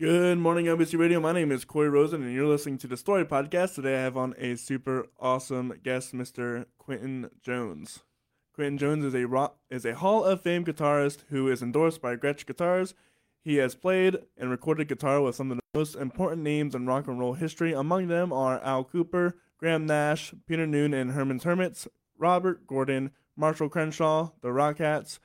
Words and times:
Good 0.00 0.38
morning, 0.38 0.64
NBC 0.64 0.98
Radio. 0.98 1.20
My 1.20 1.32
name 1.32 1.52
is 1.52 1.66
Corey 1.66 1.90
Rosen, 1.90 2.22
and 2.22 2.32
you're 2.32 2.46
listening 2.46 2.78
to 2.78 2.86
the 2.86 2.96
Story 2.96 3.22
Podcast. 3.22 3.74
Today, 3.74 3.98
I 3.98 4.00
have 4.00 4.16
on 4.16 4.34
a 4.38 4.56
super 4.56 5.08
awesome 5.18 5.74
guest, 5.82 6.14
Mr. 6.14 6.64
Quentin 6.78 7.28
Jones. 7.42 7.98
Quentin 8.54 8.78
Jones 8.78 9.04
is 9.04 9.14
a 9.14 9.26
rock, 9.26 9.58
is 9.68 9.84
a 9.84 9.94
Hall 9.94 10.24
of 10.24 10.40
Fame 10.40 10.64
guitarist 10.64 11.24
who 11.28 11.48
is 11.48 11.60
endorsed 11.60 12.00
by 12.00 12.16
Gretsch 12.16 12.46
Guitars. 12.46 12.94
He 13.44 13.56
has 13.56 13.74
played 13.74 14.16
and 14.38 14.48
recorded 14.48 14.88
guitar 14.88 15.20
with 15.20 15.34
some 15.34 15.50
of 15.50 15.58
the 15.58 15.78
most 15.78 15.96
important 15.96 16.40
names 16.40 16.74
in 16.74 16.86
rock 16.86 17.06
and 17.06 17.20
roll 17.20 17.34
history. 17.34 17.74
Among 17.74 18.08
them 18.08 18.32
are 18.32 18.58
Al 18.64 18.86
Kooper, 18.86 19.34
Graham 19.58 19.84
Nash, 19.84 20.32
Peter 20.46 20.66
Noone 20.66 20.94
and 20.94 21.10
Herman's 21.10 21.44
Hermits, 21.44 21.86
Robert 22.16 22.66
Gordon, 22.66 23.10
Marshall 23.36 23.68
Crenshaw, 23.68 24.30
the 24.40 24.48
Rockats, 24.48 25.18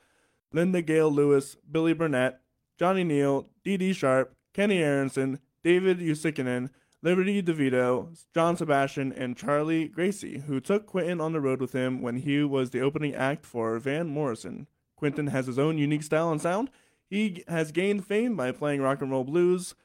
Linda 0.51 0.81
Gail 0.81 1.09
Lewis, 1.09 1.55
Billy 1.71 1.93
Burnett, 1.93 2.41
Johnny 2.77 3.05
Neel, 3.05 3.47
Dee 3.63 3.93
Sharp, 3.93 4.34
Kenny 4.55 4.81
Aaronson, 4.81 5.39
David 5.65 5.99
Uosikkinen, 5.99 6.69
Liberty 7.01 7.43
DeVitto, 7.43 8.17
John 8.33 8.55
Sebastian, 8.55 9.11
and 9.11 9.35
Charlie 9.35 9.89
Gracie, 9.89 10.43
who 10.47 10.61
took 10.61 10.85
Quentin 10.85 11.19
on 11.19 11.33
the 11.33 11.41
road 11.41 11.59
with 11.59 11.73
him 11.73 12.01
when 12.01 12.19
he 12.19 12.41
was 12.41 12.69
the 12.69 12.79
opening 12.79 13.13
act 13.13 13.45
for 13.45 13.77
Van 13.79 14.07
Morrison. 14.07 14.67
Quentin 14.95 15.27
has 15.27 15.47
his 15.47 15.59
own 15.59 15.77
unique 15.77 16.03
style 16.03 16.31
and 16.31 16.41
sound. 16.41 16.69
He 17.09 17.43
has 17.49 17.73
gained 17.73 18.05
fame 18.05 18.37
by 18.37 18.53
playing 18.53 18.81
rock 18.81 19.01
and 19.01 19.11
roll 19.11 19.25
blues, 19.25 19.75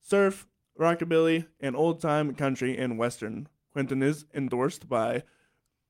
surf, 0.00 0.46
rockabilly, 0.78 1.46
and 1.58 1.74
old 1.74 2.00
time 2.00 2.32
country 2.36 2.78
and 2.78 2.96
western. 3.00 3.48
Quentin 3.72 4.00
is 4.00 4.26
endorsed 4.32 4.88
by 4.88 5.24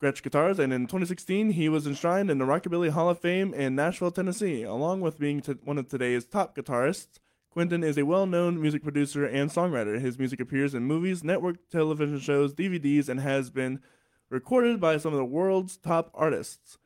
Gretsch 0.03 0.23
Guitars, 0.23 0.59
and 0.59 0.73
in 0.73 0.87
2016 0.87 1.51
he 1.51 1.69
was 1.69 1.87
enshrined 1.87 2.31
in 2.31 2.39
the 2.39 2.47
Rockabilly 2.47 2.89
Hall 2.89 3.11
of 3.11 3.19
Fame 3.19 3.53
in 3.53 3.75
Nashville, 3.75 4.11
Tennessee, 4.11 4.63
along 4.63 5.03
with 5.03 5.19
being 5.19 5.43
t- 5.43 5.57
one 5.63 5.77
of 5.77 5.89
today's 5.89 6.25
top 6.25 6.57
guitarists. 6.57 7.19
Quentin 7.51 7.83
is 7.83 7.99
a 7.99 8.07
well 8.07 8.27
known 8.27 8.61
music 8.61 8.81
producer 8.83 9.25
and 9.25 9.51
songwriter. 9.51 10.01
His 10.01 10.19
music 10.19 10.39
appears 10.39 10.73
in 10.73 10.85
movies, 10.85 11.25
network 11.25 11.69
television 11.69 12.21
shows, 12.21 12.55
DVDs, 12.55 13.09
and 13.09 13.19
has 13.19 13.51
been 13.51 13.81
recorded 14.29 14.81
by 14.81 14.99
some 14.99 15.13
of 15.13 15.19
the 15.19 15.25
world's 15.25 15.77
top 15.77 16.13
artists. 16.15 16.79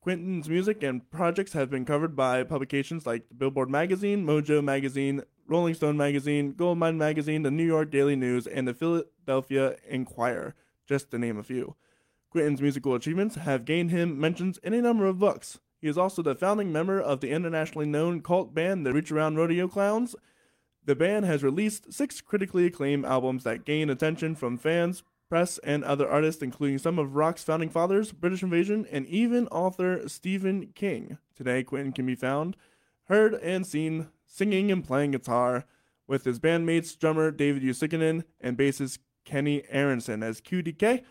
Quentin's 0.00 0.48
music 0.48 0.82
and 0.82 1.10
projects 1.10 1.54
have 1.54 1.70
been 1.70 1.84
covered 1.84 2.14
by 2.14 2.44
publications 2.44 3.04
like 3.04 3.26
Billboard 3.36 3.68
Magazine, 3.68 4.24
Mojo 4.24 4.62
Magazine, 4.62 5.22
Rolling 5.48 5.74
Stone 5.74 5.96
Magazine, 5.96 6.52
Goldmine 6.52 6.98
Magazine, 6.98 7.42
the 7.42 7.50
New 7.50 7.66
York 7.66 7.90
Daily 7.90 8.14
News, 8.14 8.46
and 8.46 8.66
the 8.68 8.74
Philadelphia 8.74 9.76
Inquirer, 9.88 10.54
just 10.86 11.10
to 11.10 11.18
name 11.18 11.36
a 11.36 11.42
few. 11.42 11.74
Quentin's 12.30 12.62
musical 12.62 12.94
achievements 12.94 13.34
have 13.34 13.64
gained 13.64 13.90
him 13.90 14.20
mentions 14.20 14.58
in 14.58 14.72
a 14.72 14.80
number 14.80 15.06
of 15.06 15.18
books. 15.18 15.58
He 15.82 15.88
is 15.88 15.98
also 15.98 16.22
the 16.22 16.36
founding 16.36 16.70
member 16.72 17.00
of 17.00 17.20
the 17.20 17.30
internationally 17.30 17.86
known 17.86 18.22
cult 18.22 18.54
band, 18.54 18.86
the 18.86 18.92
Reach 18.92 19.10
Around 19.10 19.34
Rodeo 19.34 19.66
Clowns. 19.66 20.14
The 20.84 20.94
band 20.94 21.24
has 21.24 21.42
released 21.42 21.92
six 21.92 22.20
critically 22.20 22.66
acclaimed 22.66 23.04
albums 23.04 23.42
that 23.42 23.64
gain 23.64 23.90
attention 23.90 24.36
from 24.36 24.56
fans, 24.56 25.02
press, 25.28 25.58
and 25.58 25.82
other 25.82 26.08
artists, 26.08 26.40
including 26.40 26.78
some 26.78 27.00
of 27.00 27.16
rock's 27.16 27.42
founding 27.42 27.68
fathers, 27.68 28.12
British 28.12 28.44
Invasion, 28.44 28.86
and 28.92 29.06
even 29.06 29.48
author 29.48 30.08
Stephen 30.08 30.68
King. 30.76 31.18
Today, 31.34 31.64
Quentin 31.64 31.92
can 31.92 32.06
be 32.06 32.14
found, 32.14 32.56
heard, 33.04 33.34
and 33.34 33.66
seen 33.66 34.06
singing 34.24 34.70
and 34.70 34.84
playing 34.84 35.10
guitar 35.10 35.64
with 36.06 36.24
his 36.24 36.38
bandmates 36.38 36.96
drummer 36.96 37.32
David 37.32 37.64
Uosikkinen 37.64 38.22
and 38.40 38.56
bassist 38.56 38.98
Kenny 39.24 39.64
Aaronson 39.68 40.22
as 40.22 40.40
QDK. 40.40 41.02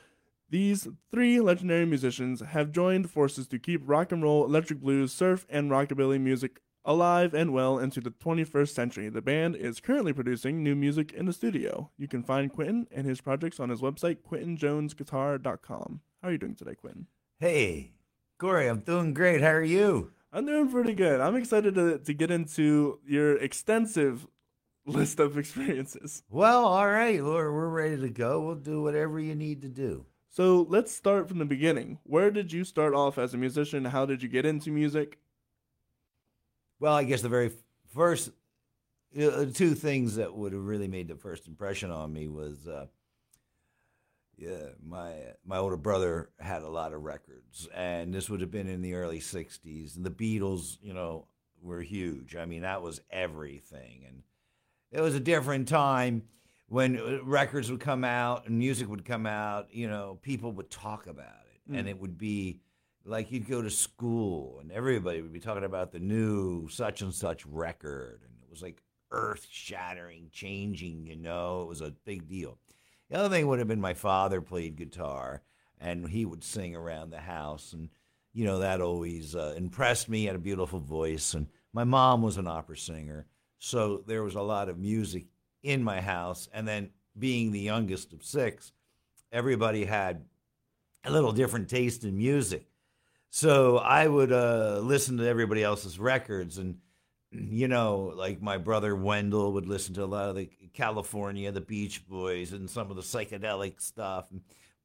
These 0.51 0.89
three 1.09 1.39
legendary 1.39 1.85
musicians 1.85 2.41
have 2.41 2.73
joined 2.73 3.09
forces 3.09 3.47
to 3.47 3.57
keep 3.57 3.81
rock 3.85 4.11
and 4.11 4.21
roll, 4.21 4.43
electric 4.43 4.81
blues, 4.81 5.13
surf, 5.13 5.45
and 5.49 5.71
rockabilly 5.71 6.19
music 6.19 6.59
alive 6.83 7.33
and 7.33 7.53
well 7.53 7.79
into 7.79 8.01
the 8.01 8.11
21st 8.11 8.67
century. 8.67 9.07
The 9.07 9.21
band 9.21 9.55
is 9.55 9.79
currently 9.79 10.11
producing 10.11 10.61
new 10.61 10.75
music 10.75 11.13
in 11.13 11.25
the 11.25 11.31
studio. 11.31 11.89
You 11.97 12.09
can 12.09 12.21
find 12.21 12.51
Quentin 12.51 12.85
and 12.91 13.07
his 13.07 13.21
projects 13.21 13.61
on 13.61 13.69
his 13.69 13.79
website, 13.79 14.17
quentinjonesguitar.com. 14.29 16.01
How 16.21 16.27
are 16.27 16.31
you 16.33 16.37
doing 16.37 16.55
today, 16.55 16.75
Quentin? 16.75 17.07
Hey, 17.39 17.93
Corey, 18.37 18.67
I'm 18.67 18.81
doing 18.81 19.13
great. 19.13 19.39
How 19.39 19.51
are 19.51 19.63
you? 19.63 20.11
I'm 20.33 20.45
doing 20.45 20.69
pretty 20.69 20.95
good. 20.95 21.21
I'm 21.21 21.37
excited 21.37 21.75
to, 21.75 21.99
to 21.99 22.13
get 22.13 22.29
into 22.29 22.99
your 23.07 23.37
extensive 23.37 24.27
list 24.85 25.21
of 25.21 25.37
experiences. 25.37 26.23
Well, 26.29 26.65
all 26.65 26.89
right, 26.89 27.23
Laura, 27.23 27.53
we're 27.53 27.69
ready 27.69 28.01
to 28.01 28.09
go. 28.09 28.41
We'll 28.41 28.55
do 28.55 28.81
whatever 28.81 29.17
you 29.17 29.33
need 29.33 29.61
to 29.61 29.69
do. 29.69 30.07
So 30.31 30.65
let's 30.69 30.93
start 30.93 31.27
from 31.27 31.39
the 31.39 31.45
beginning. 31.45 31.99
Where 32.03 32.31
did 32.31 32.53
you 32.53 32.63
start 32.63 32.93
off 32.93 33.17
as 33.17 33.33
a 33.33 33.37
musician? 33.37 33.83
How 33.83 34.05
did 34.05 34.23
you 34.23 34.29
get 34.29 34.45
into 34.45 34.71
music? 34.71 35.19
Well, 36.79 36.93
I 36.93 37.03
guess 37.03 37.21
the 37.21 37.27
very 37.27 37.51
first 37.93 38.31
uh, 39.19 39.45
two 39.53 39.75
things 39.75 40.15
that 40.15 40.33
would 40.33 40.53
have 40.53 40.63
really 40.63 40.87
made 40.87 41.09
the 41.09 41.17
first 41.17 41.47
impression 41.47 41.91
on 41.91 42.13
me 42.13 42.29
was, 42.29 42.65
uh, 42.65 42.85
yeah, 44.37 44.69
my 44.81 45.15
my 45.45 45.57
older 45.57 45.75
brother 45.75 46.29
had 46.39 46.61
a 46.61 46.69
lot 46.69 46.93
of 46.93 47.03
records, 47.03 47.67
and 47.75 48.13
this 48.13 48.29
would 48.29 48.39
have 48.39 48.51
been 48.51 48.69
in 48.69 48.81
the 48.81 48.93
early 48.93 49.19
'60s, 49.19 49.97
and 49.97 50.05
the 50.05 50.09
Beatles, 50.09 50.77
you 50.81 50.93
know, 50.93 51.27
were 51.61 51.81
huge. 51.81 52.37
I 52.37 52.45
mean, 52.45 52.61
that 52.61 52.81
was 52.81 53.01
everything, 53.11 54.05
and 54.07 54.23
it 54.91 55.01
was 55.01 55.13
a 55.13 55.19
different 55.19 55.67
time 55.67 56.23
when 56.71 56.97
uh, 56.97 57.19
records 57.25 57.69
would 57.69 57.81
come 57.81 58.05
out 58.05 58.47
and 58.47 58.57
music 58.57 58.87
would 58.87 59.03
come 59.03 59.25
out, 59.25 59.67
you 59.73 59.89
know, 59.89 60.17
people 60.21 60.53
would 60.53 60.69
talk 60.69 61.05
about 61.05 61.43
it. 61.53 61.69
Mm. 61.69 61.79
And 61.79 61.89
it 61.89 61.99
would 61.99 62.17
be 62.17 62.61
like 63.03 63.29
you'd 63.29 63.49
go 63.49 63.61
to 63.61 63.69
school 63.69 64.59
and 64.61 64.71
everybody 64.71 65.21
would 65.21 65.33
be 65.33 65.41
talking 65.41 65.65
about 65.65 65.91
the 65.91 65.99
new 65.99 66.69
such 66.69 67.01
and 67.01 67.13
such 67.13 67.45
record. 67.45 68.21
And 68.23 68.31
it 68.41 68.49
was 68.49 68.61
like 68.61 68.81
earth 69.11 69.45
shattering, 69.51 70.29
changing, 70.31 71.07
you 71.07 71.17
know, 71.17 71.63
it 71.63 71.67
was 71.67 71.81
a 71.81 71.91
big 72.05 72.29
deal. 72.29 72.57
The 73.09 73.17
other 73.17 73.27
thing 73.27 73.47
would 73.47 73.59
have 73.59 73.67
been 73.67 73.81
my 73.81 73.93
father 73.93 74.39
played 74.39 74.77
guitar 74.77 75.41
and 75.77 76.07
he 76.07 76.25
would 76.25 76.41
sing 76.41 76.73
around 76.73 77.09
the 77.09 77.19
house. 77.19 77.73
And, 77.73 77.89
you 78.31 78.45
know, 78.45 78.59
that 78.59 78.79
always 78.79 79.35
uh, 79.35 79.55
impressed 79.57 80.07
me. 80.07 80.19
He 80.19 80.25
had 80.27 80.37
a 80.37 80.39
beautiful 80.39 80.79
voice. 80.79 81.33
And 81.33 81.47
my 81.73 81.83
mom 81.83 82.21
was 82.21 82.37
an 82.37 82.47
opera 82.47 82.77
singer. 82.77 83.25
So 83.59 84.03
there 84.07 84.23
was 84.23 84.35
a 84.35 84.41
lot 84.41 84.69
of 84.69 84.79
music 84.79 85.25
in 85.63 85.83
my 85.83 86.01
house. 86.01 86.49
And 86.53 86.67
then 86.67 86.89
being 87.17 87.51
the 87.51 87.59
youngest 87.59 88.13
of 88.13 88.23
six, 88.23 88.71
everybody 89.31 89.85
had 89.85 90.23
a 91.03 91.11
little 91.11 91.31
different 91.31 91.69
taste 91.69 92.03
in 92.03 92.17
music. 92.17 92.67
So 93.29 93.77
I 93.77 94.07
would 94.07 94.31
uh, 94.31 94.79
listen 94.83 95.17
to 95.17 95.27
everybody 95.27 95.63
else's 95.63 95.97
records. 95.99 96.57
And, 96.57 96.77
you 97.31 97.67
know, 97.67 98.13
like 98.15 98.41
my 98.41 98.57
brother 98.57 98.95
Wendell 98.95 99.53
would 99.53 99.67
listen 99.67 99.93
to 99.95 100.03
a 100.03 100.05
lot 100.05 100.29
of 100.29 100.35
the 100.35 100.49
California, 100.73 101.51
the 101.51 101.61
Beach 101.61 102.07
Boys, 102.07 102.51
and 102.51 102.69
some 102.69 102.89
of 102.89 102.97
the 102.97 103.01
psychedelic 103.01 103.81
stuff. 103.81 104.31
And 104.31 104.41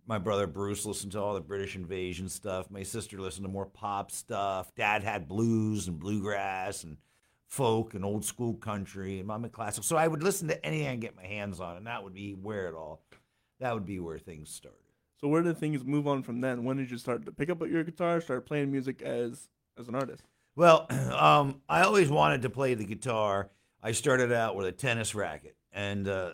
my 0.07 0.19
brother 0.19 0.47
Bruce 0.47 0.87
listened 0.87 1.13
to 1.13 1.21
all 1.21 1.35
the 1.35 1.41
British 1.41 1.75
invasion 1.75 2.29
stuff. 2.29 2.71
My 2.71 2.85
sister 2.85 3.21
listened 3.21 3.45
to 3.45 3.53
more 3.53 3.67
pop 3.67 4.13
stuff. 4.13 4.73
Dad 4.77 5.03
had 5.03 5.29
blues 5.29 5.89
and 5.89 5.99
bluegrass 5.99 6.85
and 6.85 6.97
folk 7.49 7.95
and 7.95 8.05
old 8.05 8.25
school 8.25 8.55
country 8.55 9.19
and 9.19 9.27
mama 9.29 9.49
classic. 9.49 9.85
So 9.85 9.97
I 9.97 10.09
would 10.09 10.23
listen 10.23 10.49
to 10.49 10.67
anything 10.67 10.89
I 10.89 10.97
get 10.97 11.17
my 11.17 11.27
hands 11.27 11.61
on, 11.61 11.77
and 11.77 11.87
that 11.87 12.03
would 12.03 12.15
be 12.15 12.33
where 12.33 12.69
it 12.69 12.75
all, 12.75 13.03
that 13.61 13.73
would 13.73 13.87
be 13.87 14.01
where 14.01 14.19
things 14.19 14.51
started. 14.51 14.81
So 15.21 15.29
where 15.29 15.43
did 15.43 15.57
things 15.57 15.85
move 15.85 16.07
on 16.07 16.23
from 16.23 16.41
then? 16.41 16.65
When 16.65 16.77
did 16.77 16.91
you 16.91 16.99
start 16.99 17.25
to 17.27 17.33
pick 17.33 17.49
up 17.49 17.63
at 17.63 17.71
your 17.71 17.85
guitar, 17.85 18.21
start 18.21 18.47
playing 18.47 18.71
music 18.71 19.03
as 19.03 19.49
as 19.79 19.89
an 19.89 19.95
artist? 19.95 20.25
Well, 20.57 20.87
um, 20.91 21.63
I 21.69 21.83
always 21.83 22.11
wanted 22.11 22.43
to 22.43 22.51
play 22.51 22.75
the 22.75 22.85
guitar. 22.85 23.51
I 23.83 23.93
started 23.93 24.33
out 24.33 24.57
with 24.57 24.67
a 24.67 24.73
tennis 24.73 25.15
racket, 25.15 25.57
and 25.73 26.07
uh, 26.09 26.33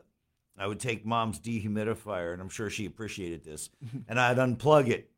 I 0.59 0.67
would 0.67 0.81
take 0.81 1.07
mom's 1.07 1.39
dehumidifier, 1.39 2.33
and 2.33 2.43
I'm 2.43 2.49
sure 2.49 2.71
she 2.71 2.87
appreciated 2.87 3.45
this, 3.45 3.71
and 4.09 4.19
I'd 4.19 4.39
unplug 4.39 4.89
it 4.89 5.12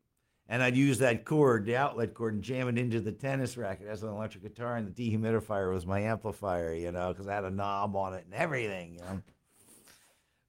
and 0.47 0.61
I'd 0.61 0.75
use 0.75 0.99
that 0.99 1.25
cord, 1.25 1.65
the 1.65 1.75
outlet 1.75 2.13
cord, 2.13 2.35
and 2.35 2.43
jam 2.43 2.67
it 2.67 2.77
into 2.77 3.01
the 3.01 3.11
tennis 3.11 3.57
racket 3.57 3.87
as 3.87 4.03
an 4.03 4.09
electric 4.09 4.43
guitar, 4.43 4.75
and 4.75 4.87
the 4.87 4.91
dehumidifier 4.91 5.73
was 5.73 5.85
my 5.85 6.01
amplifier, 6.01 6.73
you 6.73 6.91
know, 6.91 7.09
because 7.11 7.27
I 7.27 7.33
had 7.33 7.45
a 7.45 7.49
knob 7.49 7.95
on 7.95 8.13
it 8.13 8.25
and 8.25 8.33
everything, 8.33 8.93
you 8.93 8.99
know. 8.99 9.21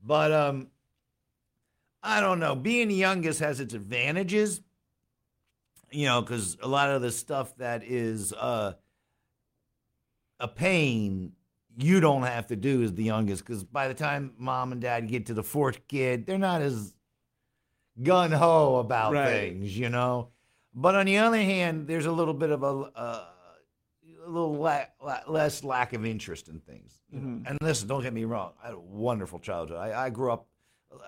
But 0.05 0.33
um, 0.33 0.69
I 2.03 2.21
don't 2.21 2.39
know. 2.39 2.55
Being 2.55 2.89
the 2.89 2.95
youngest 2.95 3.41
has 3.41 3.59
its 3.59 3.75
advantages, 3.75 4.61
you 5.91 6.07
know, 6.07 6.21
because 6.21 6.57
a 6.63 6.69
lot 6.69 6.91
of 6.91 7.01
the 7.01 7.11
stuff 7.11 7.57
that 7.57 7.83
is 7.83 8.33
uh, 8.35 8.75
a 10.39 10.49
pain 10.49 11.33
you 11.79 12.01
don't 12.01 12.23
have 12.23 12.47
to 12.47 12.57
do 12.57 12.83
as 12.83 12.95
the 12.95 13.05
youngest, 13.05 13.45
because 13.45 13.63
by 13.63 13.89
the 13.89 13.95
time 13.95 14.33
mom 14.39 14.73
and 14.73 14.81
dad 14.81 15.09
get 15.09 15.27
to 15.27 15.35
the 15.35 15.43
fourth 15.43 15.87
kid, 15.89 16.27
they're 16.27 16.39
not 16.39 16.63
as 16.63 16.95
gun 18.03 18.33
ho 18.33 18.77
about 18.77 19.13
right. 19.13 19.31
things, 19.31 19.77
you 19.77 19.89
know. 19.89 20.29
But 20.75 20.95
on 20.95 21.07
the 21.07 21.19
other 21.19 21.39
hand, 21.39 21.87
there's 21.87 22.07
a 22.07 22.13
little 22.13 22.35
bit 22.35 22.51
of 22.51 22.63
a, 22.63 22.67
uh, 22.67 23.25
a 24.27 24.29
little 24.29 24.55
la- 24.57 24.85
la- 25.03 25.23
less 25.27 25.65
lack 25.65 25.93
of 25.95 26.05
interest 26.05 26.49
in 26.49 26.61
things. 26.61 27.01
Mm-hmm. 27.15 27.47
And 27.47 27.59
listen, 27.63 27.89
don't 27.89 28.03
get 28.03 28.13
me 28.13 28.25
wrong. 28.25 28.53
I 28.63 28.67
had 28.67 28.75
a 28.75 28.81
wonderful 28.81 29.39
childhood. 29.39 29.79
I, 29.79 30.07
I 30.07 30.11
grew 30.11 30.33
up. 30.33 30.47
Uh, 30.93 30.99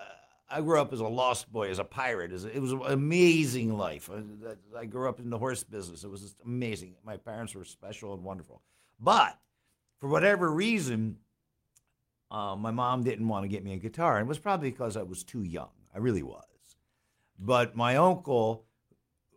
I 0.49 0.61
grew 0.61 0.81
up 0.81 0.91
as 0.91 0.99
a 0.99 1.07
lost 1.07 1.51
boy, 1.51 1.69
as 1.69 1.77
a 1.77 1.83
pirate. 1.83 2.31
As 2.31 2.45
a, 2.45 2.55
it 2.55 2.59
was 2.59 2.71
an 2.71 2.81
amazing 2.85 3.77
life. 3.77 4.09
I, 4.09 4.79
I 4.79 4.85
grew 4.85 5.07
up 5.07 5.19
in 5.19 5.29
the 5.29 5.37
horse 5.37 5.63
business. 5.63 6.03
It 6.03 6.09
was 6.09 6.21
just 6.21 6.37
amazing. 6.43 6.95
My 7.05 7.17
parents 7.17 7.53
were 7.53 7.63
special 7.63 8.15
and 8.15 8.23
wonderful. 8.23 8.63
But 8.99 9.37
for 9.99 10.09
whatever 10.09 10.49
reason, 10.51 11.17
uh, 12.31 12.55
my 12.55 12.71
mom 12.71 13.03
didn't 13.03 13.27
want 13.27 13.43
to 13.43 13.47
get 13.47 13.63
me 13.63 13.73
a 13.73 13.77
guitar. 13.77 14.17
And 14.17 14.25
it 14.25 14.29
was 14.29 14.39
probably 14.39 14.71
because 14.71 14.97
I 14.97 15.03
was 15.03 15.23
too 15.23 15.43
young. 15.43 15.69
I 15.93 15.99
really 15.99 16.23
was. 16.23 16.48
But 17.39 17.75
my 17.75 17.95
uncle, 17.95 18.65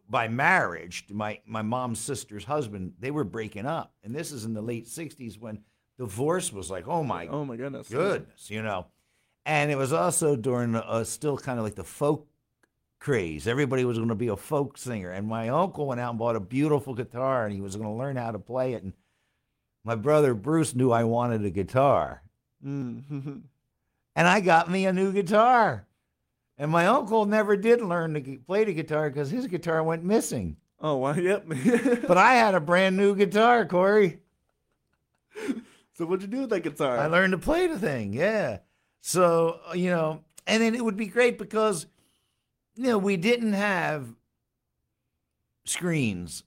by 0.09 0.29
marriage, 0.29 1.05
my, 1.11 1.41
my 1.47 1.63
mom's 1.63 2.01
sister's 2.01 2.45
husband, 2.45 2.95
they 2.99 3.11
were 3.11 3.25
breaking 3.25 3.65
up. 3.67 3.95
And 4.03 4.15
this 4.15 4.33
is 4.33 4.45
in 4.45 4.55
the 4.55 4.63
late 4.63 4.87
60s 4.87 5.39
when 5.39 5.61
divorce 5.99 6.53
was 6.53 6.71
like, 6.71 6.89
oh 6.89 7.05
my 7.05 7.27
Oh 7.29 7.45
my 7.45 7.57
goodness. 7.57 7.89
goodness, 7.89 8.51
you 8.51 8.63
know. 8.63 8.87
And 9.47 9.71
it 9.71 9.77
was 9.77 9.93
also 9.93 10.37
during 10.37 10.75
uh, 10.75 11.05
still 11.05 11.37
kind 11.37 11.59
of 11.59 11.65
like 11.65 11.75
the 11.77 11.85
folk 11.85 12.27
craze. 13.01 13.47
Everybody 13.49 13.85
was 13.85 13.99
going 13.99 14.09
to 14.11 14.15
be 14.15 14.29
a 14.29 14.37
folk 14.37 14.79
singer. 14.79 15.11
And 15.11 15.27
my 15.27 15.49
uncle 15.49 15.87
went 15.87 16.01
out 16.01 16.11
and 16.11 16.19
bought 16.19 16.37
a 16.37 16.41
beautiful 16.41 16.95
guitar 16.95 17.45
and 17.47 17.55
he 17.55 17.61
was 17.61 17.75
going 17.77 17.89
to 17.89 17.95
learn 17.95 18.17
how 18.17 18.31
to 18.33 18.39
play 18.39 18.75
it. 18.75 18.83
And 18.83 18.93
my 19.85 19.95
brother 19.97 20.35
Bruce 20.35 20.75
knew 20.75 20.91
I 20.93 21.05
wanted 21.05 21.45
a 21.45 21.51
guitar. 21.51 22.23
Mm-hmm. 22.65 23.37
And 24.15 24.29
I 24.29 24.41
got 24.41 24.71
me 24.71 24.85
a 24.85 24.93
new 24.93 25.11
guitar. 25.11 25.87
And 26.59 26.71
my 26.71 26.87
uncle 26.87 27.25
never 27.25 27.57
did 27.57 27.81
learn 27.81 28.15
to 28.15 28.39
play 28.47 28.65
the 28.65 28.75
guitar 28.75 29.09
because 29.11 29.31
his 29.31 29.47
guitar 29.47 29.83
went 29.83 30.05
missing. 30.05 30.57
oh 30.81 30.97
wow. 30.97 31.15
Yep. 31.15 31.47
But 32.07 32.19
I 32.19 32.35
had 32.35 32.55
a 32.55 32.61
brand 32.61 32.97
new 32.97 33.15
guitar, 33.17 33.65
Corey. 33.67 34.21
so 35.95 36.07
what'd 36.07 36.23
you 36.23 36.29
do 36.29 36.41
with 36.43 36.51
that 36.51 36.61
guitar? 36.61 36.99
I 36.99 37.07
learned 37.07 37.33
to 37.33 37.39
play 37.39 37.67
the 37.67 37.79
thing, 37.79 38.13
yeah. 38.13 38.59
So, 39.01 39.61
uh, 39.71 39.75
you 39.75 39.91
know, 39.91 40.23
and 40.47 40.63
then 40.63 40.75
it 40.75 40.85
would 40.85 40.97
be 40.97 41.07
great 41.07 41.39
because, 41.39 41.87
you 42.77 42.85
know, 42.85 42.99
we 42.99 43.17
didn't 43.17 43.55
have 43.55 44.15
screens. 45.65 46.45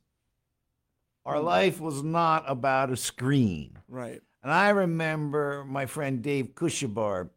Our 1.25 1.39
life 1.39 1.79
was 1.79 2.03
not 2.03 2.43
about 2.47 2.91
a 2.91 2.97
screen. 2.97 3.79
right. 3.87 4.21
And 4.43 4.53
I 4.53 4.69
remember 4.69 5.65
my 5.67 5.87
friend 5.87 6.21
Dave 6.21 6.53
Kushabar, 6.53 7.29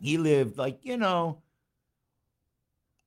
he 0.00 0.18
lived 0.18 0.58
like, 0.58 0.80
you 0.82 0.96
know, 0.96 1.41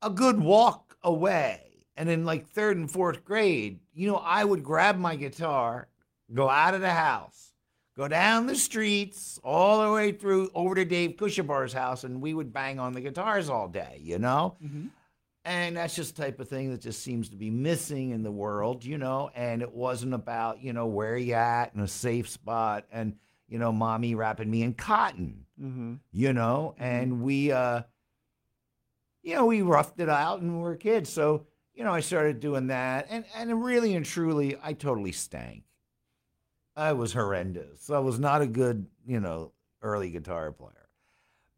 a 0.05 0.09
good 0.09 0.39
walk 0.39 0.97
away. 1.03 1.61
And 1.97 2.09
in 2.09 2.25
like 2.25 2.47
third 2.47 2.77
and 2.77 2.89
fourth 2.91 3.23
grade, 3.25 3.79
you 3.93 4.07
know, 4.07 4.17
I 4.17 4.43
would 4.43 4.63
grab 4.63 4.97
my 4.97 5.15
guitar, 5.15 5.87
go 6.33 6.49
out 6.49 6.73
of 6.73 6.81
the 6.81 6.91
house, 6.91 7.53
go 7.97 8.07
down 8.07 8.47
the 8.47 8.55
streets, 8.55 9.39
all 9.43 9.81
the 9.81 9.91
way 9.93 10.11
through 10.11 10.49
over 10.53 10.75
to 10.75 10.83
Dave 10.85 11.11
Kushabar's 11.15 11.73
house, 11.73 12.03
and 12.03 12.21
we 12.21 12.33
would 12.33 12.51
bang 12.51 12.79
on 12.79 12.93
the 12.93 13.01
guitars 13.01 13.49
all 13.49 13.67
day, 13.69 13.99
you 14.01 14.19
know? 14.19 14.57
Mm-hmm. 14.63 14.87
And 15.45 15.77
that's 15.77 15.95
just 15.95 16.15
the 16.15 16.23
type 16.23 16.39
of 16.39 16.49
thing 16.49 16.71
that 16.71 16.81
just 16.81 17.03
seems 17.03 17.29
to 17.29 17.35
be 17.37 17.49
missing 17.51 18.09
in 18.09 18.23
the 18.23 18.31
world, 18.31 18.83
you 18.83 18.97
know. 18.97 19.29
And 19.35 19.61
it 19.61 19.71
wasn't 19.71 20.15
about, 20.15 20.61
you 20.61 20.73
know, 20.73 20.87
where 20.87 21.15
you 21.17 21.35
at 21.35 21.73
in 21.75 21.81
a 21.81 21.87
safe 21.87 22.27
spot 22.27 22.85
and, 22.91 23.15
you 23.47 23.59
know, 23.59 23.71
mommy 23.71 24.15
wrapping 24.15 24.49
me 24.51 24.63
in 24.63 24.73
cotton, 24.73 25.45
Mm-hmm. 25.61 25.93
you 26.11 26.33
know. 26.33 26.75
And 26.77 27.21
we, 27.21 27.51
uh, 27.51 27.83
you 29.25 29.35
know, 29.35 29.47
we 29.47 29.63
roughed 29.63 29.99
it 29.99 30.07
out 30.07 30.39
and 30.39 30.55
we 30.55 30.61
were 30.61 30.75
kids. 30.75 31.09
So, 31.09 31.47
you 31.73 31.83
know, 31.83 31.91
I 31.91 31.99
started 31.99 32.39
doing 32.39 32.67
that. 32.67 33.07
And, 33.09 33.25
and 33.35 33.63
really 33.63 33.95
and 33.95 34.05
truly, 34.05 34.55
I 34.63 34.73
totally 34.73 35.11
stank. 35.11 35.63
I 36.75 36.93
was 36.93 37.11
horrendous. 37.11 37.89
I 37.89 37.99
was 37.99 38.19
not 38.19 38.41
a 38.41 38.47
good, 38.47 38.85
you 39.05 39.19
know, 39.19 39.51
early 39.81 40.11
guitar 40.11 40.51
player. 40.51 40.89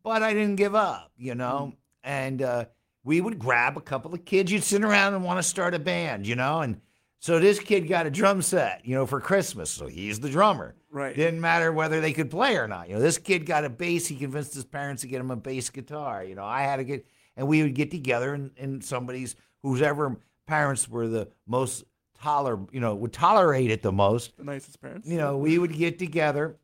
But 0.02 0.24
I 0.24 0.34
didn't 0.34 0.56
give 0.56 0.76
up, 0.76 1.12
you 1.18 1.36
know. 1.36 1.74
And, 2.04 2.42
uh, 2.42 2.66
we 3.04 3.22
would 3.22 3.40
grab 3.40 3.78
a 3.78 3.82
couple 3.82 4.14
of 4.14 4.26
kids. 4.26 4.52
You'd 4.52 4.64
sit 4.64 4.84
around 4.84 5.14
and 5.14 5.24
want 5.24 5.40
to 5.40 5.44
start 5.44 5.74
a 5.74 5.80
band, 5.80 6.28
you 6.28 6.36
know? 6.36 6.60
And 6.60 6.82
so 7.20 7.40
this 7.40 7.60
kid 7.60 7.88
got 7.88 8.06
a 8.06 8.12
drum 8.12 8.42
set, 8.42 8.86
you 8.86 8.96
know, 8.96 9.06
for 9.06 9.22
Christmas. 9.22 9.70
So 9.70 9.88
he's 9.88 10.20
the 10.20 10.30
drummer. 10.30 10.76
Right. 10.92 11.16
Didn't 11.16 11.42
matter 11.42 11.72
whether 11.72 12.02
they 12.02 12.12
could 12.14 12.30
play 12.30 12.58
or 12.58 12.68
not. 12.68 12.90
You 12.90 12.96
know, 12.96 13.02
this 13.02 13.18
kid 13.18 13.46
got 13.46 13.66
a 13.66 13.70
bass. 13.70 14.08
He 14.08 14.16
convinced 14.16 14.54
his 14.54 14.66
parents 14.66 15.02
to 15.02 15.08
get 15.08 15.22
him 15.22 15.32
a 15.32 15.36
bass 15.36 15.70
guitar. 15.70 16.24
You 16.24 16.36
know, 16.36 16.46
I 16.46 16.64
had 16.64 16.78
to 16.78 16.84
get, 16.84 17.06
and 17.38 17.48
we 17.48 17.64
would 17.64 17.76
get 17.76 17.92
together 17.92 18.34
and, 18.34 18.52
and 18.58 18.84
somebody's, 18.84 19.36
whose 19.62 19.82
ever 19.82 20.18
parents 20.48 20.90
were 20.90 21.08
the 21.08 21.30
most 21.46 21.86
toler, 22.22 22.60
you 22.72 22.80
know, 22.80 22.96
would 22.96 23.14
tolerate 23.14 23.70
it 23.70 23.84
the 23.84 23.92
most. 23.92 24.36
The 24.38 24.44
nicest 24.44 24.82
parents. 24.82 25.08
You 25.08 25.18
know, 25.18 25.38
we 25.38 25.60
would 25.60 25.74
get 25.74 26.00
together 26.00 26.58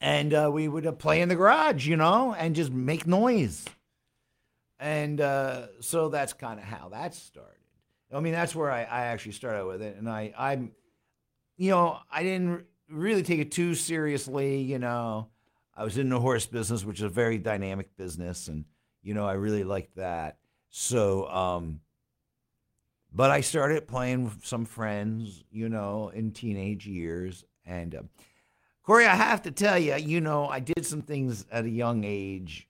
and 0.00 0.32
uh, 0.32 0.50
we 0.52 0.68
would 0.68 0.86
uh, 0.86 0.92
play 0.92 1.20
in 1.20 1.28
the 1.28 1.34
garage, 1.34 1.86
you 1.86 1.96
know, 1.96 2.34
and 2.38 2.54
just 2.54 2.70
make 2.70 3.06
noise. 3.06 3.64
And 4.78 5.20
uh, 5.20 5.66
so 5.80 6.08
that's 6.08 6.32
kind 6.32 6.58
of 6.58 6.64
how 6.64 6.88
that 6.90 7.14
started. 7.14 7.58
I 8.12 8.20
mean, 8.20 8.32
that's 8.32 8.54
where 8.54 8.70
I, 8.70 8.82
I 8.82 9.04
actually 9.06 9.32
started 9.32 9.66
with 9.66 9.82
it. 9.82 9.96
And 9.96 10.08
I, 10.08 10.32
I'm, 10.36 10.72
you 11.56 11.70
know, 11.70 11.98
I 12.10 12.22
didn't 12.22 12.64
really 12.88 13.22
take 13.22 13.40
it 13.40 13.50
too 13.50 13.74
seriously. 13.74 14.60
You 14.60 14.78
know, 14.78 15.28
I 15.74 15.82
was 15.84 15.98
in 15.98 16.08
the 16.08 16.20
horse 16.20 16.46
business, 16.46 16.84
which 16.84 16.98
is 16.98 17.04
a 17.04 17.08
very 17.08 17.38
dynamic 17.38 17.96
business. 17.96 18.48
And, 18.48 18.64
you 19.02 19.14
know, 19.14 19.26
I 19.26 19.34
really 19.34 19.64
liked 19.64 19.96
that. 19.96 20.38
So, 20.70 21.28
um, 21.28 21.80
but 23.14 23.30
I 23.30 23.42
started 23.42 23.86
playing 23.86 24.24
with 24.24 24.44
some 24.46 24.64
friends, 24.64 25.44
you 25.50 25.68
know, 25.68 26.08
in 26.08 26.30
teenage 26.32 26.86
years. 26.86 27.44
And 27.66 27.94
uh, 27.94 28.02
Corey, 28.82 29.06
I 29.06 29.14
have 29.14 29.42
to 29.42 29.50
tell 29.50 29.78
you, 29.78 29.96
you 29.96 30.20
know, 30.20 30.48
I 30.48 30.60
did 30.60 30.86
some 30.86 31.02
things 31.02 31.44
at 31.52 31.64
a 31.64 31.70
young 31.70 32.04
age. 32.04 32.68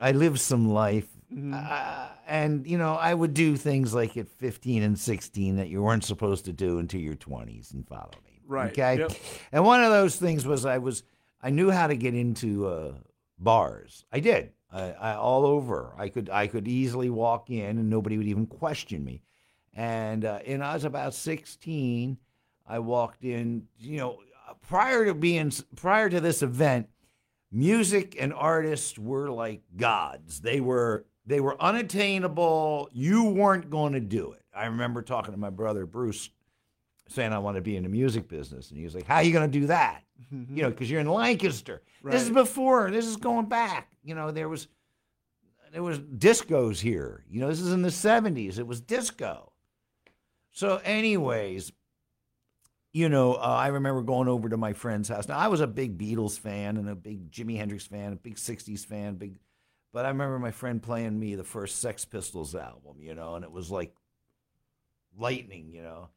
I 0.00 0.12
lived 0.12 0.40
some 0.40 0.68
life. 0.72 1.06
Mhm. 1.32 1.54
Uh, 1.54 2.08
and, 2.26 2.66
you 2.66 2.78
know, 2.78 2.94
I 2.94 3.14
would 3.14 3.34
do 3.34 3.56
things 3.56 3.94
like 3.94 4.16
at 4.16 4.28
15 4.28 4.82
and 4.82 4.98
16 4.98 5.56
that 5.56 5.68
you 5.68 5.82
weren't 5.82 6.04
supposed 6.04 6.46
to 6.46 6.52
do 6.52 6.78
until 6.78 7.00
your 7.00 7.16
20s 7.16 7.72
and 7.72 7.86
follow 7.86 8.10
me. 8.24 8.40
Right. 8.46 8.72
Okay. 8.72 8.98
Yep. 8.98 9.12
And 9.52 9.64
one 9.64 9.82
of 9.84 9.90
those 9.90 10.16
things 10.16 10.46
was 10.46 10.64
I 10.64 10.78
was, 10.78 11.02
I 11.42 11.50
knew 11.50 11.70
how 11.70 11.86
to 11.86 11.96
get 11.96 12.14
into 12.14 12.66
uh, 12.66 12.94
bars. 13.38 14.04
I 14.10 14.20
did. 14.20 14.52
I, 14.72 14.90
I, 14.92 15.14
all 15.14 15.46
over. 15.46 15.94
I 15.96 16.08
could, 16.08 16.28
I 16.30 16.46
could 16.46 16.68
easily 16.68 17.10
walk 17.10 17.50
in 17.50 17.78
and 17.78 17.88
nobody 17.88 18.18
would 18.18 18.26
even 18.26 18.46
question 18.46 19.04
me. 19.04 19.22
And, 19.74 20.24
uh, 20.24 20.40
and 20.46 20.62
I 20.62 20.74
was 20.74 20.84
about 20.84 21.14
16. 21.14 22.18
I 22.66 22.78
walked 22.80 23.24
in, 23.24 23.66
you 23.78 23.98
know, 23.98 24.18
prior 24.66 25.06
to 25.06 25.14
being, 25.14 25.52
prior 25.76 26.10
to 26.10 26.20
this 26.20 26.42
event, 26.42 26.88
music 27.50 28.16
and 28.18 28.32
artists 28.32 28.98
were 28.98 29.30
like 29.30 29.62
gods. 29.76 30.40
They 30.40 30.60
were 30.60 31.06
they 31.26 31.40
were 31.40 31.60
unattainable. 31.62 32.88
You 32.92 33.24
weren't 33.24 33.70
going 33.70 33.92
to 33.92 34.00
do 34.00 34.32
it. 34.32 34.42
I 34.54 34.66
remember 34.66 35.02
talking 35.02 35.32
to 35.32 35.38
my 35.38 35.50
brother 35.50 35.84
Bruce 35.86 36.30
saying 37.08 37.32
I 37.32 37.38
want 37.38 37.56
to 37.56 37.60
be 37.60 37.76
in 37.76 37.82
the 37.82 37.88
music 37.88 38.28
business 38.28 38.70
and 38.70 38.78
he 38.78 38.84
was 38.84 38.94
like, 38.94 39.06
"How 39.06 39.16
are 39.16 39.22
you 39.22 39.32
going 39.32 39.50
to 39.50 39.60
do 39.60 39.66
that?" 39.66 40.02
You 40.30 40.62
know, 40.62 40.72
cuz 40.72 40.90
you're 40.90 41.00
in 41.00 41.08
Lancaster. 41.08 41.82
This 42.02 42.22
is 42.22 42.30
before, 42.30 42.90
this 42.90 43.06
is 43.06 43.16
going 43.16 43.46
back. 43.46 43.92
You 44.08 44.14
know, 44.14 44.30
there 44.30 44.48
was 44.48 44.68
there 45.70 45.82
was 45.82 45.98
discos 45.98 46.80
here. 46.80 47.24
You 47.28 47.40
know, 47.40 47.48
this 47.48 47.60
is 47.60 47.74
in 47.74 47.82
the 47.82 47.90
70s. 47.90 48.58
It 48.58 48.66
was 48.66 48.80
disco. 48.80 49.52
So 50.50 50.80
anyways, 50.82 51.72
you 52.94 53.10
know, 53.10 53.34
uh, 53.34 53.36
I 53.36 53.66
remember 53.66 54.00
going 54.00 54.28
over 54.28 54.48
to 54.48 54.56
my 54.56 54.72
friend's 54.72 55.10
house. 55.10 55.28
Now, 55.28 55.36
I 55.36 55.48
was 55.48 55.60
a 55.60 55.66
big 55.66 55.98
Beatles 55.98 56.38
fan 56.38 56.78
and 56.78 56.88
a 56.88 56.94
big 56.94 57.30
Jimi 57.30 57.58
Hendrix 57.58 57.86
fan, 57.86 58.14
a 58.14 58.16
big 58.16 58.36
60s 58.36 58.86
fan, 58.86 59.16
big. 59.16 59.38
But 59.92 60.06
I 60.06 60.08
remember 60.08 60.38
my 60.38 60.52
friend 60.52 60.82
playing 60.82 61.18
me 61.18 61.34
the 61.34 61.44
first 61.44 61.82
Sex 61.82 62.06
Pistols 62.06 62.54
album, 62.54 62.96
you 63.00 63.14
know, 63.14 63.34
and 63.34 63.44
it 63.44 63.52
was 63.52 63.70
like 63.70 63.94
lightning, 65.18 65.70
you 65.70 65.82
know. 65.82 66.08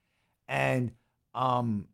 And 0.47 0.93
um, 1.33 1.89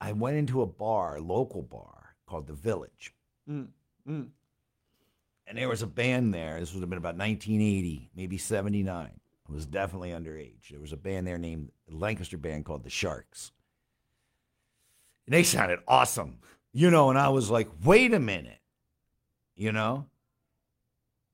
I 0.00 0.12
went 0.14 0.36
into 0.36 0.62
a 0.62 0.66
bar, 0.66 1.20
local 1.20 1.62
bar 1.62 2.16
called 2.26 2.48
The 2.48 2.54
Village. 2.54 3.14
Mm, 3.48 3.68
mm. 4.08 4.28
And 5.46 5.58
there 5.58 5.68
was 5.68 5.82
a 5.82 5.86
band 5.86 6.32
there. 6.32 6.58
This 6.58 6.72
would 6.72 6.80
have 6.80 6.88
been 6.88 6.98
about 6.98 7.16
1980, 7.16 8.10
maybe 8.16 8.38
79. 8.38 9.10
I 9.46 9.52
was 9.52 9.66
definitely 9.66 10.10
underage. 10.10 10.70
There 10.70 10.80
was 10.80 10.92
a 10.92 10.96
band 10.96 11.26
there 11.26 11.38
named 11.38 11.70
Lancaster 11.88 12.38
band 12.38 12.64
called 12.64 12.82
the 12.82 12.90
Sharks. 12.90 13.52
And 15.26 15.34
they 15.34 15.42
sounded 15.42 15.80
awesome, 15.86 16.38
you 16.72 16.90
know. 16.90 17.10
And 17.10 17.18
I 17.18 17.28
was 17.28 17.50
like, 17.50 17.68
wait 17.82 18.14
a 18.14 18.18
minute, 18.18 18.58
you 19.54 19.72
know, 19.72 20.06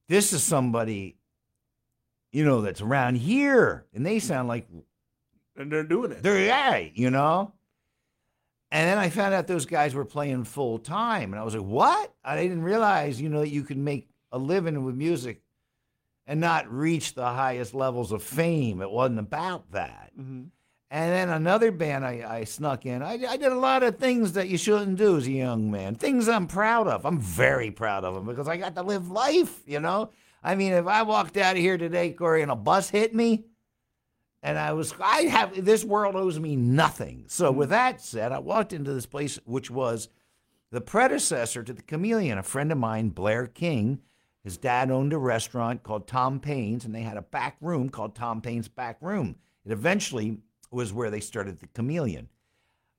this 0.09 0.33
is 0.33 0.43
somebody, 0.43 1.17
you 2.33 2.45
know, 2.45 2.61
that's 2.62 2.81
around 2.81 3.17
here, 3.17 3.87
and 3.95 4.05
they 4.05 4.19
sound 4.19 4.49
like 4.49 4.69
And 5.57 5.71
they're 5.71 5.85
doing 5.85 6.11
it. 6.12 6.23
they're 6.23 6.45
yeah, 6.45 6.79
you 6.95 7.11
know. 7.11 7.52
And 8.73 8.89
then 8.89 8.99
I 8.99 9.11
found 9.11 9.35
out 9.35 9.47
those 9.47 9.67
guys 9.67 9.95
were 9.95 10.05
playing 10.05 10.45
full 10.45 10.79
time, 10.79 11.33
and 11.33 11.41
I 11.41 11.45
was 11.45 11.55
like, 11.55 11.65
"What?" 11.65 12.15
I 12.25 12.37
didn't 12.41 12.62
realize, 12.62 13.21
you 13.21 13.29
know, 13.29 13.41
that 13.41 13.49
you 13.49 13.62
could 13.65 13.79
make 13.79 14.09
a 14.31 14.39
living 14.39 14.85
with 14.85 14.95
music 14.95 15.43
and 16.27 16.41
not 16.41 16.71
reach 16.73 17.15
the 17.15 17.27
highest 17.27 17.75
levels 17.75 18.12
of 18.12 18.23
fame. 18.23 18.81
It 18.81 18.91
wasn't 18.91 19.19
about 19.19 19.73
that. 19.73 20.12
hmm 20.15 20.45
And 20.93 21.12
then 21.12 21.29
another 21.29 21.73
band 21.73 22.05
I, 22.05 22.25
I 22.29 22.45
snuck 22.45 22.87
in. 22.87 23.03
I, 23.03 23.15
I 23.29 23.37
did 23.37 23.50
a 23.50 23.59
lot 23.59 23.83
of 23.83 23.99
things 23.99 24.35
that 24.35 24.49
you 24.49 24.57
shouldn't 24.57 24.99
do 24.99 25.17
as 25.17 25.27
a 25.27 25.33
young 25.33 25.71
man. 25.71 25.97
Things 25.97 26.29
I'm 26.29 26.47
proud 26.47 26.87
of. 26.87 27.05
I'm 27.05 27.19
very 27.21 27.73
proud 27.73 28.05
of 28.05 28.15
them 28.15 28.27
because 28.27 28.47
I 28.47 28.57
got 28.57 28.77
to 28.77 28.83
live 28.83 29.11
life, 29.11 29.62
you 29.67 29.81
know? 29.81 30.11
I 30.43 30.55
mean, 30.55 30.73
if 30.73 30.87
I 30.87 31.03
walked 31.03 31.37
out 31.37 31.57
of 31.57 31.62
here 31.62 31.77
today, 31.79 32.12
Corey, 32.12 32.43
and 32.43 32.50
a 32.50 32.57
bus 32.57 32.89
hit 32.91 33.15
me, 33.15 33.45
and 34.42 34.59
I 34.59 34.73
was, 34.73 34.94
I 35.00 35.23
have, 35.23 35.64
this 35.64 35.85
world 35.85 36.16
owes 36.16 36.38
me 36.38 36.56
nothing. 36.56 37.25
So 37.28 37.50
mm-hmm. 37.50 37.59
with 37.59 37.68
that 37.70 38.00
said, 38.00 38.32
I 38.32 38.38
walked 38.38 38.73
into 38.73 38.92
this 38.92 39.06
place, 39.06 39.38
which 39.44 39.70
was 39.70 40.09
the 40.70 40.80
predecessor 40.80 41.62
to 41.62 41.73
the 41.73 41.82
Chameleon. 41.82 42.38
A 42.38 42.42
friend 42.42 42.73
of 42.73 42.78
mine, 42.78 43.11
Blair 43.11 43.47
King, 43.47 44.00
his 44.42 44.56
dad 44.56 44.90
owned 44.90 45.12
a 45.12 45.18
restaurant 45.18 45.82
called 45.82 46.06
Tom 46.06 46.40
Payne's, 46.40 46.85
and 46.85 46.94
they 46.94 47.02
had 47.02 47.18
a 47.18 47.23
back 47.23 47.56
room 47.61 47.90
called 47.90 48.14
Tom 48.14 48.40
Payne's 48.40 48.68
Back 48.68 48.97
Room. 49.02 49.37
It 49.66 49.73
eventually 49.73 50.38
was 50.70 50.92
where 50.92 51.11
they 51.11 51.20
started 51.20 51.59
the 51.59 51.66
Chameleon. 51.66 52.28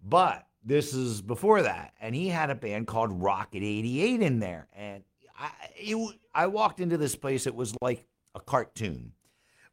But 0.03 0.45
this 0.63 0.93
is 0.93 1.21
before 1.21 1.63
that, 1.63 1.93
and 1.99 2.13
he 2.13 2.27
had 2.27 2.51
a 2.51 2.55
band 2.55 2.85
called 2.85 3.21
Rocket 3.21 3.63
88 3.63 4.21
in 4.21 4.39
there. 4.39 4.67
And 4.73 5.03
I, 5.39 5.49
it, 5.75 6.17
I 6.35 6.47
walked 6.47 6.79
into 6.79 6.97
this 6.97 7.15
place, 7.15 7.47
it 7.47 7.55
was 7.55 7.75
like 7.81 8.05
a 8.35 8.39
cartoon 8.39 9.13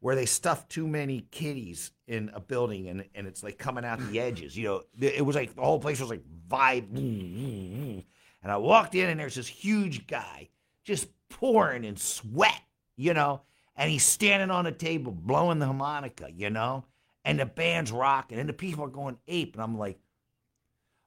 where 0.00 0.14
they 0.14 0.26
stuffed 0.26 0.70
too 0.70 0.86
many 0.86 1.26
kitties 1.30 1.90
in 2.06 2.30
a 2.32 2.40
building 2.40 2.88
and, 2.88 3.04
and 3.14 3.26
it's 3.26 3.42
like 3.42 3.58
coming 3.58 3.84
out 3.84 3.98
the 4.10 4.20
edges. 4.20 4.56
You 4.56 4.64
know, 4.64 4.82
it 5.00 5.24
was 5.24 5.34
like 5.36 5.54
the 5.54 5.62
whole 5.62 5.80
place 5.80 6.00
was 6.00 6.10
like 6.10 6.22
vibe. 6.48 6.94
And 6.94 8.52
I 8.52 8.56
walked 8.56 8.94
in 8.94 9.10
and 9.10 9.18
there's 9.18 9.34
this 9.34 9.48
huge 9.48 10.06
guy 10.06 10.48
just 10.84 11.08
pouring 11.28 11.84
in 11.84 11.96
sweat, 11.96 12.62
you 12.96 13.12
know, 13.12 13.42
and 13.76 13.90
he's 13.90 14.04
standing 14.04 14.50
on 14.50 14.66
a 14.66 14.72
table 14.72 15.12
blowing 15.12 15.58
the 15.58 15.66
harmonica, 15.66 16.28
you 16.34 16.50
know, 16.50 16.84
and 17.24 17.40
the 17.40 17.46
band's 17.46 17.92
rocking 17.92 18.38
and 18.38 18.48
the 18.48 18.54
people 18.54 18.84
are 18.84 18.88
going 18.88 19.18
ape. 19.26 19.54
And 19.54 19.62
I'm 19.62 19.76
like, 19.76 19.98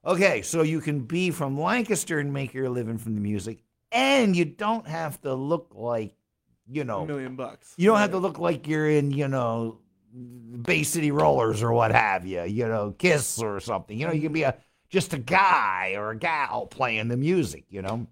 okay, 0.04 0.42
so 0.42 0.62
you 0.62 0.80
can 0.80 1.00
be 1.00 1.30
from 1.30 1.58
Lancaster 1.58 2.18
and 2.18 2.32
make 2.32 2.52
your 2.52 2.68
living 2.68 2.98
from 2.98 3.14
the 3.14 3.20
music, 3.20 3.62
and 3.90 4.36
you 4.36 4.44
don't 4.44 4.86
have 4.86 5.20
to 5.22 5.34
look 5.34 5.72
like, 5.74 6.14
you 6.72 6.84
know, 6.84 7.02
A 7.02 7.06
million 7.06 7.36
bucks. 7.36 7.74
you 7.76 7.86
don't 7.88 7.98
have 7.98 8.12
to 8.12 8.18
look 8.18 8.38
like 8.38 8.66
you're 8.66 8.88
in, 8.88 9.10
you 9.10 9.28
know, 9.28 9.78
Bay 10.62 10.82
City 10.82 11.10
Rollers 11.10 11.62
or 11.62 11.72
what 11.72 11.92
have 11.92 12.26
you, 12.26 12.42
you 12.44 12.66
know, 12.68 12.94
Kiss 12.98 13.38
or 13.40 13.60
something. 13.60 13.98
You 13.98 14.06
know, 14.06 14.12
you 14.12 14.22
can 14.22 14.32
be 14.32 14.42
a 14.42 14.56
just 14.90 15.14
a 15.14 15.18
guy 15.18 15.94
or 15.96 16.10
a 16.10 16.16
gal 16.16 16.66
playing 16.66 17.08
the 17.08 17.16
music, 17.16 17.64
you 17.70 17.80
know. 17.82 18.06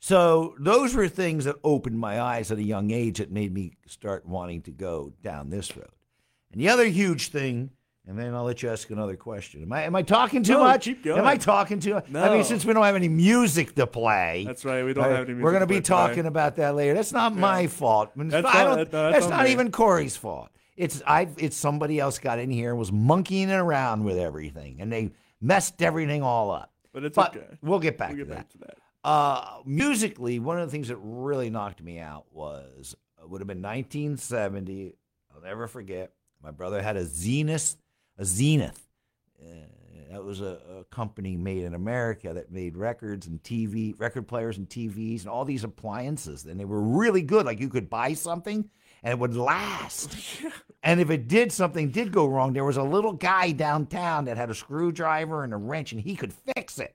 So 0.00 0.54
those 0.58 0.94
were 0.94 1.08
things 1.08 1.44
that 1.44 1.56
opened 1.64 1.98
my 1.98 2.20
eyes 2.20 2.52
at 2.52 2.58
a 2.58 2.62
young 2.62 2.90
age 2.90 3.18
that 3.18 3.30
made 3.30 3.52
me 3.52 3.76
start 3.86 4.26
wanting 4.26 4.62
to 4.62 4.70
go 4.70 5.12
down 5.22 5.50
this 5.50 5.76
road. 5.76 5.88
And 6.52 6.60
the 6.60 6.68
other 6.68 6.86
huge 6.86 7.28
thing, 7.28 7.70
and 8.06 8.18
then 8.18 8.34
I'll 8.34 8.44
let 8.44 8.62
you 8.62 8.70
ask 8.70 8.88
another 8.90 9.16
question. 9.16 9.62
Am 9.62 9.72
I 9.72 9.82
am 9.82 9.94
I 9.96 10.02
talking 10.02 10.42
too 10.42 10.52
No, 10.54 10.60
much? 10.64 10.84
keep 10.84 11.02
going. 11.04 11.18
Am 11.18 11.26
I 11.26 11.36
talking 11.36 11.80
too 11.80 11.94
much? 11.94 12.08
No. 12.08 12.22
I 12.22 12.34
mean, 12.34 12.44
since 12.44 12.64
we 12.64 12.72
don't 12.72 12.84
have 12.84 12.94
any 12.96 13.08
music 13.08 13.74
to 13.76 13.86
play, 13.86 14.44
That's 14.46 14.64
right. 14.64 14.84
We 14.84 14.92
don't 14.94 15.04
all 15.04 15.10
have 15.10 15.20
right, 15.20 15.30
any. 15.30 15.42
We're 15.42 15.50
going 15.50 15.60
to 15.62 15.66
be 15.66 15.76
to 15.76 15.80
play. 15.82 16.06
talking 16.06 16.26
about 16.26 16.56
that 16.56 16.74
later. 16.74 16.94
That's 16.94 17.12
not 17.12 17.34
my 17.34 17.66
fault. 17.66 18.12
That's 18.16 18.32
not- 18.32 18.42
don't- 18.52 18.76
that- 18.78 18.92
no, 18.92 19.10
that's 19.10 19.26
that's 19.26 19.28
not 19.30 19.48
even 19.48 19.70
Corey's 19.72 20.16
fault. 20.16 20.50
It's 20.76 21.02
I. 21.06 21.28
It's 21.38 21.56
somebody 21.56 21.98
else 21.98 22.18
got 22.18 22.38
in 22.38 22.50
here 22.50 22.70
and 22.70 22.78
was 22.78 22.92
monkeying 22.92 23.50
around 23.50 24.04
with 24.04 24.18
everything, 24.18 24.76
and 24.80 24.92
they 24.92 25.10
messed 25.40 25.80
everything 25.82 26.22
all 26.22 26.50
up. 26.50 26.72
But 26.92 27.04
it's 27.04 27.16
But 27.16 27.36
okay. 27.36 27.46
we'll 27.62 27.78
get 27.78 27.96
back 27.98 28.10
We'll 28.10 28.18
to 28.20 28.24
get 28.26 28.34
that. 28.36 28.50
to 28.50 28.58
that. 28.58 28.76
Uh, 29.02 29.58
musically, 29.64 30.38
one 30.38 30.58
of 30.58 30.66
the 30.66 30.70
things 30.72 30.88
that 30.88 30.96
really 30.96 31.48
knocked 31.48 31.82
me 31.82 31.98
out 31.98 32.24
was 32.32 32.94
it 33.22 33.28
would 33.30 33.40
have 33.40 33.46
been 33.48 33.62
1970. 33.62 34.94
I'll 35.34 35.40
never 35.42 35.66
forget. 35.66 36.12
My 36.42 36.50
brother 36.50 36.82
had 36.82 36.96
a 36.96 37.04
Zenith, 37.04 37.76
a 38.18 38.24
Zenith. 38.24 38.86
Uh, 39.40 39.66
that 40.10 40.24
was 40.24 40.40
a, 40.40 40.58
a 40.80 40.84
company 40.84 41.36
made 41.36 41.64
in 41.64 41.74
America 41.74 42.32
that 42.32 42.50
made 42.50 42.76
records 42.76 43.26
and 43.26 43.42
TV, 43.42 43.98
record 43.98 44.26
players 44.28 44.56
and 44.56 44.68
TVs 44.68 45.20
and 45.20 45.28
all 45.28 45.44
these 45.44 45.64
appliances. 45.64 46.44
And 46.44 46.58
they 46.58 46.64
were 46.64 46.80
really 46.80 47.22
good. 47.22 47.44
Like 47.44 47.60
you 47.60 47.68
could 47.68 47.90
buy 47.90 48.14
something 48.14 48.68
and 49.02 49.12
it 49.12 49.18
would 49.18 49.36
last. 49.36 50.16
And 50.82 51.00
if 51.00 51.10
it 51.10 51.26
did 51.26 51.50
something 51.50 51.90
did 51.90 52.12
go 52.12 52.26
wrong, 52.26 52.52
there 52.52 52.64
was 52.64 52.76
a 52.76 52.82
little 52.84 53.12
guy 53.12 53.50
downtown 53.50 54.26
that 54.26 54.36
had 54.36 54.50
a 54.50 54.54
screwdriver 54.54 55.42
and 55.42 55.52
a 55.52 55.56
wrench, 55.56 55.90
and 55.90 56.00
he 56.00 56.14
could 56.14 56.32
fix 56.32 56.78
it. 56.78 56.94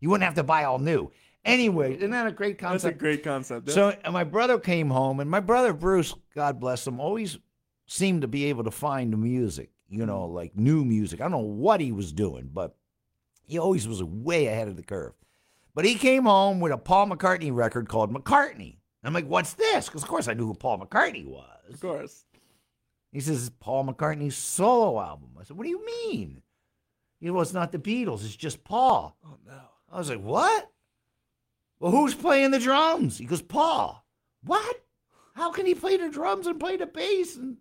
You 0.00 0.10
wouldn't 0.10 0.26
have 0.26 0.34
to 0.34 0.42
buy 0.42 0.64
all 0.64 0.78
new. 0.78 1.10
Anyway, 1.42 1.96
isn't 1.96 2.10
that 2.10 2.26
a 2.26 2.32
great 2.32 2.58
concept? 2.58 2.82
That's 2.82 2.94
a 2.96 2.98
great 2.98 3.24
concept. 3.24 3.68
yeah. 3.68 3.74
So 3.74 3.96
and 4.04 4.12
my 4.12 4.24
brother 4.24 4.58
came 4.58 4.90
home, 4.90 5.18
and 5.18 5.30
my 5.30 5.40
brother 5.40 5.72
Bruce, 5.72 6.14
God 6.34 6.60
bless 6.60 6.86
him, 6.86 7.00
always 7.00 7.38
seemed 7.86 8.20
to 8.20 8.28
be 8.28 8.44
able 8.44 8.64
to 8.64 8.70
find 8.70 9.10
the 9.10 9.16
music. 9.16 9.70
You 9.92 10.06
know, 10.06 10.26
mm. 10.26 10.34
like 10.34 10.56
new 10.56 10.84
music. 10.84 11.20
I 11.20 11.24
don't 11.24 11.32
know 11.32 11.38
what 11.38 11.80
he 11.80 11.92
was 11.92 12.12
doing, 12.12 12.48
but 12.52 12.74
he 13.46 13.58
always 13.58 13.86
was 13.86 14.02
way 14.02 14.46
ahead 14.46 14.68
of 14.68 14.76
the 14.76 14.82
curve. 14.82 15.12
But 15.74 15.84
he 15.84 15.94
came 15.94 16.24
home 16.24 16.60
with 16.60 16.72
a 16.72 16.78
Paul 16.78 17.08
McCartney 17.08 17.54
record 17.54 17.88
called 17.88 18.12
McCartney. 18.12 18.78
I'm 19.04 19.12
like, 19.12 19.26
what's 19.26 19.54
this? 19.54 19.86
Because 19.86 20.02
of 20.02 20.08
course 20.08 20.28
I 20.28 20.34
knew 20.34 20.46
who 20.46 20.54
Paul 20.54 20.78
McCartney 20.78 21.26
was. 21.26 21.58
of 21.68 21.80
course. 21.80 22.24
He 23.10 23.20
says, 23.20 23.50
Paul 23.60 23.84
McCartney's 23.84 24.36
solo 24.36 25.00
album. 25.00 25.30
I 25.38 25.44
said, 25.44 25.56
What 25.56 25.64
do 25.64 25.70
you 25.70 25.84
mean? 25.84 26.42
He 27.20 27.26
goes, 27.26 27.34
well, 27.34 27.42
it's 27.42 27.52
not 27.52 27.72
the 27.72 27.78
Beatles, 27.78 28.24
it's 28.24 28.34
just 28.36 28.64
Paul. 28.64 29.16
Oh 29.24 29.36
no. 29.46 29.60
I 29.90 29.98
was 29.98 30.08
like, 30.08 30.22
What? 30.22 30.70
Well, 31.78 31.92
who's 31.92 32.14
playing 32.14 32.52
the 32.52 32.58
drums? 32.58 33.18
He 33.18 33.26
goes, 33.26 33.42
Paul. 33.42 34.04
What? 34.44 34.82
How 35.34 35.50
can 35.50 35.66
he 35.66 35.74
play 35.74 35.96
the 35.96 36.08
drums 36.08 36.46
and 36.46 36.60
play 36.60 36.76
the 36.76 36.86
bass? 36.86 37.36
And, 37.36 37.56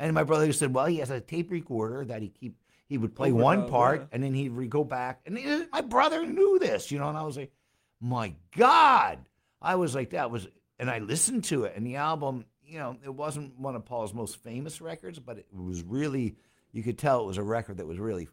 and 0.00 0.14
my 0.14 0.24
brother 0.24 0.52
said, 0.52 0.74
Well, 0.74 0.86
he 0.86 0.96
has 0.98 1.10
a 1.10 1.20
tape 1.20 1.50
recorder 1.50 2.04
that 2.06 2.22
he 2.22 2.28
keep 2.30 2.56
he 2.88 2.98
would 2.98 3.14
play 3.14 3.30
one 3.30 3.68
part 3.68 4.00
yeah. 4.00 4.06
and 4.10 4.22
then 4.24 4.34
he'd 4.34 4.68
go 4.68 4.82
back. 4.82 5.20
And 5.24 5.38
he- 5.38 5.64
my 5.72 5.80
brother 5.80 6.26
knew 6.26 6.58
this, 6.58 6.90
you 6.90 6.98
know, 6.98 7.08
and 7.08 7.16
I 7.16 7.22
was 7.22 7.36
like, 7.36 7.52
My 8.00 8.34
God. 8.56 9.18
I 9.62 9.76
was 9.76 9.94
like, 9.94 10.10
that 10.10 10.30
was 10.30 10.48
and 10.78 10.90
I 10.90 10.98
listened 10.98 11.44
to 11.44 11.64
it, 11.64 11.74
and 11.76 11.86
the 11.86 11.96
album, 11.96 12.46
you 12.64 12.78
know, 12.78 12.96
it 13.04 13.10
wasn't 13.14 13.58
one 13.60 13.76
of 13.76 13.84
Paul's 13.84 14.14
most 14.14 14.36
famous 14.42 14.80
records, 14.80 15.18
but 15.18 15.36
it 15.38 15.46
was 15.54 15.82
really, 15.82 16.36
you 16.72 16.82
could 16.82 16.96
tell 16.98 17.20
it 17.20 17.26
was 17.26 17.36
a 17.36 17.42
record 17.42 17.76
that 17.76 17.86
was 17.86 17.98
really 17.98 18.28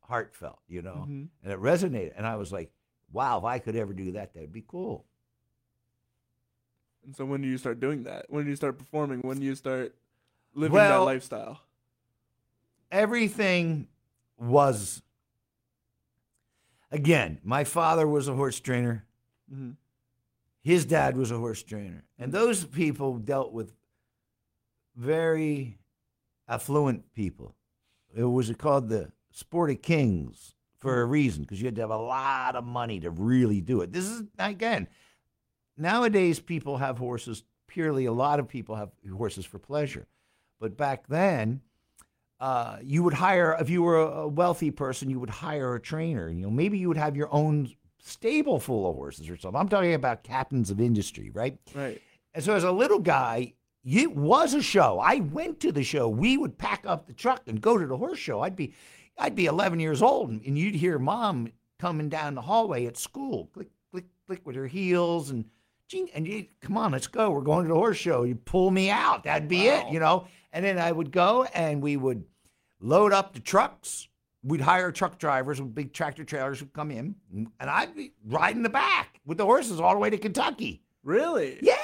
heartfelt, 0.00 0.58
you 0.68 0.80
know, 0.82 1.04
Mhm. 1.06 1.28
and 1.42 1.52
it 1.52 1.60
resonated. 1.60 2.14
And 2.16 2.26
I 2.26 2.36
was 2.36 2.52
like, 2.52 2.72
wow, 3.12 3.38
if 3.38 3.44
I 3.44 3.58
could 3.58 3.76
ever 3.76 3.92
do 3.92 4.12
that, 4.12 4.32
that'd 4.32 4.52
be 4.52 4.64
cool. 4.66 5.04
And 7.04 7.14
so 7.14 7.24
when 7.24 7.42
do 7.42 7.48
you 7.48 7.58
start 7.58 7.80
doing 7.80 8.04
that? 8.04 8.26
When 8.28 8.44
do 8.44 8.50
you 8.50 8.56
start 8.56 8.78
performing? 8.78 9.20
When 9.20 9.38
do 9.38 9.44
you 9.44 9.54
start 9.54 9.94
living 10.56 10.74
Well- 10.74 11.00
that 11.00 11.12
lifestyle? 11.12 11.60
Everything 12.90 13.88
was, 14.38 15.02
again, 16.90 17.40
my 17.42 17.64
father 17.64 18.06
was 18.06 18.28
a 18.28 18.34
horse 18.34 18.58
trainer. 18.60 19.04
hmm 19.48 19.72
his 20.62 20.84
dad 20.84 21.16
was 21.16 21.30
a 21.30 21.38
horse 21.38 21.62
trainer. 21.62 22.02
And 22.18 22.32
those 22.32 22.64
people 22.64 23.18
dealt 23.18 23.52
with 23.52 23.72
very 24.96 25.78
affluent 26.48 27.12
people. 27.14 27.54
It 28.12 28.24
was 28.24 28.50
called 28.58 28.88
the 28.88 29.12
Sport 29.30 29.70
of 29.70 29.80
Kings 29.80 30.56
for 30.78 31.00
a 31.00 31.04
reason, 31.04 31.42
because 31.42 31.60
you 31.60 31.66
had 31.66 31.76
to 31.76 31.82
have 31.82 31.90
a 31.90 31.96
lot 31.96 32.56
of 32.56 32.64
money 32.64 32.98
to 32.98 33.10
really 33.10 33.60
do 33.60 33.80
it. 33.80 33.92
This 33.92 34.06
is, 34.06 34.24
again, 34.40 34.88
nowadays 35.76 36.40
people 36.40 36.78
have 36.78 36.98
horses 36.98 37.44
purely, 37.68 38.06
a 38.06 38.12
lot 38.12 38.40
of 38.40 38.48
people 38.48 38.74
have 38.74 38.90
horses 39.16 39.46
for 39.46 39.60
pleasure. 39.60 40.08
But 40.60 40.76
back 40.76 41.06
then, 41.06 41.60
uh, 42.40 42.78
you 42.82 43.02
would 43.02 43.14
hire, 43.14 43.56
if 43.60 43.70
you 43.70 43.82
were 43.82 44.00
a 44.00 44.28
wealthy 44.28 44.70
person, 44.70 45.10
you 45.10 45.20
would 45.20 45.30
hire 45.30 45.74
a 45.74 45.80
trainer. 45.80 46.28
You 46.28 46.42
know, 46.42 46.50
maybe 46.50 46.78
you 46.78 46.88
would 46.88 46.96
have 46.96 47.16
your 47.16 47.32
own 47.32 47.70
stable 47.98 48.60
full 48.60 48.88
of 48.88 48.94
horses 48.94 49.28
or 49.28 49.36
something. 49.36 49.60
I'm 49.60 49.68
talking 49.68 49.94
about 49.94 50.22
captains 50.22 50.70
of 50.70 50.80
industry, 50.80 51.30
right? 51.30 51.58
Right. 51.74 52.00
And 52.34 52.44
so 52.44 52.54
as 52.54 52.64
a 52.64 52.72
little 52.72 52.98
guy, 52.98 53.54
it 53.84 54.14
was 54.14 54.54
a 54.54 54.62
show. 54.62 55.00
I 55.00 55.16
went 55.20 55.60
to 55.60 55.72
the 55.72 55.84
show. 55.84 56.08
We 56.08 56.36
would 56.36 56.58
pack 56.58 56.84
up 56.86 57.06
the 57.06 57.12
truck 57.12 57.42
and 57.46 57.60
go 57.60 57.78
to 57.78 57.86
the 57.86 57.96
horse 57.96 58.18
show. 58.18 58.42
I'd 58.42 58.56
be, 58.56 58.74
I'd 59.16 59.34
be 59.34 59.46
11 59.46 59.80
years 59.80 60.02
old, 60.02 60.30
and, 60.30 60.58
you'd 60.58 60.74
hear 60.74 60.98
mom 60.98 61.52
coming 61.78 62.08
down 62.08 62.34
the 62.34 62.42
hallway 62.42 62.86
at 62.86 62.96
school, 62.96 63.48
click, 63.52 63.68
click, 63.90 64.04
click 64.26 64.40
with 64.44 64.56
her 64.56 64.66
heels, 64.66 65.30
and 65.30 65.44
and 66.14 66.26
you 66.26 66.46
come 66.60 66.76
on, 66.76 66.90
let's 66.90 67.06
go. 67.06 67.30
We're 67.30 67.42
going 67.42 67.64
to 67.64 67.68
the 67.68 67.78
horse 67.78 67.96
show. 67.96 68.24
You 68.24 68.34
pull 68.34 68.72
me 68.72 68.90
out. 68.90 69.22
That'd 69.22 69.48
be 69.48 69.68
it, 69.68 69.88
you 69.92 70.00
know. 70.00 70.26
And 70.56 70.64
then 70.64 70.78
I 70.78 70.90
would 70.90 71.10
go, 71.12 71.44
and 71.52 71.82
we 71.82 71.98
would 71.98 72.24
load 72.80 73.12
up 73.12 73.34
the 73.34 73.40
trucks. 73.40 74.08
We'd 74.42 74.62
hire 74.62 74.90
truck 74.90 75.18
drivers 75.18 75.60
with 75.60 75.74
big 75.74 75.92
tractor 75.92 76.24
trailers 76.24 76.62
would 76.62 76.72
come 76.72 76.90
in, 76.90 77.14
and 77.30 77.50
I'd 77.60 77.94
be 77.94 78.14
riding 78.24 78.62
the 78.62 78.70
back 78.70 79.20
with 79.26 79.36
the 79.36 79.44
horses 79.44 79.80
all 79.80 79.92
the 79.92 79.98
way 80.00 80.08
to 80.08 80.16
Kentucky. 80.16 80.82
Really? 81.04 81.58
Yeah, 81.60 81.76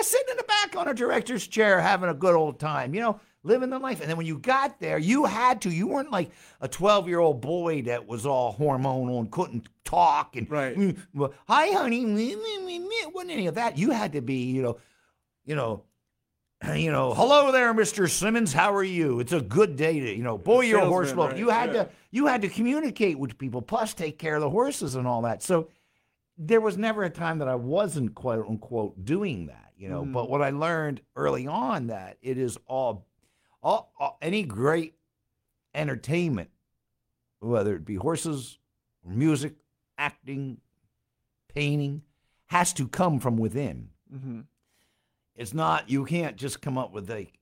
sitting 0.00 0.32
in 0.32 0.36
the 0.36 0.42
back 0.42 0.74
on 0.74 0.88
a 0.88 0.94
director's 0.94 1.46
chair, 1.46 1.80
having 1.80 2.10
a 2.10 2.14
good 2.14 2.34
old 2.34 2.58
time, 2.58 2.92
you 2.92 3.00
know, 3.00 3.20
living 3.44 3.70
the 3.70 3.78
life. 3.78 4.00
And 4.00 4.10
then 4.10 4.16
when 4.16 4.26
you 4.26 4.36
got 4.40 4.80
there, 4.80 4.98
you 4.98 5.24
had 5.24 5.60
to. 5.62 5.70
You 5.70 5.86
weren't 5.86 6.10
like 6.10 6.32
a 6.60 6.66
12 6.66 7.06
year 7.06 7.20
old 7.20 7.40
boy 7.40 7.82
that 7.82 8.08
was 8.08 8.26
all 8.26 8.52
hormonal 8.56 9.20
and 9.20 9.30
couldn't 9.30 9.68
talk. 9.84 10.34
And, 10.34 10.50
Right. 10.50 10.76
"Mm, 10.76 10.98
well, 11.14 11.32
hi, 11.46 11.68
honey. 11.68 12.04
meh." 12.04 12.34
It 12.34 13.14
wasn't 13.14 13.30
any 13.30 13.46
of 13.46 13.54
that. 13.54 13.78
You 13.78 13.92
had 13.92 14.12
to 14.14 14.20
be, 14.20 14.42
you 14.50 14.60
know, 14.62 14.78
you 15.44 15.54
know, 15.54 15.84
you 16.74 16.90
know, 16.90 17.14
hello 17.14 17.52
there, 17.52 17.72
Mr. 17.72 18.10
Simmons. 18.10 18.52
How 18.52 18.74
are 18.74 18.82
you? 18.84 19.20
It's 19.20 19.32
a 19.32 19.40
good 19.40 19.76
day 19.76 20.00
to, 20.00 20.14
you 20.16 20.22
know, 20.22 20.36
boy, 20.38 20.62
you're 20.62 20.80
a 20.80 20.86
horse 20.86 21.12
right, 21.12 21.36
You 21.36 21.50
had 21.50 21.72
yeah. 21.74 21.84
to, 21.84 21.90
you 22.10 22.26
had 22.26 22.42
to 22.42 22.48
communicate 22.48 23.18
with 23.18 23.38
people, 23.38 23.62
plus 23.62 23.94
take 23.94 24.18
care 24.18 24.34
of 24.34 24.40
the 24.40 24.50
horses 24.50 24.94
and 24.94 25.06
all 25.06 25.22
that. 25.22 25.42
So 25.42 25.68
there 26.36 26.60
was 26.60 26.76
never 26.76 27.04
a 27.04 27.10
time 27.10 27.38
that 27.38 27.48
I 27.48 27.54
wasn't 27.54 28.14
quote 28.14 28.46
unquote 28.48 29.04
doing 29.04 29.46
that, 29.46 29.72
you 29.76 29.88
know. 29.88 30.02
Mhm. 30.02 30.12
But 30.12 30.28
what 30.30 30.42
I 30.42 30.50
learned 30.50 31.00
early 31.16 31.46
on 31.46 31.88
that 31.88 32.18
it 32.22 32.38
is 32.38 32.58
all, 32.66 33.06
all, 33.62 33.92
all 33.98 34.18
any 34.20 34.42
great 34.42 34.94
entertainment, 35.74 36.50
whether 37.40 37.74
it 37.76 37.84
be 37.84 37.94
horses 37.94 38.58
music 39.04 39.54
acting, 39.96 40.58
painting 41.54 42.02
has 42.46 42.72
to 42.74 42.88
come 42.88 43.20
from 43.20 43.36
within. 43.36 43.90
Mm-hmm. 44.12 44.40
It's 45.38 45.54
not, 45.54 45.88
you 45.88 46.04
can't 46.04 46.36
just 46.36 46.60
come 46.60 46.76
up 46.76 46.92
with 46.92 47.08
like, 47.08 47.32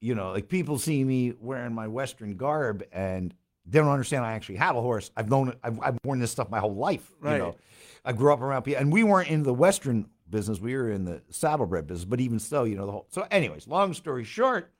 you 0.00 0.14
know, 0.14 0.30
like 0.30 0.48
people 0.48 0.78
see 0.78 1.02
me 1.02 1.32
wearing 1.40 1.74
my 1.74 1.88
Western 1.88 2.36
garb 2.36 2.84
and 2.92 3.34
they 3.64 3.78
don't 3.78 3.88
understand 3.88 4.24
I 4.24 4.34
actually 4.34 4.56
have 4.56 4.76
a 4.76 4.80
horse. 4.80 5.10
I've 5.16 5.30
known 5.30 5.48
it, 5.48 5.58
I've, 5.64 5.80
I've 5.80 5.98
worn 6.04 6.20
this 6.20 6.30
stuff 6.30 6.50
my 6.50 6.60
whole 6.60 6.74
life. 6.74 7.10
Right. 7.18 7.32
You 7.32 7.38
know, 7.38 7.56
I 8.04 8.12
grew 8.12 8.32
up 8.32 8.42
around 8.42 8.62
people 8.62 8.80
and 8.80 8.92
we 8.92 9.02
weren't 9.02 9.30
in 9.30 9.42
the 9.42 9.54
Western 9.54 10.06
business. 10.28 10.60
We 10.60 10.76
were 10.76 10.90
in 10.90 11.04
the 11.04 11.22
saddlebred 11.30 11.86
business, 11.86 12.04
but 12.04 12.20
even 12.20 12.38
so, 12.38 12.64
you 12.64 12.76
know, 12.76 12.86
the 12.86 12.92
whole, 12.92 13.06
so 13.08 13.26
anyways, 13.30 13.66
long 13.66 13.94
story 13.94 14.22
short, 14.22 14.70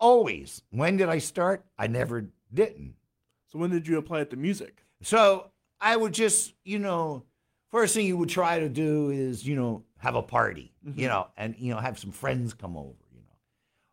always, 0.00 0.62
when 0.70 0.96
did 0.96 1.08
I 1.08 1.18
start? 1.18 1.64
I 1.78 1.86
never 1.86 2.26
didn't. 2.52 2.94
So 3.52 3.58
when 3.58 3.70
did 3.70 3.86
you 3.86 3.98
apply 3.98 4.22
it 4.22 4.30
to 4.30 4.36
music? 4.36 4.82
So 5.00 5.50
I 5.80 5.96
would 5.96 6.12
just, 6.12 6.54
you 6.64 6.80
know, 6.80 7.24
first 7.70 7.94
thing 7.94 8.04
you 8.04 8.16
would 8.16 8.28
try 8.28 8.58
to 8.58 8.68
do 8.68 9.10
is, 9.10 9.46
you 9.46 9.54
know, 9.54 9.84
have 10.00 10.14
a 10.14 10.22
party, 10.22 10.72
you 10.94 11.08
know, 11.08 11.28
and 11.36 11.54
you 11.58 11.72
know, 11.72 11.78
have 11.80 11.98
some 11.98 12.10
friends 12.10 12.52
come 12.54 12.76
over, 12.76 12.96
you 13.12 13.20
know. 13.20 13.36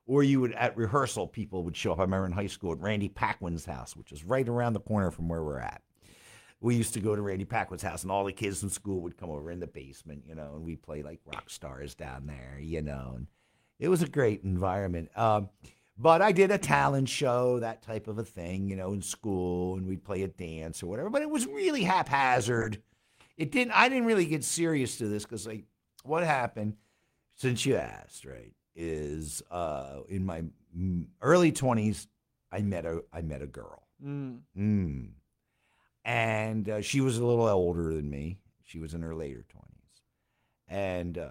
Or 0.06 0.24
you 0.24 0.42
would 0.42 0.54
at 0.54 0.76
rehearsal, 0.76 1.28
people 1.28 1.64
would 1.64 1.76
show 1.76 1.92
up. 1.92 2.00
I 2.00 2.04
remember 2.04 2.26
in 2.26 2.32
high 2.32 2.48
school 2.48 2.72
at 2.72 2.80
Randy 2.80 3.10
Paquin's 3.10 3.66
house, 3.66 3.96
which 3.96 4.12
is 4.12 4.24
right 4.24 4.48
around 4.48 4.74
the 4.74 4.80
corner 4.80 5.12
from 5.12 5.28
where 5.28 5.44
we're 5.44 5.60
at. 5.60 5.82
We 6.60 6.76
used 6.76 6.94
to 6.96 7.00
go 7.00 7.16
to 7.16 7.22
Randy 7.22 7.46
Paquin's 7.46 7.84
house, 7.84 8.02
and 8.02 8.12
all 8.12 8.26
the 8.26 8.34
kids 8.34 8.64
in 8.64 8.70
school 8.70 9.02
would 9.02 9.18
come 9.18 9.30
over 9.30 9.52
in 9.52 9.60
the 9.60 9.68
basement, 9.68 10.24
you 10.28 10.34
know, 10.34 10.54
and 10.56 10.64
we 10.66 10.76
play 10.76 11.04
like 11.04 11.20
rock 11.26 11.50
stars 11.50 11.94
down 11.94 12.26
there, 12.26 12.58
you 12.60 12.82
know. 12.82 13.14
And 13.16 13.28
it 13.80 13.90
was 13.90 14.02
a 14.02 14.08
great 14.08 14.44
environment. 14.44 15.12
Um, 15.16 15.50
but 16.00 16.22
I 16.22 16.32
did 16.32 16.52
a 16.52 16.58
talent 16.58 17.10
show, 17.10 17.60
that 17.60 17.82
type 17.82 18.08
of 18.08 18.18
a 18.18 18.24
thing, 18.24 18.70
you 18.70 18.76
know, 18.76 18.94
in 18.94 19.02
school, 19.02 19.76
and 19.76 19.88
we'd 19.88 20.04
play 20.04 20.24
a 20.24 20.28
dance 20.28 20.82
or 20.82 20.88
whatever. 20.88 21.10
But 21.10 21.24
it 21.24 21.30
was 21.30 21.48
really 21.48 21.84
haphazard. 21.84 22.82
It 23.36 23.52
didn't. 23.52 23.74
I 23.74 23.90
didn't 23.90 24.06
really 24.06 24.26
get 24.26 24.44
serious 24.44 24.98
to 24.98 25.08
this 25.08 25.24
because, 25.24 25.46
like, 25.46 25.66
what 26.08 26.24
happened 26.24 26.76
since 27.36 27.66
you 27.66 27.76
asked, 27.76 28.26
right? 28.26 28.54
Is 28.76 29.42
uh, 29.52 30.02
in 30.08 30.26
my 30.26 30.44
early 31.22 31.52
twenties, 31.52 32.08
I 32.52 32.62
met 32.62 32.86
a 32.86 33.04
I 33.12 33.22
met 33.22 33.42
a 33.42 33.48
girl. 33.48 33.88
Mm. 34.04 34.40
Mm. 34.58 35.10
And 36.06 36.70
uh, 36.70 36.82
she 36.82 37.02
was 37.02 37.18
a 37.18 37.26
little 37.26 37.48
older 37.48 37.94
than 37.94 38.10
me. 38.10 38.40
She 38.64 38.80
was 38.80 38.94
in 38.94 39.02
her 39.02 39.14
later 39.14 39.46
20s. 39.54 40.02
And 40.70 41.18
uh, 41.18 41.30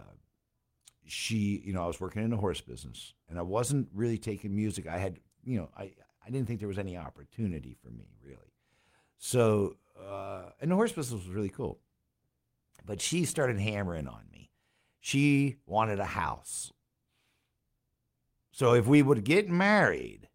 she, 1.07 1.63
you 1.65 1.73
know, 1.73 1.83
I 1.83 1.87
was 1.87 2.01
working 2.01 2.23
in 2.23 2.31
the 2.31 2.37
horse 2.37 2.61
business 2.61 3.15
and 3.29 3.39
I 3.39 3.43
wasn't 3.43 3.89
really 3.95 4.19
taking 4.19 4.55
music. 4.55 4.87
I 4.87 4.99
had, 4.99 5.19
you 5.45 5.59
know, 5.59 5.71
I, 5.77 5.93
I 6.25 6.31
didn't 6.31 6.47
think 6.47 6.61
there 6.61 6.69
was 6.69 6.79
any 6.79 6.97
opportunity 6.97 7.77
for 7.83 7.91
me, 7.91 8.07
really. 8.23 8.53
So, 9.19 9.77
uh, 9.99 10.51
and 10.61 10.71
the 10.71 10.75
horse 10.75 10.93
business 10.93 11.25
was 11.25 11.35
really 11.35 11.49
cool. 11.49 11.79
But 12.85 13.01
she 13.01 13.25
started 13.25 13.59
hammering 13.59 14.07
on 14.09 14.23
me. 14.31 14.36
She 15.07 15.55
wanted 15.67 16.01
a 16.01 16.05
house. 16.05 16.73
So 18.51 18.75
if 18.75 18.89
we 18.89 19.03
would 19.03 19.23
get 19.23 19.49
married, 19.49 20.29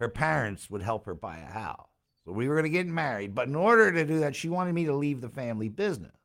her 0.00 0.08
parents 0.08 0.70
would 0.70 0.80
help 0.80 1.04
her 1.04 1.12
buy 1.12 1.36
a 1.36 1.44
house. 1.52 1.90
So 2.24 2.32
we 2.32 2.48
were 2.48 2.54
going 2.54 2.64
to 2.64 2.70
get 2.70 2.86
married. 2.86 3.34
But 3.34 3.48
in 3.48 3.54
order 3.54 3.92
to 3.92 4.06
do 4.06 4.20
that, 4.20 4.34
she 4.34 4.48
wanted 4.48 4.72
me 4.74 4.86
to 4.86 4.94
leave 4.94 5.20
the 5.20 5.28
family 5.28 5.68
business. 5.68 6.16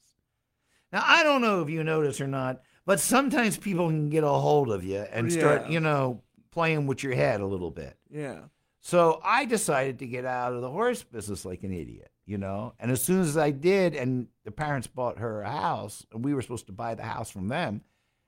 Now, 0.94 1.04
I 1.06 1.24
don't 1.24 1.42
know 1.42 1.62
if 1.62 1.70
you 1.70 1.84
notice 1.84 2.22
or 2.22 2.28
not, 2.28 2.62
but 2.86 3.02
sometimes 3.02 3.58
people 3.58 3.90
can 3.90 4.08
get 4.10 4.24
a 4.24 4.30
hold 4.30 4.72
of 4.72 4.86
you 4.86 5.00
and 5.12 5.30
start, 5.30 5.64
Yeah. 5.64 5.72
you 5.72 5.80
know, 5.82 6.24
playing 6.52 6.88
with 6.88 7.04
your 7.04 7.16
head 7.16 7.42
a 7.42 7.46
little 7.46 7.70
bit. 7.72 7.98
Yeah. 8.10 8.44
So 8.80 9.20
I 9.26 9.44
decided 9.44 10.00
to 10.00 10.08
get 10.08 10.24
out 10.24 10.54
of 10.54 10.62
the 10.62 10.70
horse 10.72 11.04
business 11.04 11.44
like 11.44 11.64
an 11.64 11.74
idiot, 11.74 12.13
you 12.26 12.38
know. 12.38 12.74
And 12.80 12.92
as 12.92 13.02
soon 13.02 13.22
as 13.22 13.38
I 13.38 13.52
did, 13.52 13.96
and 13.96 14.28
the 14.46 14.52
parents 14.52 14.88
bought 14.88 15.20
her 15.20 15.42
a 15.42 15.52
house, 15.52 16.06
and 16.12 16.24
we 16.24 16.34
were 16.34 16.42
supposed 16.42 16.68
to 16.68 16.74
buy 16.74 16.96
the 16.96 17.04
house 17.04 17.30
from 17.30 17.48
them, 17.48 17.82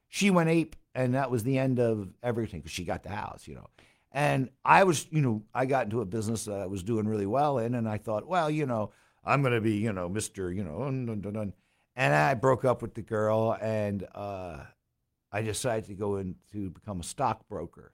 she 0.08 0.30
went 0.30 0.50
ape, 0.50 0.76
and 0.94 1.16
that 1.16 1.32
was 1.32 1.44
the 1.44 1.58
end 1.58 1.80
of 1.80 2.10
everything 2.24 2.60
because 2.62 2.72
she 2.72 2.86
got 2.86 3.04
the 3.04 3.10
house, 3.10 3.48
you 3.48 3.56
know. 3.56 3.68
And 4.12 4.50
I 4.64 4.86
was, 4.86 5.08
you 5.12 5.22
know, 5.22 5.44
I 5.54 5.66
got 5.66 5.86
into 5.86 6.00
a 6.00 6.06
business 6.06 6.46
that 6.46 6.62
I 6.62 6.68
was 6.68 6.84
doing 6.84 7.08
really 7.08 7.26
well 7.26 7.58
in, 7.58 7.76
and 7.76 7.88
I 7.88 7.98
thought, 7.98 8.28
well, 8.28 8.50
you 8.50 8.66
know, 8.66 8.92
I'm 9.26 9.42
going 9.42 9.54
to 9.54 9.62
be, 9.62 9.76
you 9.78 9.92
know, 9.92 10.08
Mister, 10.08 10.52
you 10.52 10.64
know, 10.64 10.80
dun, 10.80 11.06
dun, 11.06 11.22
dun, 11.22 11.34
dun. 11.34 11.54
and 11.96 12.14
I 12.14 12.34
broke 12.34 12.64
up 12.64 12.82
with 12.82 12.94
the 12.94 13.02
girl, 13.02 13.58
and 13.60 14.08
uh, 14.16 14.60
I 15.32 15.42
decided 15.42 15.86
to 15.86 15.96
go 15.96 16.18
in 16.18 16.36
to 16.54 16.70
become 16.70 17.00
a 17.02 17.04
stockbroker 17.04 17.92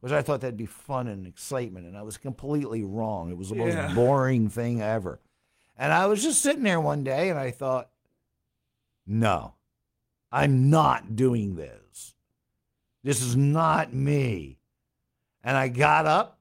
because 0.00 0.12
I 0.12 0.22
thought 0.22 0.42
that'd 0.42 0.56
be 0.56 0.66
fun 0.66 1.08
and 1.08 1.26
excitement, 1.26 1.86
and 1.86 1.96
I 1.96 2.02
was 2.02 2.16
completely 2.16 2.84
wrong. 2.84 3.30
It 3.30 3.36
was 3.36 3.48
the 3.48 3.56
most 3.56 3.94
boring 3.94 4.48
thing 4.48 4.80
ever. 4.80 5.20
And 5.78 5.92
I 5.92 6.06
was 6.06 6.22
just 6.22 6.42
sitting 6.42 6.64
there 6.64 6.80
one 6.80 7.04
day, 7.04 7.30
and 7.30 7.38
I 7.38 7.52
thought, 7.52 7.88
no, 9.06 9.54
I'm 10.30 10.68
not 10.70 11.14
doing 11.16 11.54
this. 11.54 12.14
This 13.04 13.22
is 13.22 13.36
not 13.36 13.94
me. 13.94 14.58
And 15.42 15.56
I 15.56 15.68
got 15.68 16.04
up, 16.04 16.40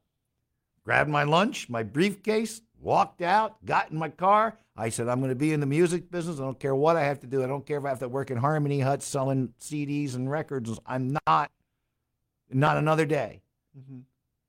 grabbed 0.84 1.10
my 1.10 1.23
lunch, 1.23 1.69
my 1.69 1.84
briefcase, 1.84 2.62
walked 2.82 3.21
out, 3.21 3.63
got 3.63 3.91
in 3.91 3.97
my 3.97 4.10
car. 4.10 4.58
I 4.76 4.89
said, 4.89 5.08
I'm 5.08 5.19
going 5.19 5.30
to 5.30 5.36
be 5.36 5.54
in 5.54 5.60
the 5.60 5.65
music 5.65 6.12
business. 6.12 6.39
I 6.39 6.43
don't 6.43 6.60
care 6.60 6.76
what 6.76 6.97
I 6.97 7.04
have 7.04 7.19
to 7.21 7.28
do. 7.28 7.43
I 7.43 7.47
don't 7.47 7.65
care 7.65 7.78
if 7.78 7.86
I 7.86 7.89
have 7.89 8.00
to 8.00 8.10
work 8.10 8.32
in 8.32 8.38
Harmony 8.38 8.80
Hut 8.80 9.02
selling 9.02 9.54
CDs 9.60 10.15
and 10.15 10.30
records. 10.30 10.80
I'm 10.86 11.17
not, 11.28 11.52
not 12.52 12.78
another 12.78 13.06
day. 13.06 13.41
Mm-hmm. 13.78 14.00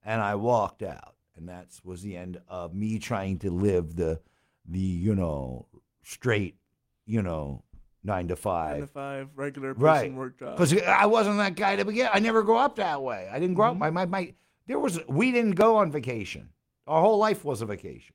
And 0.04 0.20
I 0.20 0.34
walked 0.34 0.82
out. 0.82 1.14
And 1.36 1.48
that 1.48 1.68
was 1.84 2.02
the 2.02 2.16
end 2.16 2.40
of 2.48 2.74
me 2.74 2.98
trying 2.98 3.38
to 3.40 3.50
live 3.50 3.94
the, 3.94 4.20
the 4.68 4.78
you 4.78 5.14
know, 5.14 5.66
straight, 6.02 6.56
you 7.06 7.22
know, 7.22 7.62
nine 8.04 8.28
to 8.28 8.34
Nine 8.34 8.36
five. 8.36 8.80
to 8.80 8.86
five 8.86 9.28
regular 9.34 9.74
person 9.74 9.84
Right. 9.84 10.12
work 10.12 10.38
job. 10.38 10.56
Because 10.56 10.76
I 10.82 11.06
wasn't 11.06 11.38
that 11.38 11.54
guy 11.56 11.76
to 11.76 11.84
begin. 11.84 12.08
I 12.12 12.18
never 12.20 12.42
grew 12.42 12.56
up 12.56 12.76
that 12.76 13.02
way. 13.02 13.28
I 13.32 13.38
didn't 13.38 13.54
grow 13.54 13.70
up. 13.70 13.76
My, 13.76 13.90
my, 13.90 14.06
my, 14.06 14.34
there 14.66 14.78
was, 14.78 15.00
we 15.08 15.32
didn't 15.32 15.52
go 15.56 15.76
on 15.76 15.90
vacation. 15.90 16.50
Our 16.86 17.00
whole 17.02 17.18
life 17.18 17.44
was 17.44 17.60
a 17.62 17.66
vacation. 17.66 18.14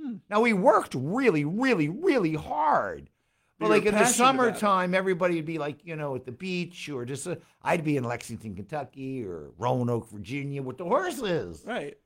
Hmm. 0.00 0.16
Now 0.30 0.40
we 0.40 0.52
worked 0.52 0.94
really, 0.94 1.44
really, 1.44 1.88
really 1.88 2.34
hard. 2.34 3.10
But 3.58 3.68
like 3.68 3.84
in 3.84 3.92
the 3.92 4.00
passionate 4.00 4.30
about 4.30 4.46
it. 4.46 4.58
summertime, 4.58 4.94
everybody 4.94 5.34
would 5.34 5.44
be 5.44 5.58
like, 5.58 5.84
you 5.84 5.94
know, 5.96 6.14
at 6.14 6.24
the 6.24 6.32
beach 6.32 6.88
or 6.88 7.04
just, 7.04 7.26
uh, 7.26 7.36
I'd 7.62 7.84
be 7.84 7.98
in 7.98 8.04
Lexington, 8.04 8.54
Kentucky 8.54 9.22
or 9.22 9.50
Roanoke, 9.58 10.08
Virginia 10.08 10.62
with 10.62 10.78
the 10.78 10.84
horses. 10.84 11.62
right. 11.66 11.98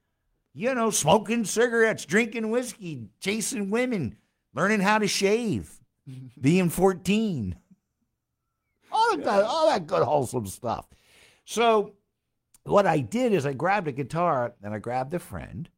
You 0.55 0.75
know, 0.75 0.91
smoking 0.91 1.45
cigarettes, 1.45 2.05
drinking 2.05 2.51
whiskey, 2.51 3.09
chasing 3.21 3.71
women, 3.71 4.17
learning 4.55 4.81
how 4.81 4.99
to 4.99 5.09
shave, 5.09 5.81
being 6.41 6.71
14. 6.71 7.57
All 8.93 9.17
that, 9.17 9.45
all 9.45 9.69
that 9.69 9.87
good 9.87 10.05
wholesome 10.05 10.47
stuff. 10.47 10.87
So 11.45 11.95
what 12.63 12.87
I 12.87 13.01
did 13.01 13.33
is 13.33 13.45
I 13.45 13.53
grabbed 13.53 13.89
a 13.89 13.93
guitar 13.93 14.55
and 14.63 14.73
I 14.73 14.79
grabbed 14.79 15.13
a 15.15 15.19
friend 15.19 15.69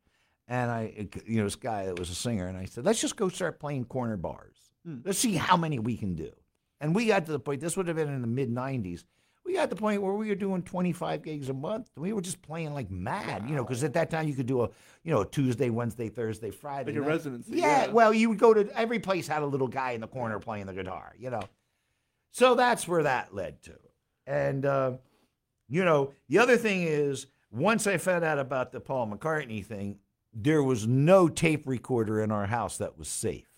and 0.49 0.71
I, 0.71 1.09
you 1.27 1.39
know, 1.39 1.45
this 1.45 1.57
guy 1.57 1.87
that 1.87 1.99
was 1.99 2.11
a 2.11 2.15
singer, 2.15 2.47
and 2.47 2.57
I 2.57 2.67
said, 2.67 2.85
let's 2.85 3.01
just 3.01 3.17
go 3.17 3.29
start 3.29 3.59
playing 3.59 3.87
corner 3.87 4.17
bars. 4.17 4.57
Hmm. 4.85 4.99
Let's 5.05 5.19
see 5.19 5.35
how 5.35 5.57
many 5.57 5.79
we 5.79 5.97
can 5.97 6.15
do. 6.15 6.31
And 6.81 6.95
we 6.95 7.07
got 7.07 7.27
to 7.27 7.33
the 7.33 7.41
point, 7.41 7.61
this 7.61 7.77
would 7.77 7.89
have 7.89 7.97
been 7.97 8.13
in 8.13 8.21
the 8.21 8.29
mid 8.29 8.51
90s. 8.51 9.05
Got 9.57 9.71
the 9.71 9.77
point 9.77 10.03
where 10.03 10.13
we 10.13 10.29
were 10.29 10.35
doing 10.35 10.63
25 10.63 11.23
gigs 11.23 11.49
a 11.49 11.55
month. 11.55 11.91
We 11.97 12.13
were 12.13 12.21
just 12.21 12.43
playing 12.43 12.75
like 12.75 12.91
mad, 12.91 13.49
you 13.49 13.57
know, 13.57 13.65
because 13.65 13.83
at 13.83 13.95
that 13.95 14.11
time 14.11 14.29
you 14.29 14.35
could 14.35 14.47
do 14.47 14.63
a, 14.63 14.69
you 15.03 15.13
know, 15.13 15.25
Tuesday, 15.25 15.71
Wednesday, 15.71 16.11
Thursday, 16.11 16.51
Friday. 16.51 16.93
Like 16.93 17.01
night. 17.01 17.09
residency, 17.09 17.57
Yeah, 17.57 17.87
yeah. 17.87 17.91
well, 17.91 18.13
you 18.13 18.29
would 18.29 18.39
go 18.39 18.53
to 18.53 18.69
every 18.79 18.99
place 18.99 19.27
had 19.27 19.43
a 19.43 19.47
little 19.47 19.67
guy 19.67 19.93
in 19.93 20.03
the 20.03 20.09
corner 20.09 20.39
playing 20.39 20.67
the 20.67 20.75
guitar, 20.75 21.15
you 21.19 21.31
know. 21.31 21.43
So 22.33 22.55
that's 22.55 22.87
where 22.87 23.05
that 23.05 23.35
led 23.35 23.63
to. 23.63 23.73
And, 24.27 24.67
uh, 24.67 24.93
you 25.69 25.87
know, 25.87 26.13
the 26.29 26.39
other 26.39 26.59
thing 26.59 26.83
is, 26.83 27.27
once 27.51 27.87
I 27.87 27.97
found 27.97 28.25
out 28.25 28.39
about 28.39 28.73
the 28.73 28.81
Paul 28.81 29.09
McCartney 29.09 29.65
thing, 29.65 30.01
there 30.35 30.63
was 30.63 30.87
no 30.87 31.29
tape 31.29 31.67
recorder 31.67 32.23
in 32.23 32.31
our 32.31 32.47
house 32.47 32.77
that 32.77 32.99
was 32.99 33.09
safe. 33.09 33.49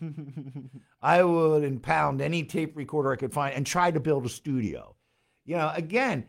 I 1.02 1.22
would 1.22 1.62
impound 1.62 2.20
any 2.20 2.42
tape 2.42 2.76
recorder 2.76 3.12
I 3.12 3.16
could 3.16 3.32
find 3.32 3.54
and 3.54 3.64
try 3.64 3.92
to 3.92 4.00
build 4.00 4.26
a 4.26 4.28
studio. 4.28 4.96
You 5.44 5.56
know, 5.56 5.72
again, 5.74 6.26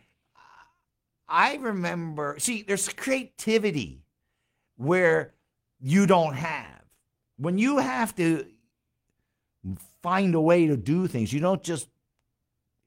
I 1.28 1.56
remember, 1.56 2.36
see, 2.40 2.64
there's 2.64 2.90
creativity 2.90 4.04
where 4.76 5.34
you 5.80 6.06
don't 6.06 6.36
have. 6.36 6.82
When 7.38 7.58
you 7.58 7.78
have 7.78 8.16
to 8.16 8.46
find 10.02 10.36
a 10.36 10.42
way 10.42 10.68
to 10.68 10.78
do 10.78 11.08
things, 11.08 11.32
you 11.32 11.40
don't 11.40 11.64
just 11.64 11.88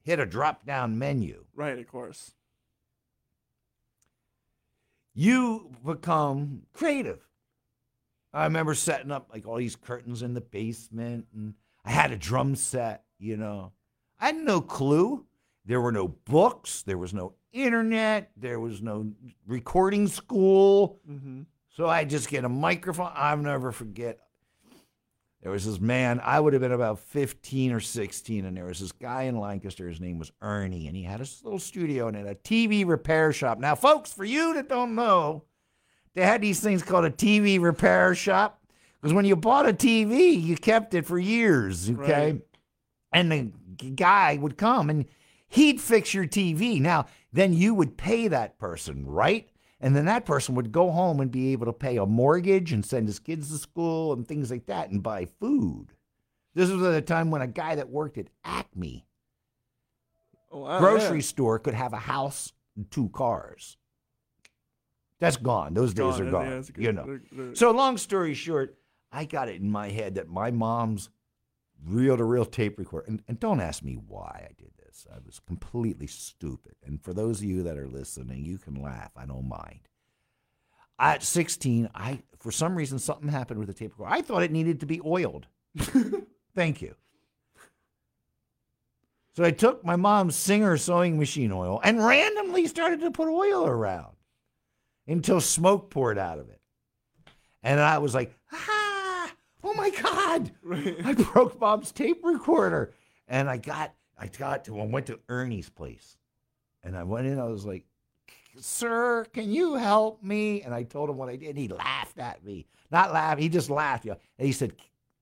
hit 0.03 0.19
a 0.19 0.25
drop 0.25 0.65
down 0.65 0.97
menu. 0.97 1.45
Right, 1.55 1.77
of 1.77 1.87
course. 1.87 2.31
you 5.17 5.71
become 5.83 6.61
creative. 6.73 7.19
I 8.31 8.43
remember 8.43 8.75
setting 8.75 9.09
up 9.09 9.29
like 9.33 9.47
all 9.47 9.57
these 9.57 9.75
curtains 9.75 10.21
in 10.21 10.35
the 10.35 10.41
basement, 10.41 11.25
and 11.33 11.55
I 11.83 11.89
had 11.89 12.11
a 12.11 12.17
drum 12.17 12.55
set, 12.55 13.03
you 13.17 13.35
know. 13.35 13.71
I 14.19 14.27
had 14.27 14.35
no 14.35 14.61
clue. 14.61 15.25
There 15.67 15.81
were 15.81 15.91
no 15.91 16.07
books, 16.07 16.81
there 16.83 16.97
was 16.97 17.13
no 17.13 17.33
internet, 17.51 18.31
there 18.37 18.57
was 18.59 18.81
no 18.81 19.11
recording 19.45 20.07
school. 20.07 21.01
Mm-hmm. 21.09 21.41
So 21.75 21.87
I 21.87 22.05
just 22.05 22.29
get 22.29 22.45
a 22.45 22.49
microphone. 22.49 23.11
I'll 23.13 23.35
never 23.35 23.73
forget. 23.73 24.19
There 25.43 25.51
was 25.51 25.65
this 25.65 25.79
man, 25.79 26.21
I 26.23 26.39
would 26.39 26.53
have 26.53 26.61
been 26.61 26.71
about 26.71 26.99
15 26.99 27.73
or 27.73 27.81
16, 27.81 28.45
and 28.45 28.55
there 28.55 28.65
was 28.65 28.79
this 28.79 28.93
guy 28.93 29.23
in 29.23 29.39
Lancaster. 29.39 29.87
His 29.87 29.99
name 29.99 30.17
was 30.17 30.31
Ernie, 30.41 30.87
and 30.87 30.95
he 30.95 31.03
had 31.03 31.19
his 31.19 31.41
little 31.43 31.59
studio 31.59 32.07
and 32.07 32.15
had 32.15 32.27
a 32.27 32.35
TV 32.35 32.87
repair 32.87 33.33
shop. 33.33 33.59
Now, 33.59 33.75
folks, 33.75 34.11
for 34.11 34.25
you 34.25 34.53
that 34.55 34.69
don't 34.69 34.95
know, 34.95 35.43
they 36.15 36.23
had 36.23 36.41
these 36.41 36.61
things 36.61 36.81
called 36.81 37.05
a 37.05 37.11
TV 37.11 37.61
repair 37.61 38.15
shop 38.15 38.61
because 38.99 39.13
when 39.13 39.25
you 39.25 39.35
bought 39.35 39.67
a 39.67 39.73
TV, 39.73 40.41
you 40.41 40.55
kept 40.55 40.93
it 40.93 41.05
for 41.05 41.19
years, 41.19 41.89
okay? 41.89 42.31
Right. 42.31 42.41
And 43.11 43.31
the 43.31 43.89
guy 43.91 44.37
would 44.37 44.57
come 44.57 44.89
and 44.89 45.05
he'd 45.47 45.79
fix 45.81 46.13
your 46.13 46.25
TV. 46.25 46.79
Now, 46.81 47.05
then 47.33 47.53
you 47.53 47.73
would 47.73 47.97
pay 47.97 48.27
that 48.27 48.57
person, 48.57 49.05
right? 49.05 49.49
And 49.79 49.95
then 49.95 50.05
that 50.05 50.25
person 50.25 50.55
would 50.55 50.71
go 50.71 50.89
home 50.91 51.19
and 51.19 51.29
be 51.31 51.51
able 51.51 51.67
to 51.67 51.73
pay 51.73 51.97
a 51.97 52.05
mortgage 52.05 52.73
and 52.73 52.83
send 52.83 53.07
his 53.07 53.19
kids 53.19 53.49
to 53.51 53.57
school 53.57 54.13
and 54.13 54.27
things 54.27 54.49
like 54.49 54.65
that 54.65 54.89
and 54.89 55.03
buy 55.03 55.25
food. 55.39 55.87
This 56.55 56.71
was 56.71 56.81
at 56.81 56.95
a 56.95 57.01
time 57.01 57.29
when 57.29 57.41
a 57.43 57.47
guy 57.47 57.75
that 57.75 57.89
worked 57.89 58.17
at 58.17 58.27
Acme 58.43 59.05
Oh, 60.51 60.61
wow, 60.61 60.79
grocery 60.79 61.17
yeah. 61.17 61.23
store 61.23 61.59
could 61.59 61.73
have 61.75 61.93
a 61.93 61.97
house 61.97 62.53
and 62.75 62.89
two 62.89 63.09
cars. 63.09 63.77
That's 65.19 65.37
gone. 65.37 65.73
Those 65.73 65.93
days 65.93 66.17
Gone, 66.17 66.27
are 66.27 66.31
gone. 66.31 66.61
good. 66.61 66.83
You 66.83 66.91
know. 66.93 67.05
They're- 67.05 67.23
they're- 67.31 67.55
So 67.55 67.71
long 67.71 67.97
story 67.97 68.33
short, 68.33 68.77
I 69.11 69.25
got 69.25 69.49
it 69.49 69.61
in 69.61 69.69
my 69.69 69.89
head 69.89 70.15
that 70.15 70.29
my 70.29 70.51
mom's 70.51 71.09
reel 71.85 72.17
to 72.17 72.23
reel 72.23 72.45
tape 72.45 72.77
recorder, 72.77 73.07
and, 73.07 73.21
and 73.27 73.39
don't 73.39 73.61
ask 73.61 73.83
me 73.83 73.93
why 73.95 74.47
I 74.49 74.53
did 74.57 74.71
this. 74.77 75.05
I 75.13 75.17
was 75.25 75.39
completely 75.39 76.07
stupid. 76.07 76.75
And 76.85 77.01
for 77.01 77.13
those 77.13 77.39
of 77.39 77.45
you 77.45 77.63
that 77.63 77.77
are 77.77 77.87
listening, 77.87 78.43
you 78.43 78.57
can 78.57 78.81
laugh. 78.81 79.11
I 79.15 79.25
don't 79.25 79.47
mind. 79.47 79.81
At 80.99 81.21
16, 81.21 81.89
I 81.93 82.23
for 82.39 82.51
some 82.51 82.75
reason 82.75 82.97
something 82.97 83.29
happened 83.29 83.59
with 83.59 83.67
the 83.67 83.73
tape 83.73 83.91
recorder. 83.91 84.13
I 84.13 84.21
thought 84.21 84.43
it 84.43 84.51
needed 84.51 84.79
to 84.79 84.85
be 84.85 85.01
oiled. 85.05 85.47
Thank 86.55 86.81
you. 86.81 86.95
So 89.35 89.43
I 89.43 89.51
took 89.51 89.85
my 89.85 89.95
mom's 89.95 90.35
Singer 90.35 90.77
sewing 90.77 91.19
machine 91.19 91.51
oil 91.51 91.79
and 91.83 92.03
randomly 92.03 92.65
started 92.65 93.01
to 93.01 93.11
put 93.11 93.27
oil 93.27 93.67
around 93.67 94.15
until 95.07 95.39
smoke 95.39 95.91
poured 95.91 96.17
out 96.17 96.39
of 96.39 96.49
it. 96.49 96.59
And 97.61 97.79
I 97.79 97.99
was 97.99 98.15
like, 98.15 98.35
ah, 98.51 98.76
oh 99.63 99.73
my 99.73 99.89
God. 99.89 100.51
Right. 100.63 100.95
I 101.03 101.13
broke 101.13 101.59
Bob's 101.59 101.91
tape 101.91 102.23
recorder. 102.23 102.93
And 103.27 103.49
I 103.49 103.57
got 103.57 103.93
I 104.17 104.27
got 104.27 104.65
to 104.65 104.79
I 104.79 104.85
went 104.85 105.07
to 105.07 105.19
Ernie's 105.29 105.69
place. 105.69 106.17
And 106.83 106.95
I 106.95 107.03
went 107.03 107.27
in, 107.27 107.39
I 107.39 107.45
was 107.45 107.65
like, 107.65 107.85
Sir, 108.59 109.25
can 109.33 109.51
you 109.51 109.75
help 109.75 110.23
me? 110.23 110.61
And 110.61 110.73
I 110.73 110.83
told 110.83 111.09
him 111.09 111.17
what 111.17 111.29
I 111.29 111.35
did. 111.35 111.49
And 111.49 111.57
he 111.57 111.67
laughed 111.67 112.17
at 112.17 112.43
me. 112.43 112.65
Not 112.91 113.13
laugh, 113.13 113.37
he 113.37 113.49
just 113.49 113.69
laughed. 113.69 114.05
You 114.05 114.11
know. 114.11 114.17
And 114.39 114.45
he 114.45 114.53
said, 114.53 114.73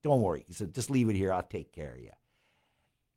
Don't 0.02 0.22
worry. 0.22 0.44
He 0.46 0.54
said, 0.54 0.74
just 0.74 0.90
leave 0.90 1.08
it 1.08 1.16
here. 1.16 1.32
I'll 1.32 1.42
take 1.42 1.72
care 1.72 1.92
of 1.92 2.00
you. 2.00 2.10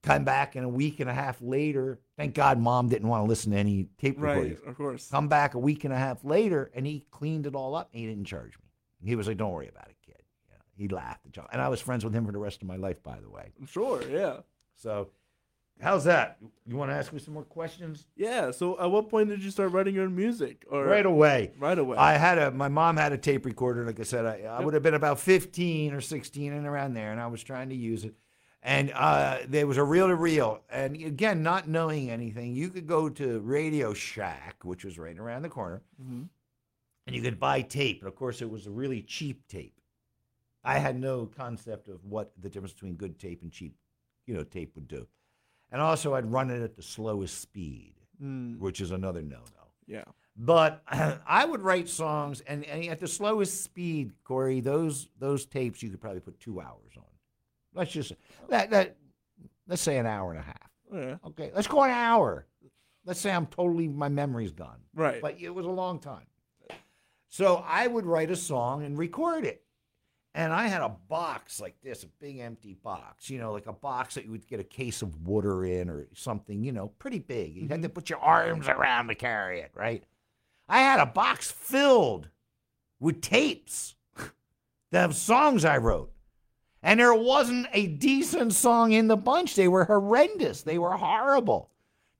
Come 0.02 0.24
back 0.24 0.56
in 0.56 0.64
a 0.64 0.70
week 0.70 1.02
and 1.02 1.10
a 1.10 1.14
half 1.14 1.42
later. 1.42 2.00
Thank 2.18 2.34
God 2.34 2.58
mom 2.58 2.88
didn't 2.88 3.08
want 3.08 3.24
to 3.24 3.28
listen 3.28 3.52
to 3.52 3.58
any 3.58 3.90
tape 3.98 4.20
recordings. 4.20 4.60
Right, 4.62 4.70
of 4.70 4.78
course. 4.78 5.10
Come 5.10 5.28
back 5.28 5.56
a 5.56 5.60
week 5.60 5.84
and 5.84 5.94
a 5.94 5.98
half 5.98 6.24
later, 6.24 6.72
and 6.74 6.88
he 6.88 7.06
cleaned 7.12 7.46
it 7.46 7.54
all 7.54 7.76
up. 7.76 7.90
And 7.92 8.02
he 8.02 8.08
didn't 8.08 8.26
charge 8.26 8.58
me. 8.58 8.66
He 9.10 9.16
was 9.16 9.28
like, 9.28 9.38
"Don't 9.38 9.52
worry 9.52 9.68
about 9.68 9.88
it, 9.90 9.98
kid." 9.99 9.99
You 9.99 9.99
know, 9.99 9.99
he 10.80 10.88
laughed, 10.88 11.26
at 11.28 11.38
and 11.38 11.48
and 11.54 11.62
I 11.62 11.70
was 11.70 11.82
friends 11.82 12.04
with 12.04 12.14
him 12.14 12.26
for 12.26 12.32
the 12.32 12.40
rest 12.40 12.62
of 12.62 12.68
my 12.68 12.76
life, 12.78 13.02
by 13.04 13.20
the 13.20 13.30
way. 13.30 13.52
I'm 13.60 13.66
sure, 13.68 14.02
yeah. 14.10 14.38
So, 14.76 15.10
how's 15.82 16.06
that? 16.06 16.38
You 16.66 16.76
want 16.78 16.90
to 16.92 16.96
ask 16.96 17.12
me 17.14 17.20
some 17.20 17.34
more 17.34 17.44
questions? 17.44 18.08
Yeah, 18.16 18.52
so 18.52 18.80
at 18.80 18.90
what 18.90 19.10
point 19.10 19.30
did 19.30 19.44
you 19.44 19.52
start 19.52 19.72
writing 19.72 19.94
your 19.96 20.06
own 20.06 20.16
music? 20.16 20.66
Or 20.70 20.86
Right 20.86 21.06
away. 21.06 21.52
Right 21.60 21.78
away. 21.78 21.98
I 21.98 22.14
had 22.14 22.38
a 22.38 22.52
my 22.52 22.68
mom 22.70 22.98
had 22.98 23.12
a 23.14 23.18
tape 23.18 23.46
recorder. 23.46 23.86
Like 23.86 24.00
I 24.00 24.04
said, 24.04 24.26
I, 24.26 24.42
I 24.44 24.62
would 24.64 24.74
have 24.74 24.84
been 24.84 24.94
about 24.94 25.20
fifteen 25.20 25.94
or 25.94 26.02
sixteen 26.02 26.54
and 26.54 26.66
around 26.66 26.94
there, 26.94 27.12
and 27.12 27.20
I 27.22 27.28
was 27.28 27.44
trying 27.44 27.70
to 27.70 27.76
use 27.76 28.04
it. 28.06 28.16
And 28.62 28.92
uh, 28.94 29.38
there 29.48 29.66
was 29.68 29.78
a 29.78 29.84
reel 29.86 30.08
to 30.08 30.16
reel, 30.16 30.62
and 30.70 30.94
again, 30.96 31.44
not 31.44 31.70
knowing 31.70 32.10
anything, 32.10 32.54
you 32.54 32.68
could 32.70 32.88
go 32.88 33.08
to 33.08 33.40
Radio 33.40 33.94
Shack, 33.94 34.58
which 34.64 34.84
was 34.84 35.00
right 35.00 35.18
around 35.18 35.44
the 35.44 35.50
corner, 35.50 35.82
Mhm. 36.02 36.28
and 37.08 37.16
you 37.16 37.22
could 37.22 37.40
buy 37.40 37.62
tape. 37.62 38.00
And 38.02 38.10
of 38.10 38.16
course, 38.18 38.42
it 38.42 38.50
was 38.50 38.68
a 38.68 38.70
really 38.72 39.02
cheap 39.02 39.48
tape. 39.48 39.79
I 40.64 40.78
had 40.80 41.00
no 41.00 41.26
concept 41.26 41.88
of 41.88 42.04
what 42.06 42.32
the 42.40 42.50
difference 42.50 42.74
between 42.74 42.96
good 42.96 43.18
tape 43.20 43.42
and 43.42 43.52
cheap, 43.52 43.76
you 44.28 44.34
know, 44.34 44.44
tape 44.44 44.76
would 44.76 44.88
do. 44.88 45.08
And 45.72 45.82
also, 45.82 46.16
I'd 46.16 46.32
run 46.32 46.50
it 46.50 46.62
at 46.62 46.76
the 46.76 46.82
slowest 46.84 47.40
speed, 47.42 47.94
Mm, 48.22 48.60
which 48.60 48.82
is 48.82 48.92
another 48.92 49.22
no-no. 49.22 49.68
yeah. 49.88 50.04
But 50.36 50.82
I 51.26 51.46
would 51.46 51.62
write 51.62 51.88
songs, 51.88 52.42
and, 52.42 52.66
and 52.66 52.86
at 52.86 53.00
the 53.00 53.08
slowest 53.08 53.64
speed, 53.64 54.12
Corey, 54.26 54.60
those 54.60 55.08
those 55.20 55.46
tapes 55.46 55.82
you 55.82 55.90
could 55.90 56.02
probably 56.02 56.20
put 56.20 56.38
two 56.40 56.60
hours 56.60 56.92
on. 56.98 57.04
Let's 57.74 57.92
just 57.92 58.12
that 58.50 58.70
that 58.72 58.98
let's 59.68 59.82
say 59.82 59.98
an 59.98 60.06
hour 60.06 60.32
and 60.32 60.40
a 60.40 60.44
half. 60.44 60.70
Yeah. 60.94 61.16
Okay, 61.28 61.52
let's 61.56 61.68
go 61.68 61.84
an 61.84 61.92
hour. 61.92 62.46
Let's 63.06 63.20
say 63.22 63.32
I'm 63.32 63.46
totally 63.48 63.88
my 63.88 64.10
memory's 64.10 64.52
gone, 64.52 64.80
Right. 64.94 65.22
but 65.22 65.40
it 65.40 65.50
was 65.54 65.66
a 65.66 65.70
long 65.72 66.00
time. 66.00 66.26
So 67.30 67.64
I 67.66 67.88
would 67.88 68.06
write 68.06 68.32
a 68.32 68.36
song 68.36 68.84
and 68.84 68.98
record 68.98 69.46
it. 69.46 69.64
And 70.40 70.54
I 70.54 70.68
had 70.68 70.82
a 70.82 70.88
box 71.10 71.60
like 71.60 71.76
this, 71.84 72.04
a 72.04 72.08
big 72.08 72.40
empty 72.40 72.74
box, 72.74 73.30
you 73.30 73.40
know, 73.40 73.52
like 73.52 73.68
a 73.68 73.74
box 73.74 74.16
that 74.16 74.24
you 74.24 74.32
would 74.32 74.48
get 74.48 74.62
a 74.62 74.64
case 74.64 75.02
of 75.02 75.28
water 75.28 75.66
in 75.66 75.90
or 75.90 76.08
something, 76.14 76.64
you 76.64 76.72
know, 76.72 76.88
pretty 76.98 77.20
big. 77.20 77.58
You 77.58 77.68
had 77.68 77.82
to 77.82 77.90
put 77.90 78.10
your 78.10 78.20
arms 78.20 78.70
around 78.70 79.10
to 79.10 79.16
carry 79.16 79.60
it, 79.60 79.72
right? 79.76 80.02
I 80.70 80.80
had 80.80 81.02
a 81.02 81.06
box 81.06 81.52
filled 81.52 82.30
with 83.02 83.20
tapes 83.20 83.96
of 84.94 85.14
songs 85.14 85.66
I 85.66 85.76
wrote. 85.76 86.14
And 86.82 87.02
there 87.02 87.14
wasn't 87.14 87.68
a 87.74 87.88
decent 87.88 88.54
song 88.54 88.94
in 88.94 89.10
the 89.10 89.18
bunch. 89.18 89.56
They 89.56 89.68
were 89.68 89.84
horrendous. 89.84 90.62
They 90.62 90.78
were 90.80 90.96
horrible. 90.96 91.70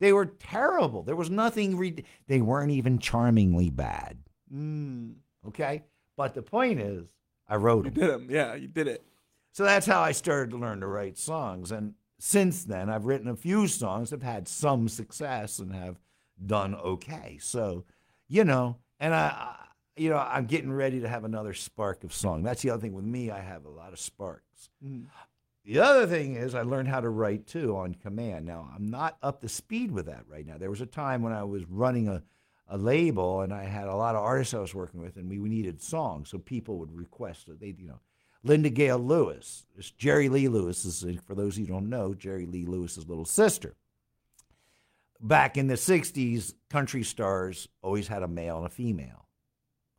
They 0.02 0.12
were 0.12 0.26
terrible. 0.26 1.04
There 1.04 1.16
was 1.16 1.30
nothing, 1.30 1.78
re- 1.78 2.04
they 2.28 2.42
weren't 2.42 2.72
even 2.72 3.00
charmingly 3.00 3.70
bad. 3.70 4.18
Mm, 4.54 5.14
Okay. 5.48 5.84
But 6.18 6.34
the 6.34 6.42
point 6.42 6.82
is, 6.82 7.16
I 7.50 7.56
wrote 7.56 7.86
them. 7.86 7.94
you 7.94 8.02
did 8.02 8.12
them. 8.12 8.28
Yeah, 8.30 8.56
you 8.56 8.68
did 8.68 8.88
it. 8.88 9.04
So 9.52 9.64
that's 9.64 9.86
how 9.86 10.02
I 10.02 10.12
started 10.12 10.52
to 10.52 10.58
learn 10.58 10.82
to 10.82 10.88
write 10.88 11.18
songs. 11.18 11.72
And 11.72 11.96
since 12.20 12.64
then, 12.64 12.90
I've 12.90 13.06
written 13.06 13.28
a 13.28 13.36
few 13.36 13.68
songs, 13.68 14.10
that 14.10 14.22
have 14.22 14.34
had 14.34 14.48
some 14.48 14.88
success, 14.88 15.60
and 15.60 15.74
have 15.74 16.00
done 16.46 16.76
okay. 16.76 17.38
So, 17.42 17.86
you 18.28 18.44
know, 18.44 18.78
and 19.00 19.14
I, 19.14 19.28
I 19.28 19.56
you 20.00 20.10
know, 20.10 20.18
I'm 20.18 20.46
getting 20.46 20.72
ready 20.72 21.02
to 21.02 21.10
have 21.10 21.26
another 21.26 21.54
spark 21.54 22.04
of 22.04 22.14
song. 22.14 22.42
That's 22.42 22.62
the 22.62 22.70
other 22.70 22.82
thing 22.82 22.94
with 22.94 23.04
me. 23.04 23.32
I 23.32 23.42
have 23.42 23.66
a 23.66 23.70
lot 23.70 23.92
of 23.92 24.00
sparks. 24.00 24.70
Mm. 24.84 25.06
The 25.66 25.80
other 25.80 26.08
thing 26.08 26.36
is 26.36 26.56
I 26.56 26.62
learned 26.62 26.88
how 26.88 27.02
to 27.02 27.10
write 27.10 27.46
too 27.46 27.76
on 27.76 27.94
command. 27.96 28.46
Now 28.46 28.70
I'm 28.74 28.90
not 28.90 29.18
up 29.22 29.42
to 29.42 29.50
speed 29.50 29.92
with 29.92 30.06
that 30.06 30.24
right 30.28 30.46
now. 30.46 30.58
There 30.58 30.70
was 30.70 30.82
a 30.82 30.86
time 30.86 31.22
when 31.22 31.34
I 31.34 31.44
was 31.44 31.66
running 31.66 32.08
a, 32.08 32.24
a 32.70 32.78
label 32.78 33.42
and 33.42 33.52
I 33.54 33.64
had 33.66 33.88
a 33.88 33.96
lot 33.96 34.16
of 34.16 34.24
artists 34.24 34.54
I 34.54 34.60
was 34.60 34.74
working 34.76 35.02
with 35.02 35.18
and 35.18 35.28
we 35.30 35.38
needed 35.50 35.82
songs, 35.82 36.30
so 36.30 36.38
people 36.38 36.78
would 36.78 36.92
request 36.96 37.48
that 37.48 37.60
they, 37.60 37.76
you 37.78 37.88
know, 37.88 38.00
Linda 38.44 38.70
Gail 38.70 39.00
Lewis, 39.00 39.66
this 39.76 39.92
Jerry 39.92 40.30
Lee 40.30 40.48
Lewis 40.48 40.86
is 40.86 41.04
for 41.26 41.36
those 41.36 41.58
who 41.58 41.66
don't 41.66 41.90
know, 41.90 42.14
Jerry 42.14 42.46
Lee 42.46 42.66
Lewis's 42.66 43.08
little 43.10 43.26
sister. 43.26 43.76
Back 45.22 45.58
in 45.58 45.68
the 45.68 45.74
'60s, 45.76 46.54
country 46.70 47.04
stars 47.04 47.68
always 47.82 48.08
had 48.08 48.24
a 48.24 48.28
male 48.28 48.58
and 48.58 48.66
a 48.66 48.70
female. 48.70 49.28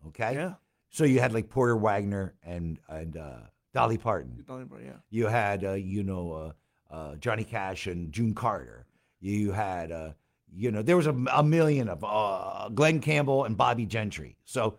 Okay, 0.09 0.33
Yeah. 0.35 0.55
so 0.89 1.05
you 1.05 1.21
had 1.21 1.35
like 1.35 1.51
Porter 1.51 1.77
Wagoner 1.77 2.33
and 2.43 2.79
and 2.89 3.19
uh, 3.19 3.41
Dolly 3.75 3.99
Parton. 3.99 4.33
You 4.39 4.45
told 4.45 4.61
me 4.61 4.65
about 4.65 4.81
it, 4.81 4.87
yeah. 4.87 4.93
You 5.11 5.27
had, 5.27 5.63
uh, 5.65 5.73
you 5.75 6.03
know, 6.03 6.33
uh, 6.33 6.53
uh, 6.95 7.17
Johnny 7.17 7.45
Cash 7.45 7.87
and 7.87 8.11
June 8.11 8.33
Carter. 8.35 8.87
You 9.21 9.53
had, 9.53 9.93
uh, 9.93 10.13
you 10.55 10.71
know, 10.71 10.83
there 10.83 10.97
was 10.97 11.07
a, 11.07 11.17
a 11.33 11.43
million 11.43 11.89
of 11.89 12.05
uh, 12.05 12.69
Glen 12.75 13.01
Campbell 13.01 13.45
and 13.45 13.57
Bobbie 13.57 13.87
Gentry. 13.87 14.37
So 14.45 14.79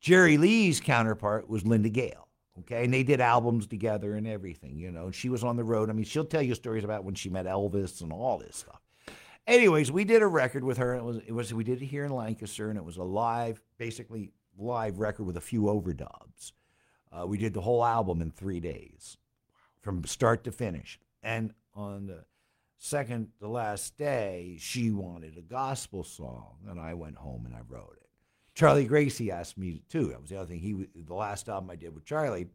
Jerry 0.00 0.38
Lee's 0.38 0.80
counterpart 0.80 1.48
was 1.48 1.64
Linda 1.64 1.88
Gail. 1.88 2.28
Okay, 2.60 2.84
and 2.84 2.94
they 2.94 3.02
did 3.02 3.20
albums 3.20 3.66
together 3.66 4.14
and 4.14 4.26
everything. 4.26 4.78
You 4.78 4.90
know, 4.90 5.06
and 5.06 5.14
she 5.14 5.28
was 5.28 5.44
on 5.44 5.56
the 5.56 5.64
road. 5.64 5.90
I 5.90 5.92
mean, 5.92 6.04
she'll 6.04 6.24
tell 6.24 6.42
you 6.42 6.54
stories 6.54 6.84
about 6.84 7.04
when 7.04 7.14
she 7.14 7.28
met 7.28 7.44
Elvis 7.44 8.00
and 8.00 8.12
all 8.12 8.38
this 8.38 8.56
stuff. 8.56 8.80
Anyways, 9.46 9.92
we 9.92 10.04
did 10.04 10.22
a 10.22 10.26
record 10.26 10.64
with 10.64 10.78
her. 10.78 10.94
It 10.94 11.04
was, 11.04 11.18
it 11.18 11.32
was 11.32 11.52
we 11.52 11.64
did 11.64 11.82
it 11.82 11.86
here 11.86 12.04
in 12.04 12.12
Lancaster, 12.12 12.70
and 12.70 12.78
it 12.78 12.84
was 12.84 12.96
a 12.96 13.04
live, 13.04 13.62
basically 13.78 14.32
live 14.58 14.98
record 14.98 15.24
with 15.24 15.36
a 15.36 15.40
few 15.40 15.62
overdubs. 15.62 16.52
Uh, 17.12 17.26
we 17.26 17.38
did 17.38 17.54
the 17.54 17.60
whole 17.60 17.84
album 17.84 18.22
in 18.22 18.30
three 18.30 18.58
days, 18.58 19.18
from 19.82 20.04
start 20.04 20.42
to 20.44 20.52
finish. 20.52 20.98
And 21.22 21.52
on 21.74 22.06
the 22.06 22.24
second 22.78 23.28
to 23.40 23.48
last 23.48 23.96
day, 23.96 24.56
she 24.60 24.90
wanted 24.90 25.36
a 25.36 25.42
gospel 25.42 26.04
song, 26.04 26.56
and 26.68 26.80
I 26.80 26.94
went 26.94 27.16
home 27.16 27.46
and 27.46 27.54
I 27.54 27.60
wrote 27.68 27.96
it. 28.00 28.08
Charlie 28.54 28.86
Gracie 28.86 29.30
asked 29.30 29.58
me 29.58 29.82
too. 29.88 30.08
That 30.08 30.20
was 30.20 30.30
the 30.30 30.36
other 30.36 30.48
thing. 30.48 30.60
He 30.60 30.86
the 31.02 31.14
last 31.14 31.48
album 31.48 31.70
I 31.70 31.76
did 31.76 31.94
with 31.94 32.04
Charlie, 32.04 32.48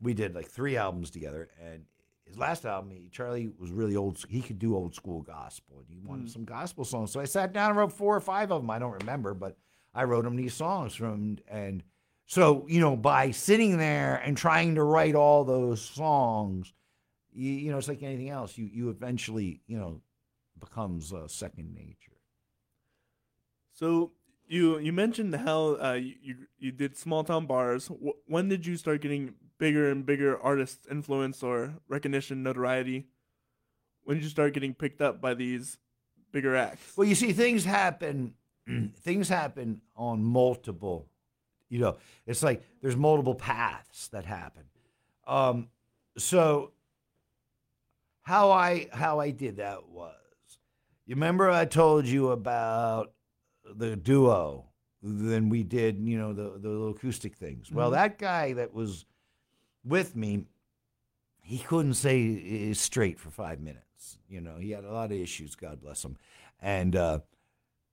we 0.00 0.14
did 0.14 0.34
like 0.34 0.48
three 0.48 0.76
albums 0.76 1.10
together, 1.10 1.48
and 1.60 1.84
his 2.24 2.38
last 2.38 2.66
album, 2.66 2.90
he, 2.90 3.08
Charlie 3.10 3.50
was 3.58 3.70
really 3.70 3.96
old. 3.96 4.22
He 4.28 4.42
could 4.42 4.58
do 4.58 4.76
old 4.76 4.94
school 4.94 5.22
gospel, 5.22 5.78
and 5.78 5.86
he 5.88 6.06
wanted 6.06 6.26
mm. 6.26 6.32
some 6.32 6.44
gospel 6.44 6.84
songs. 6.84 7.10
So 7.10 7.20
I 7.20 7.24
sat 7.24 7.52
down 7.52 7.70
and 7.70 7.78
wrote 7.78 7.92
four 7.92 8.14
or 8.14 8.20
five 8.20 8.52
of 8.52 8.60
them. 8.62 8.70
I 8.70 8.78
don't 8.78 8.92
remember, 8.92 9.34
but 9.34 9.56
I 9.94 10.04
wrote 10.04 10.26
him 10.26 10.36
these 10.36 10.54
songs 10.54 10.94
from 10.94 11.38
and 11.48 11.82
So, 12.26 12.66
you 12.68 12.80
know, 12.80 12.94
by 12.94 13.30
sitting 13.30 13.78
there 13.78 14.16
and 14.16 14.36
trying 14.36 14.74
to 14.74 14.82
write 14.82 15.14
all 15.14 15.44
those 15.44 15.80
songs, 15.80 16.74
you, 17.32 17.52
you 17.52 17.70
know, 17.70 17.78
it's 17.78 17.88
like 17.88 18.02
anything 18.02 18.30
else. 18.30 18.56
You 18.58 18.66
you 18.66 18.90
eventually, 18.90 19.60
you 19.66 19.78
know, 19.78 20.00
becomes 20.58 21.12
uh, 21.12 21.28
second 21.28 21.74
nature. 21.74 22.18
So 23.72 24.12
you 24.46 24.78
you 24.78 24.92
mentioned 24.92 25.34
how 25.34 25.76
uh, 25.82 25.92
you, 25.92 26.14
you 26.22 26.36
you 26.58 26.72
did 26.72 26.96
small 26.96 27.24
town 27.24 27.46
bars. 27.46 27.90
When 28.26 28.48
did 28.48 28.66
you 28.66 28.76
start 28.76 29.00
getting 29.02 29.34
bigger 29.58 29.90
and 29.90 30.04
bigger 30.06 30.40
artist 30.40 30.86
influence 30.90 31.42
or 31.42 31.74
recognition, 31.88 32.42
notoriety? 32.42 33.06
When 34.04 34.16
did 34.16 34.24
you 34.24 34.30
start 34.30 34.54
getting 34.54 34.74
picked 34.74 35.02
up 35.02 35.20
by 35.20 35.34
these 35.34 35.76
bigger 36.32 36.56
acts? 36.56 36.96
Well, 36.96 37.06
you 37.06 37.14
see, 37.14 37.32
things 37.32 37.64
happen. 37.64 38.34
things 39.00 39.28
happen 39.28 39.82
on 39.96 40.24
multiple. 40.24 41.08
You 41.68 41.80
know, 41.80 41.96
it's 42.26 42.42
like 42.42 42.62
there's 42.80 42.96
multiple 42.96 43.34
paths 43.34 44.08
that 44.08 44.24
happen. 44.24 44.64
Um, 45.26 45.68
so 46.16 46.72
how 48.28 48.50
I 48.50 48.88
how 48.92 49.20
I 49.20 49.30
did 49.30 49.56
that 49.56 49.88
was, 49.88 50.14
you 51.06 51.14
remember 51.14 51.48
I 51.50 51.64
told 51.64 52.04
you 52.04 52.28
about 52.28 53.12
the 53.74 53.96
duo. 53.96 54.66
Then 55.02 55.48
we 55.48 55.62
did, 55.62 55.98
you 55.98 56.18
know, 56.18 56.34
the 56.34 56.58
the 56.58 56.68
little 56.68 56.90
acoustic 56.90 57.36
things. 57.36 57.72
Well, 57.72 57.88
Mhm. 57.90 57.94
that 57.94 58.18
guy 58.18 58.52
that 58.52 58.74
was 58.74 59.06
with 59.82 60.14
me, 60.14 60.44
he 61.40 61.58
couldn't 61.60 61.94
say 61.94 62.74
straight 62.74 63.18
for 63.18 63.30
five 63.30 63.60
minutes. 63.60 64.18
You 64.28 64.42
know, 64.42 64.56
he 64.58 64.72
had 64.72 64.84
a 64.84 64.92
lot 64.92 65.10
of 65.10 65.16
issues. 65.18 65.54
God 65.56 65.80
bless 65.80 66.04
him. 66.04 66.18
And 66.60 66.94
uh, 66.96 67.20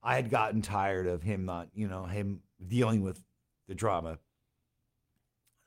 I 0.03 0.15
had 0.15 0.29
gotten 0.29 0.61
tired 0.61 1.07
of 1.07 1.23
him 1.23 1.45
not, 1.45 1.69
you 1.73 1.87
know, 1.87 2.05
him 2.07 2.41
dealing 2.67 3.01
with 3.03 3.23
the 3.69 3.75
drama. 3.75 4.19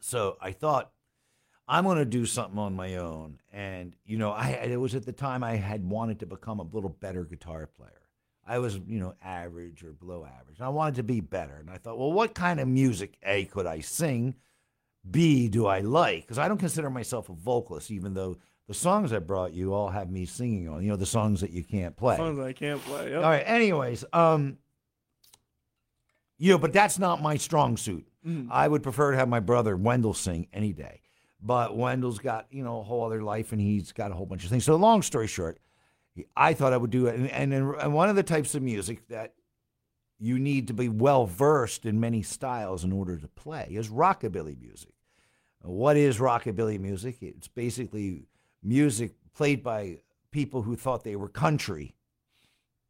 So 0.00 0.36
I 0.42 0.52
thought, 0.52 0.92
I'm 1.68 1.84
going 1.84 1.98
to 1.98 2.04
do 2.04 2.24
something 2.24 2.58
on 2.58 2.74
my 2.74 2.96
own. 2.96 3.38
And, 3.52 3.94
you 4.06 4.16
know, 4.16 4.30
I 4.30 4.48
it 4.50 4.80
was 4.80 4.94
at 4.94 5.04
the 5.04 5.12
time 5.12 5.44
I 5.44 5.56
had 5.56 5.84
wanted 5.84 6.20
to 6.20 6.26
become 6.26 6.60
a 6.60 6.62
little 6.64 6.90
better 6.90 7.24
guitar 7.24 7.66
player. 7.66 7.92
I 8.46 8.58
was, 8.58 8.76
you 8.86 8.98
know, 8.98 9.14
average 9.22 9.84
or 9.84 9.92
below 9.92 10.24
average. 10.24 10.56
And 10.58 10.64
I 10.66 10.70
wanted 10.70 10.94
to 10.96 11.02
be 11.02 11.20
better. 11.20 11.56
And 11.56 11.68
I 11.68 11.76
thought, 11.76 11.98
well, 11.98 12.12
what 12.12 12.34
kind 12.34 12.58
of 12.60 12.66
music, 12.68 13.18
A, 13.22 13.44
could 13.44 13.66
I 13.66 13.80
sing? 13.80 14.34
B, 15.08 15.48
do 15.48 15.66
I 15.66 15.80
like? 15.80 16.22
Because 16.22 16.38
I 16.38 16.48
don't 16.48 16.56
consider 16.58 16.88
myself 16.88 17.28
a 17.28 17.34
vocalist, 17.34 17.90
even 17.90 18.14
though 18.14 18.38
the 18.66 18.74
songs 18.74 19.12
I 19.12 19.18
brought 19.18 19.52
you 19.52 19.74
all 19.74 19.88
have 19.90 20.10
me 20.10 20.24
singing 20.24 20.68
on, 20.68 20.82
you 20.82 20.88
know, 20.88 20.96
the 20.96 21.06
songs 21.06 21.42
that 21.42 21.50
you 21.50 21.62
can't 21.62 21.94
play. 21.96 22.16
Songs 22.16 22.38
I 22.38 22.52
can't 22.54 22.80
play. 22.82 23.10
Yep. 23.10 23.16
All 23.22 23.30
right. 23.30 23.44
Anyways, 23.46 24.04
um, 24.14 24.56
you 26.38 26.52
know, 26.52 26.58
but 26.58 26.72
that's 26.72 26.98
not 26.98 27.20
my 27.22 27.36
strong 27.36 27.76
suit. 27.76 28.06
Mhm. 28.26 28.48
I 28.50 28.66
would 28.68 28.82
prefer 28.82 29.10
to 29.12 29.16
have 29.18 29.28
my 29.28 29.40
brother 29.40 29.76
Wendell 29.76 30.14
sing 30.14 30.48
any 30.52 30.72
day. 30.72 31.00
But 31.40 31.76
Wendell's 31.76 32.18
got 32.18 32.46
you 32.50 32.64
know 32.64 32.80
a 32.80 32.82
whole 32.82 33.04
other 33.04 33.22
life, 33.22 33.52
and 33.52 33.60
he's 33.60 33.92
got 33.92 34.10
a 34.10 34.14
whole 34.14 34.26
bunch 34.26 34.44
of 34.44 34.50
things. 34.50 34.64
So 34.64 34.74
long 34.76 35.02
story 35.02 35.26
short, 35.26 35.58
I 36.36 36.52
thought 36.54 36.72
I 36.72 36.76
would 36.76 36.90
do 36.90 37.06
it, 37.06 37.16
and 37.16 37.30
and, 37.30 37.74
and 37.74 37.94
one 37.94 38.08
of 38.08 38.16
the 38.16 38.22
types 38.22 38.54
of 38.54 38.62
music 38.62 39.06
that 39.08 39.34
you 40.18 40.38
need 40.38 40.66
to 40.66 40.74
be 40.74 40.88
well 40.88 41.26
versed 41.26 41.86
in 41.86 42.00
many 42.00 42.22
styles 42.22 42.82
in 42.82 42.92
order 42.92 43.16
to 43.16 43.28
play 43.28 43.68
is 43.70 43.88
rockabilly 43.88 44.60
music. 44.60 44.92
What 45.62 45.96
is 45.96 46.18
rockabilly 46.18 46.78
music? 46.80 47.18
It's 47.20 47.48
basically 47.48 48.26
music 48.62 49.12
played 49.34 49.62
by 49.62 49.98
people 50.30 50.62
who 50.62 50.76
thought 50.76 51.04
they 51.04 51.16
were 51.16 51.28
country, 51.28 51.94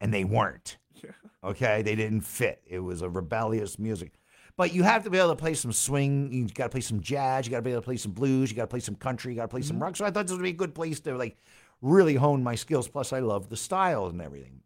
and 0.01 0.13
they 0.13 0.25
weren't. 0.25 0.79
Yeah. 1.05 1.13
Okay, 1.45 1.83
they 1.83 1.95
didn't 1.95 2.23
fit. 2.23 2.61
It 2.67 2.81
was 2.81 3.03
a 3.03 3.09
rebellious 3.09 3.79
music. 3.79 4.15
But 4.59 4.75
you 4.75 4.83
have 4.83 5.05
to 5.05 5.11
be 5.11 5.19
able 5.19 5.31
to 5.31 5.37
play 5.37 5.55
some 5.55 5.73
swing. 5.73 6.33
You 6.33 6.49
got 6.49 6.65
to 6.65 6.71
play 6.71 6.81
some 6.81 7.01
jazz. 7.01 7.47
You 7.47 7.53
got 7.53 7.59
to 7.59 7.63
be 7.63 7.71
able 7.71 7.81
to 7.81 7.85
play 7.85 7.97
some 7.97 8.11
blues. 8.11 8.51
You 8.51 8.57
got 8.57 8.65
to 8.65 8.67
play 8.67 8.81
some 8.81 8.97
country. 8.97 9.33
You 9.33 9.37
got 9.37 9.45
to 9.45 9.49
play 9.49 9.63
some 9.63 9.81
rock. 9.81 9.95
So 9.95 10.05
I 10.05 10.11
thought 10.11 10.27
this 10.27 10.33
would 10.33 10.43
be 10.43 10.51
a 10.51 10.53
good 10.53 10.75
place 10.75 10.99
to 11.01 11.17
like 11.17 11.39
really 11.81 12.17
hone 12.17 12.43
my 12.43 12.57
skills. 12.57 12.89
Plus, 12.89 13.13
I 13.13 13.21
love 13.21 13.51
the 13.51 13.57
styles 13.57 14.13
and 14.13 14.21
everything. 14.21 14.63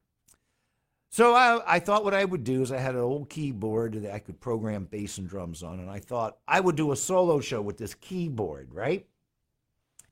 So 1.10 1.34
I, 1.34 1.60
I 1.66 1.78
thought 1.78 2.04
what 2.04 2.14
I 2.14 2.24
would 2.24 2.42
do 2.42 2.62
is 2.62 2.72
I 2.72 2.78
had 2.78 2.94
an 2.94 3.02
old 3.02 3.28
keyboard 3.28 3.92
that 3.92 4.14
I 4.14 4.18
could 4.18 4.40
program 4.40 4.86
bass 4.86 5.18
and 5.18 5.28
drums 5.28 5.62
on, 5.62 5.78
and 5.78 5.90
I 5.90 5.98
thought 5.98 6.38
I 6.48 6.58
would 6.58 6.74
do 6.74 6.90
a 6.92 6.96
solo 6.96 7.40
show 7.40 7.60
with 7.60 7.76
this 7.76 7.92
keyboard, 7.92 8.72
right? 8.72 9.06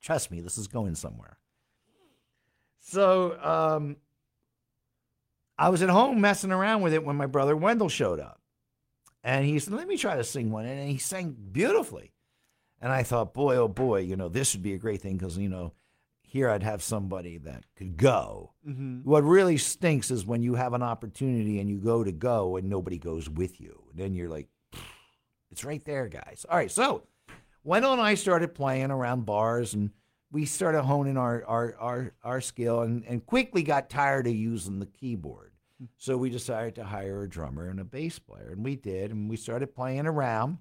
Trust 0.02 0.30
me, 0.30 0.42
this 0.42 0.58
is 0.58 0.66
going 0.66 0.94
somewhere. 0.94 1.38
So 2.80 3.40
um, 3.42 3.96
I 5.58 5.70
was 5.70 5.80
at 5.80 5.88
home 5.88 6.20
messing 6.20 6.52
around 6.52 6.82
with 6.82 6.92
it 6.92 7.02
when 7.02 7.16
my 7.16 7.24
brother 7.24 7.56
Wendell 7.56 7.88
showed 7.88 8.20
up. 8.20 8.39
And 9.22 9.44
he 9.44 9.58
said, 9.58 9.74
Let 9.74 9.88
me 9.88 9.96
try 9.96 10.16
to 10.16 10.24
sing 10.24 10.50
one. 10.50 10.66
And 10.66 10.88
he 10.90 10.98
sang 10.98 11.36
beautifully. 11.52 12.12
And 12.80 12.90
I 12.90 13.02
thought, 13.02 13.34
boy, 13.34 13.56
oh 13.56 13.68
boy, 13.68 14.00
you 14.00 14.16
know, 14.16 14.28
this 14.30 14.54
would 14.54 14.62
be 14.62 14.72
a 14.72 14.78
great 14.78 15.02
thing 15.02 15.18
because, 15.18 15.36
you 15.36 15.50
know, 15.50 15.74
here 16.22 16.48
I'd 16.48 16.62
have 16.62 16.82
somebody 16.82 17.36
that 17.38 17.64
could 17.76 17.98
go. 17.98 18.54
Mhm. 18.66 19.04
What 19.04 19.22
really 19.22 19.58
stinks 19.58 20.10
is 20.10 20.24
when 20.24 20.42
you 20.42 20.54
have 20.54 20.72
an 20.72 20.82
opportunity 20.82 21.60
and 21.60 21.68
you 21.68 21.78
go 21.78 22.02
to 22.04 22.12
go 22.12 22.56
and 22.56 22.70
nobody 22.70 22.96
goes 22.96 23.28
with 23.28 23.60
you. 23.60 23.82
Then 23.94 24.14
you're 24.14 24.30
like, 24.30 24.48
it's 25.50 25.64
right 25.64 25.84
there, 25.84 26.08
guys. 26.08 26.46
All 26.48 26.56
right, 26.56 26.70
so 26.70 27.02
Wendell 27.64 27.92
and 27.92 28.00
I 28.00 28.14
started 28.14 28.54
playing 28.54 28.90
around 28.90 29.26
bars 29.26 29.74
and 29.74 29.90
we 30.32 30.46
started 30.46 30.82
honing 30.82 31.16
our 31.18 31.44
our 31.46 31.74
our, 31.78 32.12
our 32.22 32.40
skill 32.40 32.80
and, 32.82 33.04
and 33.04 33.26
quickly 33.26 33.62
got 33.62 33.90
tired 33.90 34.26
of 34.26 34.34
using 34.34 34.78
the 34.78 34.86
keyboard. 34.86 35.49
So 35.96 36.16
we 36.16 36.30
decided 36.30 36.74
to 36.76 36.84
hire 36.84 37.22
a 37.22 37.28
drummer 37.28 37.68
and 37.68 37.80
a 37.80 37.84
bass 37.84 38.18
player, 38.18 38.50
and 38.52 38.64
we 38.64 38.76
did, 38.76 39.10
and 39.10 39.30
we 39.30 39.36
started 39.36 39.74
playing 39.74 40.06
around. 40.06 40.58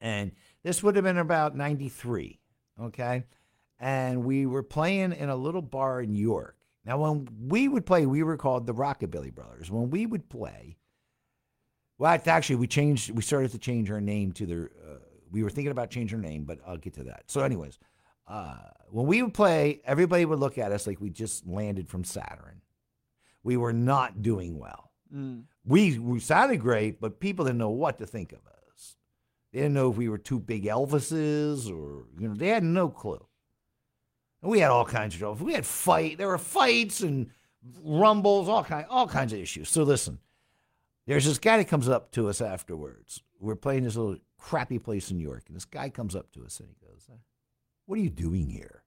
And 0.00 0.32
this 0.62 0.82
would 0.82 0.96
have 0.96 1.04
been 1.04 1.18
about 1.18 1.56
'93, 1.56 2.38
okay? 2.82 3.24
And 3.78 4.24
we 4.24 4.46
were 4.46 4.62
playing 4.62 5.12
in 5.12 5.28
a 5.28 5.36
little 5.36 5.62
bar 5.62 6.02
in 6.02 6.14
York. 6.14 6.56
Now, 6.84 6.98
when 6.98 7.28
we 7.48 7.66
would 7.66 7.84
play, 7.84 8.06
we 8.06 8.22
were 8.22 8.36
called 8.36 8.66
the 8.66 8.74
Rockabilly 8.74 9.34
Brothers. 9.34 9.70
When 9.70 9.90
we 9.90 10.06
would 10.06 10.28
play, 10.28 10.76
well, 11.98 12.20
actually, 12.26 12.56
we 12.56 12.66
changed. 12.66 13.10
We 13.10 13.22
started 13.22 13.52
to 13.52 13.58
change 13.58 13.90
our 13.90 14.00
name 14.00 14.32
to 14.32 14.46
the. 14.46 14.64
Uh, 14.64 14.98
we 15.30 15.42
were 15.42 15.50
thinking 15.50 15.72
about 15.72 15.90
changing 15.90 16.18
our 16.18 16.22
name, 16.22 16.44
but 16.44 16.58
I'll 16.66 16.76
get 16.76 16.94
to 16.94 17.04
that. 17.04 17.24
So, 17.26 17.40
anyways, 17.40 17.78
uh, 18.28 18.56
when 18.90 19.06
we 19.06 19.22
would 19.22 19.34
play, 19.34 19.80
everybody 19.84 20.24
would 20.24 20.38
look 20.38 20.58
at 20.58 20.72
us 20.72 20.86
like 20.86 21.00
we 21.00 21.10
just 21.10 21.46
landed 21.46 21.88
from 21.88 22.04
Saturn. 22.04 22.55
We 23.46 23.56
were 23.56 23.72
not 23.72 24.22
doing 24.22 24.58
well. 24.58 24.90
Mm. 25.14 25.44
We 25.64 26.00
we 26.00 26.18
sounded 26.18 26.56
great, 26.56 27.00
but 27.00 27.20
people 27.20 27.44
didn't 27.44 27.58
know 27.58 27.70
what 27.70 27.98
to 27.98 28.06
think 28.06 28.32
of 28.32 28.40
us. 28.40 28.96
They 29.52 29.60
didn't 29.60 29.74
know 29.74 29.88
if 29.88 29.96
we 29.96 30.08
were 30.08 30.18
two 30.18 30.40
big 30.40 30.64
Elvises 30.64 31.70
or 31.70 32.06
you 32.18 32.26
know 32.26 32.34
they 32.34 32.48
had 32.48 32.64
no 32.64 32.88
clue. 32.88 33.24
And 34.42 34.50
we 34.50 34.58
had 34.58 34.72
all 34.72 34.84
kinds 34.84 35.14
of 35.14 35.20
trouble. 35.20 35.46
We 35.46 35.52
had 35.52 35.64
fight. 35.64 36.18
There 36.18 36.26
were 36.26 36.38
fights 36.38 37.02
and 37.02 37.30
rumbles, 37.84 38.48
all 38.48 38.64
kind 38.64 38.84
all 38.90 39.06
kinds 39.06 39.32
of 39.32 39.38
issues. 39.38 39.68
So 39.68 39.84
listen, 39.84 40.18
there's 41.06 41.24
this 41.24 41.38
guy 41.38 41.58
that 41.58 41.68
comes 41.68 41.88
up 41.88 42.10
to 42.12 42.28
us 42.28 42.40
afterwards. 42.40 43.22
We're 43.38 43.54
playing 43.54 43.84
this 43.84 43.94
little 43.94 44.18
crappy 44.38 44.80
place 44.80 45.12
in 45.12 45.18
New 45.18 45.22
York, 45.22 45.44
and 45.46 45.54
this 45.54 45.64
guy 45.64 45.88
comes 45.88 46.16
up 46.16 46.32
to 46.32 46.44
us 46.44 46.58
and 46.58 46.68
he 46.68 46.84
goes, 46.84 47.08
"What 47.84 47.96
are 47.96 48.02
you 48.02 48.10
doing 48.10 48.48
here?" 48.48 48.82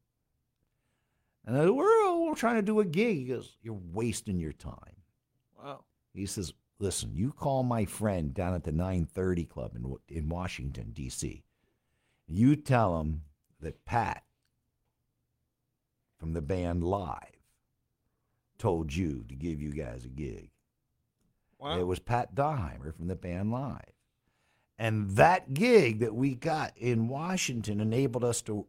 And 1.46 1.58
I, 1.58 1.70
we're, 1.70 2.20
we're 2.20 2.36
trying 2.36 2.58
to 2.58 2.62
do 2.62 2.80
a 2.80 2.86
gig. 2.86 3.18
He 3.18 3.26
goes, 3.26 3.58
"You're 3.62 3.80
wasting 3.92 4.40
your 4.40 4.54
time." 4.54 5.04
Wow. 5.58 5.84
He 6.14 6.26
says, 6.26 6.54
"Listen, 6.80 7.12
you 7.16 7.32
call 7.32 7.64
my 7.64 7.86
friend 7.86 8.34
down 8.34 8.54
at 8.54 8.64
the 8.64 8.72
930 8.72 9.46
Club 9.46 9.76
in 9.76 9.96
in 10.16 10.30
Washington 10.30 10.92
D.C. 10.92 11.44
You 12.28 12.56
tell 12.56 13.00
him 13.00 13.24
that 13.62 13.86
Pat 13.86 14.24
from 16.18 16.34
the 16.34 16.42
band 16.42 16.84
Live 16.84 17.40
told 18.58 18.94
you 18.94 19.24
to 19.30 19.36
give 19.36 19.62
you 19.62 19.72
guys 19.72 20.06
a 20.06 20.10
gig. 20.10 20.52
Wow. 21.58 21.80
It 21.80 21.88
was 21.88 22.00
Pat 22.00 22.36
Dahlheimer 22.36 22.94
from 22.96 23.08
the 23.08 23.16
band 23.16 23.52
Live, 23.52 23.94
and 24.78 25.10
that 25.12 25.54
gig 25.54 26.00
that 26.00 26.14
we 26.14 26.36
got 26.36 26.78
in 26.78 27.08
Washington 27.08 27.82
enabled 27.82 28.24
us 28.24 28.42
to. 28.44 28.68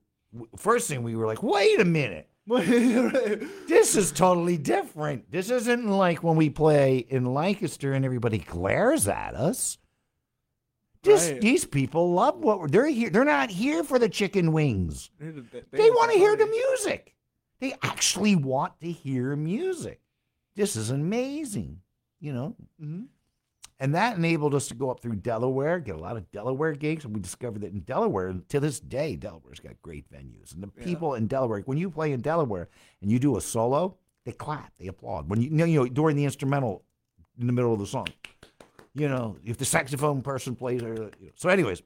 First 0.57 0.89
thing 0.89 1.03
we 1.03 1.17
were 1.17 1.27
like, 1.27 1.43
wait 1.43 1.81
a 1.81 1.85
minute." 1.85 2.30
This 3.69 3.97
is 3.97 4.13
totally 4.13 4.57
different. 4.57 5.31
This 5.31 5.51
isn't 5.51 5.89
like 5.89 6.23
when 6.23 6.37
we 6.37 6.51
play 6.51 6.99
in 6.99 7.33
Lancaster 7.33 7.93
and 7.93 8.05
everybody 8.05 8.39
glares 8.39 9.07
at 9.09 9.35
us. 9.35 9.79
This, 11.03 11.31
Right. 11.31 11.41
These 11.41 11.65
people 11.65 12.13
love 12.13 12.39
what 12.39 12.61
we're, 12.61 12.69
they're 12.69 12.87
here. 12.87 13.11
They're 13.11 13.25
not 13.25 13.51
here 13.51 13.83
for 13.85 13.99
the 13.99 14.09
chicken 14.09 14.53
wings. 14.53 15.11
They, 15.19 15.33
They 15.73 15.91
want 15.91 16.13
to 16.13 16.19
hear 16.19 16.37
the 16.37 16.47
music. 16.47 17.15
They 17.61 17.75
actually 17.83 18.37
want 18.37 18.81
to 18.81 18.91
hear 18.91 19.37
music. 19.37 20.01
This 20.57 20.77
is 20.77 20.91
amazing, 20.91 21.81
you 22.21 22.33
know. 22.33 22.57
hmm 22.79 23.03
And 23.83 23.95
that 23.95 24.19
enabled 24.19 24.55
us 24.55 24.69
to 24.69 24.75
go 24.75 24.91
up 24.91 25.01
through 25.01 25.17
Delaware, 25.17 25.81
get 25.81 25.95
a 25.97 25.99
lot 25.99 26.19
of 26.19 26.31
Delaware 26.31 26.75
gigs. 26.75 27.07
And 27.07 27.15
we 27.15 27.21
discovered 27.21 27.63
that 27.63 27.73
in 27.73 27.81
Delaware, 27.81 28.35
to 28.51 28.61
this 28.61 28.79
day, 28.79 29.17
Delaware's 29.17 29.59
got 29.59 29.81
great 29.81 30.05
venues. 30.13 30.53
And 30.53 30.63
the 30.63 30.71
Yeah. 30.77 30.85
people 30.85 31.15
in 31.15 31.27
Delaware, 31.27 31.63
when 31.63 31.79
you 31.79 31.91
play 31.91 32.13
in 32.13 32.21
Delaware 32.21 32.69
and 33.01 33.11
you 33.11 33.19
do 33.19 33.39
a 33.39 33.41
solo, 33.41 33.97
they 34.25 34.33
clap, 34.33 34.73
they 34.79 34.87
applaud. 34.87 35.31
When 35.31 35.41
you, 35.41 35.49
you 35.67 35.81
know, 35.81 35.87
during 35.89 36.15
the 36.15 36.25
instrumental 36.27 36.85
in 37.41 37.47
the 37.47 37.55
middle 37.55 37.73
of 37.73 37.79
the 37.79 37.87
song, 37.87 38.07
You 38.93 39.09
know, 39.09 39.37
if 39.45 39.57
the 39.57 39.65
saxophone 39.65 40.21
person 40.21 40.57
plays, 40.57 40.83
or, 40.83 40.93
you 40.95 41.01
know. 41.27 41.33
so 41.37 41.49
anyways. 41.49 41.81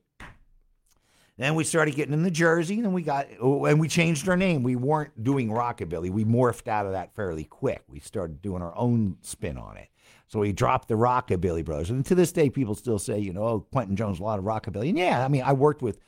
Then 1.36 1.54
we 1.56 1.64
started 1.64 1.96
getting 1.96 2.14
in 2.14 2.22
the 2.22 2.30
Jersey, 2.30 2.78
and 2.78 2.94
we 2.94 3.02
got 3.02 3.26
oh, 3.40 3.66
and 3.66 3.78
we 3.80 3.88
changed 3.88 4.28
our 4.28 4.36
name. 4.36 4.62
We 4.62 4.76
weren't 4.76 5.22
doing 5.22 5.48
rockabilly. 5.48 6.10
We 6.10 6.24
morphed 6.24 6.68
out 6.68 6.86
of 6.86 6.92
that 6.92 7.14
fairly 7.14 7.44
quick. 7.44 7.82
We 7.88 7.98
started 8.00 8.40
doing 8.40 8.62
our 8.62 8.74
own 8.76 9.18
spin 9.20 9.58
on 9.58 9.76
it. 9.76 9.88
So 10.34 10.42
he 10.42 10.52
dropped 10.52 10.88
the 10.88 10.96
Rockabilly 10.96 11.64
Brothers, 11.64 11.90
and 11.90 12.04
to 12.06 12.14
this 12.16 12.32
day, 12.32 12.50
people 12.50 12.74
still 12.74 12.98
say, 12.98 13.20
you 13.20 13.32
know, 13.32 13.44
oh, 13.44 13.60
Quentin 13.70 13.94
Jones, 13.94 14.18
a 14.18 14.24
lot 14.24 14.40
of 14.40 14.44
rockabilly. 14.44 14.88
And 14.88 14.98
yeah, 14.98 15.24
I 15.24 15.28
mean, 15.28 15.42
I 15.42 15.52
worked 15.52 15.80
with 15.80 16.00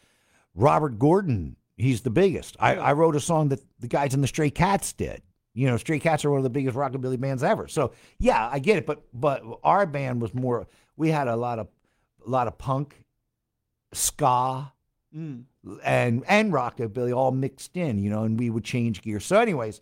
Robert 0.57 0.99
Gordon. 0.99 1.55
He's 1.77 2.01
the 2.01 2.11
biggest. 2.11 2.57
I, 2.59 2.75
I 2.75 2.93
wrote 2.95 3.15
a 3.15 3.21
song 3.21 3.51
that 3.51 3.61
the 3.79 3.87
guys 3.87 4.15
in 4.15 4.23
the 4.23 4.27
Stray 4.27 4.51
Cats 4.51 4.93
did. 4.93 5.23
You 5.55 5.69
know, 5.69 5.77
Stray 5.77 6.01
Cats 6.01 6.25
are 6.25 6.31
one 6.33 6.39
of 6.39 6.43
the 6.43 6.51
biggest 6.51 6.77
rockabilly 6.77 7.21
bands 7.21 7.45
ever. 7.45 7.69
So 7.69 7.93
yeah, 8.19 8.49
I 8.51 8.59
get 8.59 8.79
it. 8.79 8.85
But 8.85 9.05
but 9.15 9.45
our 9.63 9.87
band 9.87 10.21
was 10.21 10.35
more. 10.35 10.67
We 10.97 11.11
had 11.13 11.29
a 11.29 11.37
lot 11.37 11.61
of 11.61 11.69
a 12.27 12.29
lot 12.29 12.49
of 12.49 12.59
punk, 12.59 13.05
ska, 13.93 14.73
Mm. 15.17 15.45
and 15.85 16.25
and 16.27 16.53
rockabilly 16.53 17.17
all 17.17 17.31
mixed 17.31 17.77
in, 17.77 17.99
you 18.01 18.11
know, 18.11 18.25
and 18.25 18.39
we 18.41 18.51
would 18.51 18.65
change 18.65 19.03
gear. 19.03 19.21
So, 19.21 19.39
anyways, 19.41 19.81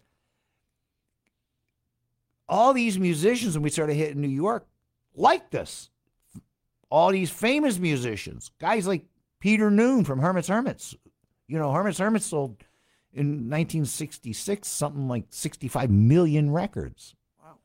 all 2.48 2.72
these 2.72 2.98
musicians 2.98 3.54
when 3.54 3.62
we 3.62 3.70
started 3.70 3.94
hitting 3.94 4.20
New 4.20 4.28
York 4.28 4.66
liked 5.14 5.54
us. 5.54 5.90
All 6.90 7.10
these 7.10 7.30
famous 7.30 7.78
musicians, 7.78 8.52
guys 8.60 8.86
like 8.86 9.04
Peter 9.40 9.70
Noone 9.70 10.04
from 10.04 10.20
Herman's 10.20 10.48
Hermits. 10.48 10.94
You 11.48 11.58
know, 11.58 11.72
Herman's 11.72 11.98
Hermits 11.98 12.26
sold 12.26 12.56
in 13.12 13.50
1966 13.50 14.68
something 14.68 15.08
like 15.08 15.24
65 15.30 15.90
million 15.90 16.50
records. 16.50 17.14
Wow. 17.42 17.56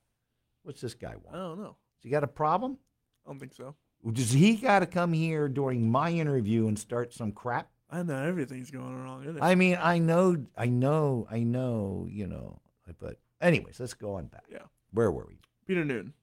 What's 0.63 0.82
this 0.82 0.96
guy 0.96 1.15
want? 1.24 1.36
I 1.36 1.39
don't 1.39 1.60
know. 1.60 1.76
Has 1.98 2.04
he 2.04 2.10
got 2.10 2.24
a 2.24 2.28
problem? 2.28 2.78
I 3.26 3.30
don't 3.30 3.39
think 3.39 3.54
so. 3.54 3.76
Does 4.12 4.32
he 4.32 4.56
got 4.56 4.80
to 4.80 4.86
come 4.86 5.13
here 5.13 5.48
during 5.50 5.92
my 5.92 6.10
interview 6.10 6.68
and 6.68 6.80
start 6.80 7.13
some 7.13 7.32
crap? 7.32 7.70
I 7.89 8.04
know 8.04 8.24
everything's 8.24 8.72
going 8.72 9.04
wrong. 9.04 9.38
I 9.42 9.56
mean, 9.56 9.78
I 9.82 9.98
know, 9.98 10.38
I 10.58 10.68
know, 10.68 11.28
I 11.30 11.39
know, 11.44 12.08
you 12.10 12.28
know, 12.28 12.62
but 13.00 13.18
anyways, 13.41 13.80
let's 13.80 13.93
go 13.93 14.15
on 14.15 14.28
back. 14.28 14.45
Yeah. 14.52 14.60
Where 14.91 15.12
were 15.12 15.25
we? 15.28 15.39
Peter 15.67 15.86
Noone. 15.86 16.13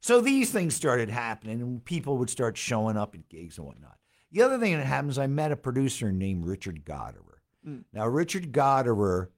So 0.00 0.20
these 0.20 0.50
things 0.50 0.74
started 0.74 1.10
happening 1.10 1.62
and 1.62 1.84
people 1.84 2.18
would 2.18 2.30
start 2.30 2.56
showing 2.56 2.96
up 2.96 3.14
at 3.14 3.28
gigs 3.28 3.58
and 3.58 3.66
whatnot. 3.66 3.98
The 4.32 4.42
other 4.42 4.58
thing 4.58 4.76
that 4.76 4.84
happens, 4.84 5.18
I 5.18 5.26
met 5.26 5.52
a 5.52 5.56
producer 5.56 6.10
named 6.10 6.46
Richard 6.46 6.84
Gottehrer. 6.84 7.38
Mm. 7.66 7.84
Now, 7.92 8.08
Richard 8.08 8.50
Gottehrer, 8.50 9.28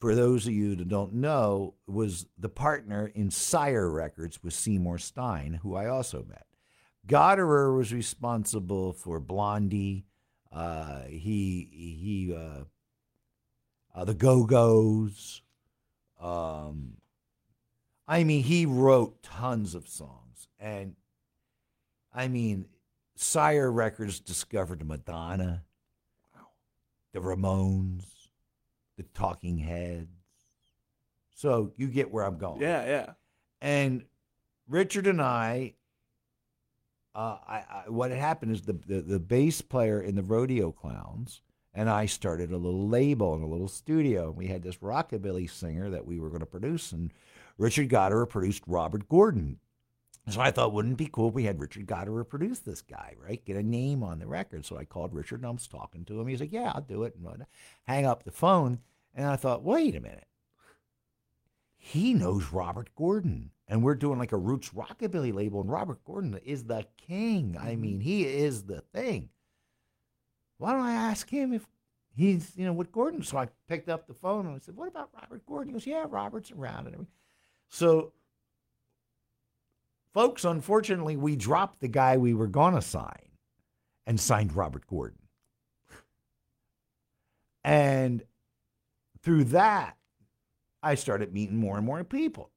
for 0.00 0.14
those 0.14 0.46
of 0.46 0.54
you 0.54 0.74
that 0.74 0.88
don't 0.88 1.14
know, 1.14 1.74
was 1.86 2.26
the 2.38 2.48
partner 2.48 3.12
in 3.14 3.30
Sire 3.30 3.88
Records 3.90 4.42
with 4.42 4.54
Seymour 4.54 4.98
Stein, 4.98 5.60
who 5.62 5.76
I 5.76 5.86
also 5.86 6.24
met. 6.28 6.46
Gottehrer 7.06 7.76
was 7.76 7.92
responsible 7.92 8.92
for 8.92 9.20
Blondie. 9.20 10.06
Uh, 10.50 11.02
he 11.02 11.68
he 11.72 12.34
uh, 12.34 12.64
uh, 13.94 14.04
the 14.04 14.14
Go 14.14 14.44
Go's. 14.44 15.41
Um, 16.22 16.94
I 18.06 18.24
mean, 18.24 18.42
he 18.42 18.64
wrote 18.66 19.22
tons 19.22 19.74
of 19.74 19.88
songs, 19.88 20.48
and 20.58 20.94
I 22.14 22.28
mean, 22.28 22.66
Sire 23.16 23.70
Records 23.70 24.20
discovered 24.20 24.86
Madonna, 24.86 25.64
the 27.12 27.20
Ramones, 27.20 28.04
the 28.96 29.02
Talking 29.14 29.58
Heads. 29.58 30.08
So 31.34 31.72
you 31.76 31.88
get 31.88 32.12
where 32.12 32.24
I'm 32.24 32.38
going. 32.38 32.60
Yeah, 32.60 32.84
yeah. 32.86 33.12
And 33.60 34.04
Richard 34.68 35.06
and 35.06 35.20
I, 35.20 35.74
uh, 37.14 37.38
I, 37.46 37.56
I 37.56 37.84
what 37.88 38.10
happened 38.12 38.52
is 38.52 38.62
the, 38.62 38.74
the 38.86 39.02
the 39.02 39.18
bass 39.18 39.60
player 39.60 40.00
in 40.00 40.14
the 40.14 40.22
Rodeo 40.22 40.70
Clowns 40.70 41.42
and 41.74 41.88
I 41.88 42.06
started 42.06 42.52
a 42.52 42.56
little 42.56 42.88
label 42.88 43.34
and 43.34 43.42
a 43.42 43.48
little 43.48 43.68
studio. 43.68 44.28
And 44.28 44.36
We 44.36 44.48
had 44.48 44.62
this 44.62 44.76
rockabilly 44.78 45.50
singer 45.50 45.90
that 45.90 46.06
we 46.06 46.18
were 46.18 46.28
going 46.28 46.40
to 46.40 46.46
produce, 46.46 46.92
and 46.92 47.12
Richard 47.58 47.88
Gottehrer 47.88 48.28
produced 48.28 48.62
Robert 48.66 49.08
Gordon. 49.08 49.58
So 50.28 50.40
I 50.40 50.52
thought, 50.52 50.72
wouldn't 50.72 50.92
it 50.94 50.98
be 50.98 51.10
cool 51.12 51.30
if 51.30 51.34
we 51.34 51.44
had 51.44 51.58
Richard 51.58 51.86
Gottehrer 51.86 52.28
produce 52.28 52.60
this 52.60 52.80
guy, 52.80 53.16
right? 53.20 53.44
Get 53.44 53.56
a 53.56 53.62
name 53.62 54.04
on 54.04 54.20
the 54.20 54.26
record. 54.28 54.64
So 54.64 54.78
I 54.78 54.84
called 54.84 55.12
Richard 55.14 55.40
and 55.40 55.46
I 55.46 55.50
was 55.50 55.66
talking 55.66 56.04
to 56.04 56.20
him. 56.20 56.28
He's 56.28 56.38
like, 56.38 56.52
"Yeah, 56.52 56.70
I'll 56.72 56.80
do 56.80 57.02
it." 57.02 57.16
And 57.16 57.24
whatnot. 57.24 57.48
hang 57.88 58.06
up 58.06 58.22
the 58.22 58.30
phone, 58.30 58.78
and 59.14 59.26
I 59.26 59.34
thought, 59.34 59.64
wait 59.64 59.96
a 59.96 60.00
minute 60.00 60.26
he 61.84 62.14
knows 62.14 62.52
Robert 62.52 62.90
Gordon. 62.94 63.50
And 63.66 63.82
we're 63.82 63.96
doing 63.96 64.18
like 64.18 64.30
a 64.30 64.36
roots 64.36 64.70
rockabilly 64.70 65.34
label, 65.34 65.60
and 65.60 65.70
Robert 65.70 66.04
Gordon 66.04 66.38
is 66.44 66.64
the 66.64 66.86
king. 66.96 67.56
I 67.58 67.72
mm-hmm. 67.72 67.80
mean, 67.80 68.00
he 68.00 68.24
is 68.24 68.62
the 68.62 68.82
thing. 68.94 69.30
Why 70.62 70.74
don't 70.74 70.82
I 70.82 70.92
ask 70.92 71.28
him 71.28 71.52
if 71.52 71.66
he's, 72.14 72.52
you 72.56 72.64
know, 72.64 72.72
with 72.72 72.92
Gordon? 72.92 73.24
So 73.24 73.36
I 73.36 73.48
picked 73.68 73.88
up 73.88 74.06
the 74.06 74.14
phone 74.14 74.46
and 74.46 74.54
I 74.54 74.58
said, 74.60 74.76
What 74.76 74.86
about 74.86 75.10
Robert 75.12 75.44
Gordon? 75.44 75.70
He 75.70 75.72
goes, 75.72 75.86
Yeah, 75.88 76.04
Robert's 76.08 76.52
around 76.52 76.86
and 76.86 76.94
everything. 76.94 77.08
So, 77.68 78.12
folks, 80.14 80.44
unfortunately, 80.44 81.16
we 81.16 81.34
dropped 81.34 81.80
the 81.80 81.88
guy 81.88 82.16
we 82.16 82.32
were 82.32 82.46
going 82.46 82.74
to 82.74 82.80
sign 82.80 83.30
and 84.06 84.20
signed 84.20 84.54
Robert 84.54 84.86
Gordon. 84.86 85.18
And 87.64 88.22
through 89.20 89.44
that, 89.44 89.96
I 90.80 90.94
started 90.94 91.32
meeting 91.32 91.56
more 91.56 91.76
and 91.76 91.84
more 91.84 92.04
people. 92.04 92.50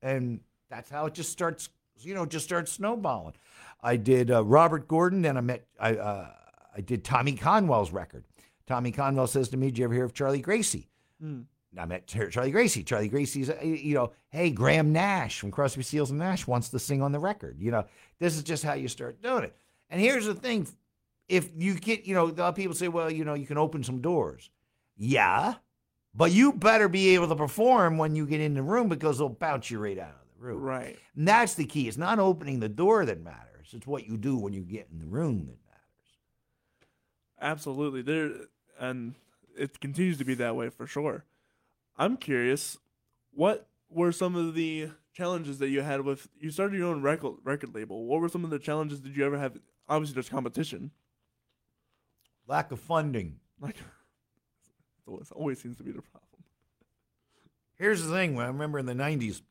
And 0.00 0.40
that's 0.70 0.88
how 0.88 1.04
it 1.04 1.12
just 1.12 1.32
starts, 1.32 1.68
you 2.00 2.14
know, 2.14 2.24
just 2.24 2.46
starts 2.46 2.72
snowballing. 2.72 3.34
I 3.82 3.96
did 3.96 4.30
uh, 4.30 4.42
Robert 4.42 4.88
Gordon, 4.88 5.20
then 5.20 5.36
I 5.36 5.42
met, 5.42 5.66
I, 5.78 5.94
uh, 5.94 6.30
I 6.76 6.80
did 6.80 7.04
Tommy 7.04 7.32
Conwell's 7.32 7.92
record. 7.92 8.24
Tommy 8.66 8.92
Conwell 8.92 9.26
says 9.26 9.48
to 9.50 9.56
me, 9.56 9.68
Did 9.68 9.78
you 9.78 9.84
ever 9.84 9.94
hear 9.94 10.04
of 10.04 10.14
Charlie 10.14 10.40
Gracie? 10.40 10.88
Mm. 11.22 11.44
I 11.78 11.84
met 11.84 12.06
Charlie 12.06 12.50
Gracie. 12.50 12.82
Charlie 12.82 13.08
Gracie's, 13.08 13.50
uh, 13.50 13.58
you 13.62 13.94
know, 13.94 14.12
hey, 14.30 14.50
Graham 14.50 14.92
Nash 14.92 15.38
from 15.38 15.50
Crosby, 15.50 15.82
Stills 15.82 16.10
and 16.10 16.18
Nash 16.18 16.46
wants 16.46 16.70
to 16.70 16.78
sing 16.78 17.02
on 17.02 17.12
the 17.12 17.18
record. 17.18 17.58
You 17.60 17.70
know, 17.70 17.84
this 18.18 18.36
is 18.36 18.42
just 18.42 18.64
how 18.64 18.72
you 18.72 18.88
start 18.88 19.22
doing 19.22 19.44
it. 19.44 19.54
And 19.90 20.00
here's 20.00 20.24
the 20.24 20.34
thing 20.34 20.66
if 21.28 21.50
you 21.56 21.74
get, 21.74 22.04
you 22.04 22.14
know, 22.14 22.52
people 22.52 22.74
say, 22.74 22.88
well, 22.88 23.10
you 23.10 23.24
know, 23.24 23.34
you 23.34 23.46
can 23.46 23.58
open 23.58 23.84
some 23.84 24.00
doors. 24.00 24.50
Yeah, 24.96 25.54
but 26.14 26.32
you 26.32 26.52
better 26.52 26.88
be 26.88 27.14
able 27.14 27.28
to 27.28 27.36
perform 27.36 27.98
when 27.98 28.16
you 28.16 28.26
get 28.26 28.40
in 28.40 28.54
the 28.54 28.62
room 28.62 28.88
because 28.88 29.18
they'll 29.18 29.28
bounce 29.28 29.70
you 29.70 29.78
right 29.78 29.98
out 29.98 30.10
of 30.10 30.26
the 30.36 30.44
room. 30.44 30.60
Right. 30.60 30.98
And 31.14 31.28
that's 31.28 31.54
the 31.54 31.64
key. 31.64 31.86
It's 31.86 31.96
not 31.96 32.18
opening 32.18 32.60
the 32.60 32.68
door 32.68 33.04
that 33.04 33.22
matters. 33.22 33.68
It's 33.72 33.86
what 33.86 34.06
you 34.06 34.16
do 34.16 34.36
when 34.36 34.52
you 34.52 34.62
get 34.62 34.88
in 34.90 34.98
the 34.98 35.06
room 35.06 35.46
that 35.46 35.46
matters. 35.46 35.67
Absolutely. 37.40 38.02
There 38.02 38.32
and 38.78 39.14
it 39.56 39.80
continues 39.80 40.18
to 40.18 40.24
be 40.24 40.34
that 40.34 40.56
way 40.56 40.70
for 40.70 40.86
sure. 40.86 41.24
I'm 41.96 42.16
curious, 42.16 42.78
what 43.32 43.68
were 43.90 44.12
some 44.12 44.36
of 44.36 44.54
the 44.54 44.90
challenges 45.12 45.58
that 45.58 45.68
you 45.68 45.80
had 45.82 46.02
with 46.02 46.28
you 46.38 46.50
started 46.50 46.78
your 46.78 46.88
own 46.88 47.02
record 47.02 47.34
record 47.42 47.74
label? 47.74 48.06
What 48.06 48.20
were 48.20 48.28
some 48.28 48.44
of 48.44 48.50
the 48.50 48.58
challenges 48.58 49.00
did 49.00 49.16
you 49.16 49.24
ever 49.24 49.38
have? 49.38 49.58
Obviously, 49.88 50.14
there's 50.14 50.28
competition. 50.28 50.90
Lack 52.46 52.72
of 52.72 52.80
funding. 52.80 53.40
Like, 53.60 53.76
it 53.76 53.82
always, 55.08 55.30
always 55.32 55.60
seems 55.60 55.76
to 55.78 55.82
be 55.82 55.90
the 55.90 56.02
problem. 56.02 56.22
Here's 57.74 58.04
the 58.04 58.12
thing. 58.12 58.38
I 58.38 58.46
remember 58.46 58.78
in 58.78 58.86
the 58.86 58.94
90s, 58.94 59.42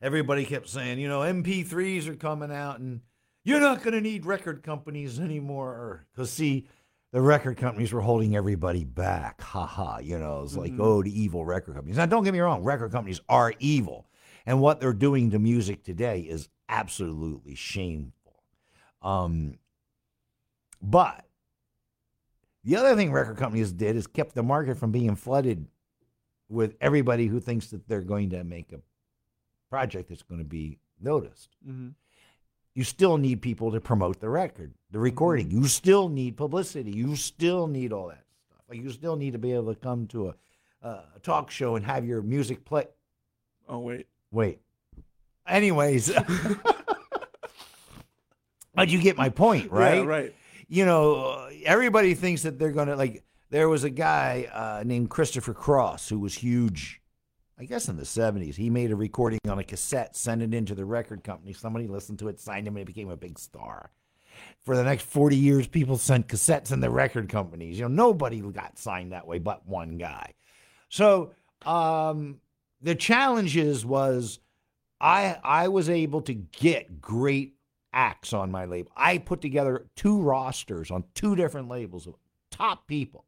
everybody 0.00 0.44
kept 0.44 0.68
saying, 0.68 0.98
you 0.98 1.08
know, 1.08 1.20
MP3s 1.20 2.08
are 2.08 2.16
coming 2.16 2.50
out 2.52 2.80
and 2.80 3.00
you're 3.44 3.60
not 3.60 3.82
going 3.82 3.94
to 3.94 4.00
need 4.00 4.26
record 4.26 4.62
companies 4.62 5.18
anymore. 5.18 6.06
Because, 6.12 6.30
see, 6.30 6.66
the 7.12 7.20
record 7.20 7.56
companies 7.56 7.92
were 7.92 8.00
holding 8.02 8.36
everybody 8.36 8.84
back. 8.84 9.40
Ha 9.40 9.66
ha. 9.66 9.98
You 9.98 10.18
know, 10.18 10.42
it's 10.42 10.56
like, 10.56 10.72
Mhm. 10.72 10.80
oh, 10.80 11.02
the 11.02 11.20
evil 11.22 11.44
record 11.44 11.74
companies. 11.74 11.96
Now, 11.96 12.06
don't 12.06 12.24
get 12.24 12.32
me 12.32 12.40
wrong, 12.40 12.62
record 12.62 12.92
companies 12.92 13.20
are 13.28 13.54
evil. 13.58 14.06
And 14.46 14.60
what 14.60 14.80
they're 14.80 14.92
doing 14.92 15.30
to 15.30 15.38
music 15.38 15.82
today 15.82 16.20
is 16.20 16.48
absolutely 16.68 17.54
shameful. 17.54 18.42
Um, 19.02 19.58
but 20.82 21.26
the 22.64 22.76
other 22.76 22.94
thing 22.96 23.12
record 23.12 23.36
companies 23.36 23.72
did 23.72 23.96
is 23.96 24.06
kept 24.06 24.34
the 24.34 24.42
market 24.42 24.76
from 24.78 24.92
being 24.92 25.14
flooded 25.16 25.66
with 26.48 26.76
everybody 26.80 27.26
who 27.26 27.38
thinks 27.40 27.68
that 27.68 27.86
they're 27.88 28.00
going 28.02 28.30
to 28.30 28.44
make 28.44 28.72
a 28.72 28.80
project 29.68 30.08
that's 30.08 30.22
going 30.22 30.40
to 30.40 30.44
be 30.44 30.78
noticed. 31.00 31.50
Mm-hmm. 31.66 31.88
You 32.74 32.84
still 32.84 33.18
need 33.18 33.42
people 33.42 33.72
to 33.72 33.80
promote 33.80 34.20
the 34.20 34.28
record, 34.28 34.72
the 34.90 34.98
recording. 34.98 35.50
You 35.50 35.66
still 35.66 36.08
need 36.08 36.36
publicity. 36.36 36.92
You 36.92 37.16
still 37.16 37.66
need 37.66 37.92
all 37.92 38.08
that 38.08 38.24
stuff. 38.46 38.62
Like 38.68 38.80
you 38.80 38.90
still 38.90 39.16
need 39.16 39.32
to 39.32 39.38
be 39.38 39.52
able 39.52 39.74
to 39.74 39.80
come 39.80 40.06
to 40.08 40.28
a, 40.28 40.34
uh, 40.82 41.02
a 41.16 41.18
talk 41.20 41.50
show 41.50 41.76
and 41.76 41.84
have 41.84 42.04
your 42.04 42.22
music 42.22 42.64
play. 42.64 42.86
Oh 43.68 43.80
wait, 43.80 44.06
Wait. 44.30 44.60
Anyways, 45.46 46.12
but 48.74 48.88
you 48.88 49.00
get 49.00 49.16
my 49.16 49.28
point, 49.28 49.70
right? 49.70 49.98
Yeah, 49.98 50.04
right. 50.04 50.34
you 50.68 50.84
know, 50.84 51.48
everybody 51.64 52.14
thinks 52.14 52.42
that 52.42 52.58
they're 52.58 52.72
going 52.72 52.88
to 52.88 52.96
like. 52.96 53.24
There 53.50 53.68
was 53.68 53.82
a 53.82 53.90
guy 53.90 54.48
uh, 54.52 54.84
named 54.86 55.10
Christopher 55.10 55.54
Cross 55.54 56.08
who 56.08 56.20
was 56.20 56.34
huge. 56.34 56.99
I 57.60 57.64
guess 57.64 57.90
in 57.90 57.98
the 57.98 58.04
70s, 58.04 58.54
he 58.54 58.70
made 58.70 58.90
a 58.90 58.96
recording 58.96 59.38
on 59.46 59.58
a 59.58 59.64
cassette, 59.64 60.16
sent 60.16 60.40
it 60.40 60.54
into 60.54 60.74
the 60.74 60.86
record 60.86 61.22
company. 61.22 61.52
Somebody 61.52 61.86
listened 61.86 62.18
to 62.20 62.28
it, 62.28 62.40
signed 62.40 62.66
him, 62.66 62.74
and 62.74 62.88
he 62.88 62.90
became 62.90 63.10
a 63.10 63.18
big 63.18 63.38
star. 63.38 63.90
For 64.64 64.74
the 64.74 64.82
next 64.82 65.04
40 65.04 65.36
years, 65.36 65.66
people 65.66 65.98
sent 65.98 66.26
cassettes 66.26 66.72
in 66.72 66.80
the 66.80 66.88
record 66.88 67.28
companies. 67.28 67.78
You 67.78 67.82
know, 67.82 68.06
nobody 68.06 68.40
got 68.40 68.78
signed 68.78 69.12
that 69.12 69.26
way 69.26 69.38
but 69.40 69.66
one 69.66 69.98
guy. 69.98 70.32
So 70.88 71.32
um, 71.66 72.40
the 72.80 72.94
challenges 72.94 73.84
was 73.84 74.38
I 74.98 75.36
I 75.44 75.68
was 75.68 75.90
able 75.90 76.22
to 76.22 76.32
get 76.32 77.02
great 77.02 77.56
acts 77.92 78.32
on 78.32 78.50
my 78.50 78.64
label. 78.64 78.90
I 78.96 79.18
put 79.18 79.42
together 79.42 79.84
two 79.96 80.22
rosters 80.22 80.90
on 80.90 81.04
two 81.14 81.36
different 81.36 81.68
labels 81.68 82.06
of 82.06 82.14
top 82.50 82.86
people. 82.86 83.26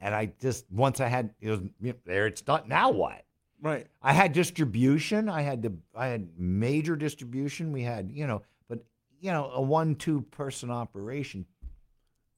And 0.00 0.14
I 0.14 0.32
just 0.40 0.64
once 0.70 0.98
I 0.98 1.08
had 1.08 1.34
it 1.42 1.50
was 1.50 1.60
you 1.82 1.92
know, 1.92 1.94
there 2.06 2.26
it's 2.26 2.40
done. 2.40 2.62
Now 2.68 2.90
what? 2.90 3.25
Right. 3.60 3.86
I 4.02 4.12
had 4.12 4.32
distribution. 4.32 5.28
I 5.28 5.42
had 5.42 5.62
the 5.62 5.72
I 5.94 6.06
had 6.08 6.28
major 6.38 6.96
distribution. 6.96 7.72
We 7.72 7.82
had 7.82 8.10
you 8.10 8.26
know, 8.26 8.42
but 8.68 8.84
you 9.20 9.32
know, 9.32 9.50
a 9.52 9.60
one 9.60 9.94
two 9.94 10.22
person 10.22 10.70
operation 10.70 11.46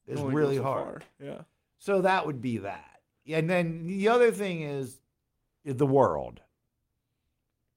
is 0.07 0.19
Only 0.19 0.33
really 0.33 0.57
so 0.57 0.63
hard. 0.63 1.03
far. 1.19 1.27
Yeah. 1.27 1.41
So 1.77 2.01
that 2.01 2.25
would 2.25 2.41
be 2.41 2.57
that. 2.59 3.01
And 3.27 3.49
then 3.49 3.85
the 3.85 4.07
other 4.09 4.31
thing 4.31 4.61
is 4.61 4.99
the 5.65 5.85
world. 5.85 6.41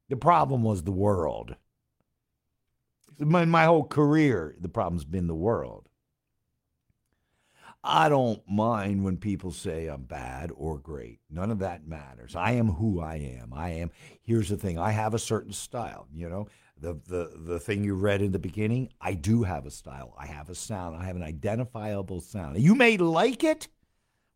The 0.09 0.17
problem 0.17 0.63
was 0.63 0.83
the 0.83 0.93
world. 0.93 1.57
My, 3.19 3.45
my 3.45 3.65
whole 3.65 3.85
career, 3.85 4.57
the 4.61 4.69
problem's 4.69 5.05
been 5.05 5.27
the 5.27 5.35
world. 5.35 5.89
I 7.85 8.09
don't 8.09 8.41
mind 8.49 9.03
when 9.03 9.17
people 9.17 9.51
say 9.51 9.89
I'm 9.89 10.05
bad 10.05 10.53
or 10.55 10.79
great. 10.79 11.19
None 11.29 11.51
of 11.51 11.59
that 11.61 11.87
matters. 11.87 12.37
I 12.37 12.53
am 12.53 12.69
who 12.69 13.01
I 13.01 13.17
am. 13.17 13.53
I 13.53 13.71
am. 13.71 13.91
Here's 14.21 14.49
the 14.49 14.57
thing. 14.57 14.79
I 14.79 14.93
have 14.93 15.15
a 15.15 15.19
certain 15.19 15.53
style. 15.53 16.07
You 16.15 16.29
know, 16.29 16.49
the 16.79 16.95
the 17.09 17.33
the 17.37 17.61
thing 17.61 17.83
you 17.83 17.95
read 17.95 18.23
in 18.23 18.31
the 18.31 18.39
beginning. 18.39 18.91
I 19.01 19.15
do 19.15 19.43
have 19.43 19.67
a 19.67 19.71
style. 19.71 20.15
I 20.17 20.27
have 20.27 20.49
a 20.49 20.55
sound. 20.55 20.97
I 20.97 21.07
have 21.07 21.17
an 21.17 21.25
identifiable 21.25 22.21
sound. 22.21 22.61
You 22.61 22.77
may 22.77 22.97
like 22.99 23.43
it, 23.43 23.67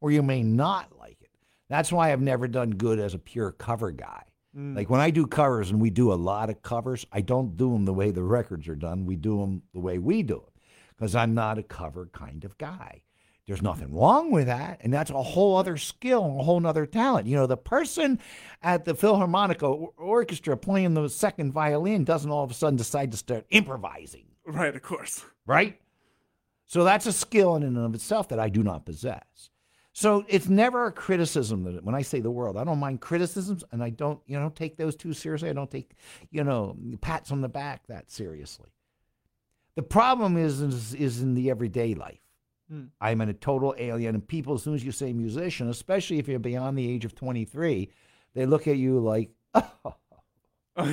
or 0.01 0.11
you 0.11 0.22
may 0.22 0.42
not 0.42 0.99
like 0.99 1.18
it. 1.20 1.30
That's 1.68 1.92
why 1.92 2.12
I've 2.12 2.20
never 2.20 2.49
done 2.49 2.70
good 2.70 2.99
as 2.99 3.14
a 3.14 3.18
pure 3.18 3.53
cover 3.53 3.92
guy. 3.92 4.24
Mm. 4.57 4.74
Like 4.74 4.90
when 4.90 5.01
I 5.01 5.11
do 5.11 5.24
covers, 5.26 5.70
and 5.70 5.80
we 5.80 5.90
do 5.90 6.12
a 6.12 6.14
lot 6.14 6.51
of 6.51 6.62
covers, 6.62 7.07
I 7.12 7.20
don't 7.20 7.57
do 7.57 7.72
them 7.72 7.84
the 7.84 7.94
way 7.94 8.11
the 8.11 8.24
records 8.24 8.66
are 8.66 8.76
done. 8.76 9.07
We 9.07 9.14
do 9.14 9.38
them 9.38 9.62
the 9.72 9.80
way 9.80 9.99
we 9.99 10.24
do 10.24 10.34
them 10.34 10.62
because 10.97 11.14
I'm 11.14 11.34
not 11.34 11.59
a 11.59 11.62
cover 11.62 12.09
kind 12.12 12.44
of 12.44 12.59
guy. 12.59 13.03
There's 13.47 13.62
nothing 13.62 13.94
wrong 13.94 14.32
with 14.32 14.47
that. 14.47 14.80
And 14.82 14.92
that's 14.92 15.11
a 15.11 15.22
whole 15.22 15.57
other 15.57 15.76
skill, 15.76 16.38
a 16.40 16.42
whole 16.42 16.64
other 16.66 16.84
talent. 16.84 17.28
You 17.28 17.36
know, 17.36 17.47
the 17.47 17.57
person 17.57 18.18
at 18.61 18.84
the 18.84 18.94
Philharmonic 18.94 19.62
Orchestra 19.62 20.57
playing 20.57 20.94
the 20.94 21.09
second 21.09 21.53
violin 21.53 22.05
doesn't 22.05 22.30
all 22.30 22.42
of 22.42 22.51
a 22.51 22.55
sudden 22.55 22.76
decide 22.76 23.12
to 23.12 23.16
start 23.16 23.47
improvising, 23.51 24.26
Right. 24.44 24.74
Of 24.74 24.82
course. 24.82 25.24
right? 25.47 25.80
So 26.66 26.82
that's 26.82 27.07
a 27.07 27.12
skill 27.12 27.55
in 27.55 27.62
and 27.62 27.78
of 27.78 27.94
itself 27.94 28.28
that 28.30 28.40
I 28.40 28.49
do 28.49 28.64
not 28.64 28.84
possess. 28.84 29.51
So 29.92 30.24
it's 30.28 30.49
never 30.49 30.86
a 30.86 30.92
criticism 30.92 31.62
that 31.64 31.84
when 31.84 31.94
I 31.94 32.03
say 32.03 32.20
the 32.20 32.30
world, 32.30 32.57
I 32.57 32.64
don't 32.64 32.80
mind 32.80 33.01
criticisms 33.01 33.62
and 33.70 33.82
I 33.82 33.90
don't, 33.90 34.20
you 34.26 34.38
know, 34.38 34.51
take 34.51 34.76
those 34.76 34.97
too 34.97 35.12
seriously. 35.12 35.49
I 35.49 35.53
don't 35.53 35.70
take, 35.70 35.92
you 36.30 36.42
know, 36.42 36.76
pats 37.01 37.30
on 37.30 37.40
the 37.40 37.49
back 37.49 37.86
that 37.86 38.11
seriously. 38.11 38.66
The 39.76 39.82
problem 39.82 40.36
is 40.36 40.61
is, 40.61 40.94
is 40.94 41.22
in 41.22 41.34
the 41.34 41.49
everyday 41.49 41.94
life. 41.94 42.18
Hmm. 42.70 42.84
I'm 43.00 43.20
in 43.20 43.28
a 43.28 43.34
total 43.34 43.74
alien, 43.78 44.14
and 44.14 44.26
people, 44.26 44.54
as 44.54 44.62
soon 44.62 44.74
as 44.74 44.84
you 44.84 44.92
say 44.92 45.12
musician, 45.12 45.68
especially 45.68 46.18
if 46.18 46.26
you're 46.26 46.38
beyond 46.38 46.76
the 46.76 46.90
age 46.90 47.04
of 47.04 47.14
23, 47.14 47.88
they 48.34 48.46
look 48.46 48.66
at 48.66 48.76
you 48.76 48.98
like, 48.98 49.30
oh, 49.54 49.94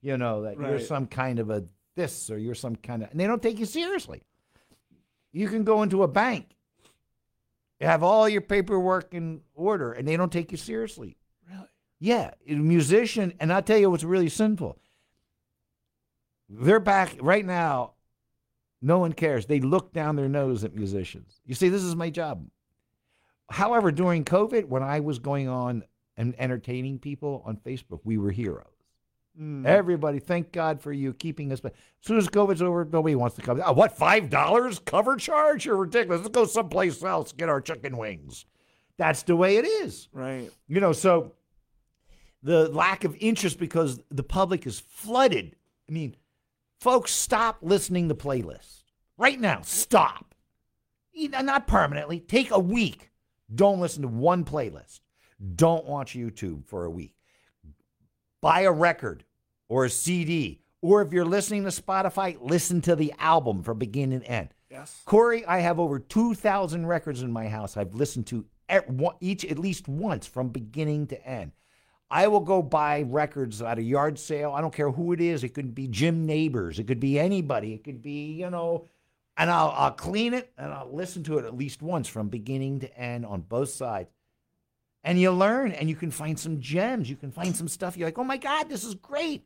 you 0.00 0.16
know, 0.16 0.42
that 0.42 0.58
you're 0.60 0.78
some 0.78 1.06
kind 1.06 1.38
of 1.38 1.50
a 1.50 1.64
this 1.96 2.30
or 2.30 2.38
you're 2.38 2.54
some 2.54 2.76
kind 2.76 3.02
of, 3.02 3.10
and 3.10 3.18
they 3.18 3.26
don't 3.26 3.42
take 3.42 3.58
you 3.58 3.66
seriously. 3.66 4.22
You 5.32 5.48
can 5.48 5.64
go 5.64 5.82
into 5.82 6.02
a 6.02 6.08
bank, 6.08 6.46
have 7.80 8.02
all 8.02 8.28
your 8.28 8.40
paperwork 8.42 9.12
in 9.12 9.40
order, 9.54 9.92
and 9.92 10.06
they 10.06 10.16
don't 10.16 10.32
take 10.32 10.52
you 10.52 10.58
seriously. 10.58 11.16
really. 11.50 11.66
Yeah, 11.98 12.30
a 12.48 12.54
musician, 12.54 13.34
and 13.40 13.52
I'll 13.52 13.62
tell 13.62 13.78
you 13.78 13.90
what's 13.90 14.04
really 14.04 14.28
sinful. 14.28 14.78
They're 16.48 16.80
back 16.80 17.16
right 17.20 17.44
now. 17.44 17.94
No 18.82 18.98
one 18.98 19.12
cares. 19.12 19.46
They 19.46 19.60
look 19.60 19.92
down 19.92 20.16
their 20.16 20.28
nose 20.28 20.64
at 20.64 20.74
musicians. 20.74 21.40
You 21.44 21.54
see, 21.54 21.68
this 21.68 21.82
is 21.82 21.96
my 21.96 22.10
job. 22.10 22.46
However, 23.50 23.90
during 23.90 24.24
COVID, 24.24 24.66
when 24.66 24.82
I 24.82 25.00
was 25.00 25.18
going 25.18 25.48
on 25.48 25.84
and 26.16 26.34
entertaining 26.38 26.98
people 26.98 27.42
on 27.46 27.56
Facebook, 27.56 28.00
we 28.04 28.18
were 28.18 28.30
heroes. 28.30 28.66
Mm. 29.40 29.66
Everybody, 29.66 30.18
thank 30.18 30.50
God 30.50 30.80
for 30.80 30.92
you 30.92 31.12
keeping 31.12 31.52
us. 31.52 31.60
But 31.60 31.72
as 31.72 32.06
soon 32.06 32.18
as 32.18 32.28
COVID's 32.28 32.62
over, 32.62 32.84
nobody 32.84 33.14
wants 33.14 33.36
to 33.36 33.42
come. 33.42 33.60
Oh, 33.64 33.72
what, 33.72 33.96
$5 33.96 34.84
cover 34.84 35.16
charge? 35.16 35.66
You're 35.66 35.76
ridiculous. 35.76 36.22
Let's 36.22 36.34
go 36.34 36.46
someplace 36.46 37.02
else, 37.02 37.32
get 37.32 37.48
our 37.48 37.60
chicken 37.60 37.96
wings. 37.96 38.46
That's 38.98 39.22
the 39.22 39.36
way 39.36 39.58
it 39.58 39.66
is. 39.66 40.08
Right. 40.12 40.50
You 40.68 40.80
know, 40.80 40.92
so 40.92 41.32
the 42.42 42.68
lack 42.70 43.04
of 43.04 43.14
interest 43.20 43.58
because 43.58 44.00
the 44.10 44.22
public 44.22 44.66
is 44.66 44.80
flooded. 44.80 45.54
I 45.88 45.92
mean, 45.92 46.16
folks, 46.80 47.12
stop 47.12 47.58
listening 47.62 48.08
to 48.08 48.14
playlists 48.14 48.82
right 49.18 49.40
now. 49.40 49.60
Stop. 49.62 50.34
Not 51.14 51.66
permanently. 51.66 52.20
Take 52.20 52.50
a 52.50 52.58
week. 52.58 53.10
Don't 53.54 53.80
listen 53.80 54.02
to 54.02 54.08
one 54.08 54.44
playlist. 54.44 55.00
Don't 55.54 55.86
watch 55.86 56.14
YouTube 56.14 56.66
for 56.66 56.84
a 56.84 56.90
week. 56.90 57.14
Buy 58.40 58.62
a 58.62 58.72
record 58.72 59.24
or 59.68 59.84
a 59.84 59.90
CD. 59.90 60.60
Or 60.82 61.02
if 61.02 61.12
you're 61.12 61.24
listening 61.24 61.64
to 61.64 61.70
Spotify, 61.70 62.36
listen 62.40 62.80
to 62.82 62.94
the 62.94 63.12
album 63.18 63.62
from 63.62 63.78
beginning 63.78 64.20
to 64.20 64.26
end. 64.26 64.50
Yes. 64.70 65.00
Corey, 65.04 65.44
I 65.46 65.60
have 65.60 65.80
over 65.80 65.98
2,000 65.98 66.86
records 66.86 67.22
in 67.22 67.32
my 67.32 67.48
house 67.48 67.76
I've 67.76 67.94
listened 67.94 68.26
to 68.28 68.44
each 69.20 69.44
at 69.44 69.58
least 69.58 69.88
once 69.88 70.26
from 70.26 70.48
beginning 70.50 71.06
to 71.06 71.26
end. 71.26 71.52
I 72.10 72.28
will 72.28 72.40
go 72.40 72.62
buy 72.62 73.02
records 73.02 73.60
at 73.60 73.78
a 73.78 73.82
yard 73.82 74.18
sale. 74.18 74.52
I 74.52 74.60
don't 74.60 74.74
care 74.74 74.90
who 74.90 75.12
it 75.12 75.20
is. 75.20 75.42
It 75.42 75.50
could 75.50 75.74
be 75.74 75.88
Jim 75.88 76.24
Nabors. 76.24 76.78
It 76.78 76.86
could 76.86 77.00
be 77.00 77.18
anybody. 77.18 77.74
It 77.74 77.82
could 77.82 78.00
be, 78.00 78.32
you 78.32 78.48
know, 78.48 78.86
and 79.36 79.50
I'll, 79.50 79.70
I'll 79.76 79.90
clean 79.90 80.32
it 80.32 80.52
and 80.56 80.72
I'll 80.72 80.92
listen 80.92 81.24
to 81.24 81.38
it 81.38 81.44
at 81.44 81.56
least 81.56 81.82
once 81.82 82.08
from 82.08 82.28
beginning 82.28 82.80
to 82.80 82.98
end 82.98 83.26
on 83.26 83.40
both 83.40 83.70
sides. 83.70 84.10
And 85.02 85.20
you 85.20 85.30
learn 85.30 85.72
and 85.72 85.88
you 85.88 85.96
can 85.96 86.10
find 86.10 86.38
some 86.38 86.60
gems. 86.60 87.10
You 87.10 87.16
can 87.16 87.30
find 87.30 87.56
some 87.56 87.68
stuff. 87.68 87.96
You're 87.96 88.08
like, 88.08 88.18
oh 88.18 88.24
my 88.24 88.36
God, 88.36 88.68
this 88.68 88.84
is 88.84 88.94
great. 88.94 89.44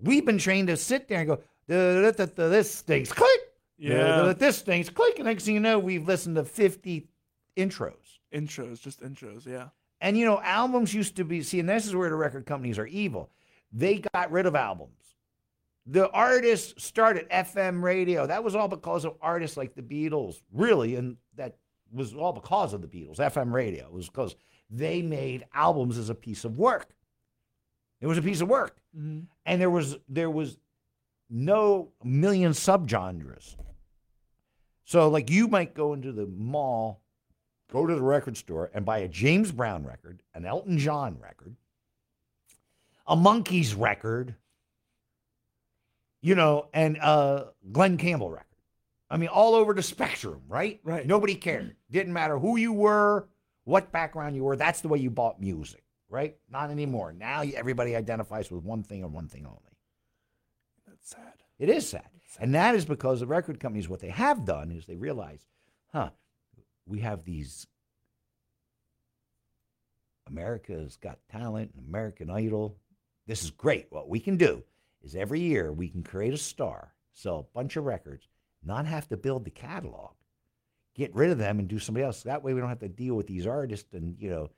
We've 0.00 0.24
been 0.24 0.38
trained 0.38 0.68
to 0.68 0.76
sit 0.76 1.08
there 1.08 1.18
and 1.18 1.28
go, 1.28 1.36
"Duh, 1.66 2.02
duh, 2.02 2.10
duh, 2.12 2.26
duh, 2.26 2.48
this 2.48 2.72
stinks. 2.72 3.12
Click. 3.12 3.40
Yeah. 3.78 4.32
This 4.36 4.60
thing's 4.60 4.90
clicking. 4.90 5.24
Next 5.24 5.44
thing 5.44 5.54
you 5.54 5.60
know, 5.60 5.78
we've 5.78 6.06
listened 6.06 6.36
to 6.36 6.44
50 6.44 7.08
intros. 7.56 7.94
Intros, 8.32 8.80
just 8.80 9.00
intros. 9.00 9.46
Yeah. 9.46 9.68
And 10.00 10.16
you 10.16 10.24
know, 10.24 10.40
albums 10.40 10.94
used 10.94 11.16
to 11.16 11.24
be, 11.24 11.42
see, 11.42 11.60
and 11.60 11.68
this 11.68 11.86
is 11.86 11.94
where 11.94 12.08
the 12.08 12.14
record 12.16 12.46
companies 12.46 12.78
are 12.78 12.86
evil. 12.86 13.30
They 13.72 14.02
got 14.14 14.30
rid 14.30 14.46
of 14.46 14.54
albums. 14.54 14.92
The 15.86 16.08
artists 16.10 16.84
started 16.84 17.28
FM 17.30 17.82
radio. 17.82 18.26
That 18.26 18.44
was 18.44 18.54
all 18.54 18.68
because 18.68 19.04
of 19.04 19.14
artists 19.22 19.56
like 19.56 19.74
the 19.74 19.82
Beatles, 19.82 20.42
really. 20.52 20.96
And 20.96 21.16
that 21.36 21.56
was 21.92 22.14
all 22.14 22.32
because 22.32 22.74
of 22.74 22.82
the 22.82 22.88
Beatles, 22.88 23.16
FM 23.16 23.52
radio. 23.52 23.86
It 23.86 23.92
was 23.92 24.06
because 24.08 24.36
they 24.70 25.00
made 25.02 25.46
albums 25.54 25.96
as 25.96 26.10
a 26.10 26.14
piece 26.14 26.44
of 26.44 26.58
work. 26.58 26.90
It 28.00 28.06
was 28.06 28.18
a 28.18 28.22
piece 28.22 28.40
of 28.40 28.48
work 28.48 28.76
Mm-hmm. 28.96 29.20
and 29.44 29.60
there 29.60 29.68
was 29.70 29.98
there 30.08 30.30
was 30.30 30.56
no 31.28 31.90
million 32.02 32.52
subgenres. 32.52 33.54
So 34.84 35.08
like 35.08 35.30
you 35.30 35.46
might 35.48 35.74
go 35.74 35.92
into 35.92 36.10
the 36.12 36.26
mall, 36.26 37.02
go 37.72 37.86
to 37.86 37.94
the 37.94 38.02
record 38.02 38.36
store 38.36 38.70
and 38.74 38.84
buy 38.84 38.98
a 38.98 39.08
James 39.08 39.52
Brown 39.52 39.84
record, 39.84 40.22
an 40.34 40.44
Elton 40.44 40.78
John 40.78 41.18
record, 41.20 41.56
a 43.06 43.16
Monkees 43.16 43.78
record, 43.78 44.34
you 46.20 46.34
know, 46.34 46.68
and 46.72 46.96
a 46.96 47.48
Glen 47.72 47.96
Campbell 47.96 48.30
record. 48.30 48.44
I 49.10 49.16
mean, 49.16 49.28
all 49.28 49.54
over 49.54 49.72
the 49.72 49.82
spectrum, 49.82 50.42
right? 50.48 50.80
Right. 50.84 51.06
Nobody 51.06 51.34
cared. 51.34 51.76
Didn't 51.90 52.12
matter 52.12 52.38
who 52.38 52.56
you 52.58 52.72
were, 52.72 53.28
what 53.64 53.90
background 53.92 54.36
you 54.36 54.44
were. 54.44 54.56
That's 54.56 54.80
the 54.82 54.88
way 54.88 54.98
you 54.98 55.10
bought 55.10 55.40
music, 55.40 55.82
right? 56.10 56.36
Not 56.50 56.70
anymore. 56.70 57.12
Now 57.12 57.42
everybody 57.42 57.96
identifies 57.96 58.50
with 58.50 58.64
one 58.64 58.82
thing 58.82 59.02
and 59.04 59.12
one 59.12 59.28
thing 59.28 59.46
only. 59.46 59.58
That's 60.86 61.10
sad. 61.10 61.34
It 61.58 61.70
is 61.70 61.88
sad. 61.88 62.08
And 62.38 62.54
that 62.54 62.74
is 62.74 62.84
because 62.84 63.20
the 63.20 63.26
record 63.26 63.58
companies, 63.60 63.88
what 63.88 64.00
they 64.00 64.10
have 64.10 64.44
done 64.44 64.70
is 64.70 64.84
they 64.84 64.96
realize, 64.96 65.46
huh, 65.92 66.10
we 66.88 67.00
have 67.00 67.24
these 67.24 67.66
America's 70.26 70.96
Got 70.96 71.18
Talent, 71.30 71.72
and 71.76 71.86
American 71.86 72.30
Idol. 72.30 72.76
This 73.26 73.42
is 73.42 73.50
great. 73.50 73.86
What 73.90 74.08
we 74.08 74.20
can 74.20 74.36
do 74.36 74.62
is 75.02 75.14
every 75.14 75.40
year 75.40 75.72
we 75.72 75.88
can 75.88 76.02
create 76.02 76.34
a 76.34 76.38
star, 76.38 76.94
sell 77.12 77.38
a 77.38 77.54
bunch 77.54 77.76
of 77.76 77.84
records, 77.84 78.28
not 78.64 78.86
have 78.86 79.08
to 79.08 79.16
build 79.16 79.44
the 79.44 79.50
catalog, 79.50 80.12
get 80.94 81.14
rid 81.14 81.30
of 81.30 81.38
them 81.38 81.58
and 81.58 81.68
do 81.68 81.78
somebody 81.78 82.04
else. 82.04 82.22
That 82.22 82.42
way 82.42 82.54
we 82.54 82.60
don't 82.60 82.68
have 82.68 82.80
to 82.80 82.88
deal 82.88 83.14
with 83.14 83.26
these 83.26 83.46
artists 83.46 83.92
and, 83.94 84.16
you 84.18 84.30
know, 84.30 84.50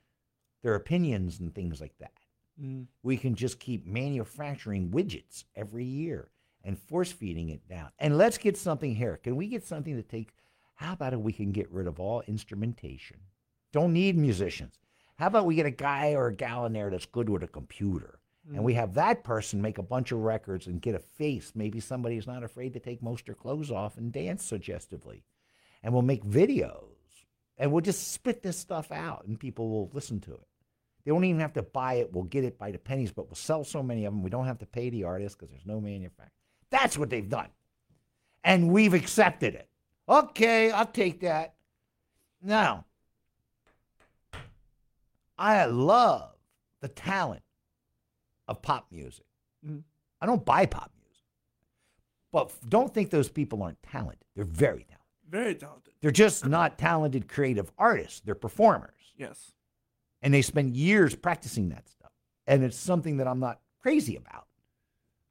their 0.63 0.75
opinions 0.75 1.39
and 1.39 1.53
things 1.53 1.81
like 1.81 1.97
that. 1.99 2.13
Mm. 2.61 2.87
We 3.03 3.17
can 3.17 3.35
just 3.35 3.59
keep 3.59 3.85
manufacturing 3.85 4.89
widgets 4.89 5.45
every 5.55 5.85
year 5.85 6.29
and 6.63 6.77
force 6.77 7.11
feeding 7.11 7.49
it 7.49 7.67
down. 7.67 7.89
And 7.99 8.17
let's 8.17 8.37
get 8.37 8.57
something 8.57 8.95
here. 8.95 9.17
Can 9.17 9.35
we 9.35 9.47
get 9.47 9.65
something 9.65 9.95
to 9.95 10.03
take? 10.03 10.33
How 10.81 10.93
about 10.93 11.13
if 11.13 11.19
we 11.19 11.31
can 11.31 11.51
get 11.51 11.71
rid 11.71 11.85
of 11.85 11.99
all 11.99 12.23
instrumentation? 12.25 13.17
Don't 13.71 13.93
need 13.93 14.17
musicians. 14.17 14.79
How 15.19 15.27
about 15.27 15.45
we 15.45 15.53
get 15.53 15.67
a 15.67 15.71
guy 15.71 16.13
or 16.13 16.27
a 16.27 16.35
gal 16.35 16.65
in 16.65 16.73
there 16.73 16.89
that's 16.89 17.05
good 17.05 17.29
with 17.29 17.43
a 17.43 17.47
computer? 17.47 18.19
And 18.51 18.63
we 18.63 18.73
mm. 18.73 18.77
have 18.77 18.95
that 18.95 19.23
person 19.23 19.61
make 19.61 19.77
a 19.77 19.83
bunch 19.83 20.11
of 20.11 20.17
records 20.17 20.65
and 20.65 20.81
get 20.81 20.95
a 20.95 20.99
face. 20.99 21.51
Maybe 21.53 21.79
somebody 21.79 22.15
who's 22.15 22.25
not 22.25 22.43
afraid 22.43 22.73
to 22.73 22.79
take 22.79 23.03
most 23.03 23.21
of 23.21 23.25
their 23.27 23.35
clothes 23.35 23.69
off 23.69 23.97
and 23.97 24.11
dance 24.11 24.43
suggestively. 24.43 25.23
And 25.83 25.93
we'll 25.93 26.01
make 26.01 26.25
videos 26.25 26.87
and 27.59 27.71
we'll 27.71 27.81
just 27.81 28.11
spit 28.11 28.41
this 28.41 28.57
stuff 28.57 28.91
out 28.91 29.25
and 29.27 29.39
people 29.39 29.69
will 29.69 29.91
listen 29.93 30.19
to 30.21 30.33
it. 30.33 30.47
They 31.05 31.11
won't 31.11 31.25
even 31.25 31.41
have 31.41 31.53
to 31.53 31.61
buy 31.61 31.95
it. 31.95 32.11
We'll 32.11 32.23
get 32.23 32.43
it 32.43 32.57
by 32.57 32.71
the 32.71 32.79
pennies, 32.79 33.11
but 33.11 33.27
we'll 33.27 33.35
sell 33.35 33.63
so 33.63 33.83
many 33.83 34.05
of 34.05 34.13
them. 34.13 34.23
We 34.23 34.31
don't 34.31 34.47
have 34.47 34.57
to 34.57 34.65
pay 34.65 34.89
the 34.89 35.03
artist 35.03 35.37
because 35.37 35.51
there's 35.51 35.67
no 35.67 35.79
manufacturer. 35.79 36.31
That's 36.71 36.97
what 36.97 37.11
they've 37.11 37.29
done. 37.29 37.49
And 38.43 38.71
we've 38.71 38.95
accepted 38.95 39.53
it. 39.53 39.67
Okay, 40.09 40.71
I'll 40.71 40.85
take 40.85 41.21
that. 41.21 41.53
Now, 42.41 42.85
I 45.37 45.65
love 45.65 46.35
the 46.81 46.87
talent 46.87 47.43
of 48.47 48.61
pop 48.61 48.87
music. 48.91 49.25
Mhm. 49.65 49.83
I 50.19 50.25
don't 50.25 50.43
buy 50.45 50.65
pop 50.65 50.91
music. 50.95 51.23
But 52.31 52.51
don't 52.69 52.93
think 52.93 53.09
those 53.09 53.29
people 53.29 53.61
aren't 53.63 53.81
talented. 53.83 54.25
They're 54.35 54.45
very 54.45 54.83
talented. 54.83 54.97
Very 55.29 55.55
talented. 55.55 55.93
They're 56.01 56.11
just 56.11 56.45
not 56.45 56.77
talented 56.77 57.27
creative 57.27 57.71
artists. 57.77 58.19
They're 58.21 58.35
performers. 58.35 59.13
Yes. 59.15 59.53
And 60.21 60.33
they 60.33 60.41
spend 60.41 60.75
years 60.75 61.15
practicing 61.15 61.69
that 61.69 61.87
stuff. 61.89 62.11
And 62.47 62.63
it's 62.63 62.77
something 62.77 63.17
that 63.17 63.27
I'm 63.27 63.39
not 63.39 63.61
crazy 63.79 64.15
about. 64.15 64.47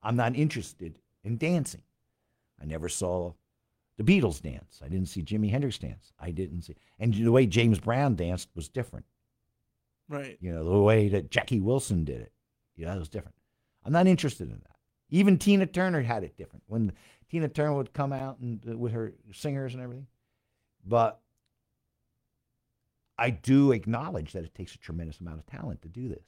I'm 0.02 0.16
not 0.16 0.34
interested 0.36 0.98
in 1.22 1.36
dancing. 1.36 1.82
I 2.60 2.64
never 2.64 2.88
saw 2.88 3.34
the 4.00 4.20
Beatles 4.20 4.40
dance. 4.40 4.80
I 4.82 4.88
didn't 4.88 5.08
see 5.08 5.22
Jimi 5.22 5.50
Hendrix 5.50 5.76
dance. 5.76 6.10
I 6.18 6.30
didn't 6.30 6.62
see. 6.62 6.74
And 6.98 7.12
the 7.12 7.30
way 7.30 7.44
James 7.44 7.78
Brown 7.78 8.14
danced 8.14 8.48
was 8.54 8.66
different. 8.66 9.04
Right. 10.08 10.38
You 10.40 10.52
know, 10.52 10.64
the 10.64 10.80
way 10.80 11.08
that 11.08 11.30
Jackie 11.30 11.60
Wilson 11.60 12.04
did 12.04 12.22
it. 12.22 12.32
You 12.76 12.86
know, 12.86 12.92
that 12.92 12.98
was 12.98 13.10
different. 13.10 13.36
I'm 13.84 13.92
not 13.92 14.06
interested 14.06 14.48
in 14.48 14.58
that. 14.58 14.76
Even 15.10 15.36
Tina 15.36 15.66
Turner 15.66 16.00
had 16.00 16.24
it 16.24 16.38
different 16.38 16.62
when 16.66 16.92
Tina 17.30 17.48
Turner 17.48 17.74
would 17.74 17.92
come 17.92 18.14
out 18.14 18.38
and 18.38 18.66
uh, 18.66 18.78
with 18.78 18.92
her 18.92 19.12
singers 19.34 19.74
and 19.74 19.82
everything. 19.82 20.06
But 20.86 21.20
I 23.18 23.28
do 23.28 23.72
acknowledge 23.72 24.32
that 24.32 24.44
it 24.44 24.54
takes 24.54 24.74
a 24.74 24.78
tremendous 24.78 25.20
amount 25.20 25.40
of 25.40 25.46
talent 25.46 25.82
to 25.82 25.88
do 25.88 26.08
this. 26.08 26.24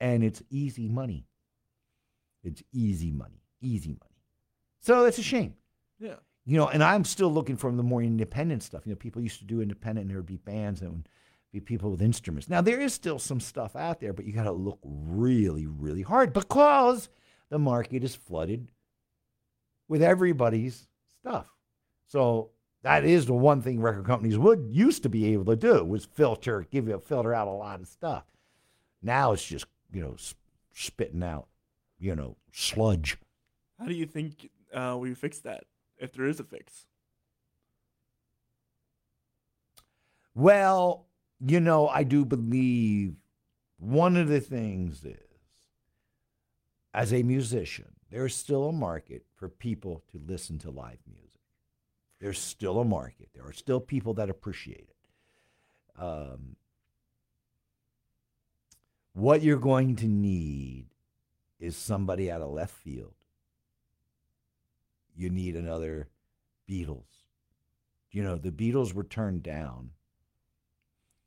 And 0.00 0.24
it's 0.24 0.42
easy 0.50 0.88
money. 0.88 1.28
It's 2.42 2.64
easy 2.72 3.12
money, 3.12 3.44
easy 3.60 3.90
money. 3.90 4.24
So 4.80 5.04
it's 5.04 5.18
a 5.18 5.22
shame. 5.22 5.54
Yeah. 6.00 6.16
You 6.46 6.56
know, 6.56 6.68
and 6.68 6.82
I'm 6.82 7.04
still 7.04 7.32
looking 7.32 7.56
for 7.56 7.70
the 7.70 7.82
more 7.82 8.02
independent 8.02 8.62
stuff. 8.62 8.86
You 8.86 8.92
know, 8.92 8.96
people 8.96 9.22
used 9.22 9.38
to 9.38 9.44
do 9.44 9.60
independent 9.60 10.04
and 10.04 10.10
there 10.10 10.18
would 10.18 10.26
be 10.26 10.38
bands 10.38 10.80
and 10.80 11.06
be 11.52 11.60
people 11.60 11.90
with 11.90 12.02
instruments. 12.02 12.48
Now 12.48 12.60
there 12.60 12.80
is 12.80 12.94
still 12.94 13.18
some 13.18 13.40
stuff 13.40 13.76
out 13.76 14.00
there, 14.00 14.12
but 14.12 14.24
you 14.24 14.32
got 14.32 14.44
to 14.44 14.52
look 14.52 14.78
really, 14.82 15.66
really 15.66 16.02
hard 16.02 16.32
because 16.32 17.08
the 17.50 17.58
market 17.58 18.02
is 18.02 18.14
flooded 18.14 18.70
with 19.88 20.02
everybody's 20.02 20.88
stuff. 21.20 21.46
So 22.06 22.50
that 22.82 23.04
is 23.04 23.26
the 23.26 23.34
one 23.34 23.60
thing 23.60 23.80
record 23.80 24.06
companies 24.06 24.38
would 24.38 24.68
used 24.70 25.02
to 25.02 25.08
be 25.08 25.32
able 25.32 25.44
to 25.44 25.56
do 25.56 25.84
was 25.84 26.04
filter, 26.04 26.66
give 26.70 26.88
you 26.88 26.94
a 26.94 27.00
filter 27.00 27.34
out 27.34 27.48
a 27.48 27.52
lot 27.52 27.80
of 27.80 27.88
stuff. 27.88 28.24
Now 29.02 29.32
it's 29.32 29.44
just 29.44 29.66
you 29.92 30.00
know 30.00 30.16
spitting 30.72 31.22
out 31.22 31.48
you 31.98 32.14
know 32.16 32.36
sludge. 32.52 33.18
How 33.78 33.86
do 33.86 33.94
you 33.94 34.06
think 34.06 34.48
uh, 34.72 34.96
we 34.98 35.14
fix 35.14 35.40
that? 35.40 35.64
If 36.00 36.14
there 36.14 36.26
is 36.26 36.40
a 36.40 36.44
fix. 36.44 36.86
Well, 40.34 41.06
you 41.38 41.60
know, 41.60 41.88
I 41.88 42.02
do 42.04 42.24
believe 42.24 43.14
one 43.78 44.16
of 44.16 44.28
the 44.28 44.40
things 44.40 45.04
is, 45.04 45.16
as 46.94 47.12
a 47.12 47.22
musician, 47.22 47.92
there's 48.10 48.34
still 48.34 48.68
a 48.68 48.72
market 48.72 49.24
for 49.36 49.48
people 49.48 50.02
to 50.10 50.20
listen 50.26 50.58
to 50.60 50.70
live 50.70 50.98
music. 51.06 51.40
There's 52.20 52.38
still 52.38 52.80
a 52.80 52.84
market. 52.84 53.28
There 53.34 53.46
are 53.46 53.52
still 53.52 53.80
people 53.80 54.14
that 54.14 54.30
appreciate 54.30 54.88
it. 54.88 56.02
Um, 56.02 56.56
what 59.12 59.42
you're 59.42 59.58
going 59.58 59.96
to 59.96 60.06
need 60.06 60.86
is 61.58 61.76
somebody 61.76 62.30
out 62.30 62.42
of 62.42 62.50
left 62.50 62.74
field. 62.74 63.14
You 65.14 65.30
need 65.30 65.56
another 65.56 66.08
Beatles. 66.68 67.24
You 68.10 68.22
know, 68.22 68.36
the 68.36 68.50
Beatles 68.50 68.92
were 68.92 69.04
turned 69.04 69.42
down 69.42 69.90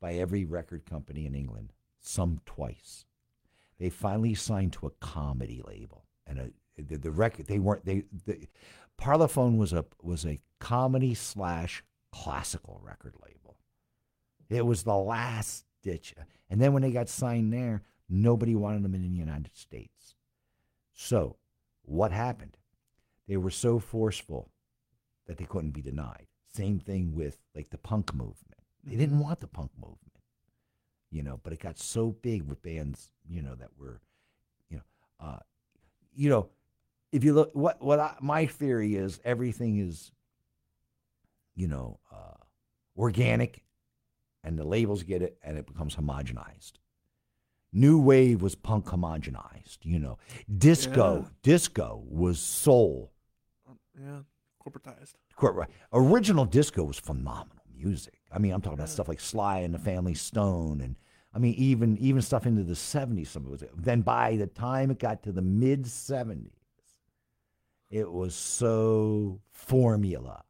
by 0.00 0.14
every 0.14 0.44
record 0.44 0.84
company 0.84 1.26
in 1.26 1.34
England, 1.34 1.72
some 2.00 2.40
twice. 2.44 3.06
They 3.78 3.90
finally 3.90 4.34
signed 4.34 4.74
to 4.74 4.86
a 4.86 4.90
comedy 4.90 5.62
label, 5.66 6.04
and 6.26 6.38
a, 6.38 6.50
the, 6.76 6.96
the 6.96 7.10
record 7.10 7.46
they 7.46 7.58
weren't 7.58 7.84
they 7.84 8.04
the, 8.26 8.46
Parlophone 8.98 9.56
was 9.56 9.72
a 9.72 9.84
was 10.02 10.24
a 10.24 10.40
comedy 10.60 11.14
slash 11.14 11.82
classical 12.12 12.80
record 12.82 13.14
label. 13.24 13.56
It 14.50 14.66
was 14.66 14.82
the 14.82 14.94
last 14.94 15.64
ditch, 15.82 16.14
and 16.50 16.60
then 16.60 16.72
when 16.72 16.82
they 16.82 16.92
got 16.92 17.08
signed 17.08 17.52
there, 17.52 17.82
nobody 18.08 18.54
wanted 18.54 18.82
them 18.82 18.94
in 18.94 19.02
the 19.02 19.08
United 19.08 19.56
States. 19.56 20.14
So, 20.92 21.36
what 21.82 22.12
happened? 22.12 22.56
They 23.26 23.36
were 23.36 23.50
so 23.50 23.78
forceful 23.78 24.50
that 25.26 25.38
they 25.38 25.44
couldn't 25.44 25.70
be 25.70 25.80
denied. 25.82 26.26
Same 26.54 26.78
thing 26.78 27.14
with 27.14 27.38
like 27.54 27.70
the 27.70 27.78
punk 27.78 28.14
movement. 28.14 28.60
They 28.84 28.96
didn't 28.96 29.18
want 29.18 29.40
the 29.40 29.46
punk 29.46 29.70
movement, 29.76 30.18
you 31.10 31.22
know, 31.22 31.40
but 31.42 31.52
it 31.52 31.60
got 31.60 31.78
so 31.78 32.10
big 32.10 32.42
with 32.42 32.62
bands, 32.62 33.10
you 33.26 33.40
know, 33.40 33.54
that 33.54 33.70
were, 33.78 34.00
you 34.68 34.76
know, 34.76 34.82
uh, 35.26 35.38
you 36.14 36.28
know, 36.28 36.50
if 37.12 37.24
you 37.24 37.32
look, 37.32 37.50
what 37.54 37.80
what 37.82 37.98
I, 37.98 38.14
my 38.20 38.44
theory 38.44 38.94
is, 38.94 39.20
everything 39.24 39.78
is, 39.78 40.12
you 41.54 41.66
know, 41.66 41.98
uh, 42.12 42.36
organic, 42.96 43.64
and 44.42 44.58
the 44.58 44.64
labels 44.64 45.02
get 45.02 45.22
it, 45.22 45.38
and 45.42 45.56
it 45.56 45.66
becomes 45.66 45.96
homogenized. 45.96 46.72
New 47.72 47.98
wave 47.98 48.42
was 48.42 48.54
punk 48.54 48.84
homogenized, 48.86 49.78
you 49.82 49.98
know. 49.98 50.18
Disco, 50.58 51.22
Yeah. 51.22 51.28
disco 51.42 52.02
was 52.06 52.38
soul. 52.38 53.13
Yeah. 54.00 54.20
Corporatized. 54.64 55.14
Right. 55.40 55.68
Original 55.92 56.44
disco 56.44 56.84
was 56.84 56.98
phenomenal 56.98 57.64
music. 57.76 58.20
I 58.32 58.38
mean, 58.38 58.52
I'm 58.52 58.60
talking 58.60 58.78
about 58.78 58.88
stuff 58.88 59.08
like 59.08 59.20
Sly 59.20 59.58
and 59.58 59.74
the 59.74 59.78
Family 59.78 60.14
Stone, 60.14 60.80
and 60.80 60.96
I 61.34 61.38
mean, 61.38 61.54
even 61.54 61.98
even 61.98 62.22
stuff 62.22 62.46
into 62.46 62.62
the 62.62 62.74
'70s. 62.74 63.28
Some 63.28 63.46
of 63.46 63.48
it 63.48 63.52
was. 63.52 63.64
Then 63.76 64.00
by 64.00 64.36
the 64.36 64.46
time 64.46 64.90
it 64.90 64.98
got 64.98 65.22
to 65.24 65.32
the 65.32 65.42
mid 65.42 65.84
'70s, 65.84 66.50
it 67.90 68.10
was 68.10 68.34
so 68.34 69.40
formula, 69.52 70.44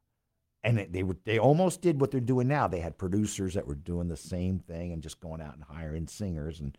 and 0.63 0.79
it, 0.79 0.93
they 0.93 1.03
were 1.03 1.17
they 1.25 1.39
almost 1.39 1.81
did 1.81 2.01
what 2.01 2.11
they're 2.11 2.21
doing 2.21 2.47
now. 2.47 2.69
They 2.69 2.81
had 2.81 2.97
producers 2.99 3.55
that 3.55 3.67
were 3.67 3.75
doing 3.75 4.09
the 4.09 4.17
same 4.17 4.61
thing 4.61 4.93
and 4.93 5.03
just 5.03 5.21
going 5.21 5.41
out 5.41 5.55
and 5.55 5.65
hiring 5.65 6.07
singers, 6.07 6.61
and 6.61 6.77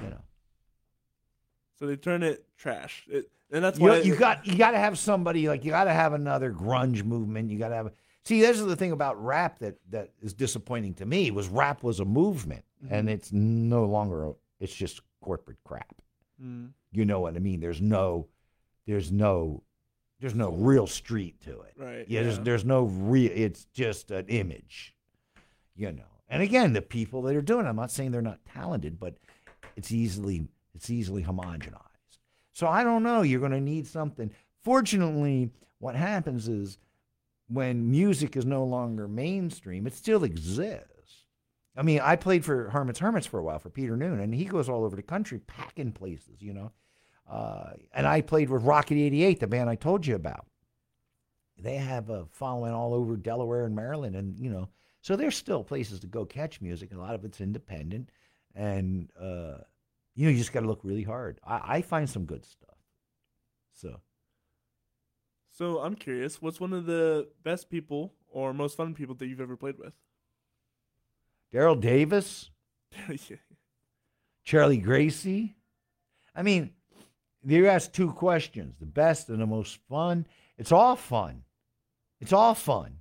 you 0.00 0.10
know, 0.10 0.22
So 1.78 1.86
they 1.86 1.96
turn 1.96 2.22
it 2.22 2.44
trash. 2.56 3.04
It, 3.08 3.30
and 3.52 3.62
that's 3.64 3.78
you, 3.78 3.86
why 3.86 3.98
you 3.98 4.16
got 4.16 4.46
you 4.46 4.56
got 4.56 4.72
to 4.72 4.78
have 4.78 4.98
somebody 4.98 5.48
like 5.48 5.64
you 5.64 5.70
got 5.70 5.84
to 5.84 5.92
have 5.92 6.12
another 6.12 6.52
grunge 6.52 7.04
movement. 7.04 7.50
You 7.50 7.58
got 7.58 7.68
to 7.68 7.74
have. 7.76 7.92
See, 8.24 8.40
this 8.40 8.58
is 8.58 8.66
the 8.66 8.74
thing 8.76 8.92
about 8.92 9.22
rap 9.22 9.58
that 9.60 9.76
that 9.90 10.10
is 10.20 10.32
disappointing 10.34 10.94
to 10.94 11.06
me 11.06 11.30
was 11.30 11.48
rap 11.48 11.82
was 11.82 12.00
a 12.00 12.04
movement, 12.04 12.64
and 12.90 13.08
it's 13.08 13.32
no 13.32 13.84
longer. 13.84 14.24
A, 14.26 14.32
it's 14.58 14.74
just 14.74 15.00
corporate 15.20 15.58
crap. 15.64 15.94
Mm, 16.42 16.70
You 16.92 17.04
know 17.04 17.20
what 17.20 17.36
I 17.36 17.38
mean? 17.40 17.60
There's 17.60 17.80
no, 17.80 18.26
there's 18.86 19.12
no, 19.12 19.62
there's 20.20 20.34
no 20.34 20.50
real 20.50 20.86
street 20.86 21.40
to 21.42 21.60
it. 21.60 21.74
right. 21.76 22.04
Yeah, 22.08 22.22
There's, 22.22 22.38
there's 22.40 22.64
no 22.64 22.84
real. 22.84 23.30
It's 23.34 23.66
just 23.72 24.10
an 24.10 24.26
image. 24.28 24.94
You 25.76 25.92
know. 25.92 26.02
And 26.28 26.42
again, 26.42 26.72
the 26.72 26.82
people 26.82 27.22
that 27.22 27.36
are 27.36 27.42
doing. 27.42 27.66
it, 27.66 27.68
I'm 27.68 27.76
not 27.76 27.90
saying 27.92 28.10
they're 28.10 28.22
not 28.22 28.40
talented, 28.44 28.98
but 28.98 29.14
it's 29.76 29.92
easily 29.92 30.48
it's 30.76 30.90
easily 30.90 31.24
homogenized. 31.24 31.80
So 32.52 32.68
I 32.68 32.84
don't 32.84 33.02
know. 33.02 33.22
You're 33.22 33.40
going 33.40 33.52
to 33.52 33.60
need 33.60 33.86
something. 33.86 34.30
Fortunately, 34.62 35.50
what 35.78 35.94
happens 35.94 36.48
is 36.48 36.78
when 37.48 37.90
music 37.90 38.36
is 38.36 38.44
no 38.46 38.64
longer 38.64 39.06
mainstream, 39.08 39.86
it 39.86 39.94
still 39.94 40.24
exists. 40.24 41.24
I 41.76 41.82
mean, 41.82 42.00
I 42.02 42.16
played 42.16 42.44
for 42.44 42.70
Herman's 42.70 42.98
Hermits 42.98 43.26
for 43.26 43.38
a 43.38 43.44
while 43.44 43.58
for 43.58 43.68
Peter 43.68 43.96
Noone, 43.96 44.20
and 44.20 44.34
he 44.34 44.46
goes 44.46 44.68
all 44.68 44.84
over 44.84 44.96
the 44.96 45.02
country 45.02 45.38
packing 45.40 45.92
places, 45.92 46.40
you 46.40 46.54
know. 46.54 46.72
Uh, 47.30 47.72
and 47.92 48.06
I 48.06 48.22
played 48.22 48.48
with 48.48 48.62
Rocket 48.62 48.94
88, 48.96 49.40
the 49.40 49.46
band 49.46 49.68
I 49.68 49.74
told 49.74 50.06
you 50.06 50.14
about. 50.14 50.46
They 51.58 51.76
have 51.76 52.08
a 52.10 52.26
following 52.32 52.72
all 52.72 52.94
over 52.94 53.16
Delaware 53.16 53.66
and 53.66 53.76
Maryland, 53.76 54.16
and, 54.16 54.38
you 54.38 54.50
know, 54.50 54.68
So 55.02 55.14
there's 55.14 55.36
still 55.36 55.62
places 55.62 56.00
to 56.00 56.06
go 56.06 56.24
catch 56.24 56.60
music, 56.60 56.92
a 56.92 56.98
lot 56.98 57.14
of 57.14 57.24
it's 57.24 57.40
independent. 57.40 58.10
And 58.54 59.10
uh, 59.20 59.58
you 60.16 60.24
know, 60.26 60.32
you 60.32 60.38
just 60.38 60.52
got 60.52 60.60
to 60.60 60.66
look 60.66 60.80
really 60.82 61.02
hard. 61.04 61.38
I, 61.46 61.76
I 61.76 61.82
find 61.82 62.08
some 62.10 62.24
good 62.24 62.44
stuff. 62.44 62.74
So 63.74 64.00
So 65.50 65.78
I'm 65.80 65.94
curious, 65.94 66.40
what's 66.42 66.58
one 66.58 66.72
of 66.72 66.86
the 66.86 67.28
best 67.44 67.70
people 67.70 68.14
or 68.28 68.52
most 68.52 68.76
fun 68.76 68.94
people 68.94 69.14
that 69.16 69.26
you've 69.26 69.40
ever 69.40 69.56
played 69.56 69.78
with? 69.78 69.92
Daryl 71.52 71.80
Davis, 71.80 72.50
Charlie 74.44 74.78
Gracie. 74.78 75.54
I 76.34 76.42
mean, 76.42 76.70
you 77.44 77.68
asked 77.68 77.92
two 77.92 78.12
questions: 78.12 78.74
the 78.80 78.86
best 78.86 79.28
and 79.28 79.40
the 79.40 79.46
most 79.46 79.78
fun. 79.88 80.26
It's 80.58 80.72
all 80.72 80.96
fun. 80.96 81.42
It's 82.20 82.32
all 82.32 82.54
fun. 82.54 82.98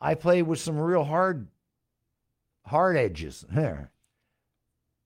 I 0.00 0.14
played 0.14 0.42
with 0.42 0.58
some 0.58 0.78
real 0.78 1.04
hard, 1.04 1.48
hard 2.66 2.96
edges 2.96 3.44
there. 3.50 3.90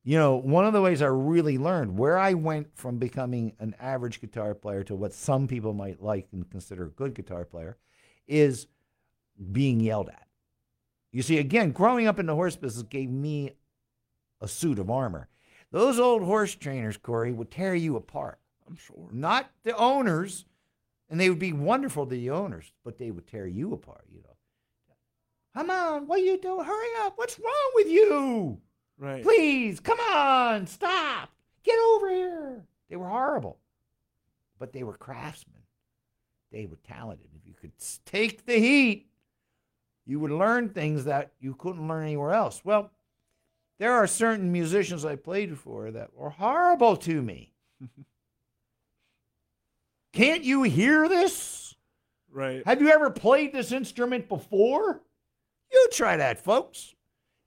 You 0.09 0.17
know, 0.17 0.37
one 0.37 0.65
of 0.65 0.73
the 0.73 0.81
ways 0.81 1.03
I 1.03 1.09
really 1.09 1.59
learned 1.59 1.99
where 1.99 2.17
I 2.17 2.33
went 2.33 2.69
from 2.75 2.97
becoming 2.97 3.53
an 3.59 3.77
average 3.79 4.23
guitar 4.23 4.55
player 4.55 4.83
to 4.85 4.95
what 4.95 5.13
some 5.13 5.47
people 5.47 5.75
might 5.75 6.03
like 6.03 6.29
and 6.33 6.49
consider 6.49 6.87
a 6.87 6.91
good 6.91 7.13
guitar 7.13 7.45
player 7.45 7.77
is 8.27 8.69
being 9.53 9.81
yelled 9.81 10.09
at. 10.09 10.27
You 11.13 11.21
see, 11.21 11.37
again, 11.37 11.73
growing 11.73 12.07
up 12.07 12.19
in 12.19 12.25
the 12.25 12.35
horse 12.35 12.57
business 12.57 12.85
gave 12.85 13.11
me 13.11 13.53
a 14.41 14.49
suit 14.49 14.79
of 14.79 14.89
armor. 14.89 15.29
Those 15.73 15.99
old 15.99 16.23
horse 16.23 16.55
trainers, 16.55 16.97
Corey, 16.97 17.35
would 17.35 17.51
tear 17.51 17.75
you 17.75 17.95
apart. 17.97 18.39
I'm 18.67 18.77
sure. 18.77 19.11
Not 19.13 19.51
the 19.63 19.77
owners, 19.77 20.47
and 21.11 21.21
they 21.21 21.29
would 21.29 21.39
be 21.39 21.53
wonderful 21.53 22.07
to 22.07 22.17
the 22.17 22.31
owners, 22.31 22.73
but 22.83 22.97
they 22.97 23.11
would 23.11 23.27
tear 23.27 23.47
you 23.47 23.75
apart, 23.75 24.07
you 24.11 24.23
know. 24.23 24.37
Come 25.55 25.69
on, 25.69 26.07
what 26.07 26.21
are 26.21 26.23
you 26.23 26.41
doing? 26.41 26.65
Hurry 26.65 26.89
up. 27.01 27.19
What's 27.19 27.39
wrong 27.39 27.73
with 27.75 27.89
you? 27.89 28.63
Right. 28.99 29.23
Please, 29.23 29.81
come 29.81 30.01
on, 30.01 30.67
stop. 30.67 31.31
Get 31.63 31.79
over 31.79 32.11
here. 32.11 32.65
They 32.91 32.97
were 32.97 33.09
horrible, 33.09 33.59
but 34.59 34.73
they 34.73 34.83
were 34.83 34.97
craftsmen. 34.97 35.63
They 36.51 36.67
were 36.67 36.79
talented. 36.87 37.29
If 37.37 37.47
you 37.47 37.55
could 37.55 37.73
take 38.07 38.47
the 38.47 38.59
heat, 38.59 39.09
you 40.07 40.19
would 40.21 40.31
learn 40.31 40.71
things 40.71 41.05
that 41.05 41.33
you 41.39 41.55
couldn't 41.55 41.87
learn 41.87 42.05
anywhere 42.05 42.33
else. 42.33 42.63
Well, 42.65 42.91
there 43.79 43.93
are 43.93 44.07
certain 44.07 44.51
musicians 44.51 45.05
I 45.05 45.17
played 45.17 45.57
for 45.59 45.91
that 45.91 46.15
were 46.15 46.31
horrible 46.31 46.97
to 46.97 47.23
me. 47.23 47.53
Can't 50.13 50.43
you 50.43 50.63
hear 50.65 51.09
this? 51.09 51.77
Right. 52.33 52.63
Have 52.67 52.81
you 52.81 52.89
ever 52.89 53.11
played 53.11 53.53
this 53.53 53.71
instrument 53.71 54.29
before? 54.29 55.03
You 55.71 55.89
try 55.93 56.17
that, 56.17 56.43
folks. 56.43 56.95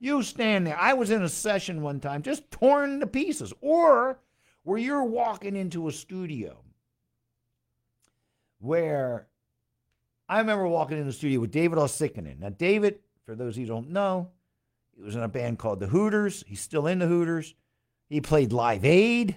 You 0.03 0.23
stand 0.23 0.65
there. 0.65 0.79
I 0.79 0.93
was 0.93 1.11
in 1.11 1.21
a 1.21 1.29
session 1.29 1.83
one 1.83 1.99
time 1.99 2.23
just 2.23 2.49
torn 2.49 2.99
to 3.01 3.07
pieces. 3.07 3.53
Or 3.61 4.19
where 4.63 4.79
you're 4.79 5.03
walking 5.03 5.55
into 5.55 5.87
a 5.87 5.91
studio 5.91 6.57
where 8.57 9.27
I 10.27 10.39
remember 10.39 10.67
walking 10.67 10.97
in 10.97 11.05
the 11.05 11.13
studio 11.13 11.39
with 11.39 11.51
David 11.51 11.77
Uosikkinen. 11.77 12.39
Now, 12.39 12.49
David, 12.49 12.99
for 13.25 13.35
those 13.35 13.55
who 13.55 13.65
don't 13.67 13.91
know, 13.91 14.31
he 14.95 15.03
was 15.03 15.15
in 15.15 15.21
a 15.21 15.27
band 15.27 15.59
called 15.59 15.79
the 15.79 15.87
Hooters. 15.87 16.43
He's 16.47 16.61
still 16.61 16.87
in 16.87 16.97
the 16.97 17.07
Hooters. 17.07 17.53
He 18.09 18.21
played 18.21 18.51
Live 18.51 18.83
Aid. 18.83 19.35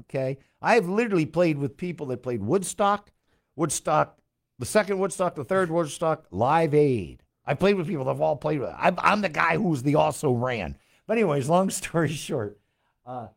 Okay. 0.00 0.36
I've 0.60 0.88
literally 0.88 1.26
played 1.26 1.56
with 1.56 1.78
people 1.78 2.06
that 2.06 2.22
played 2.22 2.42
Woodstock, 2.42 3.10
Woodstock, 3.56 4.18
the 4.58 4.66
second 4.66 4.98
Woodstock, 4.98 5.34
the 5.34 5.44
third 5.44 5.70
Woodstock, 5.70 6.26
Live 6.30 6.74
Aid. 6.74 7.21
I 7.44 7.54
played 7.54 7.74
with 7.74 7.88
people 7.88 8.04
that 8.04 8.12
have 8.12 8.20
all 8.20 8.36
played 8.36 8.60
with. 8.60 8.70
I'm, 8.76 8.94
I'm 8.98 9.20
the 9.20 9.28
guy 9.28 9.56
who's 9.56 9.82
the 9.82 9.96
also 9.96 10.32
ran. 10.32 10.76
But 11.06 11.18
anyways, 11.18 11.48
long 11.48 11.70
story 11.82 12.08
short, 12.08 12.58
uh, 13.04 13.28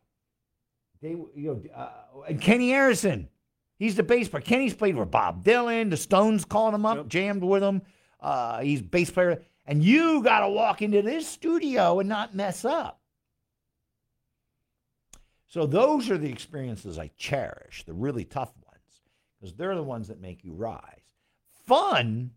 they 1.02 1.10
you 1.10 1.28
know 1.34 1.62
uh, 1.74 1.90
and 2.28 2.40
Kenny 2.40 2.72
Aaronson, 2.72 3.28
he's 3.78 3.96
the 3.96 4.02
bass 4.02 4.28
player. 4.28 4.42
Kenny's 4.42 4.74
played 4.74 4.96
with 4.96 5.10
Bob 5.10 5.44
Dylan. 5.44 5.90
The 5.90 5.96
Stones 5.96 6.44
called 6.44 6.74
him 6.74 6.86
up, 6.86 6.96
Yep. 6.98 7.08
jammed 7.08 7.42
with 7.44 7.62
him. 7.62 7.82
Uh, 8.20 8.60
he's 8.60 8.80
bass 8.80 9.10
player, 9.10 9.42
and 9.66 9.82
you 9.82 10.22
got 10.22 10.40
to 10.40 10.48
walk 10.48 10.82
into 10.82 11.02
this 11.02 11.26
studio 11.28 11.98
and 12.00 12.08
not 12.08 12.34
mess 12.34 12.64
up. 12.64 13.00
So 15.48 15.66
those 15.66 16.10
are 16.10 16.18
the 16.18 16.30
experiences 16.30 16.98
I 16.98 17.10
cherish, 17.16 17.84
the 17.84 17.92
really 17.92 18.24
tough 18.24 18.52
ones, 18.64 19.00
because 19.38 19.54
they're 19.54 19.74
the 19.76 19.82
ones 19.82 20.08
that 20.08 20.20
make 20.20 20.44
you 20.44 20.52
rise. 20.52 20.80
Fun. 21.66 22.30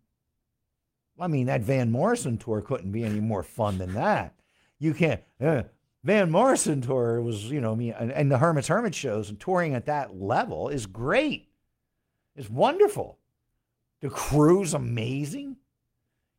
I 1.20 1.26
mean, 1.26 1.46
that 1.46 1.60
Van 1.62 1.90
Morrison 1.90 2.38
tour 2.38 2.60
couldn't 2.60 2.92
be 2.92 3.04
any 3.04 3.20
more 3.20 3.42
fun 3.42 3.78
than 3.78 3.94
that. 3.94 4.34
You 4.78 4.94
can't. 4.94 5.20
Uh, 5.40 5.64
Van 6.02 6.30
Morrison 6.30 6.80
tour 6.80 7.20
was, 7.20 7.44
you 7.50 7.60
know, 7.60 7.76
me 7.76 7.92
and, 7.92 8.10
and 8.10 8.30
the 8.32 8.38
Hermit's 8.38 8.68
Hermit 8.68 8.94
shows 8.94 9.28
and 9.28 9.38
touring 9.38 9.74
at 9.74 9.86
that 9.86 10.16
level 10.16 10.68
is 10.70 10.86
great. 10.86 11.48
It's 12.36 12.48
wonderful. 12.48 13.18
The 14.00 14.08
crew's 14.08 14.72
amazing. 14.72 15.56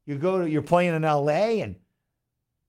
You 0.08 0.18
go 0.18 0.40
to, 0.42 0.50
you're 0.50 0.64
playing 0.64 0.96
in 0.96 1.04
L.A. 1.06 1.62
and, 1.62 1.76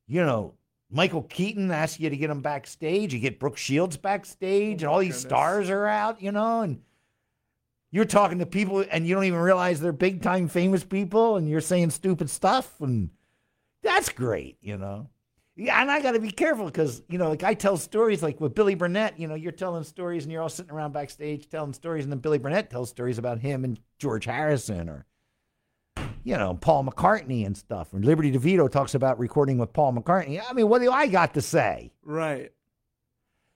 you 0.07 0.23
know, 0.23 0.53
Michael 0.91 1.23
Keaton 1.23 1.71
asks 1.71 1.99
you 1.99 2.11
to 2.11 2.17
get 2.19 2.29
him 2.29 2.43
backstage. 2.43 3.15
You 3.15 3.21
get 3.21 3.41
Brooke 3.41 3.57
Shields 3.57 3.97
backstage, 3.97 4.85
Oh, 4.85 4.87
and 4.89 4.93
all 4.95 4.99
these 4.99 5.15
goodness. 5.15 5.23
stars 5.23 5.71
are 5.71 5.87
out, 5.87 6.21
you 6.21 6.31
know, 6.33 6.61
and 6.61 6.83
you're 7.93 8.05
talking 8.05 8.41
to 8.41 8.47
people 8.47 8.85
and 8.91 9.07
you 9.07 9.15
don't 9.15 9.25
even 9.25 9.39
realize 9.39 9.81
they're 9.81 9.93
big 9.93 10.23
time 10.23 10.49
famous 10.49 10.83
people 10.83 11.37
and 11.37 11.49
you're 11.49 11.61
saying 11.61 11.91
stupid 11.91 12.29
stuff 12.29 12.81
and 12.81 13.11
that's 13.83 14.09
great, 14.09 14.57
you 14.61 14.77
know. 14.77 15.09
Yeah, 15.55 15.83
and 15.83 15.91
I 15.91 16.01
got 16.01 16.13
to 16.13 16.21
be 16.21 16.31
careful 16.31 16.65
because 16.65 17.03
you 17.09 17.19
know, 17.19 17.29
like 17.29 17.43
I 17.43 17.53
tell 17.53 17.77
stories 17.77 18.23
like 18.23 18.41
with 18.41 18.55
Billy 18.55 18.75
Burnett. 18.75 19.19
You 19.19 19.29
know, 19.29 19.35
you're 19.35 19.53
telling 19.53 19.85
stories 19.85 20.25
and 20.25 20.33
you're 20.33 20.41
all 20.41 20.49
sitting 20.49 20.73
around 20.73 20.93
backstage 20.93 21.49
telling 21.51 21.75
stories, 21.75 22.05
and 22.05 22.13
then 22.13 22.21
Billy 22.21 22.39
Burnett 22.39 22.71
tells 22.71 22.89
stories 22.89 23.19
about 23.19 23.39
him 23.39 23.63
and 23.63 23.79
George 23.99 24.25
Harrison 24.25 24.89
or 24.89 25.05
you 26.25 26.39
know 26.39 26.55
Paul 26.55 26.85
McCartney 26.85 27.45
and 27.45 27.55
stuff. 27.55 27.93
And 27.93 28.03
Liberty 28.03 28.33
DeVitto 28.33 28.71
talks 28.71 28.95
about 28.95 29.19
recording 29.19 29.59
with 29.59 29.75
Paul 29.75 29.93
McCartney. 29.93 30.41
I 30.49 30.55
mean, 30.55 30.71
what 30.71 30.81
do 30.81 30.91
I 30.91 31.07
got 31.07 31.35
to 31.35 31.43
say? 31.43 31.93
Right. 32.03 32.51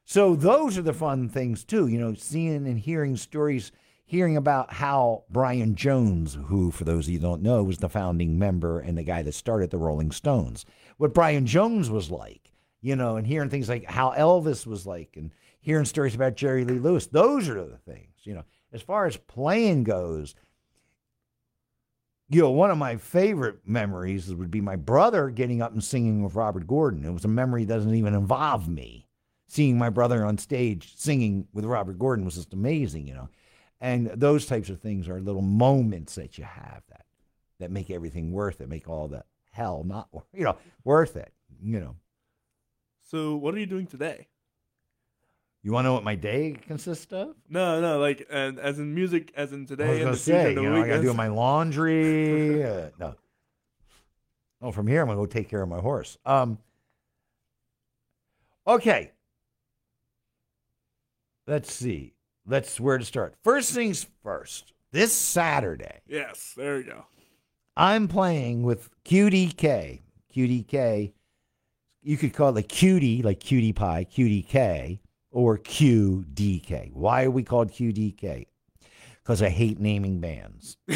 So 0.04 0.36
those 0.36 0.76
are 0.76 0.82
the 0.82 0.92
fun 0.92 1.28
things 1.30 1.64
too, 1.64 1.88
you 1.88 1.98
know, 1.98 2.14
seeing 2.14 2.66
and 2.68 2.78
hearing 2.78 3.16
stories, 3.16 3.72
hearing 4.06 4.36
about 4.36 4.72
how 4.72 5.24
Brian 5.28 5.74
Jones, 5.74 6.38
who 6.46 6.70
for 6.70 6.84
those 6.84 7.06
of 7.06 7.12
you 7.12 7.18
don't 7.18 7.42
know, 7.42 7.62
was 7.62 7.78
the 7.78 7.88
founding 7.88 8.38
member 8.38 8.80
and 8.80 8.96
the 8.96 9.02
guy 9.02 9.22
that 9.22 9.34
started 9.34 9.70
the 9.70 9.78
Rolling 9.78 10.12
Stones, 10.12 10.64
what 10.96 11.12
Brian 11.12 11.44
Jones 11.44 11.90
was 11.90 12.10
like, 12.10 12.52
you 12.80 12.96
know, 12.96 13.16
and 13.16 13.26
hearing 13.26 13.50
things 13.50 13.68
like 13.68 13.84
how 13.84 14.12
Elvis 14.12 14.66
was 14.66 14.86
like 14.86 15.16
and 15.16 15.32
hearing 15.60 15.84
stories 15.84 16.14
about 16.14 16.36
Jerry 16.36 16.64
Lee 16.64 16.78
Lewis. 16.78 17.08
Those 17.08 17.48
are 17.48 17.54
the 17.54 17.78
things, 17.78 18.14
you 18.22 18.34
know. 18.34 18.44
As 18.72 18.80
far 18.80 19.06
as 19.06 19.16
playing 19.16 19.84
goes, 19.84 20.34
you 22.28 22.42
know, 22.42 22.50
one 22.50 22.70
of 22.70 22.78
my 22.78 22.96
favorite 22.96 23.60
memories 23.66 24.32
would 24.32 24.50
be 24.50 24.60
my 24.60 24.76
brother 24.76 25.30
getting 25.30 25.62
up 25.62 25.72
and 25.72 25.82
singing 25.82 26.22
with 26.22 26.34
Robert 26.34 26.66
Gordon. 26.66 27.04
It 27.04 27.12
was 27.12 27.24
a 27.24 27.28
memory 27.28 27.64
that 27.64 27.74
doesn't 27.74 27.94
even 27.94 28.14
involve 28.14 28.68
me 28.68 29.06
seeing 29.48 29.78
my 29.78 29.90
brother 29.90 30.24
on 30.24 30.38
stage 30.38 30.96
singing 30.96 31.46
with 31.52 31.64
Robert 31.64 31.98
Gordon 31.98 32.24
was 32.24 32.34
just 32.34 32.52
amazing, 32.52 33.06
you 33.06 33.14
know. 33.14 33.28
And 33.80 34.06
those 34.08 34.46
types 34.46 34.70
of 34.70 34.80
things 34.80 35.08
are 35.08 35.20
little 35.20 35.42
moments 35.42 36.14
that 36.14 36.38
you 36.38 36.44
have 36.44 36.82
that 36.88 37.04
that 37.58 37.70
make 37.70 37.90
everything 37.90 38.32
worth 38.32 38.60
it, 38.60 38.68
make 38.68 38.88
all 38.88 39.08
the 39.08 39.24
hell 39.52 39.84
not 39.84 40.08
you 40.32 40.44
know 40.44 40.56
worth 40.84 41.16
it. 41.16 41.32
You 41.62 41.80
know. 41.80 41.96
So 43.02 43.36
what 43.36 43.54
are 43.54 43.58
you 43.58 43.66
doing 43.66 43.86
today? 43.86 44.28
You 45.62 45.72
want 45.72 45.84
to 45.84 45.88
know 45.88 45.94
what 45.94 46.04
my 46.04 46.14
day 46.14 46.56
consists 46.66 47.12
of? 47.12 47.34
No, 47.48 47.80
no, 47.80 47.98
like 47.98 48.26
and 48.30 48.58
as 48.58 48.78
in 48.78 48.94
music, 48.94 49.32
as 49.36 49.52
in 49.52 49.66
today. 49.66 49.86
I 49.86 49.90
was 49.90 49.98
gonna 49.98 50.10
the 50.12 50.16
say, 50.16 50.54
you 50.54 50.62
know, 50.62 50.82
I 50.82 50.86
gotta 50.86 51.02
do 51.02 51.12
my 51.12 51.28
laundry. 51.28 52.62
uh, 52.62 52.90
no. 53.00 53.14
Oh, 54.62 54.70
from 54.70 54.86
here 54.86 55.02
I'm 55.02 55.08
gonna 55.08 55.18
go 55.18 55.26
take 55.26 55.48
care 55.48 55.62
of 55.62 55.68
my 55.68 55.80
horse. 55.80 56.18
Um. 56.24 56.58
Okay. 58.66 59.12
Let's 61.46 61.72
see. 61.72 62.15
Let's 62.46 62.78
where 62.78 62.98
to 62.98 63.04
start. 63.04 63.34
First 63.42 63.72
things 63.72 64.06
first. 64.22 64.72
This 64.92 65.12
Saturday, 65.12 66.00
Yes, 66.06 66.54
there 66.56 66.78
you 66.78 66.84
go. 66.84 67.04
I'm 67.76 68.08
playing 68.08 68.62
with 68.62 68.88
QDK. 69.04 70.00
QDK. 70.34 71.12
You 72.02 72.16
could 72.16 72.32
call 72.32 72.56
it 72.56 72.68
cutie, 72.68 73.22
like 73.22 73.40
cutie 73.40 73.72
pie, 73.72 74.06
QDK, 74.10 75.00
or 75.32 75.58
QDK. 75.58 76.92
Why 76.92 77.24
are 77.24 77.30
we 77.30 77.42
called 77.42 77.72
QDK? 77.72 78.46
Because 79.22 79.42
I 79.42 79.48
hate 79.48 79.80
naming 79.80 80.20
bands. 80.20 80.76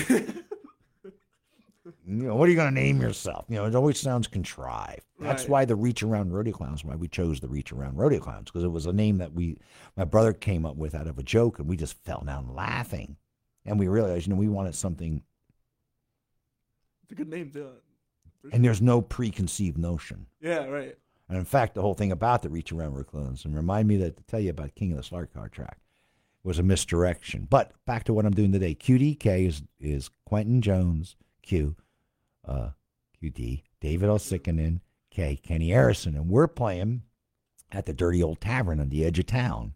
You 2.07 2.14
know, 2.24 2.36
what 2.36 2.49
are 2.49 2.51
you 2.51 2.57
going 2.57 2.74
to 2.74 2.80
name 2.80 3.01
yourself? 3.01 3.45
You 3.49 3.57
know, 3.57 3.64
it 3.66 3.74
always 3.74 3.99
sounds 4.01 4.26
contrived. 4.26 5.03
That's 5.18 5.43
Right. 5.45 5.51
why 5.51 5.64
the 5.64 5.76
Reach 5.76 6.03
Around 6.03 6.32
Rodeo 6.32 6.53
Clowns, 6.55 6.84
why 6.84 6.95
we 6.97 7.09
chose 7.09 7.41
the 7.41 7.49
Reach 7.49 7.72
Around 7.72 7.97
Rodeo 7.97 8.20
Clowns, 8.20 8.47
because 8.47 8.64
it 8.64 8.68
was 8.72 8.86
a 8.86 8.93
name 8.93 9.18
that 9.18 9.32
we, 9.32 9.59
my 9.97 10.05
brother 10.05 10.32
came 10.32 10.64
up 10.66 10.76
with 10.76 10.95
out 10.95 11.07
of 11.07 11.18
a 11.18 11.22
joke, 11.22 11.59
and 11.59 11.68
we 11.68 11.76
just 11.76 12.03
fell 12.05 12.22
down 12.26 12.55
laughing. 12.55 13.16
And 13.64 13.78
we 13.78 13.88
realized, 13.88 14.26
you 14.26 14.32
know, 14.32 14.38
we 14.38 14.49
wanted 14.49 14.74
something 14.74 15.22
It's 17.05 17.12
a 17.12 17.14
good 17.14 17.28
name 17.28 17.51
too. 17.51 17.68
and 18.53 18.64
there's 18.64 18.80
no 18.82 19.01
preconceived 19.03 19.76
notion. 19.78 20.26
Yeah, 20.41 20.64
right. 20.66 20.97
And 21.28 21.38
in 21.38 21.45
fact, 21.45 21.74
the 21.74 21.82
whole 21.82 21.95
thing 21.95 22.11
about 22.11 22.43
the 22.43 22.49
Reach 22.49 22.72
Around 22.72 22.93
Rodeo 22.95 23.05
Clowns, 23.11 23.45
and 23.45 23.55
remind 23.55 23.86
me 23.88 23.97
that 23.99 24.16
to 24.16 24.22
tell 24.24 24.41
you 24.41 24.51
about 24.51 24.74
King 24.74 24.93
of 24.93 24.97
the 24.97 25.03
Slart 25.05 25.32
Car 25.32 25.49
track, 25.49 25.78
was 26.43 26.59
a 26.59 26.62
misdirection. 26.62 27.47
But 27.51 27.72
back 27.84 28.05
to 28.05 28.14
what 28.14 28.24
I'm 28.24 28.32
doing 28.32 28.51
today. 28.51 28.74
QDK 28.74 29.47
is 29.47 29.62
is 29.78 30.09
Quentin 30.24 30.62
Jones, 30.62 31.16
Q, 31.51 31.75
uh, 32.47 32.69
QD, 33.21 33.65
David 33.81 34.09
Uosikkinen, 34.09 34.83
K, 35.11 35.35
Kenny 35.35 35.73
Aaronson, 35.73 36.15
and 36.15 36.31
we're 36.31 36.47
playing 36.47 37.03
at 37.73 37.87
the 37.87 37.93
Dirty 37.93 38.23
Old 38.23 38.41
Tavern 38.41 38.79
on 38.79 38.89
the 38.89 39.05
edge 39.05 39.19
of 39.19 39.27
town. 39.27 39.75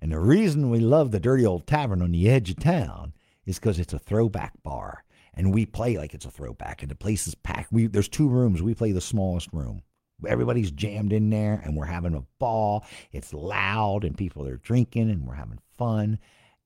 And 0.00 0.12
the 0.12 0.18
reason 0.18 0.70
we 0.70 0.80
love 0.80 1.10
the 1.10 1.20
Dirty 1.20 1.44
Old 1.44 1.66
Tavern 1.66 2.00
on 2.00 2.12
the 2.12 2.30
edge 2.30 2.48
of 2.48 2.56
town 2.58 3.12
is 3.44 3.58
because 3.58 3.78
it's 3.78 3.92
a 3.92 3.98
throwback 3.98 4.54
bar, 4.62 5.04
and 5.34 5.52
we 5.52 5.66
play 5.66 5.98
like 5.98 6.14
it's 6.14 6.24
a 6.24 6.30
throwback, 6.30 6.80
and 6.80 6.90
the 6.90 6.94
place 6.94 7.28
is 7.28 7.34
packed. 7.34 7.70
We 7.70 7.86
there's 7.86 8.08
two 8.08 8.30
rooms. 8.30 8.62
We 8.62 8.72
play 8.72 8.92
the 8.92 9.02
smallest 9.02 9.52
room. 9.52 9.82
Everybody's 10.26 10.70
jammed 10.70 11.12
in 11.12 11.28
there, 11.28 11.60
and 11.62 11.76
we're 11.76 11.84
having 11.84 12.14
a 12.14 12.24
ball. 12.38 12.86
It's 13.12 13.34
loud, 13.34 14.04
and 14.04 14.16
people 14.16 14.48
are 14.48 14.56
drinking, 14.56 15.10
and 15.10 15.26
we're 15.26 15.34
having 15.34 15.60
fun. 15.76 16.18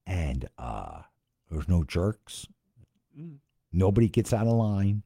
And 0.07 0.49
uh, 0.59 1.01
there's 1.51 1.69
no 1.69 1.83
jerks. 1.83 2.47
Nobody 3.73 4.09
gets 4.09 4.33
out 4.33 4.47
of 4.47 4.55
line. 4.55 5.03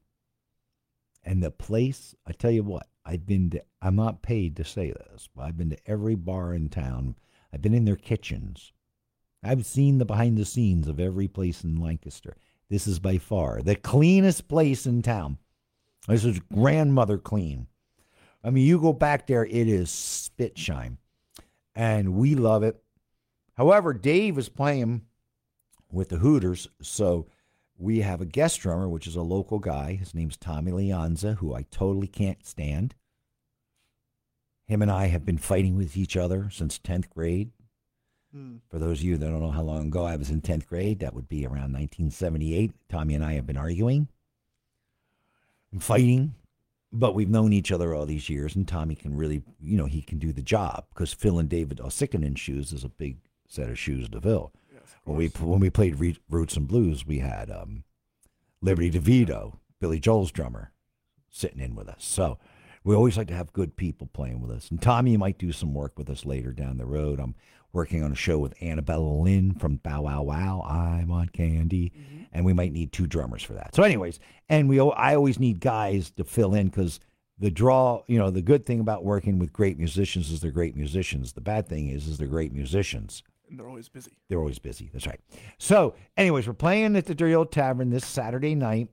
And 1.23 1.41
the 1.41 1.51
place, 1.51 2.15
I 2.27 2.33
tell 2.33 2.51
you 2.51 2.63
what, 2.63 2.87
I've 3.05 3.25
been 3.25 3.49
to, 3.51 3.63
I'm 3.81 3.95
not 3.95 4.21
paid 4.21 4.57
to 4.57 4.65
say 4.65 4.91
this, 4.91 5.29
but 5.35 5.43
I've 5.43 5.57
been 5.57 5.69
to 5.69 5.77
every 5.89 6.15
bar 6.15 6.53
in 6.53 6.69
town. 6.69 7.15
I've 7.53 7.61
been 7.61 7.73
in 7.73 7.85
their 7.85 7.95
kitchens. 7.95 8.73
I've 9.43 9.65
seen 9.65 9.97
the 9.97 10.05
behind 10.05 10.37
the 10.37 10.45
scenes 10.45 10.87
of 10.87 10.99
every 10.99 11.27
place 11.27 11.63
in 11.63 11.75
Lancaster. 11.75 12.35
This 12.69 12.87
is 12.87 12.99
by 12.99 13.17
far 13.17 13.61
the 13.61 13.75
cleanest 13.75 14.47
place 14.47 14.85
in 14.85 15.01
town. 15.01 15.37
This 16.07 16.25
is 16.25 16.39
grandmother 16.53 17.17
clean. 17.17 17.67
I 18.43 18.49
mean, 18.49 18.65
you 18.65 18.79
go 18.79 18.93
back 18.93 19.27
there, 19.27 19.45
it 19.45 19.67
is 19.67 19.89
spit 19.89 20.57
shine. 20.57 20.97
And 21.75 22.15
we 22.15 22.35
love 22.35 22.63
it. 22.63 22.81
However, 23.55 23.93
Dave 23.93 24.37
is 24.37 24.49
playing 24.49 25.03
with 25.91 26.09
the 26.09 26.17
Hooters, 26.17 26.67
so 26.81 27.27
we 27.77 28.01
have 28.01 28.21
a 28.21 28.25
guest 28.25 28.61
drummer, 28.61 28.87
which 28.87 29.07
is 29.07 29.15
a 29.15 29.21
local 29.21 29.59
guy. 29.59 29.93
His 29.93 30.13
name's 30.13 30.37
Tommy 30.37 30.71
Leonza, 30.71 31.37
who 31.37 31.53
I 31.53 31.63
totally 31.71 32.07
can't 32.07 32.45
stand. 32.45 32.95
Him 34.65 34.81
and 34.81 34.91
I 34.91 35.07
have 35.07 35.25
been 35.25 35.37
fighting 35.37 35.75
with 35.75 35.97
each 35.97 36.15
other 36.15 36.49
since 36.51 36.79
10th 36.79 37.09
grade. 37.09 37.51
Mm. 38.35 38.59
For 38.69 38.79
those 38.79 38.99
of 38.99 39.05
you 39.05 39.17
that 39.17 39.25
don't 39.25 39.41
know 39.41 39.51
how 39.51 39.61
long 39.61 39.87
ago 39.87 40.05
I 40.05 40.15
was 40.15 40.29
in 40.29 40.41
10th 40.41 40.67
grade, 40.67 40.99
that 40.99 41.13
would 41.13 41.27
be 41.27 41.45
around 41.45 41.73
1978. 41.73 42.71
Tommy 42.89 43.15
and 43.15 43.25
I 43.25 43.33
have 43.33 43.45
been 43.45 43.57
arguing 43.57 44.07
and 45.71 45.83
fighting, 45.83 46.35
but 46.91 47.15
we've 47.15 47.29
known 47.29 47.51
each 47.51 47.71
other 47.71 47.93
all 47.93 48.05
these 48.05 48.29
years, 48.29 48.55
and 48.55 48.67
Tommy 48.67 48.95
can 48.95 49.17
really, 49.17 49.43
you 49.59 49.77
know, 49.77 49.85
he 49.85 50.01
can 50.01 50.19
do 50.19 50.31
the 50.31 50.41
job 50.41 50.85
because 50.93 51.13
Phil 51.13 51.39
and 51.39 51.49
David 51.49 51.79
Uosikkinen 51.79 52.37
shoes 52.37 52.71
is 52.71 52.83
a 52.83 52.89
big 52.89 53.17
set 53.47 53.69
of 53.69 53.77
shoes 53.77 54.07
to 54.09 54.21
fill. 54.21 54.53
When 55.03 55.17
we 55.17 55.27
when 55.27 55.59
we 55.59 55.69
played 55.69 55.99
Re- 55.99 56.17
Roots 56.29 56.55
and 56.55 56.67
Blues, 56.67 57.05
we 57.05 57.19
had 57.19 57.49
um, 57.51 57.83
Liberty 58.61 58.89
DeVitto, 58.91 59.57
Billy 59.79 59.99
Joel's 59.99 60.31
drummer, 60.31 60.71
sitting 61.29 61.59
in 61.59 61.75
with 61.75 61.89
us. 61.89 62.05
So 62.05 62.37
we 62.83 62.95
always 62.95 63.17
like 63.17 63.27
to 63.27 63.35
have 63.35 63.53
good 63.53 63.75
people 63.75 64.07
playing 64.13 64.41
with 64.41 64.51
us. 64.51 64.69
And 64.69 64.81
Tommy 64.81 65.17
might 65.17 65.37
do 65.37 65.51
some 65.51 65.73
work 65.73 65.97
with 65.97 66.09
us 66.09 66.25
later 66.25 66.51
down 66.51 66.77
the 66.77 66.85
road. 66.85 67.19
I'm 67.19 67.35
working 67.71 68.03
on 68.03 68.11
a 68.11 68.15
show 68.15 68.37
with 68.37 68.61
Annabella 68.61 69.03
Lwin 69.03 69.53
from 69.53 69.77
Bow 69.77 70.03
Wow 70.03 70.23
Wow. 70.23 70.61
I 70.61 71.03
want 71.07 71.33
candy, 71.33 71.91
and 72.31 72.45
we 72.45 72.53
might 72.53 72.71
need 72.71 72.91
two 72.91 73.07
drummers 73.07 73.43
for 73.43 73.53
that. 73.53 73.73
So, 73.75 73.83
anyways, 73.83 74.19
and 74.47 74.69
we 74.69 74.79
I 74.79 75.15
always 75.15 75.39
need 75.39 75.59
guys 75.59 76.11
to 76.11 76.23
fill 76.23 76.53
in 76.53 76.69
because. 76.69 76.99
The 77.39 77.49
draw, 77.49 78.03
you 78.07 78.19
know, 78.19 78.29
the 78.29 78.43
good 78.43 78.63
thing 78.63 78.79
about 78.79 79.03
working 79.03 79.39
with 79.39 79.51
great 79.51 79.77
musicians 79.77 80.31
is 80.31 80.39
they're 80.39 80.51
great 80.51 80.77
musicians. 80.77 81.33
The 81.33 81.41
bad 81.41 81.67
thing 81.67 81.89
is, 81.89 82.07
is 82.07 82.19
they're 82.19 82.27
great 82.27 82.53
musicians. 82.53 83.23
And 83.53 83.59
they're 83.59 83.69
always 83.69 83.87
busy. 83.87 84.17
They're 84.29 84.39
always 84.39 84.57
busy. 84.57 84.89
That's 84.91 85.05
right. 85.05 85.19
So, 85.59 85.93
anyways, 86.17 86.47
we're 86.47 86.53
playing 86.53 86.95
at 86.95 87.05
the 87.05 87.13
Dirty 87.13 87.35
Old 87.35 87.51
Tavern 87.51 87.91
this 87.91 88.03
Saturday 88.03 88.55
night. 88.55 88.87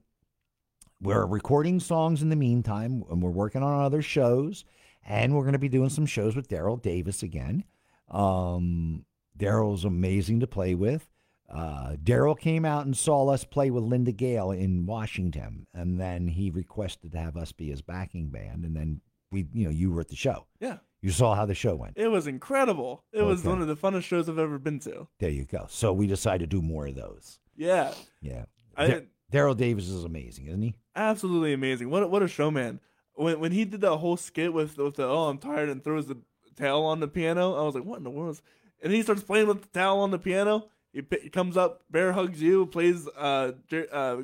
We're 1.01 1.25
recording 1.25 1.79
songs 1.79 2.21
in 2.21 2.29
the 2.29 2.35
meantime, 2.35 3.03
and 3.09 3.23
we're 3.23 3.31
working 3.31 3.63
on 3.63 3.83
other 3.83 4.03
shows. 4.03 4.63
And 5.03 5.33
we're 5.33 5.41
going 5.41 5.53
to 5.53 5.57
be 5.57 5.67
doing 5.67 5.89
some 5.89 6.05
shows 6.05 6.35
with 6.35 6.47
Daryl 6.47 6.79
Davis 6.79 7.23
again. 7.23 7.63
Um, 8.11 9.03
Daryl's 9.35 9.83
amazing 9.83 10.41
to 10.41 10.47
play 10.47 10.75
with. 10.75 11.09
Uh, 11.49 11.95
Daryl 11.95 12.39
came 12.39 12.63
out 12.63 12.85
and 12.85 12.95
saw 12.95 13.27
us 13.29 13.43
play 13.43 13.71
with 13.71 13.83
Linda 13.83 14.11
Gail 14.11 14.51
in 14.51 14.85
Washington, 14.85 15.65
and 15.73 15.99
then 15.99 16.27
he 16.27 16.51
requested 16.51 17.13
to 17.13 17.17
have 17.17 17.35
us 17.35 17.51
be 17.51 17.71
his 17.71 17.81
backing 17.81 18.29
band. 18.29 18.63
And 18.63 18.75
then 18.75 19.01
we, 19.31 19.47
you 19.53 19.65
know, 19.65 19.71
you 19.71 19.91
were 19.91 20.01
at 20.01 20.09
the 20.09 20.15
show. 20.15 20.45
Yeah, 20.59 20.77
You 21.01 21.11
saw 21.11 21.33
how 21.35 21.45
the 21.45 21.55
show 21.55 21.75
went. 21.75 21.93
it 21.97 22.07
was 22.09 22.27
incredible. 22.27 23.03
It 23.11 23.23
was 23.23 23.39
Okay. 23.41 23.49
one 23.49 23.61
of 23.61 23.67
the 23.67 23.75
funnest 23.75 24.03
shows 24.03 24.29
I've 24.29 24.37
ever 24.37 24.59
been 24.59 24.79
to. 24.81 25.07
There 25.19 25.29
you 25.31 25.45
go. 25.45 25.65
So 25.69 25.91
we 25.93 26.05
decided 26.07 26.49
to 26.49 26.55
do 26.55 26.61
more 26.61 26.87
of 26.87 26.95
those. 26.95 27.39
Yeah, 27.55 27.93
Yeah. 28.21 28.45
I 28.77 28.87
Da- 28.87 29.01
Daryl 29.31 29.57
Davis 29.57 29.87
is 29.89 30.03
amazing, 30.03 30.47
isn't 30.47 30.61
he? 30.61 30.75
absolutely 30.95 31.53
amazing. 31.53 31.89
What 31.89 32.03
a, 32.03 32.07
what 32.07 32.21
a 32.23 32.27
showman! 32.27 32.79
When 33.13 33.39
when 33.39 33.51
he 33.51 33.65
did 33.65 33.81
that 33.81 33.97
whole 33.97 34.15
skit 34.17 34.53
with 34.53 34.77
with 34.77 34.95
the 34.95 35.05
oh 35.07 35.27
I'm 35.29 35.37
tired 35.37 35.69
and 35.69 35.83
throws 35.83 36.07
the 36.07 36.17
towel 36.55 36.85
on 36.85 36.99
the 36.99 37.07
piano, 37.07 37.55
I 37.55 37.63
was 37.63 37.75
like, 37.75 37.83
what 37.83 37.97
in 37.97 38.03
the 38.03 38.09
world? 38.09 38.35
is-" 38.35 38.41
And 38.83 38.91
he 38.93 39.01
starts 39.01 39.23
playing 39.23 39.47
with 39.47 39.61
the 39.61 39.67
towel 39.69 39.99
on 39.99 40.11
the 40.11 40.19
piano. 40.19 40.67
He, 40.93 41.01
pi- 41.01 41.19
he 41.23 41.29
comes 41.29 41.55
up, 41.57 41.83
bear 41.89 42.11
hugs 42.13 42.41
you, 42.41 42.65
plays 42.67 43.07
uh 43.17 43.53
Jer- 43.67 43.87
uh 43.91 44.23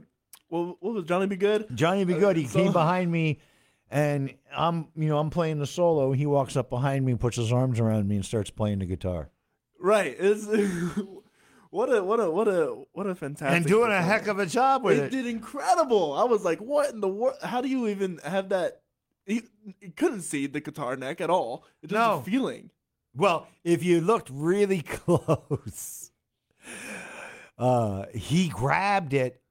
what, 0.50 0.78
what 0.82 0.94
was 0.94 1.04
Johnny 1.06 1.26
B. 1.28 1.36
Goode? 1.36 1.68
Johnny 1.76 2.06
B. 2.06 2.14
Goode. 2.14 2.38
He 2.38 2.46
Uh, 2.46 2.50
so- 2.50 2.60
came 2.64 2.72
behind 2.74 3.12
me, 3.12 3.40
and 3.90 4.34
I'm, 4.56 4.88
you 4.96 5.08
know, 5.10 5.18
I'm 5.20 5.30
playing 5.30 5.60
the 5.60 5.68
solo. 5.68 6.12
He 6.12 6.26
walks 6.26 6.56
up 6.56 6.70
behind 6.70 7.06
me, 7.06 7.16
puts 7.16 7.38
his 7.38 7.52
arms 7.52 7.80
around 7.80 8.08
me, 8.08 8.16
and 8.16 8.26
starts 8.26 8.50
playing 8.50 8.80
the 8.80 8.86
guitar, 8.86 9.30
Right. 9.80 10.16
It's 10.20 10.46
what 11.70 11.94
a 11.94 12.04
what 12.04 12.20
a 12.20 12.30
what 12.32 12.48
a 12.48 12.84
what 12.94 13.08
a 13.08 13.16
fantastic 13.16 13.56
and 13.58 13.66
doing 13.66 13.92
a 13.92 14.02
heck 14.02 14.28
of 14.28 14.40
a 14.40 14.46
job 14.46 14.84
with 14.84 14.98
They 14.98 15.04
it. 15.06 15.12
did 15.12 15.26
incredible. 15.28 16.14
I 16.14 16.24
was 16.24 16.44
like, 16.44 16.60
what 16.60 16.90
in 16.94 17.00
the 17.02 17.08
world? 17.08 17.38
How 17.44 17.62
do 17.62 17.68
you 17.68 17.88
even 17.88 18.20
have 18.24 18.50
that? 18.50 18.82
He, 19.26 19.44
he 19.82 19.90
couldn't 19.90 20.22
see 20.22 20.48
the 20.48 20.62
guitar 20.62 20.96
neck 20.96 21.20
at 21.22 21.30
all. 21.30 21.66
It's 21.84 21.92
just 21.92 22.00
No. 22.00 22.20
a 22.20 22.24
feeling. 22.24 22.72
Well, 23.16 23.48
if 23.64 23.84
you 23.84 24.00
looked 24.00 24.30
really 24.32 24.82
close, 24.88 26.12
uh, 27.58 28.06
he 28.14 28.48
grabbed 28.48 29.14
it 29.14 29.42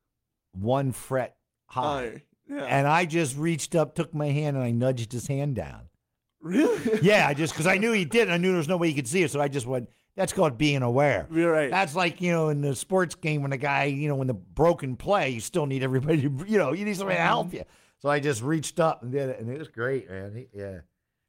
one 0.53 0.93
fret 0.93 1.37
high, 1.67 2.07
Uh, 2.07 2.19
yeah. 2.49 2.65
and 2.65 2.87
I 2.87 3.05
just 3.05 3.37
reached 3.37 3.75
up, 3.75 3.95
took 3.95 4.15
my 4.15 4.29
hand, 4.29 4.57
and 4.57 4.65
I 4.65 4.71
nudged 4.71 5.13
his 5.13 5.27
hand 5.27 5.55
down. 5.57 5.89
really? 6.41 6.99
Yeah, 7.03 7.27
I 7.29 7.35
just 7.35 7.53
because 7.53 7.67
I 7.67 7.79
knew 7.79 7.93
he 7.93 8.05
did, 8.05 8.31
I 8.31 8.37
knew 8.37 8.49
there 8.49 8.59
was 8.59 8.69
no 8.69 8.77
way 8.77 8.89
he 8.89 8.95
could 8.95 9.09
see 9.09 9.23
it, 9.23 9.31
so 9.31 9.41
I 9.41 9.49
just 9.49 9.67
went. 9.67 9.89
That's 10.15 10.33
called 10.33 10.57
being 10.57 10.81
aware. 10.81 11.27
You're 11.31 11.53
right. 11.53 11.71
That's 11.71 11.95
like 11.95 12.23
you 12.23 12.33
know 12.33 12.49
in 12.49 12.63
the 12.63 12.75
sports 12.75 13.15
game 13.15 13.43
when 13.43 13.51
the 13.51 13.59
guy 13.59 13.85
you 13.85 14.09
know 14.09 14.15
when 14.15 14.29
the 14.29 14.35
broken 14.35 14.97
play, 14.97 15.31
you 15.31 15.41
still 15.41 15.67
need 15.67 15.83
everybody. 15.83 16.23
To, 16.23 16.45
you 16.49 16.59
know, 16.59 16.73
you 16.73 16.85
need 16.85 16.97
somebody 16.97 17.17
to 17.17 17.21
mm-hmm. 17.21 17.29
help 17.29 17.53
you. 17.53 17.65
So 17.99 18.09
I 18.09 18.21
just 18.21 18.43
reached 18.43 18.81
up 18.81 19.03
and 19.03 19.13
did 19.13 19.31
it, 19.31 19.41
and 19.41 19.51
it 19.51 19.59
was 19.59 19.69
great, 19.69 20.09
man. 20.11 20.35
He- 20.35 20.59
yeah, 20.59 20.81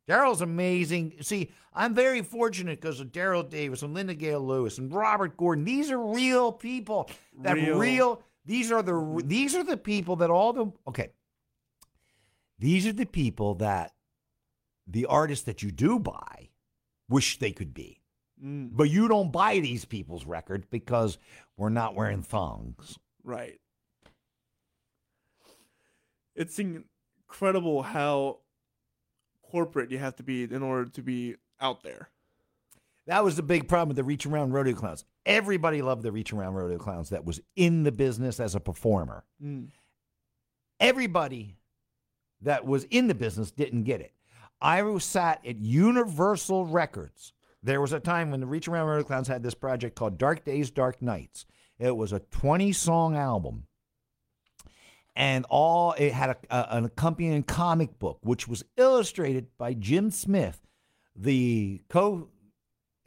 Daryl's 0.07 0.41
amazing. 0.41 1.15
See, 1.22 1.51
I'm 1.74 1.93
very 1.93 2.22
fortunate 2.22 2.80
because 2.80 2.99
of 2.99 3.07
Daryl 3.07 3.47
Davis 3.47 3.82
and 3.82 3.93
Linda 3.93 4.15
Gail 4.15 4.39
Lewis 4.39 4.78
and 4.78 4.93
Robert 4.93 5.36
Gordon. 5.38 5.65
These 5.65 5.91
are 5.91 5.99
real 5.99 6.51
people. 6.51 7.09
That 7.41 7.55
Real. 7.55 7.78
real. 7.78 8.24
These 8.48 8.72
are 8.72 8.82
the 8.82 9.22
these 9.26 9.54
are 9.56 9.64
the 9.64 9.78
people 9.78 10.16
that 10.18 10.30
all 10.32 10.54
the 10.54 10.72
okay. 10.88 11.12
These 12.58 12.88
are 12.88 12.93
the 12.93 13.06
people 13.06 13.56
that 13.56 13.93
the 14.88 15.06
artists 15.06 15.45
that 15.45 15.62
you 15.62 15.70
do 15.72 16.00
buy 16.00 16.50
wish 17.10 17.38
they 17.39 17.52
could 17.52 17.74
be. 17.74 18.02
Mm, 18.43 18.70
But 18.72 18.89
you 18.89 19.08
don't 19.10 19.32
buy 19.32 19.60
these 19.60 19.84
people's 19.86 20.26
records 20.26 20.66
because 20.70 21.18
we're 21.58 21.70
not 21.70 21.93
wearing 21.93 22.24
thongs. 22.24 22.98
right. 23.24 23.60
It's 26.36 26.60
incredible 26.60 27.82
how 27.84 28.39
corporate 29.41 29.89
you 29.91 29.98
have 29.98 30.16
to 30.18 30.24
be 30.24 30.43
in 30.43 30.62
order 30.62 30.89
to 30.91 31.02
be 31.02 31.36
out 31.60 31.82
there. 31.84 32.10
That 33.08 33.24
was 33.24 33.36
the 33.38 33.43
big 33.43 33.68
problem 33.68 33.88
with 33.89 33.98
the 33.98 34.04
Reach 34.04 34.26
Around 34.26 34.52
Rodeo 34.52 34.76
Clowns. 34.76 35.04
Everybody 35.28 35.82
loved 35.84 36.01
the 36.03 36.11
Reach 36.11 36.32
Around 36.34 36.55
Rodeo 36.55 36.78
Clowns 36.80 37.09
that 37.09 37.25
was 37.25 37.39
in 37.55 37.84
the 37.84 37.91
business 37.91 38.39
as 38.39 38.55
a 38.55 38.59
performer. 38.59 39.23
Mm, 39.43 39.67
Everybody 40.80 41.55
that 42.41 42.65
was 42.65 42.84
in 42.86 43.07
the 43.07 43.15
business 43.15 43.51
didn't 43.51 43.84
get 43.84 43.99
it. 44.01 44.13
I 44.61 44.82
was 44.84 45.03
sat 45.03 45.45
at 45.45 45.57
Universal 45.57 46.65
Records. 46.67 47.34
There 47.63 47.82
was 47.82 47.93
a 47.93 47.99
time 47.99 48.32
when 48.32 48.39
the 48.39 48.45
Reach 48.47 48.67
Around 48.67 48.88
Rodeo 48.88 49.03
Clowns 49.03 49.28
had 49.28 49.43
this 49.43 49.53
project 49.53 49.95
called 49.95 50.17
Dark 50.17 50.45
Days, 50.45 50.69
Dark 50.71 51.01
Nights. 51.01 51.45
It 51.80 51.95
was 51.95 52.13
a 52.13 52.19
20 52.19 52.71
song 52.71 53.15
album. 53.15 53.65
And 55.15 55.45
all 55.49 55.93
it 55.93 56.13
had 56.13 56.30
a, 56.30 56.38
a- 56.51 56.78
an 56.78 56.86
accompanying 56.86 57.43
comic 57.43 57.97
book, 57.99 58.19
which 58.21 58.47
was 58.47 58.63
illustrated 58.78 59.47
by 59.57 59.73
Jim 59.73 60.11
Smith, 60.11 60.61
the 61.15 61.82
co 61.89 62.30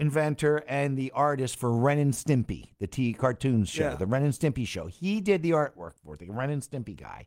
inventor 0.00 0.64
and 0.66 0.96
the 0.96 1.10
artist 1.12 1.56
for 1.56 1.72
Ren 1.72 1.98
and 1.98 2.12
Stimpy, 2.12 2.70
the 2.80 2.86
T 2.86 3.12
cartoons 3.12 3.68
show, 3.68 3.90
Yeah. 3.90 3.94
the 3.96 4.06
Ren 4.06 4.24
and 4.24 4.32
Stimpy 4.34 4.66
show. 4.66 4.86
He 4.86 5.20
did 5.20 5.42
the 5.42 5.50
artwork 5.52 5.92
for 6.02 6.14
it, 6.14 6.20
the 6.20 6.30
Ren 6.30 6.50
and 6.50 6.62
Stimpy 6.62 6.96
guy. 6.96 7.26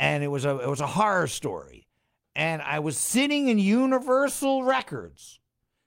and 0.00 0.22
it 0.22 0.28
was 0.28 0.44
a 0.44 0.58
it 0.60 0.68
was 0.68 0.80
a 0.80 0.86
horror 0.86 1.26
story. 1.26 1.86
And 2.36 2.62
I 2.62 2.78
was 2.78 2.96
sitting 2.96 3.48
in 3.48 3.58
Universal 3.58 4.62
Records 4.62 5.40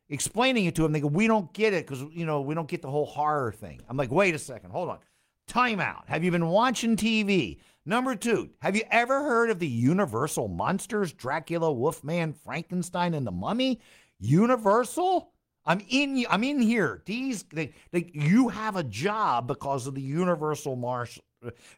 explaining 0.10 0.66
it 0.66 0.76
to 0.76 0.84
him. 0.84 0.92
They 0.92 1.00
go, 1.00 1.08
"We 1.08 1.28
don't 1.28 1.54
get 1.54 1.72
it 1.74 1.88
because 1.88 2.04
you 2.12 2.26
know 2.26 2.42
we 2.42 2.54
don't 2.56 2.68
get 2.68 2.82
the 2.82 2.92
whole 2.92 3.06
horror 3.06 3.52
thing." 3.54 3.80
I'm 3.88 3.96
like, 3.96 4.12
"Wait 4.12 4.36
a 4.36 4.40
second, 4.40 4.72
hold 4.72 4.90
on, 4.90 5.00
time 5.48 5.80
out. 5.80 6.04
Have 6.08 6.24
you 6.26 6.32
been 6.32 6.48
watching 6.48 6.96
TV?" 6.98 7.60
Number 7.86 8.16
two, 8.16 8.50
have 8.60 8.76
you 8.76 8.84
ever 8.92 9.24
heard 9.24 9.50
of 9.50 9.60
the 9.60 9.68
Universal 9.68 10.50
monsters? 10.50 11.14
Dracula, 11.14 11.72
Wolfman, 11.72 12.34
Frankenstein, 12.34 13.14
and 13.14 13.26
the 13.26 13.32
Mummy. 13.32 13.80
Universal. 14.20 15.31
I'm 15.66 15.82
in. 15.90 16.26
I'm 16.30 16.44
in 16.44 16.60
here. 16.62 17.02
These, 17.06 17.44
they, 17.44 17.74
they, 17.92 18.10
you 18.14 18.50
have 18.50 18.76
a 18.76 18.84
job 18.84 19.48
because 19.48 19.88
of 19.88 19.96
the 19.96 20.02
Universal 20.02 20.76
Marsh. 20.76 21.20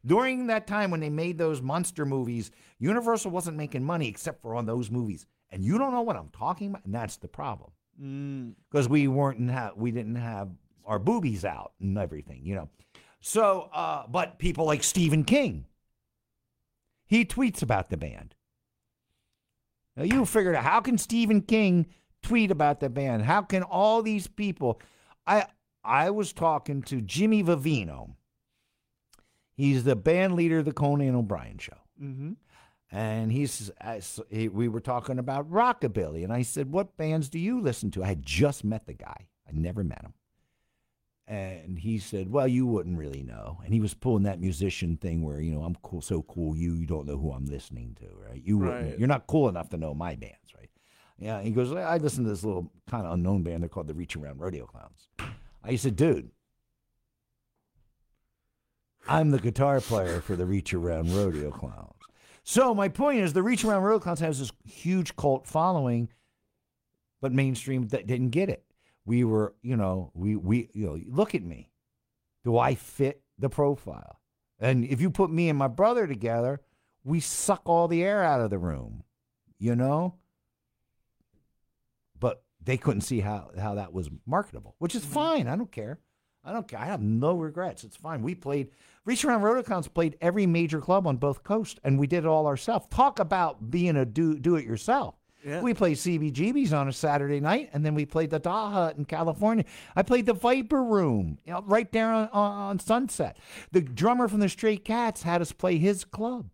During 0.05 0.47
that 0.47 0.67
time 0.67 0.91
when 0.91 0.99
they 0.99 1.09
made 1.09 1.37
those 1.37 1.61
monster 1.61 2.05
movies, 2.05 2.51
Universal 2.79 3.31
wasn't 3.31 3.55
making 3.57 3.83
money 3.83 4.07
except 4.07 4.41
for 4.41 4.55
on 4.55 4.65
those 4.65 4.91
movies, 4.91 5.25
and 5.51 5.63
you 5.63 5.77
don't 5.77 5.91
know 5.93 6.01
what 6.01 6.15
I'm 6.17 6.29
talking 6.29 6.69
about. 6.71 6.85
And 6.85 6.93
that's 6.93 7.17
the 7.17 7.27
problem 7.27 7.71
because 7.95 8.87
Mm. 8.87 8.91
we 8.91 9.07
weren't 9.07 9.51
ha- 9.51 9.71
we 9.75 9.91
didn't 9.91 10.15
have 10.15 10.49
our 10.85 10.99
boobies 10.99 11.45
out 11.45 11.73
and 11.79 11.97
everything, 11.97 12.41
you 12.43 12.55
know. 12.55 12.69
So, 13.21 13.69
uh, 13.73 14.05
but 14.07 14.37
people 14.39 14.65
like 14.65 14.83
Stephen 14.83 15.23
King, 15.23 15.65
he 17.05 17.23
tweets 17.23 17.61
about 17.61 17.89
the 17.89 17.95
band. 17.97 18.35
Now 19.95 20.03
you 20.03 20.25
figured 20.25 20.55
out 20.55 20.63
how 20.63 20.81
can 20.81 20.97
Stephen 20.97 21.41
King 21.41 21.85
tweet 22.23 22.49
about 22.49 22.79
the 22.79 22.89
band? 22.89 23.23
How 23.23 23.41
can 23.41 23.63
all 23.63 24.01
these 24.01 24.27
people? 24.27 24.81
I 25.27 25.45
I 25.83 26.09
was 26.09 26.33
talking 26.33 26.81
to 26.83 27.01
Jimmy 27.01 27.43
Vivino. 27.43 28.15
He's 29.55 29.83
the 29.83 29.95
band 29.95 30.33
leader 30.35 30.59
of 30.59 30.65
the 30.65 30.73
Conan 30.73 31.15
O'Brien 31.15 31.57
show. 31.57 31.77
Mm-hmm. 32.01 32.33
And 32.91 33.31
he's, 33.31 33.71
he, 34.29 34.49
we 34.49 34.67
were 34.67 34.79
talking 34.79 35.17
about 35.17 35.49
rockabilly, 35.49 36.23
and 36.23 36.31
I 36.31 36.43
said, 36.43 36.71
"What 36.71 36.95
bands 36.95 37.27
do 37.27 37.39
you 37.39 37.59
listen 37.59 37.89
to?" 37.91 38.03
I 38.03 38.07
had 38.07 38.23
just 38.23 38.63
met 38.63 38.85
the 38.85 38.93
guy; 38.93 39.29
I 39.47 39.51
never 39.51 39.83
met 39.83 40.03
him. 40.03 40.13
And 41.27 41.79
he 41.79 41.97
said, 41.97 42.31
"Well, 42.31 42.47
you 42.47 42.67
wouldn't 42.67 42.99
really 42.99 43.23
know." 43.23 43.59
And 43.65 43.73
he 43.73 43.79
was 43.79 43.95
pulling 43.95 44.23
that 44.23 44.39
musician 44.39 44.97
thing 44.97 45.23
where 45.23 45.39
you 45.39 45.51
know 45.53 45.63
I'm 45.63 45.75
cool, 45.81 46.01
so 46.01 46.21
cool, 46.21 46.55
you 46.55 46.73
you 46.75 46.85
don't 46.85 47.07
know 47.07 47.17
who 47.17 47.31
I'm 47.31 47.47
listening 47.47 47.97
to, 47.99 48.07
right? 48.15 48.43
You 48.43 48.59
wouldn't, 48.59 48.99
you're 48.99 49.07
not 49.07 49.25
cool 49.25 49.49
enough 49.49 49.69
to 49.69 49.77
know 49.77 49.95
my 49.95 50.13
right? 50.13 50.37
Yeah. 51.23 51.41
He 51.41 51.51
goes, 51.51 51.71
"I 51.73 51.97
listen 51.97 52.23
to 52.25 52.29
this 52.29 52.43
little 52.43 52.71
kind 52.89 53.05
of 53.05 53.13
unknown 53.13 53.43
band. 53.43 53.63
They're 53.63 53.69
called 53.69 53.87
the 53.87 53.93
Reach 53.93 54.15
Around 54.15 54.39
Rodeo 54.39 54.65
Clowns." 54.65 55.07
I 55.63 55.75
said, 55.75 55.95
"Dude." 55.95 56.31
I'm 59.07 59.31
the 59.31 59.39
guitar 59.39 59.81
player 59.81 60.21
for 60.21 60.35
the 60.35 60.45
Reach 60.45 60.73
Around 60.73 61.13
Rodeo 61.13 61.51
Clowns. 61.51 61.93
So 62.43 62.73
my 62.73 62.89
point 62.89 63.19
is, 63.19 63.33
the 63.33 63.43
Reach 63.43 63.63
Around 63.63 63.83
Rodeo 63.83 63.99
Clowns 63.99 64.19
has 64.19 64.39
this 64.39 64.51
huge 64.65 65.15
cult 65.15 65.47
following, 65.47 66.09
but 67.21 67.31
mainstream 67.31 67.87
that 67.87 68.07
didn't 68.07 68.29
get 68.29 68.49
it. 68.49 68.65
We 69.05 69.23
were, 69.23 69.53
you 69.61 69.75
know, 69.75 70.11
we 70.13 70.35
we 70.35 70.69
you 70.73 70.85
know, 70.85 70.99
look 71.07 71.35
at 71.35 71.43
me. 71.43 71.69
Do 72.43 72.57
I 72.57 72.75
fit 72.75 73.21
the 73.37 73.49
profile? 73.49 74.19
And 74.59 74.85
if 74.85 75.01
you 75.01 75.09
put 75.09 75.31
me 75.31 75.49
and 75.49 75.57
my 75.57 75.67
brother 75.67 76.07
together, 76.07 76.61
we 77.03 77.19
suck 77.19 77.61
all 77.65 77.87
the 77.87 78.03
air 78.03 78.23
out 78.23 78.41
of 78.41 78.49
the 78.49 78.57
room, 78.57 79.03
you 79.59 79.75
know. 79.75 80.15
They 82.65 82.77
couldn't 82.77 83.01
see 83.01 83.19
how 83.19 83.51
how 83.59 83.75
that 83.75 83.93
was 83.93 84.09
marketable, 84.25 84.75
which 84.79 84.95
is 84.95 85.03
mm-hmm. 85.03 85.13
fine. 85.13 85.47
I 85.47 85.55
don't 85.55 85.71
care. 85.71 85.99
I 86.45 86.51
don't 86.51 86.67
care. 86.67 86.79
I 86.79 86.85
have 86.85 87.01
no 87.01 87.35
regrets. 87.35 87.83
It's 87.83 87.95
fine. 87.95 88.21
We 88.21 88.35
played 88.35 88.69
Reach 89.05 89.25
Around 89.25 89.41
Rodeo 89.41 89.63
Clowns 89.63 89.87
played 89.87 90.17
every 90.21 90.45
major 90.45 90.79
club 90.79 91.07
on 91.07 91.17
both 91.17 91.43
coasts, 91.43 91.79
and 91.83 91.99
we 91.99 92.07
did 92.07 92.19
it 92.19 92.27
all 92.27 92.47
ourselves. 92.47 92.87
Talk 92.89 93.19
about 93.19 93.69
being 93.69 93.95
a 93.95 94.05
do 94.05 94.37
do 94.37 94.55
it 94.55 94.65
yourself. 94.65 95.15
Yeah. 95.45 95.61
We 95.61 95.73
played 95.73 95.97
CBGB's 95.97 96.71
on 96.71 96.87
a 96.87 96.93
Saturday 96.93 97.41
night, 97.41 97.69
and 97.73 97.85
then 97.85 97.95
we 97.95 98.05
played 98.05 98.29
the 98.29 98.39
Doll 98.39 98.71
Hut 98.71 98.95
in 98.97 99.03
California. 99.03 99.65
I 99.93 100.01
played 100.01 100.25
the 100.25 100.33
Viper 100.33 100.81
Room, 100.81 101.37
you 101.43 101.51
know, 101.51 101.61
right 101.65 101.91
there 101.91 102.13
on, 102.13 102.29
on, 102.29 102.51
on 102.51 102.79
Sunset. 102.79 103.37
The 103.73 103.81
drummer 103.81 104.29
from 104.29 104.39
the 104.39 104.47
Stray 104.47 104.77
Cats 104.77 105.23
had 105.23 105.41
us 105.41 105.51
play 105.51 105.77
his 105.77 106.05
club. 106.05 106.49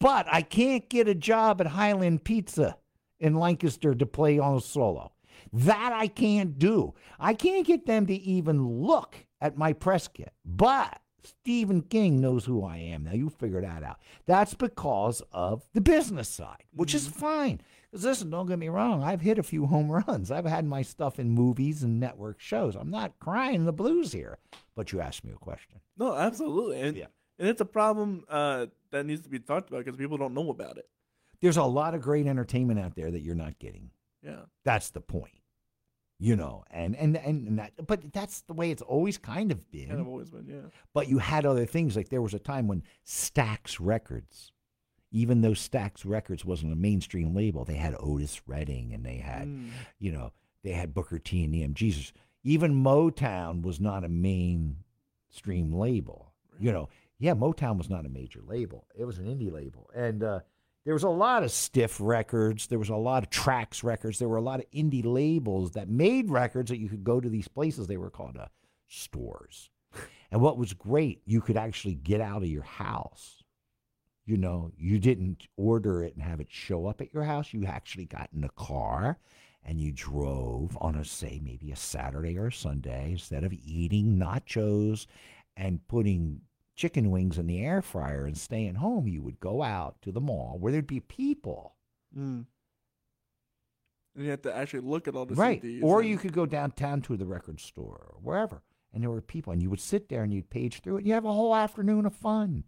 But 0.00 0.26
I 0.30 0.40
can't 0.40 0.88
get 0.88 1.06
a 1.06 1.14
job 1.14 1.60
at 1.60 1.66
Highland 1.68 2.24
Pizza 2.24 2.78
in 3.24 3.34
Lancaster 3.34 3.94
to 3.94 4.06
play 4.06 4.38
on 4.38 4.56
a 4.56 4.60
solo. 4.60 5.12
That 5.52 5.92
I 5.92 6.06
can't 6.08 6.58
do. 6.58 6.94
I 7.18 7.34
can't 7.34 7.66
get 7.66 7.86
them 7.86 8.06
to 8.06 8.14
even 8.14 8.66
look 8.82 9.16
at 9.40 9.56
my 9.56 9.72
press 9.72 10.08
kit. 10.08 10.32
But 10.44 11.00
Stephen 11.22 11.80
King 11.82 12.20
knows 12.20 12.44
who 12.44 12.64
I 12.64 12.76
am. 12.76 13.04
Now 13.04 13.12
you 13.12 13.30
figure 13.30 13.60
that 13.62 13.82
out. 13.82 13.98
That's 14.26 14.54
because 14.54 15.22
of 15.32 15.66
the 15.72 15.80
business 15.80 16.28
side, 16.28 16.64
which 16.72 16.94
is 16.94 17.06
fine. 17.08 17.60
Because 17.90 18.04
listen, 18.04 18.30
don't 18.30 18.46
get 18.46 18.58
me 18.58 18.68
wrong. 18.68 19.02
I've 19.02 19.20
hit 19.22 19.38
a 19.38 19.42
few 19.42 19.66
home 19.66 19.90
runs. 19.90 20.30
I've 20.30 20.44
had 20.44 20.66
my 20.66 20.82
stuff 20.82 21.18
in 21.18 21.30
movies 21.30 21.82
and 21.82 21.98
network 22.00 22.40
shows. 22.40 22.74
I'm 22.76 22.90
not 22.90 23.18
crying 23.20 23.64
the 23.64 23.72
blues 23.72 24.12
here. 24.12 24.38
But 24.74 24.92
you 24.92 25.00
asked 25.00 25.24
me 25.24 25.32
a 25.32 25.36
question. 25.36 25.80
No, 25.96 26.14
absolutely. 26.14 26.80
And, 26.80 26.96
Yeah. 26.96 27.06
and 27.38 27.48
it's 27.48 27.60
a 27.60 27.64
problem 27.66 28.24
uh, 28.28 28.66
that 28.90 29.06
needs 29.06 29.22
to 29.22 29.28
be 29.28 29.38
talked 29.38 29.68
about 29.70 29.84
because 29.84 29.96
people 29.98 30.18
don't 30.18 30.34
know 30.34 30.50
about 30.50 30.76
it. 30.78 30.88
There's 31.40 31.56
a 31.56 31.64
lot 31.64 31.94
of 31.94 32.00
great 32.02 32.26
entertainment 32.26 32.80
out 32.80 32.94
there 32.94 33.10
that 33.10 33.20
you're 33.20 33.34
not 33.34 33.58
getting. 33.58 33.90
Yeah. 34.22 34.42
That's 34.64 34.90
the 34.90 35.00
point. 35.00 35.32
You 36.20 36.36
know, 36.36 36.64
and 36.70 36.94
and 36.96 37.16
and, 37.16 37.48
and 37.48 37.58
that, 37.58 37.72
but 37.86 38.12
that's 38.12 38.42
the 38.42 38.52
way 38.54 38.70
it's 38.70 38.80
always 38.82 39.18
kind 39.18 39.50
of 39.50 39.70
been. 39.72 39.88
Kind 39.88 40.00
of 40.00 40.06
always 40.06 40.30
been, 40.30 40.46
yeah. 40.48 40.70
But 40.94 41.08
you 41.08 41.18
had 41.18 41.44
other 41.44 41.66
things. 41.66 41.96
Like 41.96 42.08
there 42.08 42.22
was 42.22 42.34
a 42.34 42.38
time 42.38 42.68
when 42.68 42.84
Stax 43.04 43.78
Records, 43.80 44.52
even 45.10 45.40
though 45.42 45.50
Stax 45.50 46.04
Records 46.06 46.44
wasn't 46.44 46.72
a 46.72 46.76
mainstream 46.76 47.34
label, 47.34 47.64
they 47.64 47.74
had 47.74 47.96
Otis 47.98 48.40
Redding 48.46 48.94
and 48.94 49.04
they 49.04 49.16
had, 49.16 49.48
Mm. 49.48 49.70
you 49.98 50.12
know, 50.12 50.32
they 50.62 50.70
had 50.70 50.94
Booker 50.94 51.18
T 51.18 51.42
and 51.44 51.52
MG's. 51.76 52.12
Even 52.44 52.72
Motown 52.82 53.62
was 53.62 53.80
not 53.80 54.04
a 54.04 54.08
mainstream 54.08 55.72
label. 55.72 56.32
You 56.60 56.72
know, 56.72 56.88
yeah, 57.18 57.34
Motown 57.34 57.76
was 57.76 57.90
not 57.90 58.06
a 58.06 58.08
major 58.08 58.40
label. 58.46 58.86
It 58.94 59.04
was 59.04 59.18
an 59.18 59.26
indie 59.26 59.52
label. 59.52 59.90
And 59.94 60.22
uh, 60.22 60.40
there 60.84 60.94
was 60.94 61.02
a 61.02 61.08
lot 61.08 61.42
of 61.42 61.50
stiff 61.50 61.98
records. 62.00 62.66
There 62.66 62.78
was 62.78 62.90
a 62.90 62.96
lot 62.96 63.22
of 63.22 63.30
tracks 63.30 63.82
records. 63.82 64.18
There 64.18 64.28
were 64.28 64.36
a 64.36 64.42
lot 64.42 64.60
of 64.60 64.70
indie 64.70 65.04
labels 65.04 65.72
that 65.72 65.88
made 65.88 66.30
records 66.30 66.70
that 66.70 66.78
you 66.78 66.88
could 66.88 67.04
go 67.04 67.20
to 67.20 67.28
these 67.28 67.48
places. 67.48 67.86
They 67.86 67.96
were 67.96 68.10
called 68.10 68.36
uh, 68.36 68.46
stores. 68.88 69.70
And 70.30 70.40
what 70.40 70.58
was 70.58 70.72
great, 70.72 71.22
you 71.26 71.40
could 71.40 71.56
actually 71.56 71.94
get 71.94 72.20
out 72.20 72.42
of 72.42 72.48
your 72.48 72.64
house. 72.64 73.44
You 74.26 74.36
know, 74.36 74.72
you 74.76 74.98
didn't 74.98 75.46
order 75.56 76.02
it 76.02 76.14
and 76.14 76.22
have 76.22 76.40
it 76.40 76.48
show 76.50 76.86
up 76.86 77.00
at 77.00 77.14
your 77.14 77.24
house. 77.24 77.52
You 77.52 77.66
actually 77.66 78.06
got 78.06 78.30
in 78.34 78.42
a 78.42 78.48
car 78.48 79.18
and 79.62 79.80
you 79.80 79.92
drove 79.92 80.76
on 80.80 80.96
a, 80.96 81.04
say, 81.04 81.40
maybe 81.42 81.70
a 81.70 81.76
Saturday 81.76 82.36
or 82.38 82.48
a 82.48 82.52
Sunday 82.52 83.12
instead 83.12 83.44
of 83.44 83.52
eating 83.52 84.18
nachos 84.18 85.06
and 85.56 85.86
putting 85.88 86.40
chicken 86.74 87.10
wings 87.10 87.38
in 87.38 87.46
the 87.46 87.64
air 87.64 87.82
fryer 87.82 88.26
and 88.26 88.36
staying 88.36 88.76
home. 88.76 89.06
You 89.06 89.22
would 89.22 89.40
go 89.40 89.62
out 89.62 89.96
to 90.02 90.12
the 90.12 90.20
mall 90.20 90.56
where 90.58 90.72
there'd 90.72 90.86
be 90.86 91.00
people. 91.00 91.74
Mm. 92.16 92.46
And 94.14 94.24
you 94.24 94.30
have 94.30 94.42
to 94.42 94.56
actually 94.56 94.80
look 94.80 95.08
at 95.08 95.14
all 95.14 95.26
the 95.26 95.34
right. 95.34 95.62
CDs. 95.62 95.82
Or 95.82 96.00
and- 96.00 96.08
you 96.08 96.18
could 96.18 96.32
go 96.32 96.46
downtown 96.46 97.02
to 97.02 97.16
the 97.16 97.26
record 97.26 97.60
store 97.60 98.06
or 98.10 98.18
wherever, 98.22 98.62
and 98.92 99.02
there 99.02 99.10
were 99.10 99.20
people, 99.20 99.52
and 99.52 99.62
you 99.62 99.70
would 99.70 99.80
sit 99.80 100.08
there 100.08 100.22
and 100.22 100.32
you'd 100.32 100.50
page 100.50 100.80
through 100.80 100.96
it. 100.96 100.98
And 101.00 101.06
you 101.08 101.14
have 101.14 101.24
a 101.24 101.32
whole 101.32 101.54
afternoon 101.54 102.06
of 102.06 102.14
fun. 102.14 102.64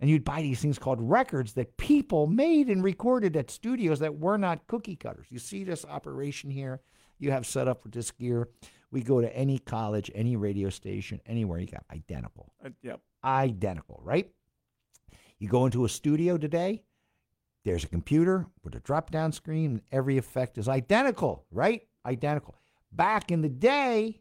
And 0.00 0.10
you'd 0.10 0.24
buy 0.24 0.42
these 0.42 0.60
things 0.60 0.80
called 0.80 1.00
records 1.00 1.52
that 1.52 1.76
people 1.76 2.26
made 2.26 2.68
and 2.68 2.82
recorded 2.82 3.36
at 3.36 3.52
studios 3.52 4.00
that 4.00 4.18
were 4.18 4.36
not 4.36 4.66
cookie 4.66 4.96
cutters. 4.96 5.26
You 5.30 5.38
see 5.38 5.62
this 5.62 5.84
operation 5.84 6.50
here 6.50 6.80
you 7.22 7.30
have 7.30 7.46
set 7.46 7.68
up 7.68 7.84
with 7.84 7.92
this 7.92 8.10
gear. 8.10 8.48
We 8.92 9.02
go 9.02 9.20
to 9.20 9.36
any 9.36 9.58
college, 9.58 10.10
any 10.14 10.36
radio 10.36 10.68
station, 10.70 11.20
anywhere 11.26 11.58
you 11.58 11.66
got 11.66 11.84
identical 11.90 12.52
Uh, 12.64 12.68
yeah. 12.82 12.96
identical, 13.24 14.00
right? 14.04 14.30
You 15.38 15.48
go 15.48 15.64
into 15.66 15.84
a 15.84 15.88
studio 15.88 16.36
today, 16.38 16.82
there's 17.64 17.84
a 17.84 17.88
computer 17.88 18.46
with 18.62 18.74
a 18.76 18.80
drop 18.80 19.10
down 19.10 19.32
screen, 19.32 19.70
and 19.72 19.80
every 19.90 20.18
effect 20.18 20.58
is 20.58 20.68
identical, 20.68 21.46
right? 21.50 21.82
Identical. 22.06 22.54
Back 22.92 23.30
in 23.32 23.40
the 23.40 23.48
day, 23.48 24.20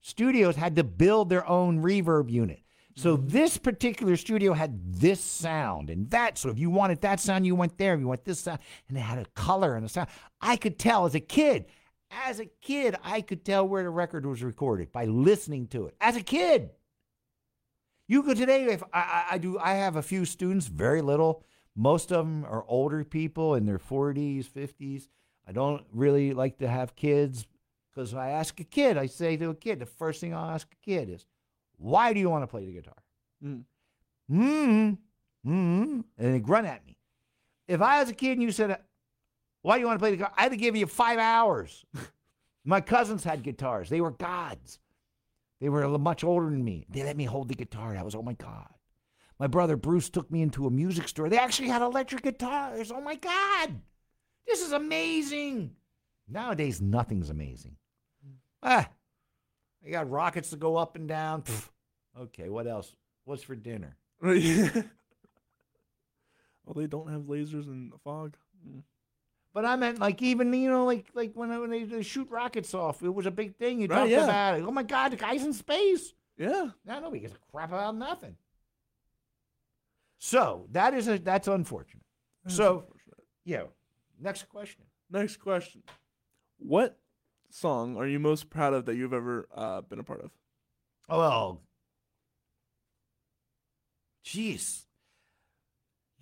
studios 0.00 0.56
had 0.56 0.76
to 0.76 0.84
build 0.84 1.28
their 1.28 1.46
own 1.48 1.82
reverb 1.82 2.30
unit. 2.30 2.60
So 2.98 3.16
this 3.16 3.58
particular 3.58 4.16
studio 4.16 4.54
had 4.54 4.80
this 4.94 5.20
sound 5.20 5.90
and 5.90 6.08
that. 6.10 6.38
So 6.38 6.48
if 6.48 6.58
you 6.58 6.70
wanted 6.70 7.02
that 7.02 7.20
sound, 7.20 7.44
you 7.46 7.54
went 7.54 7.76
there. 7.76 7.92
If 7.92 8.00
you 8.00 8.08
want 8.08 8.24
this 8.24 8.40
sound, 8.40 8.58
and 8.88 8.96
it 8.96 9.02
had 9.02 9.18
a 9.18 9.26
color 9.34 9.76
and 9.76 9.84
a 9.84 9.88
sound. 9.88 10.08
I 10.40 10.56
could 10.56 10.78
tell 10.78 11.04
as 11.04 11.14
a 11.14 11.20
kid, 11.20 11.66
as 12.10 12.40
a 12.40 12.46
kid, 12.62 12.96
I 13.02 13.20
could 13.20 13.44
tell 13.44 13.66
where 13.66 13.82
the 13.82 13.90
record 13.90 14.26
was 14.26 14.42
recorded 14.42 14.92
by 14.92 15.04
listening 15.06 15.66
to 15.68 15.86
it. 15.86 15.96
As 16.00 16.16
a 16.16 16.22
kid. 16.22 16.70
You 18.08 18.22
could 18.22 18.36
today. 18.36 18.64
If 18.66 18.82
I, 18.92 19.00
I, 19.00 19.24
I 19.32 19.38
do, 19.38 19.58
I 19.58 19.74
have 19.74 19.96
a 19.96 20.02
few 20.02 20.24
students, 20.24 20.66
very 20.66 21.02
little. 21.02 21.44
Most 21.74 22.12
of 22.12 22.24
them 22.24 22.44
are 22.44 22.64
older 22.68 23.04
people 23.04 23.54
in 23.56 23.66
their 23.66 23.78
forties, 23.78 24.46
fifties. 24.46 25.08
I 25.46 25.52
don't 25.52 25.84
really 25.92 26.32
like 26.32 26.58
to 26.58 26.68
have 26.68 26.96
kids 26.96 27.46
because 27.92 28.14
I 28.14 28.30
ask 28.30 28.58
a 28.60 28.64
kid. 28.64 28.96
I 28.96 29.06
say 29.06 29.36
to 29.36 29.50
a 29.50 29.54
kid, 29.54 29.80
the 29.80 29.86
first 29.86 30.20
thing 30.20 30.34
I'll 30.34 30.50
ask 30.50 30.68
a 30.72 30.84
kid 30.84 31.10
is, 31.10 31.26
"Why 31.78 32.12
do 32.12 32.20
you 32.20 32.30
want 32.30 32.44
to 32.44 32.46
play 32.46 32.64
the 32.64 32.72
guitar?" 32.72 33.02
Mm. 33.44 33.64
Hmm. 34.28 34.94
And 35.44 36.04
they 36.16 36.40
grunt 36.40 36.66
at 36.66 36.86
me. 36.86 36.96
If 37.68 37.80
I 37.82 38.00
was 38.00 38.08
a 38.08 38.14
kid 38.14 38.32
and 38.32 38.42
you 38.42 38.52
said, 38.52 38.78
"Why 39.66 39.74
do 39.74 39.80
you 39.80 39.86
want 39.88 39.98
to 39.98 40.00
play 40.00 40.10
the 40.12 40.18
guitar?" 40.18 40.32
I 40.36 40.42
had 40.44 40.52
to 40.52 40.56
give 40.56 40.76
you 40.76 40.86
five 40.86 41.18
hours. 41.18 41.84
My 42.64 42.80
cousins 42.80 43.24
had 43.24 43.42
guitars; 43.42 43.88
they 43.88 44.00
were 44.00 44.12
gods. 44.12 44.78
They 45.60 45.68
were 45.68 45.98
much 45.98 46.22
older 46.22 46.48
than 46.48 46.62
me. 46.62 46.86
They 46.88 47.02
let 47.02 47.16
me 47.16 47.24
hold 47.24 47.48
the 47.48 47.54
guitar. 47.54 47.96
I 47.96 48.02
was, 48.04 48.14
oh 48.14 48.22
my 48.22 48.34
god. 48.34 48.68
My 49.40 49.48
brother 49.48 49.76
Bruce 49.76 50.08
took 50.08 50.30
me 50.30 50.40
into 50.40 50.68
a 50.68 50.70
music 50.70 51.08
store. 51.08 51.28
They 51.28 51.36
actually 51.38 51.66
had 51.66 51.82
electric 51.82 52.22
guitars. 52.22 52.92
Oh 52.92 53.00
my 53.00 53.16
god, 53.16 53.80
this 54.46 54.62
is 54.62 54.70
amazing. 54.70 55.72
Nowadays, 56.28 56.80
nothing's 56.80 57.30
amazing. 57.30 57.76
Ah, 58.62 58.88
I 59.84 59.90
got 59.90 60.08
rockets 60.08 60.50
to 60.50 60.56
go 60.56 60.76
up 60.76 60.94
and 60.94 61.08
down. 61.08 61.42
Pfft. 61.42 61.70
Okay, 62.20 62.48
what 62.48 62.68
else? 62.68 62.94
What's 63.24 63.42
for 63.42 63.56
dinner? 63.56 63.96
well, 64.22 64.32
they 66.74 66.86
don't 66.86 67.10
have 67.10 67.22
lasers 67.22 67.66
and 67.66 67.92
fog. 68.04 68.36
Mm. 68.64 68.82
But 69.56 69.64
I 69.64 69.74
meant 69.76 69.98
like 69.98 70.20
even 70.20 70.52
you 70.52 70.68
know 70.68 70.84
like 70.84 71.06
like 71.14 71.32
when, 71.32 71.48
when 71.58 71.70
they, 71.70 71.84
they 71.84 72.02
shoot 72.02 72.28
rockets 72.30 72.74
off, 72.74 73.02
it 73.02 73.08
was 73.08 73.24
a 73.24 73.30
big 73.30 73.56
thing. 73.56 73.80
You 73.80 73.86
Right, 73.86 74.00
talked 74.00 74.10
yeah. 74.10 74.24
about 74.24 74.58
it. 74.58 74.64
Oh 74.66 74.70
my 74.70 74.82
God, 74.82 75.12
the 75.12 75.16
guy's 75.16 75.42
in 75.44 75.54
space. 75.54 76.12
Yeah. 76.36 76.72
Now 76.84 77.00
nobody 77.00 77.20
gives 77.20 77.32
a 77.32 77.38
crap 77.50 77.70
about 77.70 77.96
nothing. 77.96 78.36
So 80.18 80.66
that 80.72 80.92
is 80.92 81.08
a 81.08 81.18
that's 81.18 81.48
unfortunate. 81.48 82.04
That's 82.44 82.54
So- 82.56 82.80
unfortunate. 82.80 83.24
Yeah. 83.46 83.62
Next 84.20 84.46
question. 84.50 84.84
next 85.10 85.38
question: 85.38 85.82
What 86.58 86.98
song 87.48 87.96
are 87.96 88.06
you 88.06 88.18
most 88.20 88.50
proud 88.50 88.74
of 88.74 88.84
that 88.84 88.96
you've 88.96 89.14
ever 89.14 89.48
uh, 89.54 89.80
been 89.80 90.00
a 90.00 90.04
part 90.04 90.20
of? 90.20 90.32
Oh 91.08 91.18
well. 91.18 91.62
Jeez. 94.22 94.85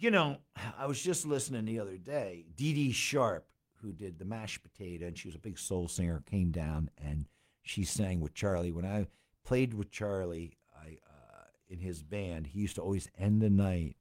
You 0.05 0.11
know, 0.11 0.37
I 0.79 0.85
was 0.85 1.03
just 1.03 1.25
listening 1.25 1.65
the 1.65 1.81
other 1.81 1.97
day. 1.97 2.45
Dee 2.55 2.75
Dee 2.75 2.93
Sharp, 2.93 3.47
who 3.81 3.91
did 3.91 4.19
the 4.19 4.27
mashed 4.27 4.63
potato, 4.63 5.07
and 5.07 5.17
she 5.17 5.29
was 5.29 5.35
a 5.35 5.39
big 5.39 5.59
soul 5.59 5.89
singer, 5.89 6.23
came 6.31 6.51
down 6.51 6.91
and 7.03 7.25
she 7.63 7.85
sang 7.85 8.21
with 8.21 8.35
Charlie. 8.35 8.71
When 8.71 8.85
I 8.85 9.07
played 9.45 9.73
with 9.73 9.91
Charlie, 9.91 10.59
I 10.79 10.99
uh, 11.09 11.45
in 11.71 11.79
his 11.79 12.03
band, 12.03 12.49
he 12.49 12.61
used 12.61 12.75
to 12.77 12.83
always 12.83 13.09
end 13.19 13.41
the 13.41 13.49
night 13.49 13.97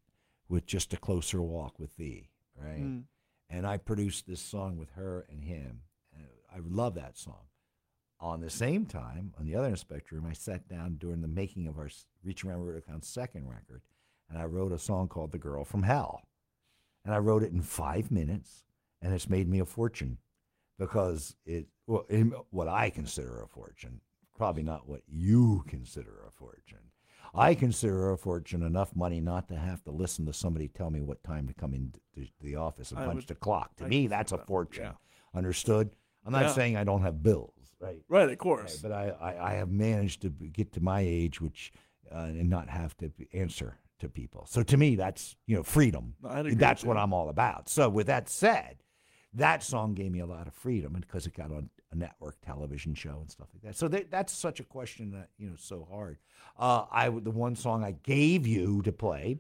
with 0.49 0.65
just 0.65 0.93
a 0.93 0.97
closer 0.97 1.41
walk 1.41 1.79
with 1.79 1.95
thee, 1.95 2.27
right? 2.61 2.83
Mm. 2.83 3.03
and 3.49 3.65
I 3.65 3.77
produced 3.77 4.27
this 4.27 4.41
song 4.41 4.77
with 4.77 4.91
her 4.91 5.25
and 5.29 5.41
him. 5.41 5.83
And 6.13 6.27
I 6.53 6.59
love 6.67 6.95
that 6.95 7.17
song. 7.17 7.47
On 8.19 8.41
the 8.41 8.49
same 8.49 8.85
time, 8.85 9.33
on 9.39 9.45
the 9.45 9.55
other 9.55 9.67
end 9.67 9.73
of 9.75 9.79
the 9.79 9.85
spectrum, 9.85 10.25
I 10.29 10.33
sat 10.33 10.67
down 10.67 10.97
during 10.99 11.21
the 11.21 11.29
making 11.29 11.65
of 11.67 11.77
our 11.77 11.89
Reach 12.25 12.43
Around 12.43 12.63
Rodeo 12.63 12.81
Clowns' 12.81 13.07
second 13.07 13.49
record, 13.49 13.81
and 14.33 14.41
I 14.41 14.45
wrote 14.45 14.71
a 14.71 14.79
song 14.79 15.07
called 15.07 15.31
"The 15.31 15.37
Girl 15.37 15.63
from 15.63 15.83
Hell," 15.83 16.23
and 17.05 17.13
I 17.13 17.19
wrote 17.19 17.43
it 17.43 17.51
in 17.51 17.61
five 17.61 18.09
minutes, 18.11 18.63
and 19.01 19.13
it's 19.13 19.29
made 19.29 19.47
me 19.47 19.59
a 19.59 19.65
fortune 19.65 20.17
because 20.79 21.35
it, 21.45 21.67
well, 21.87 22.05
in 22.09 22.33
what 22.49 22.67
I 22.67 22.89
consider 22.89 23.41
a 23.43 23.47
fortune, 23.47 24.01
probably 24.35 24.63
not 24.63 24.87
what 24.89 25.01
you 25.07 25.63
consider 25.67 26.23
a 26.27 26.31
fortune. 26.31 26.79
I 27.35 27.55
consider 27.55 28.11
a 28.11 28.17
fortune 28.17 28.61
enough 28.63 28.95
money 28.95 29.19
not 29.19 29.47
to 29.49 29.55
have 29.55 29.83
to 29.85 29.91
listen 29.91 30.25
to 30.27 30.33
somebody 30.33 30.67
tell 30.67 30.89
me 30.91 31.01
what 31.01 31.23
time 31.23 31.47
to 31.47 31.53
come 31.53 31.73
into 31.73 31.99
the 32.41 32.55
office 32.55 32.91
and 32.91 32.99
I 32.99 33.05
punch 33.05 33.15
would- 33.17 33.27
the 33.27 33.35
clock. 33.35 33.75
To 33.77 33.85
I 33.85 33.87
me, 33.87 34.07
that's 34.07 34.31
a 34.31 34.37
that. 34.37 34.45
fortune. 34.47 34.83
Yeah. 34.85 34.93
Understood? 35.33 35.95
I'm 36.25 36.31
not 36.31 36.43
Yeah. 36.43 36.53
saying 36.53 36.77
I 36.77 36.83
don't 36.83 37.01
have 37.01 37.23
bills, 37.23 37.75
right? 37.79 38.03
Right, 38.07 38.23
of 38.23 38.29
Right, 38.29 38.37
course. 38.37 38.77
but 38.81 38.91
I, 38.91 39.09
I, 39.09 39.51
I 39.51 39.53
have 39.55 39.69
managed 39.71 40.21
to 40.21 40.29
get 40.29 40.73
to 40.73 40.81
my 40.81 41.01
age, 41.01 41.41
which 41.41 41.71
uh, 42.11 42.25
and 42.25 42.49
not 42.49 42.69
have 42.69 42.95
to 42.97 43.11
answer 43.33 43.79
to 43.99 44.09
people. 44.09 44.45
So 44.49 44.63
to 44.63 44.77
me, 44.77 44.95
that's 44.95 45.35
you 45.47 45.55
know 45.55 45.63
freedom. 45.63 46.15
No, 46.21 46.29
I'd 46.29 46.39
agree 46.39 46.55
That's 46.55 46.83
what. 46.83 46.97
I'm 46.97 47.13
all 47.13 47.29
about. 47.29 47.69
So 47.69 47.89
with 47.89 48.07
that 48.07 48.29
said, 48.29 48.83
that 49.33 49.63
song 49.63 49.93
gave 49.93 50.11
me 50.11 50.19
a 50.19 50.25
lot 50.25 50.47
of 50.47 50.53
freedom, 50.53 50.95
and 50.95 51.05
because 51.05 51.25
it 51.25 51.35
got 51.35 51.51
on 51.51 51.69
a 51.91 51.95
network 51.95 52.35
television 52.41 52.93
show 52.93 53.17
and 53.21 53.31
stuff 53.31 53.47
like 53.53 53.63
that. 53.63 53.77
So 53.77 53.87
that, 53.87 54.11
that's 54.11 54.33
such 54.33 54.59
a 54.59 54.63
question 54.63 55.11
that 55.11 55.29
you 55.37 55.49
know 55.49 55.55
so 55.57 55.87
hard. 55.89 56.17
Uh, 56.57 56.85
I 56.91 57.09
the 57.09 57.31
one 57.31 57.55
song 57.55 57.83
I 57.83 57.91
gave 57.91 58.45
you 58.45 58.81
to 58.83 58.91
play 58.91 59.37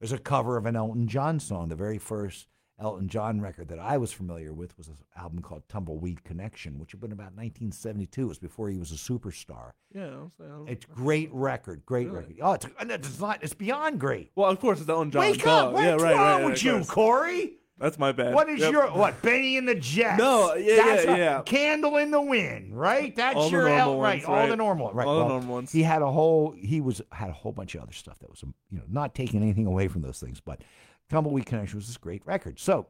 was 0.00 0.12
a 0.12 0.18
cover 0.18 0.56
of 0.56 0.66
an 0.66 0.76
Elton 0.76 1.08
John 1.08 1.40
song. 1.40 1.68
The 1.68 1.76
very 1.76 1.98
first 1.98 2.46
Elton 2.80 3.08
John 3.08 3.40
record 3.40 3.68
that 3.68 3.78
I 3.78 3.96
was 3.98 4.12
familiar 4.12 4.52
with 4.52 4.76
was 4.76 4.88
an 4.88 4.96
album 5.16 5.40
called 5.40 5.62
Tumbleweed 5.68 6.24
Connection, 6.24 6.78
which 6.78 6.90
had 6.90 7.00
been 7.00 7.12
about 7.12 7.34
1972. 7.36 8.22
It 8.22 8.24
was 8.26 8.38
before 8.38 8.68
he 8.68 8.78
was 8.78 8.90
a 8.90 8.96
superstar. 8.96 9.70
yeah. 9.94 10.06
I'll 10.06 10.32
say, 10.38 10.44
I'll- 10.50 10.64
It's 10.66 10.84
great 10.86 11.30
record, 11.32 11.84
great 11.86 12.06
Really? 12.08 12.18
record. 12.18 12.36
Oh, 12.42 12.52
it's, 12.54 12.66
it's 12.80 13.20
not. 13.20 13.42
It's 13.44 13.54
beyond 13.54 14.00
great. 14.00 14.32
well, 14.34 14.50
of 14.50 14.58
course, 14.58 14.80
it's 14.80 14.88
Elton 14.88 15.10
John. 15.12 15.20
Wake 15.20 15.46
up! 15.46 15.72
What's 15.72 15.84
yeah, 15.84 15.92
right, 15.92 16.00
wrong 16.00 16.12
right, 16.16 16.36
right, 16.42 16.44
with 16.50 16.62
you. 16.64 16.82
Corey? 16.84 17.52
That's 17.78 17.98
my 17.98 18.12
bad. 18.12 18.34
What 18.34 18.48
is 18.48 18.60
Yep. 18.60 18.72
your 18.72 18.86
what? 18.92 19.20
Benny 19.20 19.56
and 19.56 19.68
the 19.68 19.74
Jets. 19.74 20.18
No, 20.18 20.54
yeah, 20.54 20.76
That's 20.84 21.04
yeah, 21.06 21.16
yeah. 21.16 21.42
Candle 21.42 21.96
in 21.96 22.12
the 22.12 22.20
wind, 22.20 22.78
right? 22.78 23.14
That's 23.16 23.36
All 23.36 23.50
your 23.50 23.68
El- 23.68 23.98
right. 24.00 24.16
ones, 24.18 24.24
All 24.26 24.34
right. 24.34 24.48
the 24.48 24.54
normal, 24.56 24.92
right? 24.92 25.06
All 25.06 25.18
the 25.20 25.28
normal 25.28 25.54
ones. 25.54 25.72
He 25.72 25.82
had 25.82 26.00
a 26.02 26.10
whole. 26.10 26.52
He 26.52 26.80
was 26.80 27.02
had 27.10 27.30
a 27.30 27.32
whole 27.32 27.50
bunch 27.52 27.74
of 27.74 27.82
other 27.82 27.92
stuff 27.92 28.18
that 28.20 28.30
was, 28.30 28.42
you 28.42 28.78
know, 28.78 28.84
not 28.88 29.14
taking 29.14 29.42
anything 29.42 29.66
away 29.66 29.88
from 29.88 30.02
those 30.02 30.20
things, 30.20 30.40
but 30.40 30.62
Tumbleweed 31.10 31.46
Connection 31.46 31.78
was 31.78 31.86
this 31.86 31.96
great 31.96 32.24
record. 32.26 32.58
So 32.58 32.86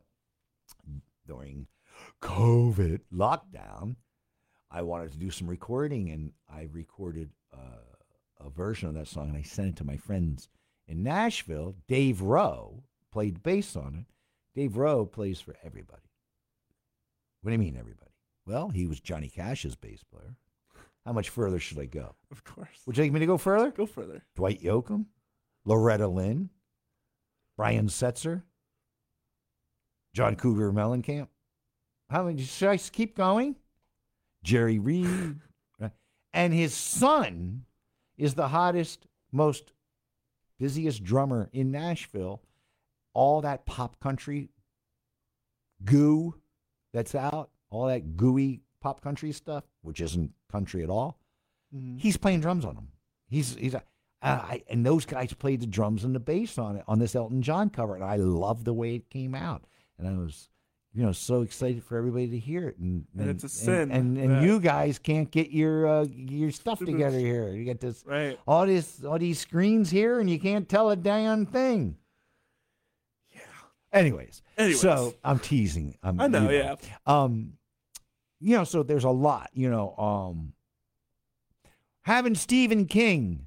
during 1.27 1.67
COVID 2.23 3.01
lockdown, 3.13 3.97
I 4.71 4.83
wanted 4.83 5.13
to 5.13 5.19
do 5.19 5.31
some 5.31 5.49
recording, 5.49 6.11
and 6.11 6.33
I 6.53 6.69
recorded 6.73 7.31
uh, 7.53 8.45
a 8.45 8.51
version 8.51 8.89
of 8.89 8.95
that 8.95 9.09
song, 9.09 9.29
and 9.29 9.37
I 9.37 9.43
sent 9.43 9.69
it 9.69 9.77
to 9.77 9.85
my 9.85 9.97
friends 9.97 10.49
in 10.89 11.03
Nashville. 11.03 11.77
Dave 11.87 12.21
Rowe 12.21 12.83
played 13.13 13.43
bass 13.43 13.77
on 13.77 13.95
it. 13.95 14.07
Dave 14.59 14.77
Rowe 14.77 15.07
plays 15.07 15.41
for 15.41 15.55
everybody. 15.65 16.03
What 17.43 17.51
do 17.51 17.53
you 17.53 17.59
mean, 17.59 17.77
everybody? 17.77 18.11
Well, 18.47 18.69
he 18.69 18.87
was 18.87 19.01
Johnny 19.01 19.29
Cash's 19.29 19.77
bass 19.77 20.03
player. 20.03 20.35
How 21.05 21.13
much 21.13 21.29
further 21.29 21.59
should 21.59 21.79
I 21.79 21.85
go? 21.85 22.15
Of 22.31 22.45
course. 22.45 22.81
Would 22.87 22.97
you 22.97 23.05
like 23.05 23.13
me 23.13 23.21
to 23.21 23.27
go 23.27 23.39
further? 23.39 23.71
Go 23.71 23.87
further. 23.87 24.23
Dwight 24.35 24.63
Yoakam, 24.63 25.07
Loretta 25.65 26.09
Lynn, 26.09 26.51
Brian 27.57 27.87
Setzer, 27.87 28.43
John 30.15 30.37
Cougar 30.37 30.73
Mellencamp. 30.73 31.29
How 32.11 32.25
many? 32.25 32.43
Should 32.43 32.69
I 32.69 32.77
keep 32.77 33.17
going? 33.17 33.57
Jerry 34.43 34.79
Reed, 34.79 35.37
and 36.33 36.53
his 36.53 36.75
son 36.75 37.65
is 38.17 38.35
the 38.35 38.49
hottest, 38.49 39.07
most 39.33 39.73
busiest 40.59 41.03
drummer 41.03 41.49
in 41.53 41.71
Nashville. 41.71 42.43
All 43.15 43.41
that 43.43 43.65
pop 43.65 43.99
country 44.01 44.51
goo 45.85 46.35
that's 46.93 47.15
out, 47.15 47.51
all 47.71 47.87
that 47.87 48.17
gooey 48.17 48.61
pop 48.81 49.01
country 49.01 49.33
stuff, 49.33 49.65
which 49.83 50.01
isn't 50.01 50.33
country 50.51 50.83
at 50.83 50.91
all 50.91 51.19
Mhm. 51.75 51.99
he's 52.01 52.17
playing 52.17 52.41
drums 52.41 52.65
on 52.65 52.75
them. 52.77 52.89
He's 53.29 53.55
he's 53.57 53.75
I, 54.31 54.63
and 54.69 54.85
those 54.87 55.05
guys 55.05 55.33
played 55.33 55.61
the 55.61 55.67
drums 55.67 56.05
and 56.05 56.15
the 56.15 56.21
bass 56.21 56.57
on 56.59 56.77
it 56.77 56.85
on 56.89 56.99
this 56.99 57.15
Elton 57.15 57.43
John 57.43 57.71
cover, 57.71 57.95
and 57.95 58.05
I 58.05 58.17
love 58.17 58.65
the 58.65 58.73
way 58.73 58.95
it 58.97 59.11
came 59.11 59.35
out. 59.35 59.65
And 59.99 60.09
I 60.09 60.13
was, 60.13 60.49
you 60.93 61.03
know, 61.03 61.13
so 61.13 61.43
excited 61.43 61.85
for 61.85 61.97
everybody 61.99 62.29
to 62.29 62.39
hear 62.39 62.69
it. 62.69 62.79
And 62.79 63.05
And 63.19 63.29
it's 63.31 63.45
a 63.45 63.49
sin 63.49 63.91
And 63.93 64.17
and, 64.17 64.31
that- 64.31 64.43
you 64.43 64.61
guys 64.61 64.99
can't 64.99 65.31
get 65.31 65.51
your 65.51 65.87
uh, 65.87 66.07
your 66.11 66.51
stuff 66.51 66.79
Stupid- 66.79 66.93
together 66.99 67.19
here. 67.19 67.49
You 67.51 67.65
get 67.65 67.81
this 67.81 68.03
Right. 68.07 68.39
all 68.47 68.67
this 68.67 69.05
all 69.05 69.19
these 69.19 69.39
screens 69.39 69.91
here, 69.91 70.19
and 70.21 70.29
you 70.31 70.39
can't 70.41 70.69
tell 70.69 70.91
a 70.91 70.97
damn 70.97 71.47
thing. 71.47 71.97
Yeah. 73.33 73.41
Anyways, 73.93 74.43
Anyways. 74.57 74.81
so 74.81 75.15
I'm 75.23 75.39
teasing. 75.39 75.97
I'm, 76.03 76.21
I 76.21 76.27
know, 76.29 76.49
you 76.51 76.57
yeah. 76.59 76.77
Um, 77.07 77.55
you 78.41 78.57
know, 78.57 78.65
so 78.65 78.83
there's 78.83 79.05
a 79.05 79.11
lot. 79.11 79.51
You 79.55 79.71
know, 79.71 79.95
um, 79.97 80.53
having 82.03 82.35
Stephen 82.35 82.87
King 82.87 83.47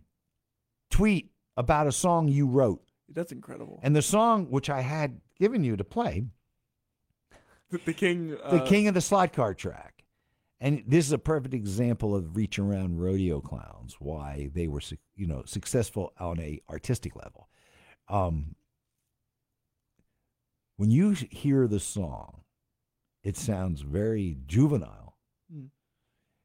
tweet 0.90 1.32
about 1.56 1.88
a 1.88 1.92
song 1.92 2.28
you 2.28 2.48
wrote, 2.48 2.82
That's 3.10 3.32
incredible. 3.32 3.80
and 3.84 3.96
the 3.96 4.02
song 4.02 4.50
which 4.50 4.70
I 4.70 4.82
had 4.82 5.20
given 5.40 5.64
you 5.64 5.76
to 5.78 5.84
play, 5.84 6.26
the, 7.70 7.80
the 7.86 7.94
king. 7.94 8.30
the 8.30 8.64
uh, 8.64 8.66
King 8.68 8.88
of 8.88 8.94
the 8.94 9.02
Slot 9.02 9.34
Car 9.34 9.54
track. 9.54 9.94
And 10.60 10.84
this 10.88 11.06
is 11.06 11.12
a 11.12 11.20
perfect 11.20 11.54
example 11.54 12.16
of 12.16 12.36
reach 12.36 12.58
around 12.58 13.00
rodeo 13.00 13.42
clowns, 13.42 13.98
why 14.00 14.50
they 14.56 14.68
were, 14.68 14.82
you 15.16 15.28
know, 15.28 15.44
successful 15.46 16.14
on 16.20 16.40
a 16.40 16.60
artistic 16.68 17.16
level. 17.16 17.48
Um, 18.10 18.56
when 20.78 20.90
you 20.90 21.12
hear 21.12 21.68
the 21.68 21.80
song, 21.80 22.42
it 23.24 23.38
sounds 23.38 23.82
very 23.82 24.38
juvenile. 24.48 25.18
Hmm. 25.52 25.66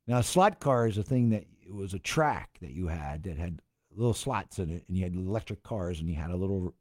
Now, 0.07 0.21
slot 0.21 0.61
car 0.61 0.87
is 0.87 0.99
a 0.99 1.03
thing 1.03 1.31
that 1.31 1.47
it 1.65 1.73
was 1.73 1.95
a 1.95 1.99
track 1.99 2.51
that 2.61 2.73
you 2.73 2.89
had 2.89 3.23
that 3.23 3.39
had 3.39 3.63
little 3.97 4.15
slots 4.15 4.59
in 4.59 4.71
it, 4.71 4.85
and 4.89 4.97
you 4.97 5.05
had 5.05 5.15
electric 5.15 5.63
cars, 5.63 6.01
and 6.01 6.09
you 6.09 6.17
had 6.17 6.31
a 6.31 6.37
little 6.37 6.75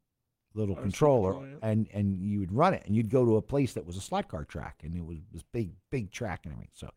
little 0.53 0.75
controller, 0.75 1.33
control, 1.33 1.59
and 1.61 1.87
and 1.93 2.21
you 2.21 2.39
would 2.39 2.51
run 2.51 2.73
it, 2.73 2.83
and 2.85 2.95
you'd 2.95 3.09
go 3.09 3.25
to 3.25 3.37
a 3.37 3.41
place 3.41 3.73
that 3.73 3.85
was 3.85 3.97
a 3.97 4.01
slot 4.01 4.27
car 4.27 4.43
track, 4.45 4.81
and 4.83 4.95
it 4.95 5.05
was 5.05 5.17
this 5.31 5.43
big 5.51 5.71
big 5.89 6.11
track 6.11 6.41
and 6.43 6.53
everything. 6.53 6.71
So, 6.73 6.89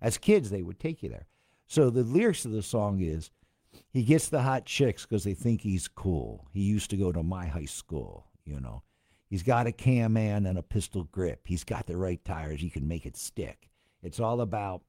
as 0.00 0.18
kids, 0.18 0.50
they 0.50 0.62
would 0.62 0.78
take 0.78 1.02
you 1.02 1.08
there. 1.08 1.26
So 1.66 1.88
the 1.88 2.02
lyrics 2.02 2.44
of 2.44 2.50
the 2.50 2.62
song 2.62 3.00
is, 3.00 3.30
he 3.92 4.02
gets 4.02 4.28
the 4.28 4.42
hot 4.42 4.66
chicks 4.66 5.06
because 5.06 5.22
they 5.22 5.34
think 5.34 5.60
he's 5.60 5.86
cool. 5.86 6.48
He 6.52 6.62
used 6.62 6.90
to 6.90 6.96
go 6.96 7.12
to 7.12 7.22
my 7.22 7.46
high 7.46 7.66
school, 7.66 8.26
you 8.44 8.60
know. 8.60 8.82
He's 9.28 9.44
got 9.44 9.68
a 9.68 9.72
cam 9.72 10.14
man 10.14 10.46
and 10.46 10.58
a 10.58 10.62
pistol 10.62 11.04
grip. 11.04 11.42
He's 11.44 11.62
got 11.62 11.86
the 11.86 11.96
right 11.96 12.22
tires. 12.24 12.60
He 12.60 12.70
can 12.70 12.88
make 12.88 13.06
it 13.06 13.16
stick. 13.16 13.70
It's 14.02 14.18
all 14.18 14.40
about 14.40 14.82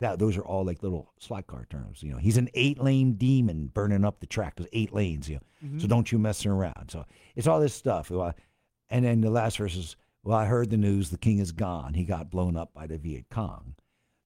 that. 0.00 0.18
Those 0.18 0.36
are 0.36 0.44
all 0.44 0.64
like 0.64 0.82
little 0.82 1.12
slot 1.18 1.46
car 1.46 1.66
terms. 1.70 2.02
You 2.02 2.12
know, 2.12 2.18
he's 2.18 2.36
an 2.36 2.48
eight 2.54 2.82
lane 2.82 3.14
demon 3.14 3.68
burning 3.72 4.04
up 4.04 4.20
the 4.20 4.26
track. 4.26 4.56
There's 4.56 4.68
eight 4.72 4.92
lanes. 4.92 5.28
You 5.28 5.36
know, 5.36 5.40
so 5.60 5.66
mm-hmm. 5.66 5.86
don't 5.86 6.12
you 6.12 6.18
mess 6.18 6.44
around. 6.46 6.90
So 6.90 7.04
it's 7.34 7.46
all 7.46 7.60
this 7.60 7.74
stuff. 7.74 8.10
And 8.90 9.04
then 9.04 9.20
the 9.20 9.30
last 9.30 9.58
verse 9.58 9.76
is, 9.76 9.96
well, 10.22 10.36
I 10.36 10.44
heard 10.44 10.70
the 10.70 10.76
news. 10.76 11.10
The 11.10 11.18
king 11.18 11.38
is 11.38 11.52
gone. 11.52 11.94
He 11.94 12.04
got 12.04 12.30
blown 12.30 12.56
up 12.56 12.72
by 12.74 12.86
the 12.86 12.98
Viet 12.98 13.26
Cong. 13.30 13.74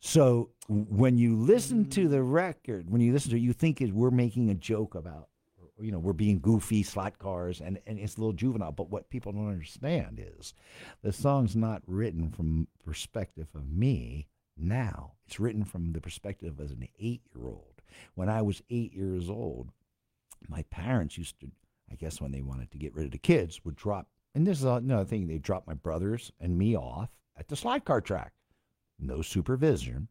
So 0.01 0.51
when 0.69 1.19
you 1.19 1.37
listen 1.37 1.89
to 1.91 2.09
the 2.09 2.19
mm. 2.19 2.33
record, 2.33 2.91
when 2.91 3.03
you 3.03 3.13
listen 3.13 3.31
to 3.31 3.37
it, 3.37 3.41
you 3.41 3.53
think 3.53 3.81
it, 3.81 3.93
we're 3.93 4.11
making 4.11 4.49
a 4.49 4.55
joke 4.55 4.95
about, 4.95 5.29
you 5.79 5.93
know, 5.93 5.99
we're 5.99 6.15
being 6.15 6.41
goofy 6.41 6.83
slot 6.83 7.19
cars 7.19 7.61
and, 7.61 7.79
and 7.87 7.99
it's 7.99 8.17
a 8.17 8.21
little 8.21 8.33
juvenile. 8.33 8.73
But 8.73 8.91
what 8.91 9.11
people 9.11 9.33
don't 9.33 9.49
understand 9.49 10.19
is 10.19 10.55
the 11.03 11.13
song's 11.13 11.55
not 11.55 11.83
written 11.87 12.31
from 12.31 12.67
perspective 12.85 13.49
of 13.55 13.71
me 13.71 14.27
now. 14.61 15.13
It's 15.27 15.41
written 15.41 15.65
from 15.65 15.93
the 15.93 16.01
perspective 16.01 16.61
as 16.61 16.71
an 16.71 16.89
eight 16.99 17.23
year 17.35 17.47
old. 17.47 17.83
When 18.15 18.29
I 18.29 18.43
was 18.43 18.63
eight 18.71 18.93
years 18.93 19.29
old, 19.29 19.71
my 20.49 20.63
parents 20.71 21.19
used 21.19 21.41
to, 21.41 21.51
I 21.91 21.95
guess 21.95 22.21
when 22.21 22.33
they 22.33 22.43
wanted 22.43 22.71
to 22.71 22.79
get 22.79 22.95
rid 22.95 23.07
of 23.07 23.13
the 23.13 23.19
kids, 23.19 23.65
would 23.65 23.77
drop, 23.77 24.09
and 24.35 24.47
this 24.47 24.59
is 24.59 24.65
another 24.65 25.05
thing, 25.05 25.27
they 25.27 25.39
drop 25.39 25.67
my 25.67 25.75
brothers 25.75 26.33
and 26.41 26.57
me 26.57 26.77
off 26.77 27.11
at 27.37 27.49
the 27.49 27.57
slide 27.57 27.85
car 27.85 28.01
track. 28.01 28.33
No 28.99 29.23
supervision. 29.23 30.09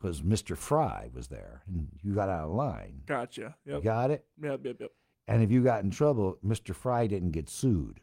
Because 0.00 0.22
Mr. 0.22 0.56
Fry 0.56 1.10
was 1.12 1.28
there 1.28 1.62
and 1.66 1.88
you 2.02 2.14
got 2.14 2.28
out 2.28 2.44
of 2.44 2.50
line. 2.50 3.02
Gotcha. 3.06 3.56
You 3.64 3.80
got 3.80 4.10
it? 4.10 4.24
Yep. 4.42 4.60
Yep. 4.64 4.76
Yep. 4.80 4.90
And 5.28 5.42
if 5.42 5.50
you 5.50 5.62
got 5.64 5.82
in 5.82 5.90
trouble, 5.90 6.38
Mr. 6.44 6.74
Fry 6.74 7.06
didn't 7.06 7.32
get 7.32 7.48
sued. 7.48 8.00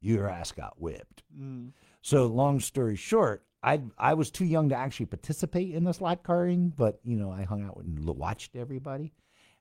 Your 0.00 0.28
ass 0.28 0.52
got 0.52 0.80
whipped. 0.80 1.22
Mm. 1.38 1.72
So 2.02 2.26
long 2.26 2.60
story 2.60 2.96
short, 2.96 3.44
I 3.62 3.82
I 3.98 4.14
was 4.14 4.30
too 4.30 4.44
young 4.44 4.68
to 4.70 4.76
actually 4.76 5.06
participate 5.06 5.74
in 5.74 5.84
the 5.84 5.92
slot 5.92 6.24
carring, 6.24 6.72
but 6.76 7.00
you 7.04 7.16
know 7.16 7.30
I 7.30 7.42
hung 7.42 7.64
out 7.64 7.78
and 7.84 8.04
watched 8.04 8.56
everybody, 8.56 9.12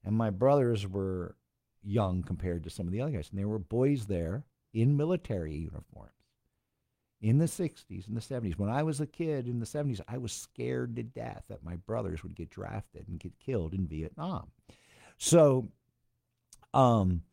and 0.04 0.16
my 0.16 0.30
brothers 0.30 0.88
were 0.88 1.36
young 1.84 2.24
compared 2.24 2.64
to 2.64 2.70
some 2.70 2.88
of 2.88 2.94
the 2.94 3.02
other 3.02 3.12
guys, 3.12 3.30
and 3.30 3.40
there 3.40 3.48
were 3.48 3.60
boys 3.60 4.06
there 4.06 4.44
in 4.74 4.98
military 4.98 5.56
uniforms 5.56 6.14
in 7.22 7.38
the 7.38 7.46
60s 7.46 8.08
and 8.08 8.16
the 8.16 8.22
70s. 8.22 8.58
When 8.58 8.70
I 8.70 8.84
was 8.84 9.02
a 9.02 9.08
kid 9.08 9.48
in 9.48 9.60
the 9.60 9.66
70s, 9.66 10.00
I 10.08 10.18
was 10.18 10.32
scared 10.32 10.96
to 10.96 11.04
death 11.04 11.44
that 11.50 11.64
my 11.64 11.76
brothers 11.76 12.24
would 12.24 12.36
get 12.36 12.50
drafted 12.50 13.08
and 13.08 13.20
get 13.20 13.40
killed 13.40 13.74
in 13.74 13.88
Vietnam. 13.88 14.52
So, 15.18 15.68
um, 16.74 17.24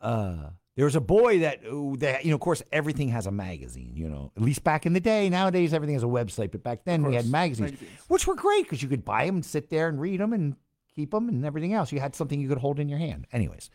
uh, 0.00 0.50
there 0.76 0.86
was 0.86 0.96
a 0.96 1.00
boy 1.00 1.40
that 1.40 1.62
that 1.98 2.24
you 2.24 2.30
know, 2.30 2.34
of 2.34 2.40
course, 2.40 2.62
everything 2.72 3.08
has 3.08 3.26
a 3.26 3.30
magazine. 3.30 3.92
You 3.94 4.08
know, 4.08 4.32
at 4.36 4.42
least 4.42 4.64
back 4.64 4.86
in 4.86 4.92
the 4.92 5.00
day. 5.00 5.28
Nowadays, 5.28 5.74
everything 5.74 5.94
has 5.94 6.02
a 6.02 6.06
website, 6.06 6.50
but 6.50 6.62
back 6.62 6.84
then 6.84 7.02
we 7.02 7.14
had 7.14 7.26
magazines, 7.26 7.72
magazines. 7.72 8.00
which 8.08 8.26
were 8.26 8.34
great 8.34 8.64
because 8.64 8.82
you 8.82 8.88
could 8.88 9.04
buy 9.04 9.26
them 9.26 9.36
and 9.36 9.44
sit 9.44 9.68
there 9.68 9.88
and 9.88 10.00
read 10.00 10.20
them 10.20 10.32
and 10.32 10.56
keep 10.94 11.10
them 11.10 11.28
and 11.28 11.44
everything 11.44 11.74
else. 11.74 11.92
You 11.92 12.00
had 12.00 12.14
something 12.14 12.40
you 12.40 12.48
could 12.48 12.58
hold 12.58 12.80
in 12.80 12.88
your 12.88 12.98
hand. 12.98 13.26
Anyways, 13.32 13.70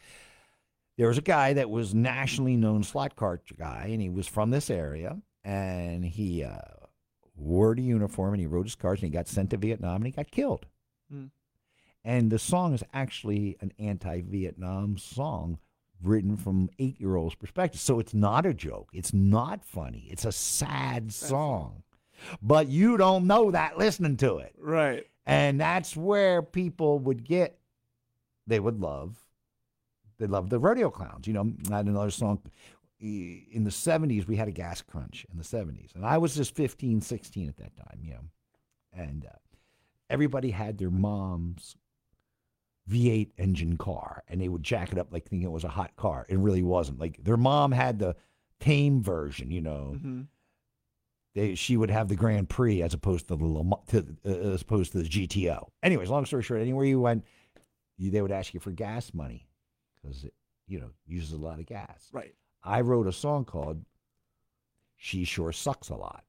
there 0.97 1.07
was 1.07 1.17
a 1.19 1.23
guy 1.23 1.53
that 1.53 1.69
was 1.69 1.93
nationally 1.93 2.57
known 2.57 2.83
slot 2.83 3.15
cart 3.15 3.43
guy, 3.57 3.89
and 3.91 4.01
he 4.01 4.09
was 4.09 4.27
from 4.27 4.49
this 4.49 4.69
area, 4.69 5.17
and 5.43 6.03
he 6.03 6.43
uh, 6.43 6.57
wore 7.35 7.75
the 7.75 7.83
uniform 7.83 8.33
and 8.33 8.41
he 8.41 8.47
rode 8.47 8.65
his 8.65 8.75
cars, 8.75 8.99
and 9.01 9.09
he 9.09 9.13
got 9.13 9.27
sent 9.27 9.51
to 9.51 9.57
Vietnam, 9.57 9.97
and 9.97 10.05
he 10.07 10.11
got 10.11 10.31
killed. 10.31 10.65
Hmm. 11.11 11.25
And 12.03 12.31
the 12.31 12.39
song 12.39 12.73
is 12.73 12.83
actually 12.93 13.57
an 13.59 13.73
anti-Vietnam 13.77 14.97
song 14.97 15.59
written 16.03 16.37
from 16.37 16.69
eight-year-olds' 16.79 17.35
perspective. 17.35 17.81
So 17.81 17.99
it's 17.99 18.13
not 18.13 18.45
a 18.45 18.53
joke. 18.53 18.89
It's 18.93 19.13
not 19.13 19.63
funny. 19.63 20.07
It's 20.09 20.25
a 20.25 20.31
sad 20.31 21.11
song. 21.11 21.83
But 22.41 22.67
you 22.67 22.97
don't 22.97 23.27
know 23.27 23.51
that 23.51 23.77
listening 23.77 24.17
to 24.17 24.37
it. 24.37 24.55
Right. 24.59 25.05
And 25.25 25.59
that's 25.59 25.95
where 25.95 26.41
people 26.41 26.99
would 26.99 27.23
get, 27.23 27.59
they 28.47 28.59
would 28.59 28.79
love, 28.79 29.17
they 30.17 30.25
love 30.27 30.49
the 30.49 30.59
rodeo 30.59 30.89
clowns. 30.89 31.27
You 31.27 31.33
know, 31.33 31.53
I 31.71 31.77
had 31.77 31.85
another 31.85 32.11
song 32.11 32.41
in 32.99 33.63
the 33.63 33.69
70s, 33.69 34.27
we 34.27 34.35
had 34.35 34.47
a 34.47 34.51
gas 34.51 34.81
crunch 34.81 35.25
in 35.31 35.37
the 35.37 35.43
70s. 35.43 35.93
And 35.95 36.05
I 36.05 36.17
was 36.17 36.35
just 36.35 36.55
15, 36.55 37.01
16 37.01 37.49
at 37.49 37.57
that 37.57 37.75
time, 37.77 37.99
you 38.01 38.11
know. 38.11 38.23
And 38.93 39.25
uh, 39.25 39.37
everybody 40.09 40.49
had 40.49 40.77
their 40.77 40.89
mom's 40.89 41.75
V8 42.89 43.31
engine 43.37 43.77
car 43.77 44.23
and 44.27 44.39
they 44.39 44.47
would 44.49 44.63
jack 44.63 44.91
it 44.91 44.97
up 44.97 45.11
like 45.11 45.27
thinking 45.27 45.47
it 45.47 45.51
was 45.51 45.63
a 45.63 45.69
hot 45.69 45.95
car. 45.95 46.25
It 46.29 46.37
really 46.37 46.63
wasn't. 46.63 46.99
Like 46.99 47.23
their 47.23 47.37
mom 47.37 47.71
had 47.71 47.99
the 47.99 48.15
tame 48.59 49.01
version, 49.03 49.51
you 49.51 49.61
know 49.61 49.97
hmm 50.01 50.21
they 51.37 51.53
she 51.53 51.77
would 51.77 51.91
have 51.91 52.07
the 52.07 52.15
Grand 52.15 52.49
Prix 52.49 52.81
as 52.81 52.95
opposed 52.95 53.27
to 53.27 53.35
the 53.35 53.77
to, 53.89 54.17
uh, 54.25 54.53
as 54.53 54.63
opposed 54.63 54.91
to 54.93 54.97
the 55.03 55.07
GTO. 55.07 55.67
Anyways, 55.83 56.09
long 56.09 56.25
story 56.25 56.41
short, 56.41 56.61
anywhere 56.61 56.85
you 56.85 56.99
went, 56.99 57.23
you, 57.95 58.09
they 58.09 58.23
would 58.23 58.31
ask 58.31 58.55
you 58.55 58.59
for 58.59 58.71
gas 58.71 59.13
money 59.13 59.47
because 60.01 60.23
it 60.23 60.33
you 60.67 60.79
know 60.79 60.89
uses 61.05 61.33
a 61.33 61.37
lot 61.37 61.59
of 61.59 61.67
gas. 61.67 62.09
Right. 62.11 62.33
I 62.63 62.81
wrote 62.81 63.05
a 63.05 63.13
song 63.13 63.45
called 63.45 63.85
"She 64.95 65.25
Sure 65.25 65.51
Sucks 65.51 65.89
a 65.89 65.95
Lot." 65.95 66.23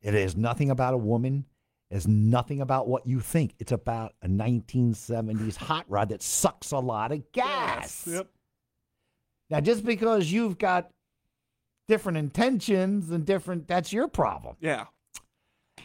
It 0.00 0.14
is 0.14 0.34
nothing 0.34 0.70
about 0.70 0.94
a 0.94 0.98
woman. 0.98 1.44
It's 1.90 2.06
nothing 2.06 2.60
about 2.60 2.88
what 2.88 3.06
you 3.06 3.20
think. 3.20 3.54
It's 3.58 3.72
about 3.72 4.14
a 4.22 4.28
1970s 4.28 5.56
hot 5.56 5.86
rod 5.88 6.08
that 6.08 6.22
sucks 6.22 6.72
a 6.72 6.78
lot 6.78 7.12
of 7.12 7.30
gas. 7.32 8.06
Yep. 8.06 8.28
Now, 9.50 9.60
just 9.60 9.84
because 9.84 10.30
you've 10.32 10.58
got 10.58 10.90
different 11.86 12.18
intentions 12.18 13.10
and 13.10 13.24
different, 13.24 13.68
that's 13.68 13.92
your 13.92 14.08
problem. 14.08 14.56
Yeah. 14.60 14.86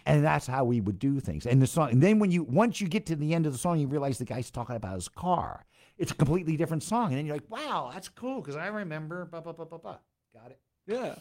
And 0.08 0.24
that's 0.24 0.48
how 0.48 0.64
we 0.64 0.82
would 0.82 0.98
do 0.98 1.20
things. 1.20 1.46
And 1.46 1.62
the 1.62 1.68
song, 1.68 1.92
and 1.92 2.02
then 2.02 2.18
when 2.18 2.32
you, 2.32 2.44
once 2.44 2.82
you 2.82 2.88
get 2.88 3.06
to 3.08 3.16
the 3.16 3.36
end 3.36 3.46
of 3.46 3.52
the 3.52 3.60
song, 3.60 3.78
you 3.78 3.86
realize 3.86 4.18
the 4.18 4.26
guy's 4.26 4.50
talking 4.50 4.76
about 4.76 4.96
his 4.96 5.08
car. 5.08 5.64
It's 6.00 6.12
a 6.12 6.16
completely 6.16 6.58
different 6.58 6.82
song. 6.82 7.10
And 7.10 7.18
then 7.18 7.28
you're 7.28 7.36
like, 7.36 7.52
wow, 7.52 7.92
that's 7.94 8.10
cool 8.10 8.42
because 8.42 8.56
I 8.56 8.68
remember, 8.68 9.26
blah, 9.26 9.42
blah, 9.42 9.54
blah, 9.54 9.66
blah, 9.66 9.78
blah. 9.78 9.98
Got 10.34 10.50
it? 10.50 10.60
Yeah. 10.88 11.16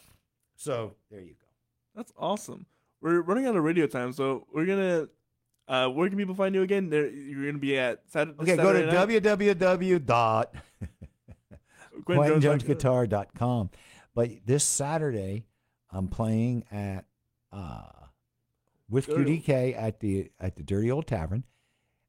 So 0.56 0.94
there 1.10 1.20
you 1.20 1.34
go. 1.34 1.46
That's 1.94 2.12
awesome. 2.16 2.64
We're 3.00 3.20
running 3.22 3.46
out 3.46 3.56
of 3.56 3.62
radio 3.64 3.86
time, 3.86 4.12
so 4.12 4.46
we're 4.52 4.66
gonna. 4.66 5.08
Uh, 5.68 5.88
where 5.88 6.08
can 6.08 6.18
people 6.18 6.34
find 6.34 6.54
you 6.54 6.62
again? 6.62 6.90
There, 6.90 7.08
you're 7.08 7.46
gonna 7.46 7.58
be 7.58 7.78
at 7.78 8.02
Saturday. 8.08 8.36
Okay, 8.40 8.56
go 8.56 8.72
to 8.72 8.86
night? 8.86 9.08
www. 9.08 10.04
dot 10.06 10.54
Quentin 12.04 12.40
Jones- 12.40 12.64
QuentinJonesGuitar.com. 12.64 13.70
But 14.14 14.30
this 14.44 14.64
Saturday, 14.64 15.46
I'm 15.90 16.08
playing 16.08 16.64
at 16.72 17.04
uh, 17.52 17.82
with 18.88 19.06
Dirty 19.06 19.40
QDK 19.40 19.76
at 19.80 20.00
the 20.00 20.30
at 20.40 20.56
the 20.56 20.62
Dirty 20.62 20.90
Old 20.90 21.06
Tavern, 21.06 21.44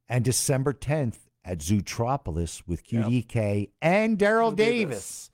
and 0.10 0.26
December 0.26 0.74
10th 0.74 1.18
at 1.45 1.60
Zootropolis 1.60 2.64
with 2.68 2.91
Yep. 2.91 3.06
QDK 3.06 3.70
and 3.82 4.18
Daryl 4.18 4.52
Daryl 4.52 4.56
Davis. 4.56 4.88
Davis. 4.88 5.28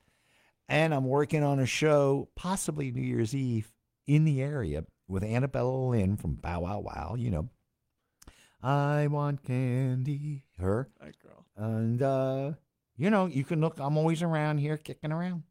And 0.69 0.93
I'm 0.93 1.05
working 1.05 1.43
on 1.43 1.59
a 1.59 1.65
show, 1.65 2.27
possibly 2.35 2.91
New 2.91 3.01
Year's 3.01 3.33
Eve, 3.33 3.71
in 4.05 4.25
the 4.25 4.41
area 4.41 4.83
with 5.07 5.23
Annabella 5.23 5.69
Lwin 5.69 6.17
from 6.17 6.35
Bow 6.35 6.61
Wow 6.61 6.79
Wow. 6.79 7.15
You 7.17 7.31
know, 7.31 7.49
I 8.61 9.07
want 9.07 9.43
candy. 9.43 10.43
Her. 10.57 10.89
That 10.99 11.19
girl. 11.19 11.45
And 11.55 12.01
uh, 12.01 12.53
you 12.97 13.09
know, 13.09 13.25
you 13.25 13.43
can 13.43 13.61
look. 13.61 13.77
I'm 13.79 13.97
always 13.97 14.21
around 14.21 14.57
here, 14.57 14.77
kicking 14.77 15.11
around. 15.11 15.43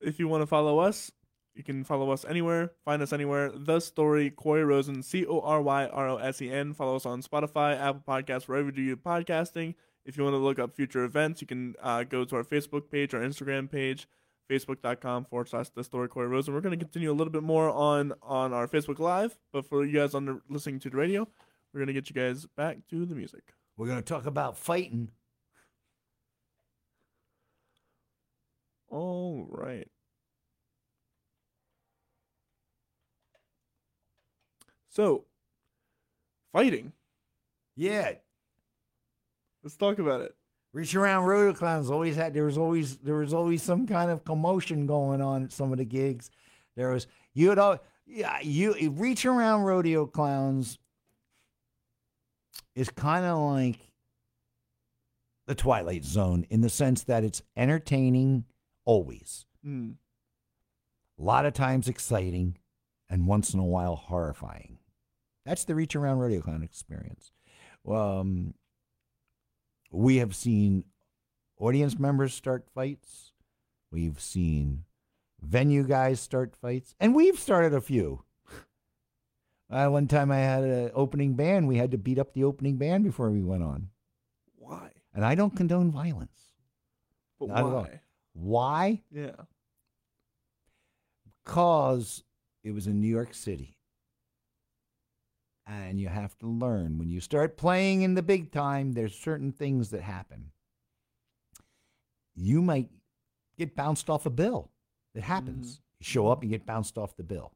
If 0.00 0.18
you 0.18 0.28
want 0.28 0.42
to 0.42 0.46
follow 0.46 0.78
us, 0.78 1.10
you 1.54 1.62
can 1.62 1.84
follow 1.84 2.10
us 2.10 2.24
anywhere. 2.24 2.72
Find 2.84 3.00
us 3.00 3.12
anywhere. 3.12 3.52
The 3.54 3.80
Story, 3.80 4.30
Corey 4.30 4.64
Rosen, 4.64 5.02
C 5.02 5.24
O 5.26 5.40
R 5.40 5.62
Y 5.62 5.86
R 5.86 6.08
O 6.08 6.16
S 6.16 6.42
E 6.42 6.50
N. 6.50 6.74
Follow 6.74 6.96
us 6.96 7.06
on 7.06 7.22
Spotify, 7.22 7.78
Apple 7.78 8.02
Podcasts, 8.06 8.48
wherever 8.48 8.66
you 8.66 8.72
do 8.72 8.82
your 8.82 8.96
podcasting. 8.96 9.74
If 10.04 10.16
you 10.16 10.24
want 10.24 10.34
to 10.34 10.38
look 10.38 10.58
up 10.58 10.74
future 10.74 11.04
events, 11.04 11.40
you 11.40 11.46
can 11.46 11.74
uh, 11.82 12.04
go 12.04 12.24
to 12.24 12.36
our 12.36 12.44
Facebook 12.44 12.90
page, 12.90 13.14
our 13.14 13.20
Instagram 13.20 13.70
page, 13.70 14.06
facebook.com 14.50 15.24
forward 15.24 15.48
slash 15.48 15.68
The 15.70 15.84
Story, 15.84 16.08
Corey 16.08 16.28
Rosen. 16.28 16.54
We're 16.54 16.60
going 16.60 16.78
to 16.78 16.84
continue 16.84 17.10
a 17.10 17.14
little 17.14 17.32
bit 17.32 17.42
more 17.42 17.68
on 17.70 18.12
on 18.22 18.52
our 18.52 18.68
Facebook 18.68 18.98
Live, 18.98 19.36
but 19.52 19.66
for 19.66 19.84
you 19.84 19.92
guys 19.98 20.14
on 20.14 20.24
the, 20.26 20.40
listening 20.48 20.80
to 20.80 20.90
the 20.90 20.96
radio, 20.96 21.26
we're 21.72 21.78
going 21.78 21.88
to 21.88 21.92
get 21.92 22.08
you 22.10 22.14
guys 22.14 22.46
back 22.56 22.78
to 22.90 23.06
the 23.06 23.14
music. 23.14 23.42
We're 23.76 23.88
gonna 23.88 24.02
talk 24.02 24.26
about 24.26 24.56
fighting. 24.56 25.10
All 28.88 29.46
right. 29.50 29.88
So, 34.88 35.24
fighting. 36.52 36.92
Yeah, 37.74 38.12
Let's 39.64 39.76
talk 39.76 39.98
about 39.98 40.20
it. 40.20 40.36
Reach 40.74 40.94
around 40.94 41.24
rodeo 41.24 41.54
clowns 41.54 41.90
always 41.90 42.16
had. 42.16 42.34
There 42.34 42.44
was 42.44 42.58
always 42.58 42.98
there 42.98 43.14
was 43.14 43.32
always 43.32 43.62
some 43.62 43.86
kind 43.86 44.10
of 44.10 44.24
commotion 44.24 44.86
going 44.86 45.22
on 45.22 45.44
at 45.44 45.52
some 45.52 45.72
of 45.72 45.78
the 45.78 45.84
gigs. 45.86 46.30
There 46.76 46.90
was 46.90 47.06
you'd 47.32 47.58
al- 47.58 47.82
yeah 48.06 48.40
you 48.40 48.90
reach 48.90 49.24
around 49.24 49.62
rodeo 49.62 50.04
clowns 50.04 50.78
is 52.74 52.90
kind 52.90 53.24
of 53.24 53.38
like 53.38 53.78
the 55.46 55.54
Twilight 55.54 56.04
Zone 56.04 56.46
in 56.50 56.60
the 56.60 56.68
sense 56.68 57.04
that 57.04 57.24
it's 57.24 57.40
entertaining 57.56 58.44
always. 58.84 59.46
Mm. 59.64 59.94
A 61.18 61.22
lot 61.22 61.46
of 61.46 61.52
times 61.52 61.86
exciting, 61.86 62.58
and 63.08 63.26
once 63.26 63.54
in 63.54 63.60
a 63.60 63.64
while 63.64 63.94
horrifying. 63.94 64.78
That's 65.46 65.64
the 65.64 65.74
Reach 65.74 65.94
Around 65.94 66.18
Rodeo 66.18 66.40
Clown 66.40 66.62
experience. 66.62 67.30
Um, 67.88 68.54
we 69.94 70.16
have 70.16 70.34
seen 70.34 70.84
audience 71.58 71.98
members 71.98 72.34
start 72.34 72.66
fights. 72.74 73.32
We've 73.90 74.20
seen 74.20 74.84
venue 75.40 75.84
guys 75.84 76.20
start 76.20 76.56
fights, 76.56 76.94
and 76.98 77.14
we've 77.14 77.38
started 77.38 77.74
a 77.74 77.80
few. 77.80 78.24
Uh, 79.70 79.88
one 79.88 80.06
time 80.06 80.30
I 80.30 80.36
had 80.36 80.62
an 80.62 80.90
opening 80.94 81.34
band. 81.34 81.66
We 81.66 81.78
had 81.78 81.90
to 81.92 81.98
beat 81.98 82.18
up 82.18 82.34
the 82.34 82.44
opening 82.44 82.76
band 82.76 83.02
before 83.02 83.30
we 83.30 83.42
went 83.42 83.62
on. 83.62 83.88
Why? 84.56 84.90
And 85.14 85.24
I 85.24 85.34
don't 85.34 85.56
condone 85.56 85.90
violence. 85.90 86.52
But 87.40 87.48
Not 87.48 87.72
why? 87.72 88.00
Why? 88.34 89.02
Yeah. 89.10 89.30
Because 91.42 92.22
it 92.62 92.72
was 92.72 92.86
in 92.86 93.00
New 93.00 93.08
York 93.08 93.32
City. 93.32 93.78
And 95.66 95.98
you 95.98 96.08
have 96.08 96.36
to 96.38 96.46
learn 96.46 96.98
when 96.98 97.08
you 97.08 97.20
start 97.20 97.56
playing 97.56 98.02
in 98.02 98.14
the 98.14 98.22
big 98.22 98.52
time, 98.52 98.92
there's 98.92 99.14
certain 99.14 99.50
things 99.50 99.90
that 99.90 100.02
happen. 100.02 100.50
You 102.34 102.60
might 102.60 102.90
get 103.56 103.74
bounced 103.74 104.10
off 104.10 104.26
a 104.26 104.30
bill. 104.30 104.70
It 105.14 105.22
happens. 105.22 105.76
Mm-hmm. 105.76 105.80
You 106.00 106.04
show 106.04 106.28
up 106.28 106.38
mm-hmm. 106.38 106.44
and 106.44 106.50
get 106.50 106.66
bounced 106.66 106.98
off 106.98 107.16
the 107.16 107.22
bill. 107.22 107.52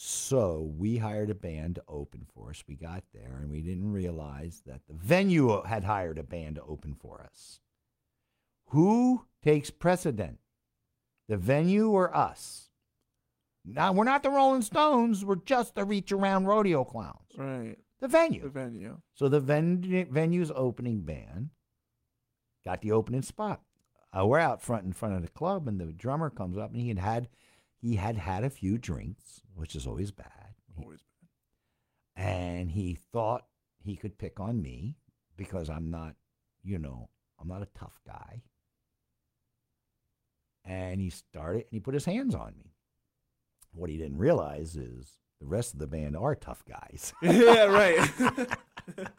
So 0.00 0.72
we 0.78 0.98
hired 0.98 1.30
a 1.30 1.34
band 1.34 1.74
to 1.76 1.82
open 1.88 2.26
for 2.32 2.50
us. 2.50 2.62
We 2.68 2.76
got 2.76 3.02
there 3.12 3.38
and 3.40 3.50
we 3.50 3.62
didn't 3.62 3.90
realize 3.90 4.62
that 4.64 4.82
the 4.86 4.94
venue 4.94 5.62
had 5.62 5.82
hired 5.82 6.18
a 6.18 6.22
band 6.22 6.54
to 6.54 6.62
open 6.62 6.94
for 6.94 7.20
us. 7.24 7.58
Who 8.68 9.24
takes 9.42 9.70
precedent? 9.70 10.38
The 11.28 11.36
venue 11.36 11.88
or 11.88 12.16
us? 12.16 12.67
Now, 13.74 13.92
we're 13.92 14.04
not 14.04 14.22
the 14.22 14.30
Rolling 14.30 14.62
Stones. 14.62 15.24
We're 15.24 15.36
just 15.36 15.74
the 15.74 15.84
Reach 15.84 16.10
Around 16.12 16.46
Rodeo 16.46 16.84
Clowns. 16.84 17.32
Right. 17.36 17.76
The 18.00 18.08
venue. 18.08 18.42
The 18.42 18.48
venue. 18.48 18.98
So 19.14 19.28
the 19.28 19.40
ven- 19.40 20.06
venue's 20.10 20.52
opening 20.54 21.00
band 21.02 21.50
got 22.64 22.80
the 22.82 22.92
opening 22.92 23.22
spot. 23.22 23.60
Uh, 24.16 24.26
we're 24.26 24.38
out 24.38 24.62
front 24.62 24.84
in 24.84 24.92
front 24.92 25.14
of 25.16 25.22
the 25.22 25.28
club, 25.28 25.68
and 25.68 25.80
the 25.80 25.92
drummer 25.92 26.30
comes 26.30 26.56
up, 26.56 26.70
and 26.72 26.80
he 26.80 26.88
had 26.88 26.98
had 26.98 27.28
he 27.80 27.96
had 27.96 28.16
had 28.16 28.42
a 28.44 28.50
few 28.50 28.78
drinks, 28.78 29.42
which 29.54 29.76
is 29.76 29.86
always 29.86 30.10
bad. 30.10 30.54
Always 30.80 31.00
bad. 32.16 32.24
and 32.24 32.70
he 32.70 32.94
thought 33.12 33.46
he 33.84 33.96
could 33.96 34.18
pick 34.18 34.40
on 34.40 34.60
me 34.62 34.96
because 35.36 35.68
I'm 35.68 35.90
not, 35.90 36.14
you 36.64 36.78
know, 36.78 37.10
I'm 37.40 37.48
not 37.48 37.62
a 37.62 37.68
tough 37.78 38.00
guy. 38.06 38.42
And 40.64 41.00
he 41.00 41.10
started, 41.10 41.62
and 41.62 41.72
he 41.72 41.80
put 41.80 41.94
his 41.94 42.04
hands 42.04 42.34
on 42.34 42.54
me. 42.58 42.72
What 43.72 43.90
he 43.90 43.96
didn't 43.96 44.18
realize 44.18 44.76
is 44.76 45.18
the 45.40 45.46
rest 45.46 45.72
of 45.72 45.78
the 45.78 45.86
band 45.86 46.16
are 46.16 46.34
tough 46.34 46.64
guys. 46.64 47.12
yeah. 47.22 47.64
Right. 47.64 48.10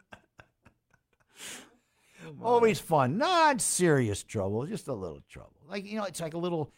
Oh. 2.42 2.44
Always 2.44 2.78
fun, 2.78 3.16
not 3.16 3.62
serious 3.62 4.22
trouble, 4.22 4.66
just 4.66 4.88
a 4.88 4.92
little 4.92 5.22
trouble. 5.30 5.56
Like 5.66 5.86
you 5.86 5.96
know, 5.96 6.04
it's 6.04 6.20
like 6.20 6.34
a 6.34 6.38
little. 6.38 6.70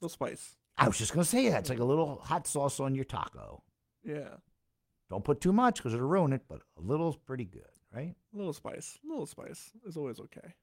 little 0.00 0.12
spice. 0.12 0.56
I 0.76 0.88
was 0.88 0.98
just 0.98 1.12
gonna 1.12 1.24
say 1.24 1.48
that 1.48 1.60
it's 1.60 1.70
like 1.70 1.78
a 1.78 1.84
little 1.84 2.16
hot 2.16 2.46
sauce 2.48 2.80
on 2.80 2.94
your 2.94 3.04
taco. 3.04 3.62
Yeah. 4.02 4.28
Don't 5.08 5.24
put 5.24 5.40
too 5.40 5.52
much 5.52 5.76
because 5.76 5.94
it'll 5.94 6.08
ruin 6.08 6.32
it, 6.32 6.42
but 6.48 6.62
a 6.76 6.80
little's 6.80 7.16
pretty 7.16 7.44
good, 7.44 7.62
right? 7.94 8.14
A 8.34 8.36
little 8.36 8.52
spice. 8.52 8.98
A 9.04 9.08
little 9.08 9.26
spice 9.26 9.70
is 9.86 9.96
always 9.96 10.18
okay. 10.18 10.54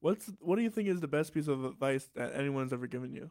What's 0.00 0.30
what 0.40 0.56
do 0.56 0.62
you 0.62 0.70
think 0.70 0.88
is 0.88 1.00
the 1.00 1.08
best 1.08 1.32
piece 1.32 1.46
of 1.48 1.64
advice 1.64 2.10
that 2.16 2.34
anyone's 2.34 2.72
ever 2.72 2.88
given 2.88 3.12
you? 3.14 3.30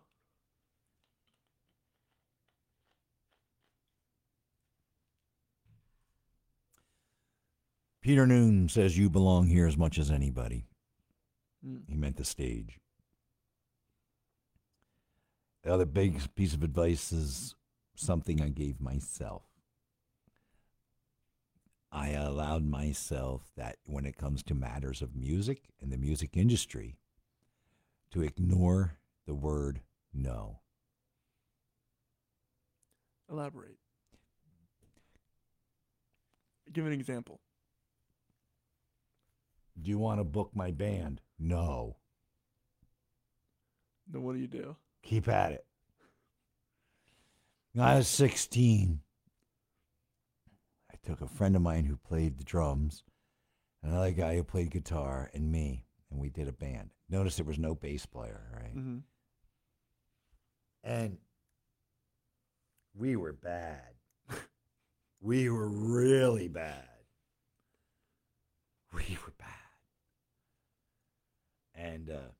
Peter 8.05 8.27
Noone 8.27 8.69
says 8.69 8.95
you 8.95 9.09
belong 9.09 9.47
here 9.47 9.65
as 9.65 9.77
much 9.77 9.97
as 9.97 10.11
anybody. 10.11 10.67
Mm. 11.67 11.89
He 11.89 11.95
meant 11.95 12.17
the 12.17 12.23
stage. 12.23 12.77
The 15.63 15.73
other 15.73 15.87
big 15.87 16.21
piece 16.35 16.53
of 16.53 16.61
advice 16.61 17.11
is 17.11 17.55
something 17.95 18.43
I 18.43 18.49
gave 18.49 18.79
myself. 18.79 19.41
I 21.91 22.09
allowed 22.09 22.63
myself 22.63 23.41
that 23.57 23.77
when 23.87 24.05
it 24.05 24.17
comes 24.17 24.43
to 24.43 24.53
matters 24.53 25.01
of 25.01 25.15
music 25.15 25.63
and 25.81 25.91
the 25.91 25.97
music 25.97 26.37
industry, 26.37 26.97
to 28.11 28.21
ignore 28.21 28.99
the 29.25 29.33
word 29.33 29.81
no. 30.13 30.59
Elaborate. 33.31 33.79
Give 36.71 36.85
an 36.85 36.93
example. 36.93 37.39
Do 39.81 39.89
you 39.89 39.97
want 39.97 40.19
to 40.19 40.23
book 40.23 40.51
my 40.53 40.71
band? 40.71 41.21
No. 41.37 41.97
Then 44.07 44.23
what 44.23 44.33
do 44.33 44.39
you 44.39 44.47
do? 44.47 44.75
Keep 45.03 45.27
at 45.27 45.51
it. 45.51 45.65
When 47.73 47.85
I 47.85 47.97
was 47.97 48.07
16. 48.07 49.01
I 50.91 50.95
took 51.07 51.21
a 51.21 51.27
friend 51.27 51.55
of 51.55 51.61
mine 51.61 51.85
who 51.85 51.97
played 51.97 52.37
the 52.37 52.43
drums, 52.43 53.03
another 53.83 54.11
guy 54.11 54.35
who 54.35 54.43
played 54.43 54.71
guitar, 54.71 55.29
and 55.33 55.51
me, 55.51 55.85
and 56.09 56.19
we 56.19 56.29
did 56.29 56.47
a 56.47 56.53
band. 56.53 56.91
Notice 57.09 57.35
there 57.35 57.45
was 57.45 57.59
no 57.59 57.75
bass 57.75 58.05
player, 58.05 58.41
right? 58.53 58.75
Mm-hmm. 58.75 58.97
And 60.83 61.17
we 62.97 63.15
were 63.15 63.33
bad. 63.33 63.95
we 65.21 65.49
were 65.49 65.67
really 65.67 66.47
bad. 66.47 66.87
We 68.93 69.17
were 69.25 69.33
bad. 69.37 69.54
And 71.75 72.09
uh, 72.09 72.31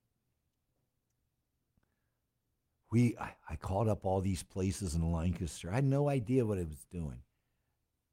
we, 2.90 3.16
I, 3.20 3.32
I 3.50 3.56
called 3.56 3.88
up 3.88 4.04
all 4.06 4.20
these 4.20 4.42
places 4.42 4.94
in 4.94 5.12
Lancaster. 5.12 5.70
I 5.70 5.76
had 5.76 5.84
no 5.84 6.08
idea 6.08 6.46
what 6.46 6.58
I 6.58 6.62
was 6.62 6.86
doing. 6.90 7.20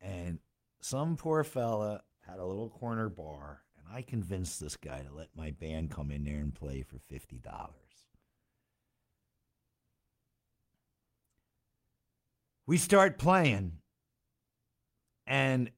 And 0.02 0.40
some 0.82 1.16
poor 1.16 1.44
fella 1.44 2.02
had 2.28 2.40
a 2.40 2.46
little 2.46 2.70
corner 2.70 3.10
bar, 3.10 3.62
and 3.78 3.96
I 3.96 4.02
convinced 4.02 4.60
this 4.60 4.76
guy 4.76 5.00
to 5.00 5.16
let 5.16 5.30
my 5.36 5.52
band 5.52 5.92
come 5.92 6.12
in 6.12 6.26
there 6.26 6.40
and 6.40 6.54
play 6.54 6.84
for 6.84 6.98
$50. 7.14 7.42
we 12.66 12.78
start 12.78 13.18
playing 13.18 13.74
and 15.28 15.70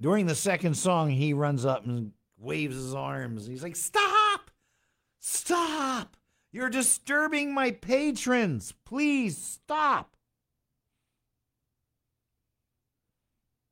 during 0.00 0.26
the 0.26 0.34
second 0.34 0.74
song 0.74 1.10
he 1.10 1.32
runs 1.32 1.64
up 1.64 1.86
and 1.86 2.12
waves 2.38 2.76
his 2.76 2.94
arms 2.94 3.46
he's 3.46 3.62
like 3.62 3.76
stop 3.76 4.17
stop 5.28 6.16
you're 6.52 6.70
disturbing 6.70 7.52
my 7.52 7.70
patrons 7.70 8.72
please 8.86 9.36
stop 9.36 10.16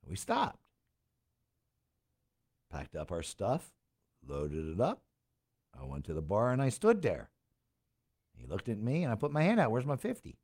we 0.07 0.15
stopped 0.15 0.61
packed 2.71 2.95
up 2.95 3.11
our 3.11 3.23
stuff 3.23 3.73
loaded 4.27 4.69
it 4.69 4.81
up 4.81 5.01
i 5.81 5.83
went 5.83 6.05
to 6.05 6.13
the 6.13 6.21
bar 6.21 6.53
and 6.53 6.61
i 6.61 6.69
stood 6.69 7.01
there 7.01 7.31
he 8.37 8.47
looked 8.47 8.69
at 8.69 8.79
me 8.79 9.03
and 9.03 9.11
i 9.11 9.17
put 9.17 9.33
my 9.33 9.43
hand 9.43 9.59
out 9.59 9.71
where's 9.71 9.87
my 9.87 9.97
50 9.97 10.37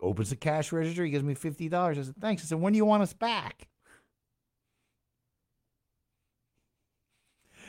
opens 0.00 0.30
the 0.30 0.36
cash 0.36 0.72
register. 0.72 1.04
He 1.04 1.10
gives 1.10 1.24
me 1.24 1.34
fifty 1.34 1.68
dollars. 1.68 1.98
I 1.98 2.02
said, 2.02 2.16
"Thanks." 2.20 2.42
I 2.42 2.46
said, 2.46 2.60
"When 2.60 2.72
do 2.72 2.76
you 2.76 2.84
want 2.84 3.02
us 3.02 3.12
back?" 3.12 3.68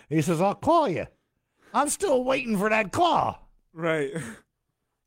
He 0.09 0.21
says, 0.21 0.41
"I'll 0.41 0.55
call 0.55 0.89
you." 0.89 1.05
I'm 1.73 1.89
still 1.89 2.23
waiting 2.23 2.57
for 2.57 2.69
that 2.69 2.91
call. 2.91 3.47
Right. 3.73 4.11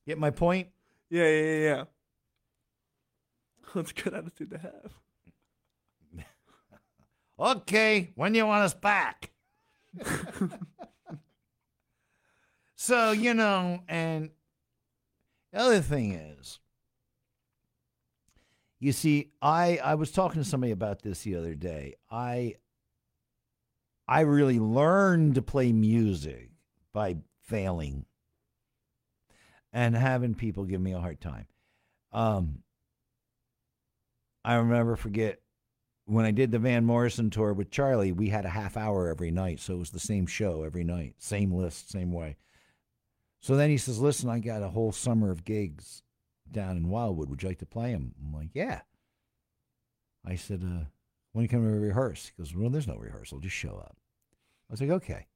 Get 0.07 0.19
my 0.19 0.31
point? 0.31 0.69
yeah, 1.11 1.25
yeah, 1.29 1.43
yeah, 1.43 1.59
yeah. 1.59 1.85
That's 3.75 3.91
a 3.91 3.95
good 3.95 4.15
attitude 4.15 4.51
to 4.51 4.59
have. 4.59 4.93
Okay, 7.41 8.13
when 8.15 8.33
do 8.33 8.39
you 8.39 8.47
want 8.47 8.63
us 8.63 8.75
back? 8.75 9.33
so 12.77 13.11
you 13.11 13.35
know, 13.35 13.81
and 13.89 14.31
the 15.53 15.59
other 15.59 15.81
thing 15.81 16.13
is, 16.13 16.61
you 18.79 18.93
see, 18.93 19.33
I 19.41 19.81
I 19.83 19.97
was 19.97 20.13
talking 20.13 20.41
to 20.41 20.49
somebody 20.49 20.73
about 20.73 21.03
this 21.03 21.23
the 21.23 21.35
other 21.35 21.57
day. 21.57 21.95
I 22.09 22.57
I 24.07 24.21
really 24.21 24.59
learned 24.59 25.37
to 25.37 25.43
play 25.43 25.73
music 25.73 26.51
by 26.93 27.17
failing 27.41 28.05
and 29.73 29.97
having 29.97 30.35
people 30.35 30.65
give 30.65 30.81
me 30.81 30.93
a 30.93 31.01
hard 31.01 31.21
time. 31.21 31.47
Um, 32.13 32.63
I 34.45 34.55
remember 34.55 34.97
forget 34.97 35.41
when 36.05 36.25
I 36.25 36.31
did 36.31 36.51
the 36.51 36.59
Van 36.59 36.85
Morrison 36.85 37.31
tour 37.31 37.53
with 37.53 37.71
Charlie, 37.71 38.13
we 38.13 38.29
had 38.29 38.45
a 38.45 38.51
half 38.51 38.77
hour 38.77 39.09
every 39.09 39.31
night, 39.31 39.61
so 39.61 39.75
it 39.75 39.79
was 39.79 39.91
the 39.91 40.01
same 40.01 40.27
show 40.27 40.65
every 40.65 40.85
night, 40.85 41.15
same 41.19 41.53
list, 41.53 41.91
same 41.91 42.13
way. 42.13 42.37
So 43.41 43.57
then 43.57 43.71
he 43.71 43.79
says, 43.79 43.99
"Listen, 44.01 44.29
I 44.29 44.41
got 44.41 44.63
a 44.63 44.69
whole 44.69 44.93
summer 44.93 45.31
of 45.31 45.45
gigs 45.45 46.03
down 46.51 46.77
in 46.77 46.89
Wildwood. 46.89 47.31
Would 47.31 47.43
you 47.43 47.49
like 47.49 47.59
to 47.59 47.67
play 47.67 47.93
them?" 47.93 48.15
I'm 48.21 48.33
like, 48.33 48.51
"Yeah." 48.55 48.83
I 50.25 50.37
said, 50.37 50.63
uh, 50.65 50.85
"When 51.33 51.49
can 51.49 51.63
we 51.63 51.79
rehearse?" 51.79 52.27
He 52.27 52.43
goes, 52.43 52.55
"Well, 52.55 52.71
there's 52.71 52.87
no 52.87 52.97
rehearsal. 52.97 53.41
Just 53.41 53.57
show 53.57 53.77
up." 53.77 53.97
I 54.69 54.73
was 54.73 54.81
like, 54.81 54.91
"Okay." 54.91 55.27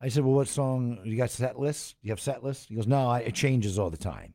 I 0.00 0.08
said, 0.08 0.24
"Well, 0.24 0.34
what 0.34 0.48
song? 0.48 1.00
You 1.04 1.16
got 1.16 1.30
set 1.30 1.58
lists? 1.58 1.94
You 2.02 2.10
have 2.10 2.20
set 2.20 2.44
lists?" 2.44 2.66
He 2.68 2.74
goes, 2.74 2.86
"No, 2.86 3.08
I, 3.08 3.20
it 3.20 3.34
changes 3.34 3.78
all 3.78 3.90
the 3.90 3.96
time." 3.96 4.34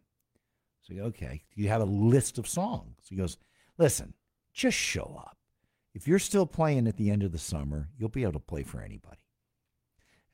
So, 0.81 0.93
okay, 0.95 1.43
do 1.55 1.61
you 1.61 1.69
have 1.69 1.81
a 1.81 1.85
list 1.85 2.37
of 2.37 2.47
songs? 2.47 3.05
He 3.09 3.15
goes, 3.15 3.37
"Listen, 3.77 4.13
just 4.53 4.77
show 4.77 5.15
up. 5.17 5.37
If 5.93 6.07
you're 6.07 6.19
still 6.19 6.45
playing 6.45 6.87
at 6.87 6.97
the 6.97 7.09
end 7.09 7.23
of 7.23 7.31
the 7.31 7.37
summer, 7.37 7.89
you'll 7.97 8.09
be 8.09 8.23
able 8.23 8.33
to 8.33 8.39
play 8.39 8.63
for 8.63 8.81
anybody." 8.81 9.21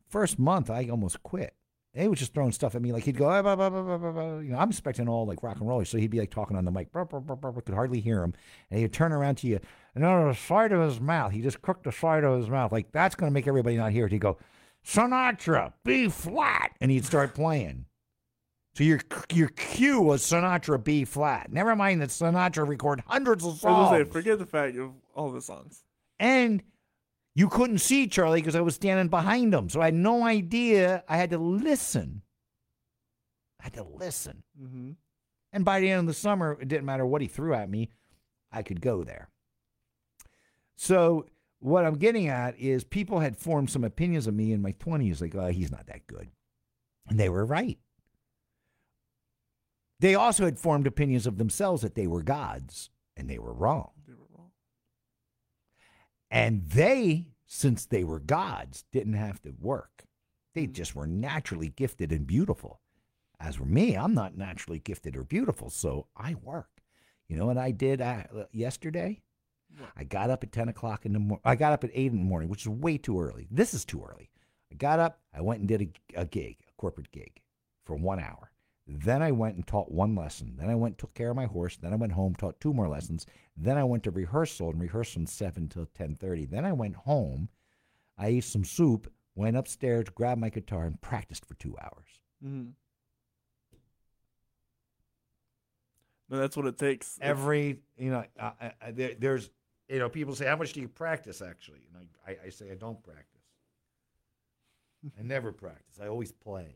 First 0.07 0.39
month, 0.39 0.69
I 0.71 0.89
almost 0.89 1.21
quit. 1.21 1.55
He 1.93 2.07
was 2.07 2.19
just 2.19 2.33
throwing 2.33 2.51
stuff 2.51 2.75
at 2.75 2.81
me 2.81 2.93
like 2.93 3.03
he'd 3.03 3.17
go, 3.17 3.27
ah, 3.29 3.41
bah, 3.41 3.55
bah, 3.55 3.69
bah, 3.69 4.37
you 4.39 4.51
know, 4.51 4.59
I'm 4.59 4.69
expecting 4.69 5.09
all 5.09 5.25
like 5.25 5.41
rock 5.41 5.59
and 5.59 5.67
roll. 5.67 5.83
So 5.85 5.97
he'd 5.97 6.11
be 6.11 6.19
like 6.19 6.29
talking 6.29 6.55
on 6.55 6.63
the 6.63 6.71
mic, 6.71 6.91
could 6.93 7.73
hardly 7.73 7.99
hear 7.99 8.23
him. 8.23 8.33
And 8.69 8.79
he'd 8.79 8.93
turn 8.93 9.11
around 9.11 9.35
to 9.39 9.47
you, 9.47 9.59
and 9.99 10.07
on 10.07 10.29
the 10.29 10.33
side 10.33 10.71
of 10.71 10.79
his 10.79 11.01
mouth, 11.01 11.33
he 11.33 11.41
just 11.41 11.61
crooked 11.61 11.83
the 11.83 11.91
side 11.91 12.23
of 12.23 12.39
his 12.39 12.49
mouth. 12.49 12.71
Like 12.71 12.89
that's 12.93 13.15
going 13.15 13.29
to 13.29 13.33
make 13.33 13.47
everybody 13.47 13.75
not 13.75 13.91
hear 13.91 14.05
it. 14.05 14.13
He'd 14.13 14.21
go, 14.21 14.37
Sinatra, 14.85 15.73
B 15.83 16.07
flat. 16.07 16.71
And 16.79 16.89
he'd 16.89 17.03
start 17.03 17.35
playing. 17.35 17.83
So 18.75 18.85
your 18.85 19.01
your 19.33 19.49
cue 19.49 19.99
was 19.99 20.23
Sinatra 20.23 20.81
B 20.81 21.03
flat. 21.03 21.51
Never 21.51 21.75
mind 21.75 22.01
that 22.01 22.11
Sinatra 22.11 22.65
recorded 22.65 23.03
hundreds 23.07 23.43
of 23.43 23.65
I 23.65 23.71
was 23.71 23.89
say, 23.89 24.03
songs. 24.03 24.13
forget 24.13 24.39
the 24.39 24.45
fact 24.45 24.77
of 24.77 24.91
all 25.13 25.31
the 25.31 25.41
songs. 25.41 25.83
And 26.17 26.63
you 27.35 27.49
couldn't 27.49 27.79
see 27.79 28.07
Charlie 28.07 28.39
because 28.39 28.55
I 28.55 28.61
was 28.61 28.75
standing 28.75 29.09
behind 29.09 29.53
him. 29.53 29.67
So 29.67 29.81
I 29.81 29.85
had 29.85 29.95
no 29.95 30.23
idea. 30.23 31.03
I 31.09 31.17
had 31.17 31.31
to 31.31 31.37
listen. 31.37 32.21
I 33.59 33.65
had 33.65 33.73
to 33.73 33.83
listen. 33.83 34.43
Mm-hmm. 34.57 34.91
And 35.51 35.65
by 35.65 35.81
the 35.81 35.89
end 35.89 35.99
of 35.99 36.05
the 36.07 36.13
summer, 36.13 36.57
it 36.61 36.69
didn't 36.69 36.85
matter 36.85 37.05
what 37.05 37.21
he 37.21 37.27
threw 37.27 37.53
at 37.53 37.69
me, 37.69 37.89
I 38.49 38.63
could 38.63 38.79
go 38.79 39.03
there. 39.03 39.29
So 40.81 41.25
what 41.59 41.83
I'm 41.83 41.97
getting 41.97 42.29
at 42.29 42.57
is 42.57 42.85
people 42.85 43.19
had 43.19 43.35
formed 43.35 43.69
some 43.69 43.83
opinions 43.83 44.27
of 44.27 44.33
me 44.33 44.53
in 44.53 44.61
my 44.61 44.71
20s, 44.71 45.19
like, 45.19 45.35
oh, 45.35 45.47
he's 45.47 45.71
not 45.71 45.87
that 45.87 46.07
good. 46.07 46.29
And 47.09 47.19
they 47.19 47.27
were 47.27 47.45
right. 47.45 47.77
They 49.99 50.15
also 50.15 50.45
had 50.45 50.57
formed 50.57 50.87
opinions 50.87 51.27
of 51.27 51.37
themselves 51.37 51.81
that 51.81 51.95
they 51.95 52.07
were 52.07 52.23
gods, 52.23 52.91
and 53.17 53.29
they 53.29 53.37
were 53.37 53.51
wrong. 53.51 53.91
They 54.07 54.13
were 54.13 54.27
wrong. 54.33 54.51
And 56.31 56.63
they, 56.69 57.27
since 57.45 57.85
they 57.85 58.05
were 58.05 58.21
gods, 58.21 58.85
didn't 58.93 59.15
have 59.15 59.41
to 59.41 59.53
work. 59.59 60.05
They 60.53 60.65
Mhm. 60.65 60.71
just 60.71 60.95
were 60.95 61.07
naturally 61.07 61.71
gifted 61.71 62.13
and 62.13 62.25
beautiful. 62.25 62.79
As 63.37 63.55
for 63.57 63.65
me, 63.65 63.97
I'm 63.97 64.13
not 64.13 64.37
naturally 64.37 64.79
gifted 64.79 65.17
or 65.17 65.25
beautiful, 65.25 65.69
so 65.69 66.07
I 66.15 66.35
work. 66.35 66.81
You 67.27 67.35
know 67.35 67.47
what 67.47 67.57
I 67.57 67.71
did 67.71 67.99
uh, 67.99 68.45
yesterday? 68.53 69.21
I 69.95 70.03
got 70.03 70.29
up 70.29 70.43
at 70.43 70.51
10 70.51 70.69
o'clock 70.69 71.05
in 71.05 71.13
the 71.13 71.19
morning. 71.19 71.41
I 71.45 71.55
got 71.55 71.73
up 71.73 71.83
at 71.83 71.91
8 71.93 72.11
in 72.11 72.17
the 72.17 72.23
morning, 72.23 72.49
which 72.49 72.61
is 72.61 72.69
way 72.69 72.97
too 72.97 73.19
early. 73.19 73.47
This 73.51 73.73
is 73.73 73.85
too 73.85 74.03
early. 74.03 74.29
I 74.71 74.75
got 74.75 74.99
up, 74.99 75.19
I 75.33 75.41
went 75.41 75.59
and 75.59 75.67
did 75.67 75.81
a, 76.15 76.21
a 76.21 76.25
gig, 76.25 76.57
a 76.67 76.71
corporate 76.77 77.11
gig 77.11 77.41
for 77.85 77.95
one 77.95 78.19
hour. 78.19 78.51
Then 78.87 79.21
I 79.21 79.31
went 79.31 79.55
and 79.55 79.65
taught 79.65 79.91
one 79.91 80.15
lesson. 80.15 80.55
Then 80.57 80.69
I 80.69 80.75
went 80.75 80.93
and 80.93 80.97
took 80.97 81.13
care 81.13 81.29
of 81.29 81.35
my 81.35 81.45
horse. 81.45 81.77
Then 81.77 81.93
I 81.93 81.95
went 81.95 82.13
home, 82.13 82.33
taught 82.33 82.59
two 82.59 82.73
more 82.73 82.87
lessons. 82.87 83.25
Then 83.55 83.77
I 83.77 83.83
went 83.83 84.03
to 84.03 84.11
rehearsal 84.11 84.71
and 84.71 84.81
rehearsed 84.81 85.13
from 85.13 85.27
7 85.27 85.69
till 85.69 85.85
10.30. 85.85 86.49
Then 86.49 86.65
I 86.65 86.73
went 86.73 86.95
home. 86.95 87.49
I 88.17 88.27
ate 88.27 88.43
some 88.43 88.63
soup, 88.65 89.11
went 89.35 89.57
upstairs, 89.57 90.05
grabbed 90.13 90.41
my 90.41 90.49
guitar, 90.49 90.85
and 90.85 90.99
practiced 91.01 91.45
for 91.45 91.53
two 91.55 91.75
hours. 91.79 92.07
Mm-hmm. 92.43 92.69
No, 96.29 96.37
that's 96.37 96.57
what 96.57 96.65
it 96.67 96.77
takes. 96.77 97.17
Every, 97.21 97.79
you 97.97 98.11
know, 98.11 98.23
uh, 98.39 98.51
uh, 98.61 98.69
there, 98.91 99.13
there's, 99.17 99.49
you 99.89 99.99
know, 99.99 100.09
people 100.09 100.35
say, 100.35 100.45
how 100.45 100.55
much 100.55 100.73
do 100.73 100.81
you 100.81 100.87
practice, 100.87 101.41
actually? 101.41 101.79
And 101.93 102.07
I, 102.27 102.31
I, 102.31 102.37
I 102.45 102.49
say, 102.49 102.71
I 102.71 102.75
don't 102.75 103.01
practice. 103.03 103.25
I 105.17 105.23
never 105.23 105.51
practice. 105.51 105.99
I 106.01 106.07
always 106.07 106.31
play. 106.31 106.75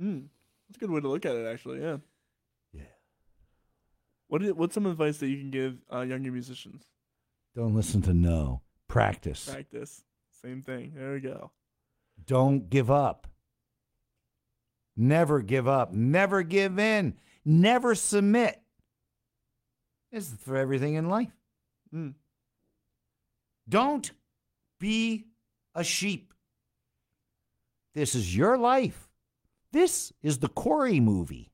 Mm. 0.00 0.24
That's 0.68 0.76
a 0.76 0.80
good 0.80 0.90
way 0.90 1.00
to 1.00 1.08
look 1.08 1.24
at 1.24 1.36
it, 1.36 1.46
actually. 1.46 1.80
Yeah. 1.80 1.98
Yeah. 2.72 2.82
What 4.28 4.42
is, 4.42 4.52
what's 4.54 4.74
some 4.74 4.86
advice 4.86 5.18
that 5.18 5.28
you 5.28 5.38
can 5.38 5.50
give 5.50 5.76
uh, 5.92 6.00
younger 6.00 6.32
musicians? 6.32 6.84
Don't 7.54 7.74
listen 7.74 8.02
to 8.02 8.14
no. 8.14 8.62
Practice. 8.88 9.48
Practice. 9.48 10.02
Same 10.42 10.62
thing. 10.62 10.94
There 10.96 11.12
we 11.12 11.20
go. 11.20 11.50
Don't 12.26 12.68
give 12.70 12.90
up. 12.90 13.26
Never 14.96 15.42
give 15.42 15.68
up. 15.68 15.92
Never 15.92 16.42
give 16.42 16.78
in. 16.78 17.14
Never 17.44 17.94
submit. 17.94 18.60
This 20.10 20.32
is 20.32 20.38
for 20.38 20.56
everything 20.56 20.94
in 20.94 21.08
life. 21.08 21.32
Mm. 21.94 22.14
Don't 23.68 24.10
be 24.78 25.26
a 25.74 25.84
sheep. 25.84 26.32
This 27.94 28.14
is 28.14 28.36
your 28.36 28.56
life. 28.56 29.08
This 29.72 30.12
is 30.22 30.38
the 30.38 30.48
Corey 30.48 31.00
movie. 31.00 31.52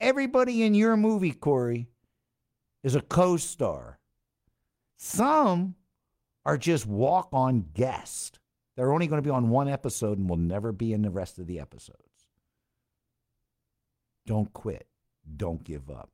Everybody 0.00 0.62
in 0.62 0.74
your 0.74 0.96
movie, 0.96 1.32
Corey, 1.32 1.88
is 2.82 2.94
a 2.94 3.00
co 3.00 3.36
star. 3.36 3.98
Some 4.96 5.76
are 6.44 6.58
just 6.58 6.86
walk 6.86 7.28
on 7.32 7.66
guests. 7.74 8.38
They're 8.76 8.92
only 8.92 9.06
going 9.06 9.22
to 9.22 9.26
be 9.26 9.32
on 9.32 9.50
one 9.50 9.68
episode 9.68 10.18
and 10.18 10.28
will 10.28 10.36
never 10.36 10.72
be 10.72 10.92
in 10.92 11.02
the 11.02 11.10
rest 11.10 11.38
of 11.38 11.46
the 11.46 11.60
episodes. 11.60 11.98
Don't 14.26 14.52
quit. 14.52 14.86
Don't 15.36 15.62
give 15.62 15.90
up. 15.90 16.10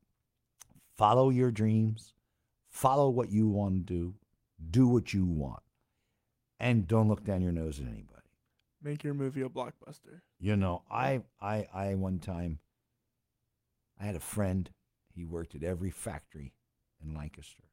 Follow 0.97 1.31
your 1.31 1.51
dreams. 1.51 2.15
Follow 2.69 3.09
what 3.09 3.31
you 3.31 3.49
want 3.49 3.87
to 3.87 3.95
do. 3.95 4.15
Do 4.71 4.87
what 4.87 5.13
you 5.13 5.25
want. 5.25 5.63
And 6.61 6.89
don't 6.89 7.09
look 7.09 7.25
down 7.25 7.43
your 7.43 7.53
nose 7.53 7.79
at 7.79 7.87
anybody. 7.87 8.15
Make 8.83 9.05
your 9.05 9.15
movie 9.15 9.43
a 9.43 9.49
blockbuster. 9.49 10.21
You 10.39 10.57
know, 10.57 10.83
I, 10.91 11.23
I, 11.41 11.67
I 11.73 11.95
one 11.95 12.19
time, 12.19 12.59
I 14.01 14.05
had 14.05 14.17
a 14.17 14.21
friend. 14.21 14.71
He 15.15 15.25
worked 15.25 15.55
at 15.55 15.65
every 15.65 15.91
factory 15.91 16.55
in 17.05 17.15
Lancaster, 17.15 17.65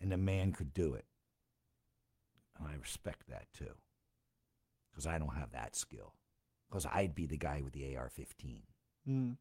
and 0.00 0.12
the 0.12 0.18
man 0.18 0.52
could 0.52 0.74
do 0.74 0.92
it. 0.94 1.06
And 2.58 2.68
I 2.68 2.74
respect 2.80 3.28
that 3.28 3.46
too, 3.56 3.74
because 4.90 5.06
I 5.06 5.18
don't 5.18 5.34
have 5.36 5.52
that 5.52 5.74
skill. 5.76 6.14
Because 6.68 6.86
I'd 6.86 7.14
be 7.14 7.26
the 7.26 7.36
guy 7.36 7.60
with 7.62 7.72
the 7.72 7.96
AR-15. 7.96 8.62
Mm. 9.08 9.36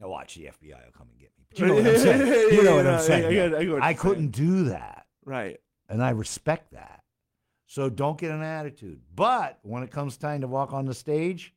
Now 0.00 0.08
watch 0.08 0.34
the 0.36 0.44
FBI 0.44 0.84
will 0.84 0.92
come 0.96 1.08
and 1.10 1.18
get 1.18 1.30
me. 1.38 1.44
But 1.50 1.58
you 1.58 1.66
know 1.66 1.74
what 1.74 1.86
I'm 1.86 1.98
saying. 1.98 2.52
You 2.54 2.62
know 2.62 2.76
what 2.76 2.86
I'm 2.86 3.00
saying. 3.00 3.54
I, 3.80 3.86
I, 3.86 3.88
I 3.88 3.94
couldn't 3.94 4.28
do 4.30 4.64
that. 4.64 5.06
Right. 5.24 5.58
and 5.88 6.02
I 6.02 6.10
respect 6.10 6.72
that. 6.72 7.02
So 7.66 7.90
don't 7.90 8.18
get 8.18 8.30
an 8.30 8.42
attitude. 8.42 9.00
But 9.14 9.58
when 9.62 9.82
it 9.82 9.90
comes 9.90 10.16
time 10.16 10.40
to 10.42 10.46
walk 10.48 10.72
on 10.72 10.86
the 10.86 10.94
stage, 10.94 11.52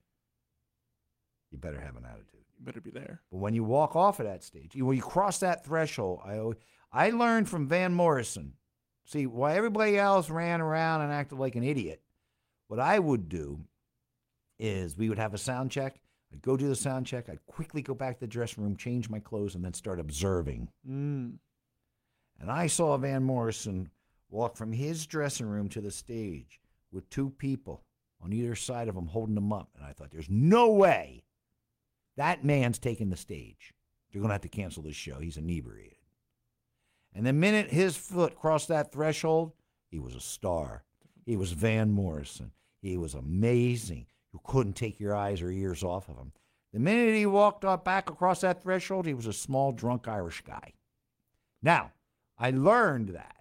you 1.52 1.58
better 1.58 1.80
have 1.80 1.96
an 1.96 2.06
attitude. 2.06 2.42
You 2.60 2.66
better 2.66 2.82
be 2.82 2.92
there. 2.92 3.22
But 3.32 3.38
when 3.38 3.54
you 3.54 3.64
walk 3.64 3.96
off 3.96 4.20
of 4.20 4.26
that 4.26 4.44
stage, 4.44 4.76
you- 4.76 4.86
when 4.86 4.98
you 4.98 5.04
cross 5.04 5.40
that 5.40 5.66
threshold, 5.66 6.20
I 6.26 6.52
I 6.94 7.10
learned 7.12 7.48
from 7.48 7.68
Van 7.68 7.94
Morrison. 7.94 8.54
See, 9.06 9.26
while 9.26 9.56
everybody 9.56 9.98
else 9.98 10.30
ran 10.30 10.62
around 10.62 11.02
and 11.02 11.12
acted 11.12 11.38
like 11.40 11.56
an 11.56 11.64
idiot, 11.64 12.02
what 12.68 12.80
I 12.80 13.00
would 13.00 13.30
do 13.30 13.66
is 14.60 14.98
we 14.98 15.10
would 15.10 15.18
have 15.18 15.34
a 15.34 15.38
sound 15.38 15.72
check. 15.72 16.00
I'd 16.32 16.42
go 16.42 16.56
do 16.56 16.68
the 16.68 16.76
sound 16.76 17.06
check. 17.06 17.30
I'd 17.30 17.46
quickly 17.46 17.82
go 17.82 17.94
back 17.94 18.16
to 18.16 18.20
the 18.22 18.28
dressing 18.28 18.64
room, 18.64 18.76
change 18.76 19.10
my 19.10 19.20
clothes, 19.20 19.56
and 19.56 19.64
then 19.64 19.74
start 19.74 20.00
observing. 20.00 20.70
Mm. 20.90 21.34
And 22.40 22.52
I 22.52 22.68
saw 22.68 22.98
Van 22.98 23.24
Morrison 23.24 23.90
walk 24.30 24.56
from 24.56 24.72
his 24.72 25.06
dressing 25.06 25.48
room 25.48 25.68
to 25.70 25.82
the 25.82 25.92
stage 25.92 26.62
with 26.92 27.10
two 27.10 27.30
people 27.32 27.84
on 28.24 28.34
either 28.34 28.56
side 28.56 28.88
of 28.88 28.96
him 28.96 29.08
holding 29.08 29.38
him 29.38 29.52
up. 29.52 29.70
And 29.76 29.86
I 29.86 29.94
thought, 29.94 30.12
there's 30.12 30.30
no 30.30 30.72
way 30.72 31.24
that 32.18 32.44
man's 32.44 32.80
taking 32.80 33.10
the 33.10 33.18
stage. 33.18 33.74
You're 34.12 34.22
going 34.22 34.30
to 34.30 34.34
have 34.34 34.42
to 34.42 34.50
cancel 34.50 34.84
this 34.84 34.96
show. 34.96 35.20
He's 35.20 35.38
inebriated. 35.38 35.98
And 37.14 37.26
the 37.26 37.34
minute 37.34 37.70
his 37.70 37.96
foot 37.96 38.36
crossed 38.36 38.68
that 38.70 38.92
threshold, 38.92 39.54
he 39.90 40.00
was 40.00 40.16
a 40.16 40.20
star. 40.20 40.84
He 41.26 41.36
was 41.36 41.52
Van 41.52 41.92
Morrison. 41.92 42.52
He 42.82 42.98
was 42.98 43.14
amazing. 43.14 44.08
You 44.34 44.40
couldn't 44.44 44.74
take 44.74 45.00
your 45.00 45.16
eyes 45.16 45.42
or 45.42 45.50
ears 45.52 45.84
off 45.84 46.10
of 46.10 46.18
him. 46.18 46.32
The 46.74 46.80
minute 46.80 47.16
he 47.16 47.26
walked 47.26 47.66
up 47.66 47.84
back 47.84 48.10
across 48.10 48.42
that 48.42 48.64
threshold, 48.64 49.06
he 49.06 49.14
was 49.14 49.26
a 49.28 49.34
small, 49.34 49.72
drunk 49.74 50.08
Irish 50.08 50.42
guy. 50.42 50.74
Now, 51.62 51.92
I 52.38 52.52
learned 52.52 53.10
that. 53.10 53.36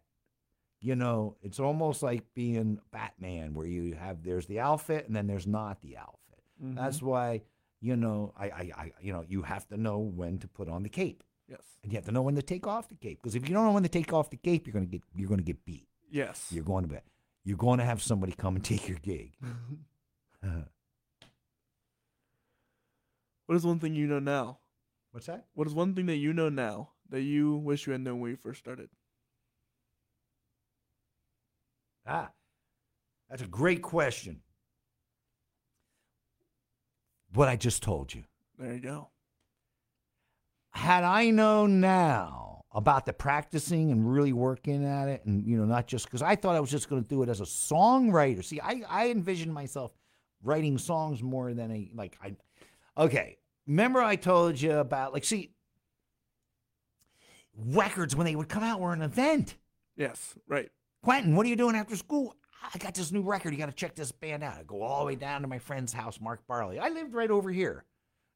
You 0.80 0.96
know, 0.96 1.36
it's 1.42 1.60
almost 1.60 2.02
like 2.02 2.24
being 2.34 2.80
Batman, 2.90 3.54
where 3.54 3.66
you 3.66 3.94
have 3.94 4.22
there's 4.24 4.46
the 4.46 4.60
outfit 4.60 5.06
and 5.06 5.14
then 5.14 5.26
there's 5.26 5.46
not 5.46 5.80
the 5.82 5.96
outfit. 5.98 6.42
Mhm. 6.62 6.74
That's 6.74 7.02
why, 7.02 7.42
you 7.80 7.96
know, 7.96 8.32
I, 8.36 8.44
I, 8.46 8.70
I, 8.76 8.92
you 9.02 9.12
know, 9.12 9.22
you 9.28 9.42
have 9.42 9.68
to 9.68 9.76
know 9.76 9.98
when 9.98 10.38
to 10.38 10.48
put 10.48 10.68
on 10.68 10.82
the 10.82 10.88
cape. 10.88 11.22
Yes. 11.48 11.60
and 11.82 11.92
you 11.92 11.96
have 11.98 12.04
to 12.06 12.12
know 12.12 12.22
when 12.22 12.36
to 12.36 12.42
take 12.42 12.66
off 12.66 12.88
the 12.88 12.94
cape. 12.94 13.18
Because 13.20 13.34
if 13.34 13.48
you 13.48 13.54
don't 13.54 13.66
know 13.66 13.72
when 13.72 13.82
to 13.82 13.88
take 13.88 14.12
off 14.12 14.30
the 14.30 14.36
cape, 14.36 14.66
you're 14.66 14.72
gonna 14.74 14.86
get 14.86 15.02
you're 15.16 15.28
gonna 15.28 15.42
get 15.42 15.64
beat. 15.64 15.86
Yes. 16.10 16.48
You're 16.50 16.64
going 16.64 16.84
to 16.84 16.88
be, 16.88 16.96
you're 17.44 17.56
going 17.58 17.78
to 17.78 17.84
have 17.84 18.02
somebody 18.02 18.32
come 18.32 18.56
and 18.56 18.64
take 18.64 18.88
your 18.88 18.98
gig. 18.98 19.32
what 23.50 23.56
is 23.56 23.66
one 23.66 23.80
thing 23.80 23.96
you 23.96 24.06
know 24.06 24.20
now? 24.20 24.60
What's 25.10 25.26
that? 25.26 25.46
What 25.54 25.66
is 25.66 25.74
one 25.74 25.92
thing 25.92 26.06
that 26.06 26.18
you 26.18 26.32
know 26.32 26.48
now 26.48 26.90
that 27.08 27.22
you 27.22 27.56
wish 27.56 27.84
you 27.84 27.92
had 27.92 28.00
known 28.00 28.20
when 28.20 28.30
you 28.30 28.36
first 28.36 28.60
started? 28.60 28.88
Ah, 32.06 32.30
that's 33.28 33.42
a 33.42 33.48
great 33.48 33.82
question. 33.82 34.42
What 37.34 37.48
I 37.48 37.56
just 37.56 37.82
told 37.82 38.14
you. 38.14 38.22
There 38.56 38.72
you 38.72 38.78
go. 38.78 39.08
Had 40.70 41.02
I 41.02 41.30
known 41.30 41.80
now 41.80 42.66
about 42.70 43.04
the 43.04 43.12
practicing 43.12 43.90
and 43.90 44.12
really 44.12 44.32
working 44.32 44.84
at 44.84 45.08
it, 45.08 45.24
and 45.24 45.44
you 45.44 45.56
know, 45.56 45.64
not 45.64 45.88
just 45.88 46.04
because 46.04 46.22
I 46.22 46.36
thought 46.36 46.54
I 46.54 46.60
was 46.60 46.70
just 46.70 46.88
going 46.88 47.02
to 47.02 47.08
do 47.08 47.24
it 47.24 47.28
as 47.28 47.40
a 47.40 47.44
songwriter. 47.44 48.44
See, 48.44 48.60
I 48.60 48.84
I 48.88 49.10
envisioned 49.10 49.52
myself 49.52 49.92
writing 50.40 50.78
songs 50.78 51.20
more 51.20 51.52
than 51.52 51.72
a 51.72 51.90
like 51.96 52.16
I. 52.22 52.36
Okay, 52.96 53.38
remember 53.70 54.02
I 54.02 54.16
told 54.16 54.60
you 54.60 54.72
about 54.72 55.12
like 55.12 55.24
see 55.24 55.52
records 57.56 58.16
when 58.16 58.26
they 58.26 58.34
would 58.36 58.48
come 58.48 58.62
out 58.62 58.80
were 58.80 58.92
an 58.92 59.02
event. 59.02 59.54
Yes. 59.96 60.34
Right. 60.48 60.70
Quentin, 61.02 61.34
what 61.36 61.46
are 61.46 61.48
you 61.48 61.56
doing 61.56 61.76
after 61.76 61.96
school? 61.96 62.34
I 62.74 62.78
got 62.78 62.94
this 62.94 63.12
new 63.12 63.22
record. 63.22 63.52
You 63.52 63.58
got 63.58 63.66
to 63.66 63.72
check 63.72 63.94
this 63.94 64.12
band 64.12 64.42
out. 64.42 64.58
I 64.58 64.64
go 64.64 64.82
all 64.82 65.00
the 65.00 65.06
way 65.06 65.14
down 65.14 65.42
to 65.42 65.48
my 65.48 65.58
friend's 65.58 65.92
house, 65.92 66.20
Mark 66.20 66.46
Barley. 66.46 66.78
I 66.78 66.88
lived 66.90 67.14
right 67.14 67.30
over 67.30 67.50
here. 67.50 67.84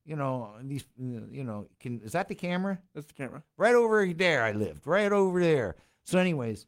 You 0.07 0.17
know, 0.17 0.51
these, 0.63 0.85
you 0.99 1.45
know, 1.45 1.67
can 1.81 2.01
is 2.03 2.13
that 2.13 2.29
the 2.29 2.35
camera? 2.35 2.79
That's 2.95 3.07
the 3.07 3.15
camera. 3.15 3.43
Right 3.57 3.75
over 3.75 4.07
there, 4.07 4.43
I 4.43 4.53
lived. 4.53 4.87
Right 4.87 5.11
over 5.11 5.41
there. 5.41 5.77
So, 6.05 6.19
anyways, 6.19 6.67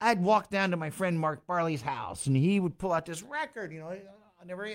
I'd 0.00 0.22
walk 0.22 0.50
down 0.50 0.70
to 0.70 0.76
my 0.78 0.88
friend 0.90 1.20
Mark 1.20 1.46
Barley's 1.46 1.82
house, 1.82 2.26
and 2.26 2.36
he 2.36 2.58
would 2.58 2.78
pull 2.78 2.92
out 2.92 3.04
this 3.04 3.22
record. 3.22 3.72
You 3.72 3.80
know, 3.80 3.96
I 4.40 4.46
never 4.46 4.68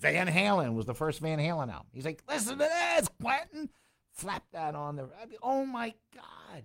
Van 0.00 0.26
Halen 0.26 0.74
was 0.74 0.86
the 0.86 0.94
first 0.94 1.20
Van 1.20 1.38
Halen 1.38 1.70
album. 1.70 1.86
He's 1.92 2.04
like, 2.04 2.22
"Listen 2.28 2.58
to 2.58 2.64
this, 2.64 3.08
Quentin." 3.20 3.70
Flap 4.12 4.44
that 4.52 4.76
on 4.76 4.94
there. 4.94 5.08
I'd 5.20 5.30
be, 5.30 5.36
oh 5.42 5.66
my 5.66 5.92
god! 6.14 6.62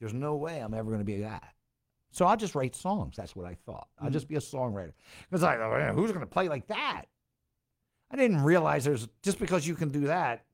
There's 0.00 0.12
no 0.12 0.34
way 0.34 0.58
I'm 0.58 0.74
ever 0.74 0.90
going 0.90 0.98
to 0.98 1.04
be 1.04 1.20
that. 1.20 1.54
So 2.10 2.26
I'll 2.26 2.36
just 2.36 2.54
write 2.54 2.74
songs. 2.74 3.16
That's 3.16 3.34
what 3.34 3.46
I 3.46 3.56
thought. 3.66 3.88
I'll 4.00 4.10
just 4.10 4.26
mm. 4.26 4.30
be 4.30 4.36
a 4.36 4.40
songwriter. 4.40 4.92
Because 5.30 5.42
I, 5.42 5.56
oh, 5.56 5.92
who's 5.94 6.10
going 6.10 6.20
to 6.20 6.26
play 6.26 6.48
like 6.48 6.66
that? 6.68 7.04
I 8.10 8.16
didn't 8.16 8.42
realize 8.42 8.84
there's 8.84 9.08
just 9.22 9.38
because 9.38 9.66
you 9.66 9.74
can 9.74 9.88
do 9.88 10.02
that 10.02 10.44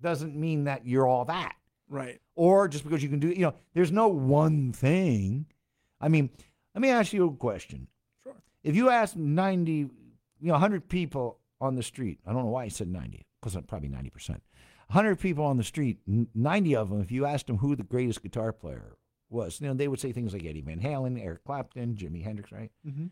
doesn't 0.00 0.34
mean 0.34 0.64
that 0.64 0.86
you're 0.86 1.06
all 1.06 1.26
that. 1.26 1.54
Right. 1.88 2.20
Or 2.36 2.68
just 2.68 2.84
because 2.84 3.02
you 3.02 3.08
can 3.08 3.18
do, 3.18 3.28
you 3.28 3.40
know, 3.40 3.54
there's 3.74 3.92
no 3.92 4.08
one 4.08 4.72
thing. 4.72 5.46
I 6.00 6.08
mean, 6.08 6.30
let 6.74 6.80
me 6.80 6.88
ask 6.88 7.12
you 7.12 7.26
a 7.26 7.32
question. 7.32 7.88
Sure. 8.22 8.36
If 8.62 8.76
you 8.76 8.88
ask 8.88 9.16
90, 9.16 9.90
you 10.40 10.48
know, 10.48 10.54
100 10.54 10.88
people 10.88 11.38
on 11.60 11.76
the 11.76 11.82
street, 11.82 12.18
I 12.26 12.32
don't 12.32 12.44
know 12.44 12.50
why 12.50 12.64
I 12.64 12.68
said 12.68 12.88
90, 12.88 13.26
because 13.40 13.54
I'm 13.54 13.64
probably 13.64 13.88
90%. 13.88 14.30
100 14.88 15.20
people 15.20 15.44
on 15.44 15.56
the 15.56 15.64
street, 15.64 15.98
90 16.06 16.76
of 16.76 16.90
them, 16.90 17.00
if 17.00 17.12
you 17.12 17.24
asked 17.26 17.46
them 17.46 17.58
who 17.58 17.76
the 17.76 17.84
greatest 17.84 18.22
guitar 18.22 18.52
player 18.52 18.96
was, 19.28 19.60
you 19.60 19.68
know, 19.68 19.74
they 19.74 19.86
would 19.86 20.00
say 20.00 20.10
things 20.12 20.32
like 20.32 20.44
Eddie 20.44 20.62
Van 20.62 20.80
Halen, 20.80 21.22
Eric 21.22 21.44
Clapton, 21.44 21.94
Jimi 21.94 22.24
Hendrix, 22.24 22.50
right? 22.50 22.72
Mm-hmm. 22.86 23.06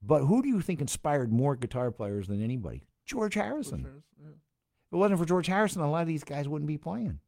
But 0.00 0.24
who 0.24 0.42
do 0.42 0.48
you 0.48 0.60
think 0.60 0.80
inspired 0.80 1.32
more 1.32 1.56
guitar 1.56 1.90
players 1.90 2.28
than 2.28 2.42
anybody? 2.42 2.84
George 3.06 3.34
Harrison. 3.34 4.02
If 4.20 4.92
it 4.92 4.96
wasn't 4.96 5.18
for 5.18 5.26
George 5.26 5.46
Harrison, 5.46 5.82
a 5.82 5.90
lot 5.90 6.02
of 6.02 6.08
these 6.08 6.24
guys 6.24 6.46
wouldn't 6.48 6.68
be 6.68 6.78
playing. 6.78 7.18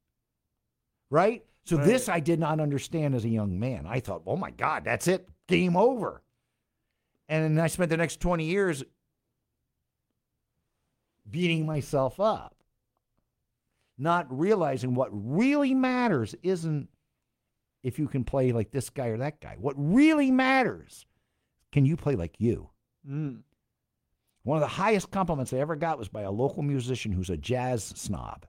Right? 1.11 1.45
So 1.65 1.77
Right. 1.77 1.87
this 1.87 2.09
I 2.09 2.21
did 2.21 2.39
not 2.39 2.61
understand 2.61 3.15
as 3.15 3.25
a 3.25 3.29
young 3.29 3.59
man. 3.59 3.87
I 3.87 4.01
thought, 4.01 4.23
oh 4.27 4.37
my 4.37 4.51
God, 4.53 4.85
that's 4.85 5.09
it. 5.09 5.29
Game 5.49 5.77
over. 5.77 6.23
And 7.29 7.57
then 7.57 7.65
I 7.65 7.67
spent 7.67 7.91
the 7.91 7.97
next 7.97 8.21
20 8.21 8.45
years 8.45 8.85
beating 11.31 11.67
myself 11.67 12.21
up. 12.21 12.55
Not 13.99 14.27
realizing 14.29 14.95
what 14.95 15.09
really 15.13 15.75
matters 15.75 16.35
isn't 16.43 16.89
if 17.83 17.99
you 17.99 18.09
can 18.09 18.25
play 18.25 18.53
like 18.53 18.71
this 18.71 18.91
guy 18.91 19.07
or 19.09 19.19
that 19.19 19.41
guy. 19.41 19.57
What 19.59 19.75
really 19.79 20.31
matters, 20.31 21.07
can 21.73 21.87
you 21.87 21.97
play 21.97 22.15
like 22.15 22.35
you? 22.39 22.69
Mm. 23.09 23.43
One 24.43 24.57
of 24.57 24.63
the 24.63 24.69
highest 24.69 25.11
compliments 25.11 25.53
I 25.53 25.59
ever 25.59 25.77
got 25.77 25.99
was 25.99 26.09
by 26.09 26.23
a 26.23 26.31
local 26.31 26.63
musician 26.63 27.13
who's 27.13 27.31
a 27.31 27.37
jazz 27.37 27.85
snob. 27.85 28.47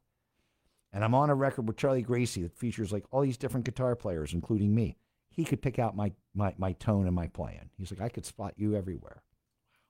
And 0.94 1.04
I'm 1.04 1.16
on 1.16 1.30
a 1.30 1.36
record 1.36 1.68
with 1.68 1.78
Charlie 1.78 2.02
Gracie 2.02 2.44
that 2.44 2.58
features 2.58 2.92
like 2.92 3.06
all 3.12 3.22
these 3.22 3.38
different 3.38 3.66
guitar 3.66 3.96
players, 3.96 4.34
including 4.34 4.74
me. 4.74 4.98
He 5.30 5.44
could 5.44 5.62
pick 5.62 5.80
out 5.80 5.96
my, 5.96 6.12
my, 6.34 6.54
my 6.58 6.74
tone 6.74 7.06
and 7.06 7.16
my 7.16 7.28
playing. 7.28 7.70
He's 7.78 7.92
like, 7.92 8.02
I 8.02 8.10
could 8.10 8.26
spot 8.26 8.54
you 8.58 8.76
everywhere. 8.76 9.22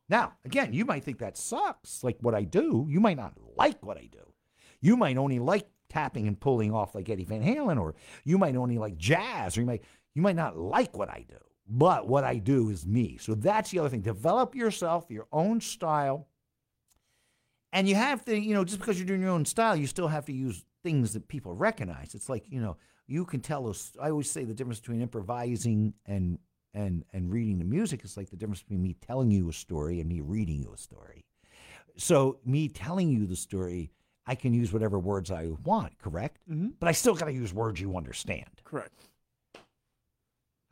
Now, 0.10 0.34
again, 0.46 0.74
you 0.74 0.86
might 0.86 1.04
think 1.04 1.20
that 1.20 1.38
sucks, 1.38 2.04
like 2.04 2.18
what 2.22 2.36
I 2.36 2.44
do. 2.44 2.86
You 2.90 3.00
might 3.00 3.18
not 3.18 3.34
like 3.58 3.86
what 3.86 3.98
I 3.98 4.08
do. 4.12 4.34
You 4.80 4.96
might 4.96 5.18
only 5.18 5.40
like 5.40 5.68
tapping 5.90 6.28
and 6.28 6.40
pulling 6.40 6.74
off 6.74 6.96
like 6.96 7.10
Eddie 7.10 7.26
Van 7.26 7.44
Halen, 7.44 7.80
or 7.80 7.96
you 8.24 8.38
might 8.38 8.56
only 8.56 8.78
like 8.78 8.98
jazz, 8.98 9.58
or 9.58 9.62
you 9.62 9.68
might 9.68 9.84
you 10.14 10.22
might 10.22 10.36
not 10.36 10.58
like 10.58 10.98
what 10.98 11.10
I 11.10 11.26
do. 11.28 11.38
But 11.70 12.08
what 12.08 12.24
I 12.24 12.38
do 12.38 12.70
is 12.70 12.86
me. 12.86 13.18
So 13.18 13.36
that's 13.36 13.72
the 13.72 13.80
other 13.80 13.90
thing. 13.90 14.02
Develop 14.02 14.56
yourself, 14.56 15.06
your 15.10 15.28
own 15.32 15.60
style. 15.60 16.28
And 17.74 17.90
you 17.90 17.96
have 17.96 18.24
to, 18.26 18.40
you 18.40 18.54
know, 18.54 18.64
just 18.64 18.80
because 18.80 18.98
you're 18.98 19.06
doing 19.06 19.22
your 19.22 19.32
own 19.32 19.44
style, 19.44 19.76
you 19.76 19.86
still 19.86 20.08
have 20.08 20.26
to 20.26 20.34
use 20.34 20.66
things 20.84 21.12
that 21.14 21.28
people 21.28 21.54
recognize. 21.54 22.16
It's 22.16 22.30
like, 22.30 22.46
you 22.50 22.62
know, 22.62 22.78
you 23.08 23.26
can 23.26 23.42
tell 23.42 23.68
us 23.68 23.92
I 24.02 24.10
always 24.10 24.32
say 24.32 24.46
the 24.46 24.54
difference 24.54 24.80
between 24.80 25.02
improvising 25.02 25.94
and 26.06 26.40
and 26.78 27.04
and 27.12 27.32
reading 27.32 27.58
the 27.58 27.66
music 27.66 28.06
is 28.06 28.16
like 28.16 28.30
the 28.30 28.36
difference 28.36 28.62
between 28.62 28.84
me 28.84 28.96
telling 29.06 29.32
you 29.32 29.50
a 29.50 29.54
story 29.54 30.00
and 30.00 30.08
me 30.08 30.22
reading 30.22 30.62
you 30.62 30.72
a 30.74 30.78
story. 30.78 31.26
So 31.98 32.38
me 32.46 32.70
telling 32.70 33.10
you 33.10 33.26
the 33.26 33.36
story, 33.36 33.92
I 34.28 34.36
can 34.36 34.54
use 34.54 34.72
whatever 34.72 35.00
words 35.00 35.32
I 35.32 35.50
want, 35.64 35.98
correct? 35.98 36.40
Mm-hmm. 36.50 36.70
But 36.80 36.88
I 36.88 36.92
still 36.92 37.16
got 37.16 37.26
to 37.26 37.34
use 37.34 37.54
words 37.54 37.82
you 37.82 37.98
understand. 37.98 38.62
Correct. 38.64 39.08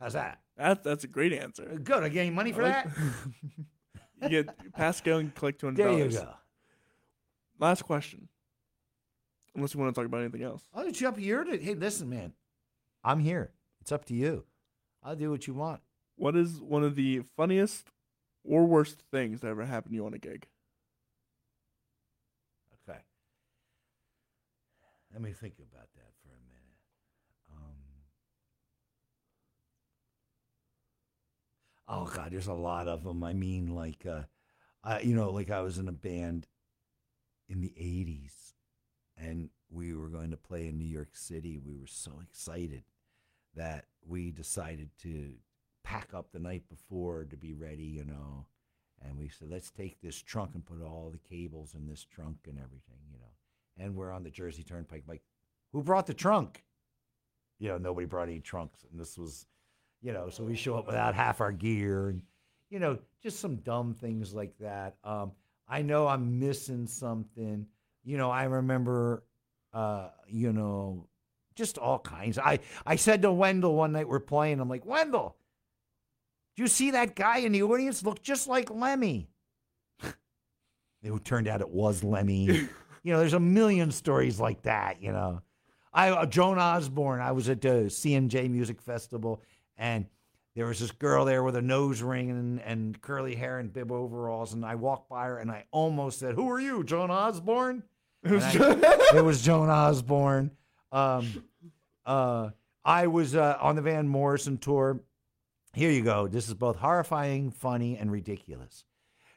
How's 0.00 0.12
that? 0.12 0.38
That, 0.56 0.84
that's 0.84 1.04
a 1.04 1.08
great 1.08 1.32
answer. 1.32 1.64
Good. 1.82 2.04
I 2.04 2.08
any 2.08 2.30
money 2.30 2.52
for 2.52 2.62
I 2.62 2.68
that? 2.68 2.86
like- 2.86 4.22
you 4.30 4.44
get 4.44 4.72
Pascal 4.72 5.18
and 5.18 5.34
collect 5.34 5.60
two 5.60 5.66
hundred 5.66 5.84
dollars. 5.84 6.14
There 6.14 6.22
you 6.22 6.28
go. 6.28 6.34
Last 7.58 7.82
question. 7.82 8.28
Unless 9.56 9.74
you 9.74 9.80
want 9.80 9.94
to 9.94 9.98
talk 9.98 10.06
about 10.06 10.20
anything 10.20 10.42
else. 10.42 10.62
I'll 10.74 10.84
let 10.84 11.00
you 11.00 11.08
up 11.08 11.18
here 11.18 11.42
to 11.42 11.58
hey, 11.58 11.74
listen, 11.74 12.08
man. 12.08 12.32
I'm 13.02 13.18
here. 13.18 13.50
It's 13.80 13.90
up 13.90 14.04
to 14.06 14.14
you. 14.14 14.44
I'll 15.02 15.16
do 15.16 15.30
what 15.30 15.46
you 15.46 15.54
want. 15.54 15.80
What 16.16 16.34
is 16.36 16.60
one 16.60 16.82
of 16.82 16.96
the 16.96 17.20
funniest 17.36 17.90
or 18.42 18.64
worst 18.64 19.02
things 19.10 19.40
that 19.40 19.48
ever 19.48 19.64
happened 19.64 19.92
to 19.92 19.96
you 19.96 20.06
on 20.06 20.14
a 20.14 20.18
gig? 20.18 20.46
Okay. 22.88 22.98
Let 25.12 25.22
me 25.22 25.32
think 25.32 25.54
about 25.58 25.88
that 25.94 26.12
for 26.22 26.28
a 26.30 26.40
minute. 26.48 26.78
Um, 27.52 27.76
oh 31.88 32.10
God, 32.14 32.30
there's 32.32 32.46
a 32.46 32.54
lot 32.54 32.88
of 32.88 33.04
them. 33.04 33.22
I 33.22 33.32
mean, 33.32 33.74
like, 33.74 34.06
uh, 34.06 34.22
I, 34.82 35.00
you 35.00 35.14
know, 35.14 35.30
like 35.30 35.50
I 35.50 35.60
was 35.60 35.78
in 35.78 35.88
a 35.88 35.92
band 35.92 36.46
in 37.48 37.60
the 37.60 37.74
'80s, 37.78 38.54
and 39.16 39.50
we 39.70 39.94
were 39.94 40.08
going 40.08 40.30
to 40.30 40.36
play 40.36 40.68
in 40.68 40.78
New 40.78 40.84
York 40.84 41.10
City. 41.14 41.58
We 41.58 41.76
were 41.76 41.86
so 41.86 42.20
excited 42.22 42.84
that 43.54 43.86
we 44.06 44.30
decided 44.30 44.90
to 45.02 45.34
pack 45.86 46.08
up 46.12 46.32
the 46.32 46.38
night 46.40 46.64
before 46.68 47.24
to 47.24 47.36
be 47.36 47.54
ready, 47.54 47.84
you 47.84 48.04
know. 48.04 48.44
And 49.02 49.16
we 49.16 49.28
said, 49.28 49.48
let's 49.48 49.70
take 49.70 50.00
this 50.00 50.20
trunk 50.20 50.50
and 50.54 50.66
put 50.66 50.82
all 50.82 51.12
the 51.12 51.28
cables 51.28 51.74
in 51.74 51.86
this 51.86 52.04
trunk 52.04 52.36
and 52.48 52.58
everything, 52.58 52.98
you 53.12 53.18
know. 53.18 53.84
And 53.84 53.94
we're 53.94 54.10
on 54.10 54.24
the 54.24 54.30
Jersey 54.30 54.64
Turnpike. 54.64 55.04
Like, 55.06 55.22
who 55.72 55.82
brought 55.82 56.06
the 56.06 56.14
trunk? 56.14 56.64
You 57.60 57.68
know, 57.68 57.78
nobody 57.78 58.06
brought 58.06 58.28
any 58.28 58.40
trunks. 58.40 58.84
And 58.90 59.00
this 59.00 59.16
was, 59.16 59.46
you 60.02 60.12
know, 60.12 60.28
so 60.28 60.42
we 60.42 60.56
show 60.56 60.76
up 60.76 60.86
without 60.86 61.14
half 61.14 61.40
our 61.40 61.52
gear 61.52 62.08
and, 62.08 62.22
you 62.68 62.80
know, 62.80 62.98
just 63.22 63.38
some 63.38 63.56
dumb 63.56 63.94
things 63.94 64.34
like 64.34 64.58
that. 64.58 64.96
Um, 65.04 65.32
I 65.68 65.82
know 65.82 66.08
I'm 66.08 66.40
missing 66.40 66.86
something. 66.86 67.64
You 68.02 68.16
know, 68.16 68.30
I 68.30 68.44
remember, 68.44 69.22
uh, 69.72 70.08
you 70.26 70.52
know, 70.52 71.06
just 71.54 71.78
all 71.78 72.00
kinds. 72.00 72.38
I, 72.38 72.58
I 72.84 72.96
said 72.96 73.22
to 73.22 73.32
Wendell 73.32 73.74
one 73.76 73.92
night 73.92 74.08
we're 74.08 74.20
playing, 74.20 74.58
I'm 74.58 74.68
like, 74.68 74.84
Wendell, 74.84 75.36
you 76.62 76.68
see 76.68 76.92
that 76.92 77.14
guy 77.14 77.38
in 77.38 77.52
the 77.52 77.62
audience 77.62 78.04
look 78.04 78.22
just 78.22 78.48
like 78.48 78.70
Lemmy? 78.70 79.28
it 81.02 81.24
turned 81.24 81.48
out 81.48 81.60
it 81.60 81.68
was 81.68 82.02
Lemmy. 82.02 82.44
you 83.02 83.12
know, 83.12 83.18
there's 83.18 83.34
a 83.34 83.40
million 83.40 83.90
stories 83.90 84.40
like 84.40 84.62
that. 84.62 85.02
You 85.02 85.12
know, 85.12 85.42
I 85.92 86.10
uh, 86.10 86.26
Joan 86.26 86.58
Osborne. 86.58 87.20
I 87.20 87.32
was 87.32 87.48
at 87.48 87.60
the 87.60 87.86
CMJ 87.88 88.50
Music 88.50 88.80
Festival, 88.80 89.42
and 89.76 90.06
there 90.54 90.66
was 90.66 90.80
this 90.80 90.90
girl 90.90 91.24
there 91.24 91.42
with 91.42 91.56
a 91.56 91.62
nose 91.62 92.02
ring 92.02 92.30
and, 92.30 92.60
and 92.62 93.00
curly 93.00 93.34
hair 93.34 93.58
and 93.58 93.72
bib 93.72 93.92
overalls, 93.92 94.54
and 94.54 94.64
I 94.64 94.74
walked 94.74 95.08
by 95.08 95.26
her 95.26 95.38
and 95.38 95.50
I 95.50 95.64
almost 95.70 96.18
said, 96.18 96.34
"Who 96.34 96.50
are 96.50 96.60
you, 96.60 96.82
Joan 96.82 97.10
Osborne?" 97.10 97.82
It 98.24 98.30
was 98.32 98.44
I- 98.44 99.08
it 99.16 99.24
was 99.24 99.42
Joan 99.42 99.68
Osborne. 99.68 100.50
Um, 100.90 101.44
uh, 102.06 102.50
I 102.84 103.06
was 103.08 103.36
uh, 103.36 103.58
on 103.60 103.76
the 103.76 103.82
Van 103.82 104.08
Morrison 104.08 104.58
tour. 104.58 105.00
Here 105.76 105.90
you 105.90 106.00
go. 106.02 106.26
This 106.26 106.48
is 106.48 106.54
both 106.54 106.76
horrifying, 106.76 107.50
funny, 107.50 107.98
and 107.98 108.10
ridiculous. 108.10 108.84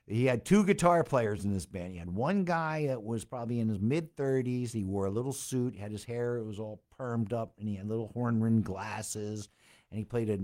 He 0.08 0.26
had 0.26 0.46
two 0.46 0.64
guitar 0.64 1.04
players 1.04 1.44
in 1.44 1.52
this 1.54 1.66
band. 1.66 1.92
He 1.92 1.98
had 2.00 2.10
one 2.10 2.46
guy 2.46 2.88
that 2.88 3.04
was 3.04 3.26
probably 3.26 3.60
in 3.60 3.68
his 3.68 3.82
mid 3.82 4.16
30s. 4.16 4.72
He 4.72 4.86
wore 4.86 5.06
a 5.06 5.12
little 5.12 5.34
suit, 5.34 5.76
had 5.76 5.92
his 5.92 6.06
hair, 6.06 6.38
it 6.38 6.46
was 6.46 6.58
all 6.58 6.82
permed 6.98 7.34
up, 7.34 7.54
and 7.60 7.68
he 7.68 7.76
had 7.76 7.90
little 7.90 8.08
horn 8.14 8.42
rimmed 8.42 8.64
glasses. 8.64 9.50
And 9.92 10.00
he 10.00 10.06
played 10.06 10.30
a 10.30 10.40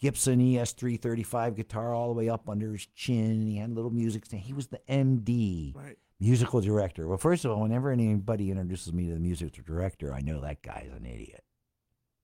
Gibson 0.00 0.38
ES335 0.40 1.56
guitar 1.56 1.92
all 1.92 2.06
the 2.08 2.14
way 2.14 2.28
up 2.28 2.48
under 2.48 2.72
his 2.72 2.86
chin. 2.94 3.32
And 3.32 3.48
he 3.48 3.56
had 3.56 3.70
a 3.70 3.74
little 3.74 3.90
music 3.90 4.24
stand. 4.26 4.44
He 4.44 4.52
was 4.52 4.68
the 4.68 4.80
MD, 4.88 5.74
Right. 5.74 5.98
musical 6.20 6.60
director. 6.60 7.08
Well, 7.08 7.18
first 7.18 7.44
of 7.44 7.50
all, 7.50 7.62
whenever 7.62 7.90
anybody 7.90 8.50
introduces 8.50 8.92
me 8.92 9.08
to 9.08 9.14
the 9.14 9.20
musical 9.20 9.62
director, 9.64 10.14
I 10.14 10.20
know 10.20 10.40
that 10.40 10.62
guy's 10.62 10.92
an 10.96 11.04
idiot. 11.04 11.42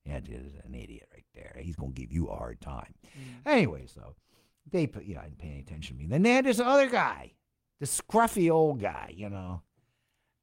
Yeah, 0.05 0.21
dude 0.21 0.47
is 0.47 0.55
an 0.65 0.75
idiot 0.75 1.09
right 1.13 1.18
there. 1.39 1.63
He's 1.63 1.77
gonna 1.77 1.93
give 1.93 2.13
you 2.13 2.27
a 2.29 2.37
hard 2.37 2.61
time. 2.61 2.95
Anyway, 3.47 3.87
so 3.87 4.15
they 4.71 4.87
put 4.87 5.05
you 5.05 5.15
know, 5.15 5.21
I 5.21 5.25
didn't 5.25 5.39
pay 5.39 5.49
any 5.49 5.61
attention 5.61 5.97
to 5.97 6.03
me. 6.03 6.09
Then 6.09 6.23
they 6.23 6.33
had 6.33 6.45
this 6.45 6.61
other 6.61 6.89
guy, 6.89 7.33
this 7.81 8.01
scruffy 8.01 8.51
old 8.51 8.81
guy, 8.81 9.13
you 9.15 9.29
know. 9.29 9.63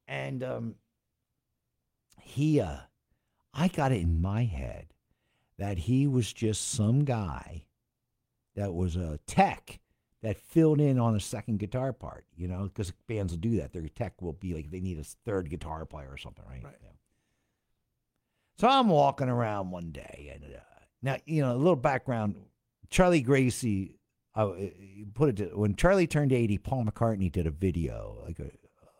And 0.07 0.43
um 0.43 0.75
he 2.21 2.59
uh 2.59 2.77
I 3.53 3.67
got 3.67 3.91
it 3.91 4.01
in 4.01 4.21
my 4.21 4.43
head 4.43 4.87
that 5.57 5.77
he 5.77 6.07
was 6.07 6.33
just 6.33 6.69
some 6.71 7.05
guy 7.05 7.65
that 8.55 8.73
was 8.73 8.95
a 8.95 9.19
tech 9.27 9.79
that 10.21 10.37
filled 10.37 10.81
in 10.81 10.97
on 10.99 11.15
a 11.15 11.19
second 11.19 11.59
guitar 11.59 11.93
part, 11.93 12.25
you 12.35 12.47
know, 12.47 12.63
because 12.63 12.91
bands 13.07 13.31
will 13.31 13.39
do 13.39 13.57
that. 13.57 13.71
Their 13.71 13.87
tech 13.89 14.21
will 14.21 14.33
be 14.33 14.53
like 14.53 14.71
they 14.71 14.81
need 14.81 14.99
a 14.99 15.03
third 15.03 15.49
guitar 15.49 15.85
player 15.85 16.09
or 16.09 16.17
something, 16.17 16.43
right? 16.49 16.63
Right. 16.63 16.77
Yeah. 16.81 16.89
So 18.57 18.67
I'm 18.67 18.87
walking 18.87 19.29
around 19.29 19.71
one 19.71 19.91
day, 19.91 20.31
and 20.33 20.43
uh, 20.43 20.59
now 21.05 21.17
you 21.25 21.41
know 21.41 21.53
a 21.53 21.57
little 21.57 21.75
background. 21.75 22.35
Charlie 22.89 23.21
Gracie, 23.21 23.95
uh, 24.35 24.51
put 25.13 25.29
it 25.29 25.35
to, 25.37 25.45
when 25.57 25.75
Charlie 25.75 26.07
turned 26.07 26.33
80, 26.33 26.57
Paul 26.59 26.85
McCartney 26.85 27.31
did 27.31 27.47
a 27.47 27.51
video 27.51 28.21
like 28.25 28.39
a, 28.39 28.51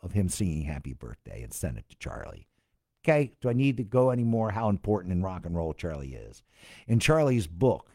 of 0.04 0.14
him 0.14 0.30
singing 0.30 0.62
"Happy 0.62 0.94
Birthday" 0.94 1.42
and 1.42 1.52
sent 1.52 1.78
it 1.78 1.90
to 1.90 1.98
Charlie. 1.98 2.48
Okay, 3.04 3.34
do 3.42 3.50
I 3.50 3.54
need 3.54 3.78
to 3.78 3.84
go 3.84 4.12
anymore? 4.12 4.52
How 4.52 4.70
important 4.70 5.12
in 5.12 5.22
rock 5.22 5.46
and 5.46 5.56
roll 5.56 5.74
Charlie 5.74 6.14
is? 6.14 6.44
In 6.88 7.00
Charlie's 7.00 7.48
book, 7.48 7.92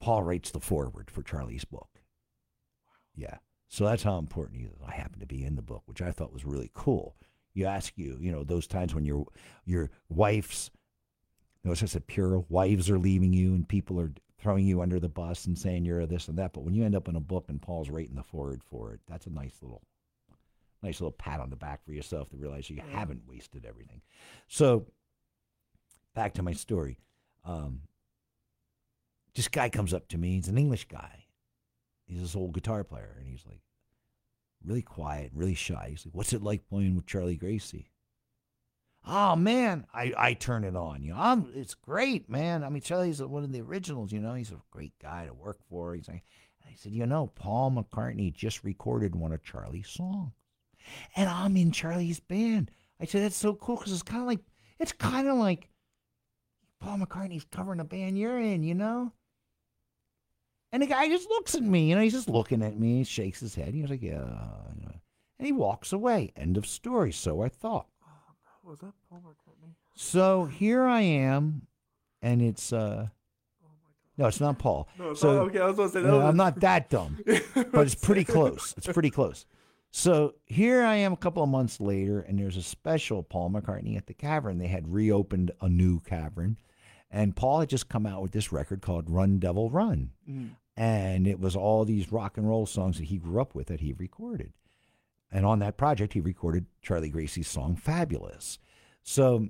Paul 0.00 0.22
writes 0.22 0.50
the 0.50 0.60
foreword 0.60 1.10
for 1.10 1.22
Charlie's 1.22 1.64
book. 1.64 2.00
Yeah. 3.14 3.38
So 3.68 3.84
that's 3.84 4.02
how 4.02 4.18
important 4.18 4.60
he 4.60 4.66
is. 4.66 4.78
I 4.86 4.92
happen 4.92 5.20
to 5.20 5.26
be 5.26 5.44
in 5.44 5.56
the 5.56 5.62
book, 5.62 5.82
which 5.86 6.02
I 6.02 6.10
thought 6.10 6.32
was 6.32 6.44
really 6.44 6.70
cool. 6.74 7.14
You 7.52 7.66
ask 7.66 7.92
you, 7.96 8.18
you 8.20 8.32
know, 8.32 8.42
those 8.42 8.66
times 8.66 8.94
when 8.94 9.04
your 9.04 9.26
your 9.64 9.90
wife's 10.08 10.70
notice 11.64 11.82
I 11.82 11.86
said 11.86 12.06
pure 12.06 12.44
wives 12.48 12.90
are 12.90 12.98
leaving 12.98 13.32
you 13.32 13.54
and 13.54 13.68
people 13.68 14.00
are 14.00 14.12
throwing 14.38 14.66
you 14.66 14.80
under 14.80 14.98
the 14.98 15.08
bus 15.08 15.46
and 15.46 15.58
saying 15.58 15.84
you're 15.84 16.06
this 16.06 16.28
and 16.28 16.38
that. 16.38 16.52
But 16.52 16.64
when 16.64 16.74
you 16.74 16.84
end 16.84 16.94
up 16.94 17.08
in 17.08 17.16
a 17.16 17.20
book 17.20 17.46
and 17.48 17.60
Paul's 17.60 17.90
writing 17.90 18.14
the 18.14 18.22
forward 18.22 18.62
for 18.64 18.94
it, 18.94 19.00
that's 19.08 19.26
a 19.26 19.30
nice 19.30 19.54
little 19.62 19.82
nice 20.82 21.00
little 21.00 21.12
pat 21.12 21.40
on 21.40 21.50
the 21.50 21.56
back 21.56 21.84
for 21.84 21.92
yourself 21.92 22.30
to 22.30 22.36
realize 22.36 22.70
you 22.70 22.82
haven't 22.92 23.28
wasted 23.28 23.66
everything. 23.66 24.00
So 24.48 24.86
back 26.14 26.34
to 26.34 26.42
my 26.42 26.52
story. 26.52 26.98
Um, 27.44 27.82
this 29.34 29.48
guy 29.48 29.68
comes 29.68 29.92
up 29.94 30.08
to 30.08 30.18
me. 30.18 30.36
He's 30.36 30.48
an 30.48 30.58
English 30.58 30.88
guy. 30.88 31.24
He's 32.06 32.20
this 32.20 32.34
old 32.34 32.54
guitar 32.54 32.82
player, 32.82 33.14
and 33.18 33.28
he's 33.28 33.44
like 33.46 33.60
really 34.64 34.82
quiet, 34.82 35.30
really 35.34 35.54
shy. 35.54 35.88
He's 35.90 36.04
like, 36.04 36.14
"What's 36.14 36.32
it 36.32 36.42
like 36.42 36.68
playing 36.68 36.96
with 36.96 37.06
Charlie 37.06 37.36
Gracie?" 37.36 37.89
Oh 39.06 39.34
man, 39.34 39.86
I 39.94 40.12
I 40.16 40.34
turn 40.34 40.64
it 40.64 40.76
on. 40.76 41.02
You 41.02 41.12
know, 41.12 41.18
I'm, 41.18 41.50
it's 41.54 41.74
great, 41.74 42.28
man. 42.28 42.62
I 42.62 42.68
mean, 42.68 42.82
Charlie's 42.82 43.22
one 43.22 43.44
of 43.44 43.52
the 43.52 43.62
originals. 43.62 44.12
You 44.12 44.20
know, 44.20 44.34
he's 44.34 44.50
a 44.52 44.60
great 44.70 44.92
guy 45.00 45.26
to 45.26 45.32
work 45.32 45.58
for. 45.68 45.94
He's 45.94 46.08
like, 46.08 46.24
I 46.66 46.74
said, 46.76 46.92
you 46.92 47.06
know, 47.06 47.28
Paul 47.34 47.70
McCartney 47.72 48.32
just 48.32 48.62
recorded 48.62 49.14
one 49.14 49.32
of 49.32 49.42
Charlie's 49.42 49.88
songs, 49.88 50.32
and 51.16 51.28
I'm 51.28 51.56
in 51.56 51.72
Charlie's 51.72 52.20
band. 52.20 52.70
I 53.00 53.06
said, 53.06 53.22
that's 53.22 53.36
so 53.36 53.54
cool 53.54 53.76
because 53.76 53.92
it's 53.92 54.02
kind 54.02 54.20
of 54.20 54.26
like 54.26 54.40
it's 54.78 54.92
kind 54.92 55.28
of 55.28 55.38
like 55.38 55.70
Paul 56.80 56.98
McCartney's 56.98 57.46
covering 57.50 57.80
a 57.80 57.84
band 57.84 58.18
you're 58.18 58.38
in, 58.38 58.62
you 58.62 58.74
know. 58.74 59.12
And 60.72 60.82
the 60.82 60.86
guy 60.86 61.08
just 61.08 61.28
looks 61.28 61.54
at 61.54 61.62
me, 61.62 61.88
you 61.88 61.96
know, 61.96 62.02
he's 62.02 62.12
just 62.12 62.28
looking 62.28 62.62
at 62.62 62.78
me, 62.78 62.98
he 62.98 63.04
shakes 63.04 63.40
his 63.40 63.54
head. 63.54 63.74
He 63.74 63.82
was 63.82 63.90
like, 63.90 64.02
yeah. 64.02 64.36
And 65.38 65.46
he 65.46 65.52
walks 65.52 65.92
away. 65.92 66.32
End 66.36 66.58
of 66.58 66.66
story. 66.66 67.12
So 67.12 67.42
I 67.42 67.48
thought. 67.48 67.86
Was 68.64 68.78
that 68.80 68.92
Paul 69.08 69.22
McCartney? 69.26 69.72
So 69.94 70.44
here 70.44 70.84
I 70.84 71.00
am, 71.00 71.66
and 72.22 72.40
it's 72.42 72.72
uh 72.72 73.08
no, 74.18 74.26
it's 74.26 74.40
not 74.40 74.58
Paul. 74.58 74.86
No, 74.98 75.10
it's 75.12 75.20
So- 75.20 75.34
not, 75.34 75.42
okay, 75.48 75.60
I 75.60 75.66
was 75.70 75.76
to 75.76 75.88
say 75.88 76.02
that. 76.02 76.08
No, 76.08 76.18
was 76.18 76.26
I'm 76.26 76.36
not 76.36 76.60
that 76.60 76.90
dumb, 76.90 77.18
but 77.24 77.86
it's 77.86 77.94
pretty 77.94 78.24
close. 78.34 78.74
It's 78.76 78.86
pretty 78.86 79.10
close. 79.10 79.46
So 79.92 80.34
here 80.44 80.82
I 80.84 80.96
am 80.96 81.12
a 81.12 81.16
couple 81.16 81.42
of 81.42 81.48
months 81.48 81.80
later, 81.80 82.20
and 82.20 82.38
there's 82.38 82.56
a 82.58 82.62
special 82.62 83.22
Paul 83.22 83.50
McCartney 83.50 83.96
at 83.96 84.06
the 84.06 84.14
Cavern. 84.14 84.58
They 84.58 84.68
had 84.68 84.92
reopened 84.92 85.50
a 85.60 85.68
new 85.68 86.00
cavern, 86.00 86.58
and 87.10 87.34
Paul 87.34 87.60
had 87.60 87.70
just 87.70 87.88
come 87.88 88.04
out 88.06 88.20
with 88.22 88.32
this 88.32 88.52
record 88.52 88.82
called 88.82 89.08
Run 89.10 89.38
Devil 89.38 89.70
Run. 89.70 90.10
Mm. 90.28 90.50
And 90.76 91.26
it 91.26 91.40
was 91.40 91.56
all 91.56 91.84
these 91.84 92.12
rock 92.12 92.36
and 92.38 92.48
roll 92.48 92.66
songs 92.66 92.98
that 92.98 93.04
he 93.06 93.16
grew 93.18 93.40
up 93.40 93.54
with 93.54 93.66
that 93.68 93.80
he 93.80 93.92
recorded. 93.94 94.52
And 95.32 95.46
on 95.46 95.60
that 95.60 95.76
project, 95.76 96.12
he 96.12 96.20
recorded 96.20 96.66
Charlie 96.82 97.10
Gracie's 97.10 97.48
song 97.48 97.76
Fabulous. 97.76 98.58
So 99.02 99.48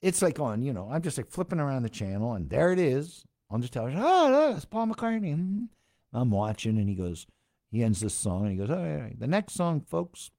it's 0.00 0.22
like 0.22 0.38
on, 0.38 0.62
you 0.62 0.72
know, 0.72 0.88
I'm 0.90 1.02
just 1.02 1.18
like 1.18 1.30
flipping 1.30 1.60
around 1.60 1.82
the 1.82 1.88
channel, 1.88 2.34
and 2.34 2.48
there 2.48 2.72
it 2.72 2.78
is 2.78 3.24
on 3.50 3.60
the 3.60 3.68
television. 3.68 4.00
Oh, 4.02 4.28
look, 4.30 4.56
it's 4.56 4.64
Paul 4.64 4.86
McCartney. 4.86 5.34
Hmm. 5.34 5.64
I'm 6.12 6.30
watching, 6.30 6.78
and 6.78 6.88
he 6.88 6.94
goes, 6.94 7.26
he 7.70 7.82
ends 7.82 8.00
this 8.00 8.14
song, 8.14 8.42
and 8.42 8.52
he 8.52 8.56
goes, 8.56 8.70
all 8.70 8.76
right, 8.76 8.94
all 8.94 9.00
right. 9.02 9.20
the 9.20 9.26
next 9.26 9.54
song, 9.54 9.80
folks, 9.80 10.30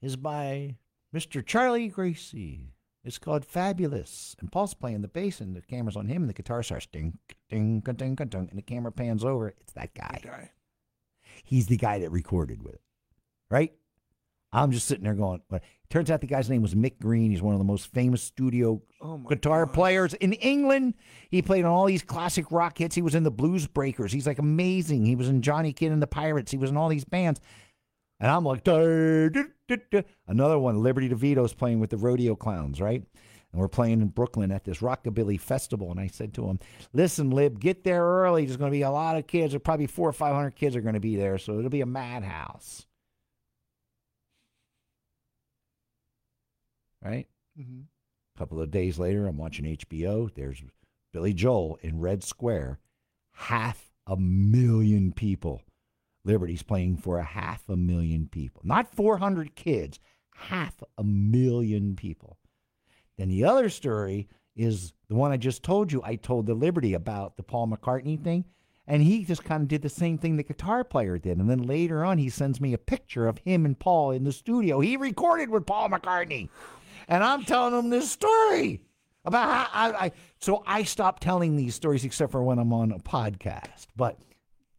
is 0.00 0.16
by 0.16 0.76
Mr. 1.14 1.44
Charlie 1.44 1.88
Gracie. 1.88 2.72
It's 3.04 3.18
called 3.18 3.44
Fabulous. 3.44 4.36
And 4.38 4.50
Paul's 4.52 4.74
playing 4.74 5.02
the 5.02 5.08
bass, 5.08 5.40
and 5.40 5.56
the 5.56 5.60
camera's 5.60 5.96
on 5.96 6.06
him, 6.06 6.22
and 6.22 6.28
the 6.30 6.34
guitar 6.34 6.62
starts 6.62 6.86
ding, 6.86 7.18
ding, 7.50 7.80
ding, 7.80 7.96
ding, 7.96 8.14
ding, 8.14 8.48
and 8.48 8.56
the 8.56 8.62
camera 8.62 8.92
pans 8.92 9.24
over. 9.24 9.48
It's 9.48 9.72
that 9.72 9.92
guy. 9.94 10.20
That 10.22 10.30
guy. 10.30 10.50
He's 11.44 11.66
the 11.66 11.76
guy 11.76 11.98
that 11.98 12.10
recorded 12.10 12.62
with 12.62 12.74
it, 12.74 12.80
right? 13.52 13.72
I'm 14.54 14.70
just 14.70 14.86
sitting 14.86 15.04
there 15.04 15.14
going, 15.14 15.40
but 15.48 15.62
turns 15.88 16.10
out 16.10 16.20
the 16.20 16.26
guy's 16.26 16.50
name 16.50 16.60
was 16.62 16.74
Mick 16.74 16.98
Green. 17.00 17.30
He's 17.30 17.40
one 17.40 17.54
of 17.54 17.58
the 17.58 17.64
most 17.64 17.86
famous 17.92 18.22
studio 18.22 18.82
Oh 19.00 19.16
guitar 19.18 19.64
gosh. 19.66 19.74
players 19.74 20.14
in 20.14 20.32
England. 20.34 20.94
He 21.30 21.40
played 21.42 21.64
on 21.64 21.70
all 21.70 21.86
these 21.86 22.02
classic 22.02 22.50
rock 22.50 22.76
hits. 22.78 22.94
He 22.94 23.02
was 23.02 23.14
in 23.14 23.22
the 23.22 23.30
Blues 23.30 23.66
Breakers. 23.66 24.12
He's 24.12 24.26
like 24.26 24.38
amazing. 24.38 25.06
He 25.06 25.16
was 25.16 25.28
in 25.28 25.40
Johnny 25.42 25.72
Kidd 25.72 25.92
and 25.92 26.02
the 26.02 26.06
Pirates. 26.06 26.50
He 26.50 26.58
was 26.58 26.70
in 26.70 26.76
all 26.76 26.88
these 26.88 27.04
bands. 27.04 27.40
And 28.20 28.30
I'm 28.30 28.44
like, 28.44 28.62
"Duh, 28.62 29.30
duh, 29.30 29.44
duh, 29.68 29.76
duh." 29.90 30.02
another 30.28 30.58
one, 30.58 30.82
Liberty 30.82 31.08
DeVitto's 31.08 31.54
playing 31.54 31.80
with 31.80 31.90
the 31.90 31.96
Rodeo 31.96 32.36
Clowns, 32.36 32.80
right? 32.80 33.02
And 33.52 33.60
we're 33.60 33.68
playing 33.68 34.00
in 34.00 34.08
Brooklyn 34.08 34.52
at 34.52 34.64
this 34.64 34.78
Rockabilly 34.78 35.40
Festival. 35.40 35.90
And 35.90 35.98
I 36.00 36.06
said 36.06 36.32
to 36.34 36.46
him, 36.46 36.58
listen, 36.92 37.30
Lib, 37.30 37.58
get 37.60 37.84
there 37.84 38.02
early. 38.04 38.44
There's 38.46 38.56
going 38.56 38.70
to 38.70 38.76
be 38.76 38.82
a 38.82 38.90
lot 38.90 39.16
of 39.16 39.26
kids. 39.26 39.52
There 39.52 39.60
probably 39.60 39.86
four 39.86 40.08
or 40.08 40.12
500 40.12 40.52
kids 40.56 40.74
are 40.76 40.80
going 40.80 40.94
to 40.94 41.00
be 41.00 41.16
there. 41.16 41.36
So 41.36 41.58
it'll 41.58 41.68
be 41.68 41.82
a 41.82 41.86
madhouse. 41.86 42.86
Right? 47.04 47.26
Mm-hmm. 47.58 47.82
A 48.34 48.38
couple 48.38 48.60
of 48.60 48.70
days 48.70 48.98
later, 48.98 49.26
I'm 49.26 49.36
watching 49.36 49.76
HBO. 49.76 50.32
There's 50.34 50.62
Billy 51.12 51.34
Joel 51.34 51.78
in 51.82 52.00
Red 52.00 52.22
Square. 52.22 52.78
Half 53.32 53.90
a 54.06 54.16
million 54.16 55.12
people. 55.12 55.62
Liberty's 56.24 56.62
playing 56.62 56.96
for 56.98 57.18
a 57.18 57.24
half 57.24 57.68
a 57.68 57.76
million 57.76 58.28
people. 58.28 58.62
Not 58.64 58.94
400 58.94 59.54
kids, 59.54 59.98
half 60.34 60.82
a 60.96 61.04
million 61.04 61.96
people. 61.96 62.38
Then 63.18 63.28
the 63.28 63.44
other 63.44 63.68
story 63.68 64.28
is 64.54 64.92
the 65.08 65.14
one 65.14 65.32
I 65.32 65.36
just 65.36 65.62
told 65.62 65.92
you. 65.92 66.00
I 66.04 66.16
told 66.16 66.46
the 66.46 66.54
Liberty 66.54 66.94
about 66.94 67.36
the 67.36 67.42
Paul 67.42 67.68
McCartney 67.68 68.22
thing. 68.22 68.44
And 68.86 69.02
he 69.02 69.24
just 69.24 69.44
kind 69.44 69.62
of 69.62 69.68
did 69.68 69.82
the 69.82 69.88
same 69.88 70.18
thing 70.18 70.36
the 70.36 70.42
guitar 70.42 70.82
player 70.82 71.16
did. 71.16 71.38
And 71.38 71.48
then 71.48 71.62
later 71.62 72.04
on, 72.04 72.18
he 72.18 72.28
sends 72.28 72.60
me 72.60 72.72
a 72.72 72.78
picture 72.78 73.28
of 73.28 73.38
him 73.38 73.64
and 73.64 73.78
Paul 73.78 74.10
in 74.10 74.24
the 74.24 74.32
studio. 74.32 74.80
He 74.80 74.96
recorded 74.96 75.50
with 75.50 75.66
Paul 75.66 75.88
McCartney. 75.88 76.48
And 77.12 77.22
I'm 77.22 77.44
telling 77.44 77.74
them 77.74 77.90
this 77.90 78.10
story 78.10 78.80
about 79.26 79.46
how 79.46 79.68
I, 79.92 80.06
I 80.06 80.12
so 80.38 80.62
I 80.66 80.82
stopped 80.84 81.22
telling 81.22 81.56
these 81.56 81.74
stories 81.74 82.04
except 82.06 82.32
for 82.32 82.42
when 82.42 82.58
I'm 82.58 82.72
on 82.72 82.90
a 82.90 82.98
podcast. 82.98 83.86
But 83.94 84.18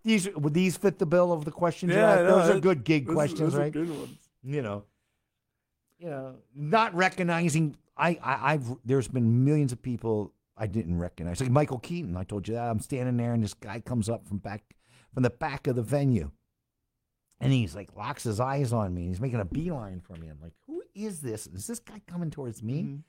these 0.04 0.28
would 0.36 0.56
these 0.56 0.76
fit 0.76 0.98
the 0.98 1.06
bill 1.06 1.32
of 1.32 1.46
the 1.46 1.52
questions? 1.52 1.94
Yeah, 1.94 2.16
no, 2.16 2.40
those 2.40 2.50
are 2.56 2.60
good 2.60 2.84
gig 2.84 3.06
Those- 3.06 3.14
questions, 3.14 3.40
those 3.40 3.56
are 3.56 3.60
right? 3.60 3.72
Good 3.72 3.88
ones. 3.88 4.18
you 4.44 4.64
know, 4.64 4.84
you 6.00 6.10
know, 6.10 6.36
not 6.56 6.96
recognizing. 6.96 7.78
I, 7.96 8.18
I, 8.24 8.54
I've 8.54 8.66
there's 8.84 9.08
been 9.08 9.46
millions 9.46 9.72
of 9.72 9.80
people 9.84 10.34
I 10.58 10.66
didn't 10.66 10.98
recognize. 10.98 11.40
Like 11.40 11.52
Michael 11.52 11.78
Keaton, 11.80 12.18
I 12.18 12.24
told 12.24 12.48
you 12.48 12.56
that. 12.56 12.68
I'm 12.68 12.80
standing 12.80 13.16
there, 13.16 13.34
and 13.34 13.44
this 13.44 13.54
guy 13.54 13.80
comes 13.80 14.10
up 14.10 14.28
from 14.28 14.40
back 14.40 14.64
from 15.14 15.22
the 15.22 15.30
back 15.30 15.68
of 15.68 15.76
the 15.76 15.84
venue, 15.84 16.32
and 17.40 17.54
he's 17.54 17.76
like 17.76 17.96
locks 17.96 18.24
his 18.24 18.40
eyes 18.40 18.74
on 18.74 18.94
me. 18.96 19.04
and 19.04 19.12
He's 19.12 19.22
making 19.22 19.40
a 19.40 19.46
beeline 19.46 20.02
for 20.02 20.14
me. 20.16 20.28
I'm 20.30 20.40
like, 20.42 20.54
who 20.66 20.83
is 20.96 21.22
this? 21.22 21.48
Is 21.48 21.68
this 21.68 21.80
guy 21.80 22.02
coming 22.08 22.32
towards 22.32 22.62
me? 22.64 22.84
Mhm. 22.84 23.04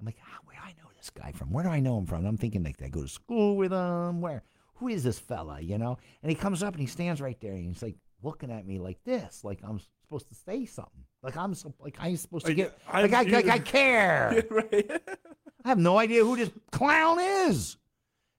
I'm 0.00 0.06
like, 0.06 0.16
ah, 0.24 0.38
where 0.44 0.56
do 0.56 0.62
I 0.64 0.70
know 0.82 0.88
this 0.96 1.10
guy 1.10 1.32
from? 1.32 1.52
Where 1.52 1.62
do 1.64 1.70
I 1.70 1.80
know 1.80 1.98
him 1.98 2.06
from? 2.06 2.18
And 2.20 2.28
I'm 2.28 2.38
thinking, 2.38 2.62
like, 2.62 2.80
I 2.82 2.88
go 2.88 3.02
to 3.02 3.08
school 3.08 3.56
with 3.56 3.70
him? 3.72 4.20
Where? 4.22 4.42
Who 4.76 4.88
is 4.88 5.04
this 5.04 5.18
fella? 5.18 5.60
You 5.60 5.76
know? 5.78 5.98
And 6.22 6.30
he 6.30 6.34
comes 6.36 6.62
up 6.62 6.72
and 6.74 6.80
he 6.80 6.86
stands 6.86 7.20
right 7.20 7.38
there 7.40 7.52
and 7.52 7.66
he's 7.66 7.82
like 7.82 7.96
looking 8.22 8.50
at 8.50 8.66
me 8.66 8.78
like 8.78 9.02
this, 9.04 9.44
like 9.44 9.60
I'm 9.62 9.78
supposed 10.04 10.28
to 10.28 10.34
say 10.34 10.64
something, 10.66 11.04
like 11.22 11.36
I'm 11.36 11.54
so, 11.54 11.74
like 11.80 11.96
I'm 12.00 12.16
supposed 12.16 12.46
to 12.46 12.54
get, 12.54 12.78
I- 12.88 13.02
like 13.02 13.12
I, 13.12 13.22
like 13.22 13.48
I 13.48 13.58
care. 13.58 14.32
Yeah, 14.34 14.42
right. 14.50 14.90
I 15.64 15.68
have 15.68 15.78
no 15.78 15.98
idea 15.98 16.24
who 16.24 16.36
this 16.36 16.50
clown 16.72 17.18
is. 17.20 17.76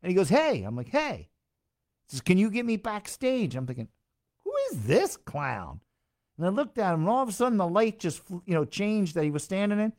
And 0.02 0.10
he 0.10 0.16
goes, 0.16 0.30
Hey. 0.30 0.64
I'm 0.64 0.76
like, 0.76 0.90
Hey. 0.90 1.30
He 2.08 2.16
says, 2.16 2.22
Can 2.22 2.38
you 2.40 2.50
get 2.50 2.66
me 2.66 2.78
backstage? 2.78 3.56
I'm 3.56 3.68
thinking, 3.68 3.88
Who 4.44 4.52
is 4.72 4.84
this 4.86 5.16
clown? 5.18 5.80
And 6.42 6.48
I 6.48 6.50
looked 6.50 6.80
at 6.80 6.96
him, 6.96 7.02
and 7.02 7.10
all 7.10 7.22
of 7.22 7.30
a 7.30 7.32
sudden 7.32 7.60
the 7.60 7.68
light 7.68 8.00
just 8.00 8.24
you 8.48 8.56
know, 8.56 8.66
changed 8.66 9.14
that 9.14 9.24
he 9.24 9.30
was 9.30 9.44
standing 9.44 9.80
in. 9.80 9.94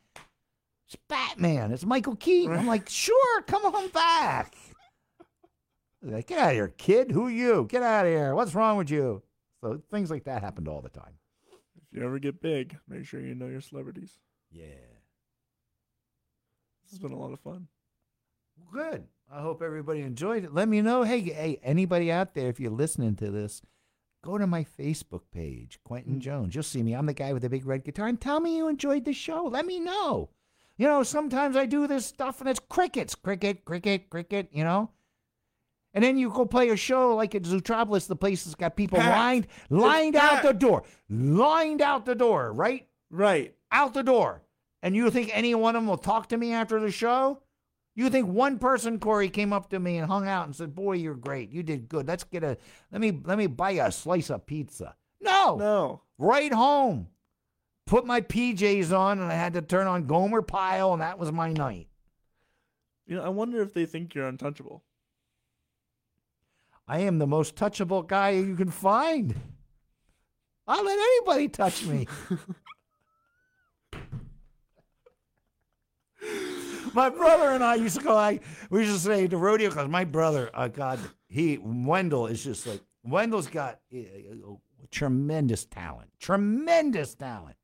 It's 0.89 0.97
Batman. 1.09 1.71
It's 1.71 1.85
Michael 1.85 2.17
Keaton. 2.17 2.57
I'm 2.57 2.67
like, 2.67 2.89
Sure, 2.89 3.43
come 3.43 3.65
on 3.65 3.89
back. 3.91 4.57
Like, 6.03 6.27
Get 6.27 6.41
out 6.41 6.49
of 6.49 6.55
here, 6.55 6.75
kid. 6.77 7.13
Who 7.13 7.29
are 7.29 7.31
you? 7.31 7.69
Get 7.71 7.85
out 7.85 8.07
of 8.07 8.13
here. 8.13 8.35
What's 8.35 8.57
wrong 8.57 8.77
with 8.77 8.91
you? 8.91 9.23
So 9.61 9.81
things 9.93 10.11
like 10.11 10.25
that 10.25 10.43
happened 10.43 10.67
all 10.67 10.81
the 10.81 10.89
time. 10.89 11.13
if 11.77 11.97
you 11.97 12.05
ever 12.05 12.19
get 12.19 12.43
big, 12.43 12.77
make 12.89 13.07
sure 13.07 13.21
you 13.21 13.37
know 13.37 13.47
your 13.47 13.61
celebrities. 13.61 14.19
Yeah. 14.51 14.65
This 16.83 16.91
has 16.91 16.99
been 16.99 17.13
a 17.13 17.19
lot 17.19 17.33
of 17.33 17.39
fun. 17.39 17.69
Good. 18.73 19.05
I 19.33 19.43
hope 19.43 19.63
everybody 19.63 20.01
enjoyed 20.01 20.43
it. 20.43 20.53
Let 20.53 20.69
me 20.69 20.83
know. 20.83 21.05
Hey, 21.05 21.21
hey, 21.21 21.61
anybody 21.63 22.11
out 22.11 22.35
there, 22.35 22.49
if 22.49 22.59
you're 22.59 22.73
listening 22.73 23.15
to 23.17 23.31
this, 23.31 23.63
go 24.23 24.39
to 24.39 24.47
my 24.47 24.65
Facebook 24.79 25.23
page, 25.33 25.79
Quentin 25.85 26.17
Mm. 26.17 26.21
Jones. 26.21 26.55
You'll 26.55 26.63
see 26.65 26.83
me. 26.83 26.95
I'm 26.95 27.07
the 27.07 27.13
guy 27.15 27.33
with 27.33 27.43
the 27.43 27.51
big 27.51 27.67
red 27.67 27.85
guitar. 27.85 28.07
And 28.07 28.21
tell 28.21 28.41
me 28.41 28.57
you 28.57 28.69
enjoyed 28.69 29.05
the 29.05 29.13
show. 29.13 29.45
Let 29.45 29.67
me 29.67 29.81
know. 29.81 30.31
You 30.79 30.87
know, 30.89 31.03
sometimes 31.03 31.57
I 31.57 31.67
do 31.67 31.87
this 31.87 32.07
stuff 32.07 32.41
and 32.41 32.49
it's 32.49 32.61
crickets, 32.61 33.15
cricket, 33.15 33.65
cricket, 33.65 34.09
cricket, 34.11 34.49
you 34.53 34.65
know? 34.65 34.91
And 35.95 36.03
then 36.03 36.17
you 36.17 36.31
go 36.31 36.47
play 36.47 36.71
a 36.71 36.77
show 36.77 37.15
like 37.15 37.35
at 37.35 37.43
Zootropolis, 37.43 38.07
the 38.07 38.17
place 38.17 38.45
that's 38.45 38.55
got 38.55 38.77
people 38.77 38.99
Packed. 38.99 39.15
lined, 39.17 39.47
lined 39.69 40.17
out 40.17 40.31
packed. 40.31 40.45
the 40.47 40.53
door, 40.55 40.85
lined 41.11 41.83
out 41.83 42.07
the 42.07 42.15
door, 42.15 42.53
right? 42.53 42.89
Right. 43.11 43.55
out 43.71 43.93
the 43.93 44.03
door. 44.03 44.43
And 44.83 44.97
you 44.97 45.11
think 45.11 45.31
any 45.33 45.55
one 45.55 45.77
of 45.77 45.83
them 45.83 45.89
will 45.89 45.99
talk 45.99 46.29
to 46.31 46.37
me 46.39 46.53
after 46.53 46.81
the 46.81 46.91
show? 46.91 47.43
You 47.95 48.09
think 48.09 48.27
one 48.29 48.59
person, 48.59 48.99
Corey, 48.99 49.29
came 49.29 49.53
up 49.53 49.69
to 49.71 49.79
me 49.79 49.99
and 49.99 50.07
hung 50.07 50.27
out 50.27 50.47
and 50.47 50.57
said, 50.57 50.75
"Boy, 50.75 50.95
you're 50.95 51.15
great. 51.15 51.51
You 51.51 51.63
did 51.63 51.89
good. 51.89 52.09
Let's 52.09 52.25
get 52.25 52.43
a 52.43 52.57
let 52.91 53.01
me 53.01 53.21
let 53.25 53.37
me 53.37 53.47
buy 53.47 53.71
you 53.71 53.83
a 53.83 53.93
slice 53.93 54.31
of 54.31 54.47
pizza." 54.47 54.97
No, 55.21 55.57
No. 55.57 56.01
right 56.19 56.53
home. 56.53 57.09
Put 57.87 58.07
my 58.07 58.21
PJs 58.23 58.97
on 58.97 59.19
and 59.21 59.31
I 59.31 59.35
had 59.35 59.53
to 59.55 59.63
turn 59.63 59.87
on 59.87 60.07
Gomer 60.07 60.41
Pyle 60.43 60.93
and 60.95 61.03
that 61.03 61.19
was 61.19 61.31
my 61.33 61.53
night. 61.53 61.89
You 63.07 63.17
know, 63.17 63.25
I 63.25 63.29
wonder 63.29 63.61
if 63.61 63.75
they 63.75 63.85
think 63.87 64.15
you're 64.15 64.27
untouchable. 64.27 64.83
I 66.89 67.01
am 67.01 67.19
the 67.19 67.27
most 67.27 67.55
touchable 67.57 68.07
guy 68.07 68.31
you 68.31 68.57
can 68.57 68.71
find. 68.71 69.35
I'll 70.67 70.85
let 70.85 70.99
anybody 70.99 71.49
touch 71.49 71.85
me. 71.85 72.07
my 76.95 77.09
brother 77.09 77.51
and 77.51 77.63
I 77.63 77.77
used 77.77 77.99
to 77.99 78.05
go. 78.05 78.17
I 78.17 78.41
we 78.71 78.81
used 78.81 78.95
to 78.95 79.01
say 79.01 79.27
the 79.27 79.37
rodeo 79.37 79.69
because 79.69 79.89
my 79.89 80.05
brother, 80.05 80.51
uh, 80.55 80.69
God, 80.69 80.99
he 81.29 81.59
Wendell 81.59 82.27
is 82.27 82.43
just 82.45 82.67
like 82.67 82.81
Wendell's 83.05 83.49
got 83.49 83.81
uh, 83.95 83.99
tremendous 84.91 85.65
talent, 85.65 86.11
tremendous 86.19 87.15
talent. 87.15 87.57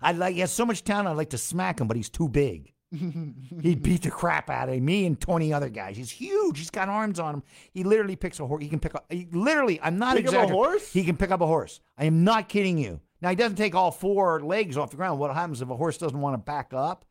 I 0.00 0.12
like 0.12 0.34
he 0.34 0.40
has 0.40 0.52
so 0.52 0.66
much 0.66 0.84
talent. 0.84 1.08
I'd 1.08 1.16
like 1.16 1.30
to 1.30 1.38
smack 1.38 1.80
him, 1.80 1.88
but 1.88 1.96
he's 1.96 2.10
too 2.10 2.28
big. 2.28 2.72
He'd 3.62 3.82
beat 3.82 4.02
the 4.02 4.10
crap 4.10 4.48
out 4.48 4.68
of 4.68 4.80
me 4.80 5.06
and 5.06 5.20
20 5.20 5.52
other 5.52 5.68
guys. 5.68 5.96
He's 5.96 6.10
huge. 6.10 6.58
He's 6.58 6.70
got 6.70 6.88
arms 6.88 7.18
on 7.18 7.34
him. 7.34 7.42
He 7.72 7.82
literally 7.82 8.14
picks 8.14 8.38
a 8.38 8.46
horse. 8.46 8.62
He 8.62 8.68
can 8.68 8.78
pick 8.78 8.94
up, 8.94 9.06
he, 9.10 9.26
literally, 9.32 9.80
I'm 9.82 9.98
not 9.98 10.16
Pick 10.16 10.28
up 10.28 10.48
a 10.48 10.52
horse? 10.52 10.92
He 10.92 11.02
can 11.02 11.16
pick 11.16 11.30
up 11.30 11.40
a 11.40 11.46
horse. 11.46 11.80
I 11.98 12.04
am 12.04 12.22
not 12.22 12.48
kidding 12.48 12.78
you. 12.78 13.00
Now, 13.20 13.30
he 13.30 13.36
doesn't 13.36 13.56
take 13.56 13.74
all 13.74 13.90
four 13.90 14.40
legs 14.40 14.76
off 14.76 14.90
the 14.90 14.96
ground. 14.96 15.18
What 15.18 15.34
happens 15.34 15.62
if 15.62 15.70
a 15.70 15.76
horse 15.76 15.98
doesn't 15.98 16.20
want 16.20 16.34
to 16.34 16.38
back 16.38 16.72
up? 16.72 17.04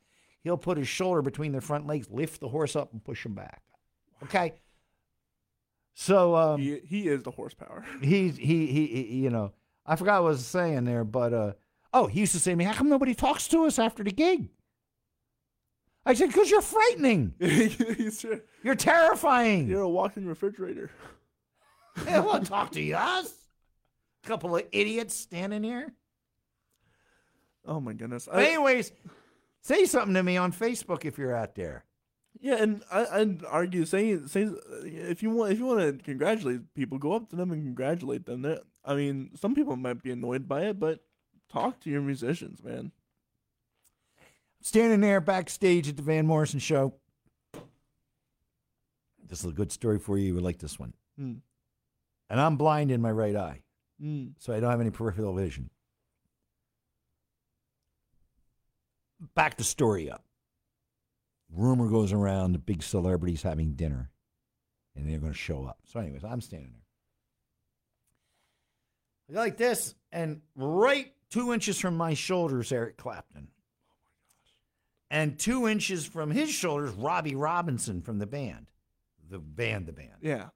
He'll 0.46 0.58
put 0.58 0.78
his 0.78 0.88
shoulder 0.88 1.24
between 1.24 1.52
their 1.52 1.60
front 1.60 1.88
legs, 1.88 2.08
lift 2.12 2.40
the 2.40 2.48
horse 2.48 2.76
up, 2.76 2.94
and 2.94 3.04
push 3.04 3.26
him 3.26 3.34
back. 3.34 3.64
Okay. 4.22 4.54
So, 5.96 6.36
um, 6.36 6.62
he, 6.62 6.80
he 6.86 7.08
is 7.08 7.24
the 7.24 7.32
horsepower. 7.32 7.84
he's 8.02 8.38
he, 8.38 8.68
he 8.68 8.86
he 8.86 9.24
you 9.24 9.32
know 9.32 9.54
I 9.88 9.96
forgot 9.96 10.22
what 10.22 10.28
I 10.28 10.32
was 10.32 10.46
saying 10.46 10.86
there, 10.86 11.04
but 11.04 11.34
uh 11.34 11.54
oh 11.94 12.06
he 12.06 12.20
used 12.20 12.34
to 12.34 12.40
say 12.40 12.52
to 12.52 12.56
me, 12.58 12.64
How 12.64 12.74
come 12.74 12.90
nobody 12.90 13.16
talks 13.16 13.48
to 13.48 13.66
us 13.66 13.80
after 13.80 14.04
the 14.04 14.12
gig? 14.12 14.50
I 16.06 16.14
said, 16.14 16.28
Because 16.28 16.52
you're 16.52 16.62
frightening. 16.62 17.34
You're 18.64 18.76
terrifying. 18.76 19.68
you're 19.68 19.82
a 19.82 19.90
walking 19.90 20.28
refrigerator. 20.28 20.92
They 22.04 22.20
won't 22.20 22.46
talk 22.46 22.72
to 22.74 22.82
you, 22.82 22.96
us. 22.96 23.34
Couple 24.24 24.58
of 24.58 24.64
idiots 24.72 25.16
standing 25.16 25.64
here. 25.64 25.94
Oh 27.66 27.80
my 27.80 27.94
goodness. 27.94 28.28
I, 28.32 28.44
anyways, 28.44 28.92
say 29.66 29.86
something 29.86 30.14
to 30.14 30.22
me 30.22 30.38
on 30.38 30.52
Facebook 30.52 31.06
if 31.06 31.18
you're 31.18 31.36
out 31.36 31.56
there. 31.56 31.86
yeah, 32.40 32.62
and 32.62 32.84
I, 32.92 33.06
I'd 33.06 33.44
argue 33.46 33.86
saying 33.86 34.28
saying 34.28 34.56
if 34.84 35.24
you 35.24 35.32
want 35.32 35.54
if 35.54 35.60
you 35.60 35.66
want 35.66 35.80
to 35.80 36.04
congratulate 36.04 36.74
people, 36.76 36.98
go 37.00 37.14
up 37.14 37.30
to 37.30 37.36
them 37.36 37.52
and 37.52 37.64
congratulate 37.64 38.26
them. 38.26 38.44
They're, 38.44 38.60
I 38.84 38.94
mean, 38.94 39.32
some 39.36 39.56
people 39.56 39.76
might 39.76 40.04
be 40.04 40.12
annoyed 40.12 40.48
by 40.48 40.66
it, 40.66 40.80
but 40.80 41.00
talk 41.52 41.80
to 41.82 41.90
your 41.90 42.02
musicians, 42.02 42.64
man. 42.64 42.92
Standing 44.62 45.02
there 45.02 45.20
backstage 45.22 45.90
at 45.90 45.98
the 45.98 46.04
Van 46.04 46.28
Morrison 46.28 46.60
show. 46.60 46.94
This 49.28 49.40
is 49.40 49.46
a 49.46 49.54
good 49.54 49.72
story 49.72 49.98
for 49.98 50.18
you. 50.18 50.28
You 50.28 50.36
would 50.36 50.44
like 50.44 50.60
this 50.60 50.80
one. 50.80 50.94
Hmm. 51.18 51.34
And 52.30 52.40
I'm 52.40 52.58
blind 52.58 52.92
in 52.92 53.02
my 53.02 53.12
right 53.12 53.36
eye. 53.36 53.62
Mm. 54.04 54.34
so 54.40 54.54
I 54.54 54.60
don't 54.60 54.70
have 54.70 54.82
any 54.82 54.90
peripheral 54.90 55.34
vision. 55.34 55.70
Back 59.34 59.58
the 59.58 59.64
story 59.64 60.10
up. 60.10 60.24
Rumor 61.52 61.88
goes 61.88 62.12
around 62.12 62.54
the 62.54 62.60
big 62.60 62.84
celebrities 62.84 63.42
having 63.42 63.74
dinner, 63.74 64.12
and 64.96 65.10
they're 65.10 65.20
going 65.20 65.32
to 65.32 65.38
show 65.38 65.66
up. 65.66 65.80
So, 65.86 66.00
anyways, 66.00 66.24
I'm 66.24 66.42
standing 66.42 66.72
there. 66.72 66.82
I 69.30 69.34
go 69.34 69.40
like 69.40 69.58
this, 69.58 69.96
and 70.12 70.42
right 70.56 71.12
two 71.30 71.54
inches 71.54 71.80
from 71.80 71.98
my 71.98 72.14
shoulders, 72.14 72.72
Eric 72.72 72.98
Clapton. 72.98 73.48
Oh 73.48 73.90
my 73.90 73.96
gosh. 74.08 74.54
And 75.10 75.40
two 75.40 75.68
inches 75.68 76.06
from 76.06 76.32
his 76.32 76.50
shoulders, 76.50 76.92
Robbie 76.92 77.36
Robertson 77.36 78.02
from 78.02 78.20
the 78.20 78.28
band. 78.28 78.68
The 79.30 79.40
band, 79.40 79.88
the 79.88 79.94
band. 79.94 80.22
Yeah. 80.22 80.50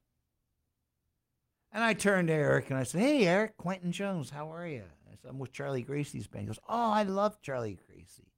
And 1.72 1.84
I 1.84 1.94
turned 1.94 2.28
to 2.28 2.34
Eric 2.34 2.70
and 2.70 2.78
I 2.78 2.84
said, 2.84 3.00
Hey, 3.00 3.26
Eric, 3.26 3.56
Quentin 3.56 3.92
Jones, 3.92 4.30
how 4.30 4.52
are 4.52 4.66
you? 4.66 4.84
I 5.10 5.16
said, 5.20 5.30
I'm 5.30 5.38
with 5.38 5.52
Charlie 5.52 5.82
Gracie's 5.82 6.26
band. 6.26 6.42
He 6.42 6.46
goes, 6.46 6.58
Oh, 6.68 6.90
I 6.90 7.02
love 7.02 7.40
Charlie 7.42 7.78
Gracie. 7.86 8.32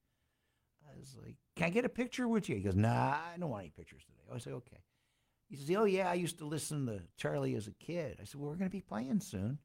Was 1.03 1.17
like, 1.21 1.35
Can 1.57 1.67
I 1.67 1.71
get 1.71 1.85
a 1.85 1.89
picture 1.89 2.29
with 2.29 2.49
you? 2.49 2.57
He 2.57 2.63
goes, 2.63 2.77
Nah, 2.77 3.17
I 3.35 3.37
don't 3.39 3.51
want 3.51 3.63
any 3.63 3.71
pictures 3.71 4.03
today. 4.05 4.23
I 4.33 4.39
said, 4.39 4.53
Okay. 4.55 4.79
He 5.49 5.57
says, 5.57 5.71
Oh, 5.77 5.85
yeah, 5.85 6.09
I 6.09 6.15
used 6.15 6.39
to 6.39 6.47
listen 6.47 6.87
to 6.87 7.01
Charlie 7.17 7.57
as 7.57 7.67
a 7.67 7.73
kid. 7.73 8.19
I 8.21 8.25
said, 8.25 8.41
Well, 8.41 8.51
we're 8.51 8.57
going 8.57 8.71
to 8.71 8.77
be 8.77 8.81
playing 8.81 9.21
soon. 9.21 9.59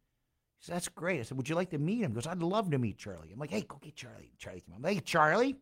He 0.59 0.65
said, 0.65 0.75
That's 0.75 0.87
great. 0.89 1.19
I 1.19 1.23
said, 1.23 1.37
Would 1.37 1.47
you 1.47 1.55
like 1.55 1.69
to 1.69 1.77
meet 1.77 2.01
him? 2.01 2.11
He 2.11 2.15
goes, 2.15 2.25
I'd 2.25 2.41
love 2.41 2.71
to 2.71 2.79
meet 2.79 2.97
Charlie. 2.97 3.31
I'm 3.31 3.39
like, 3.39 3.51
Hey, 3.51 3.61
go 3.61 3.77
get 3.79 3.95
Charlie. 3.95 4.31
Charlie 4.39 4.61
came 4.61 4.73
out. 4.73 4.77
I'm 4.77 4.81
like, 4.83 4.95
Hey, 4.95 5.01
Charlie, 5.01 5.57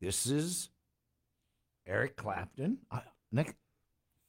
this 0.00 0.26
is 0.26 0.70
Eric 1.86 2.16
Clapton. 2.16 2.78
I, 2.90 3.02
next, 3.30 3.54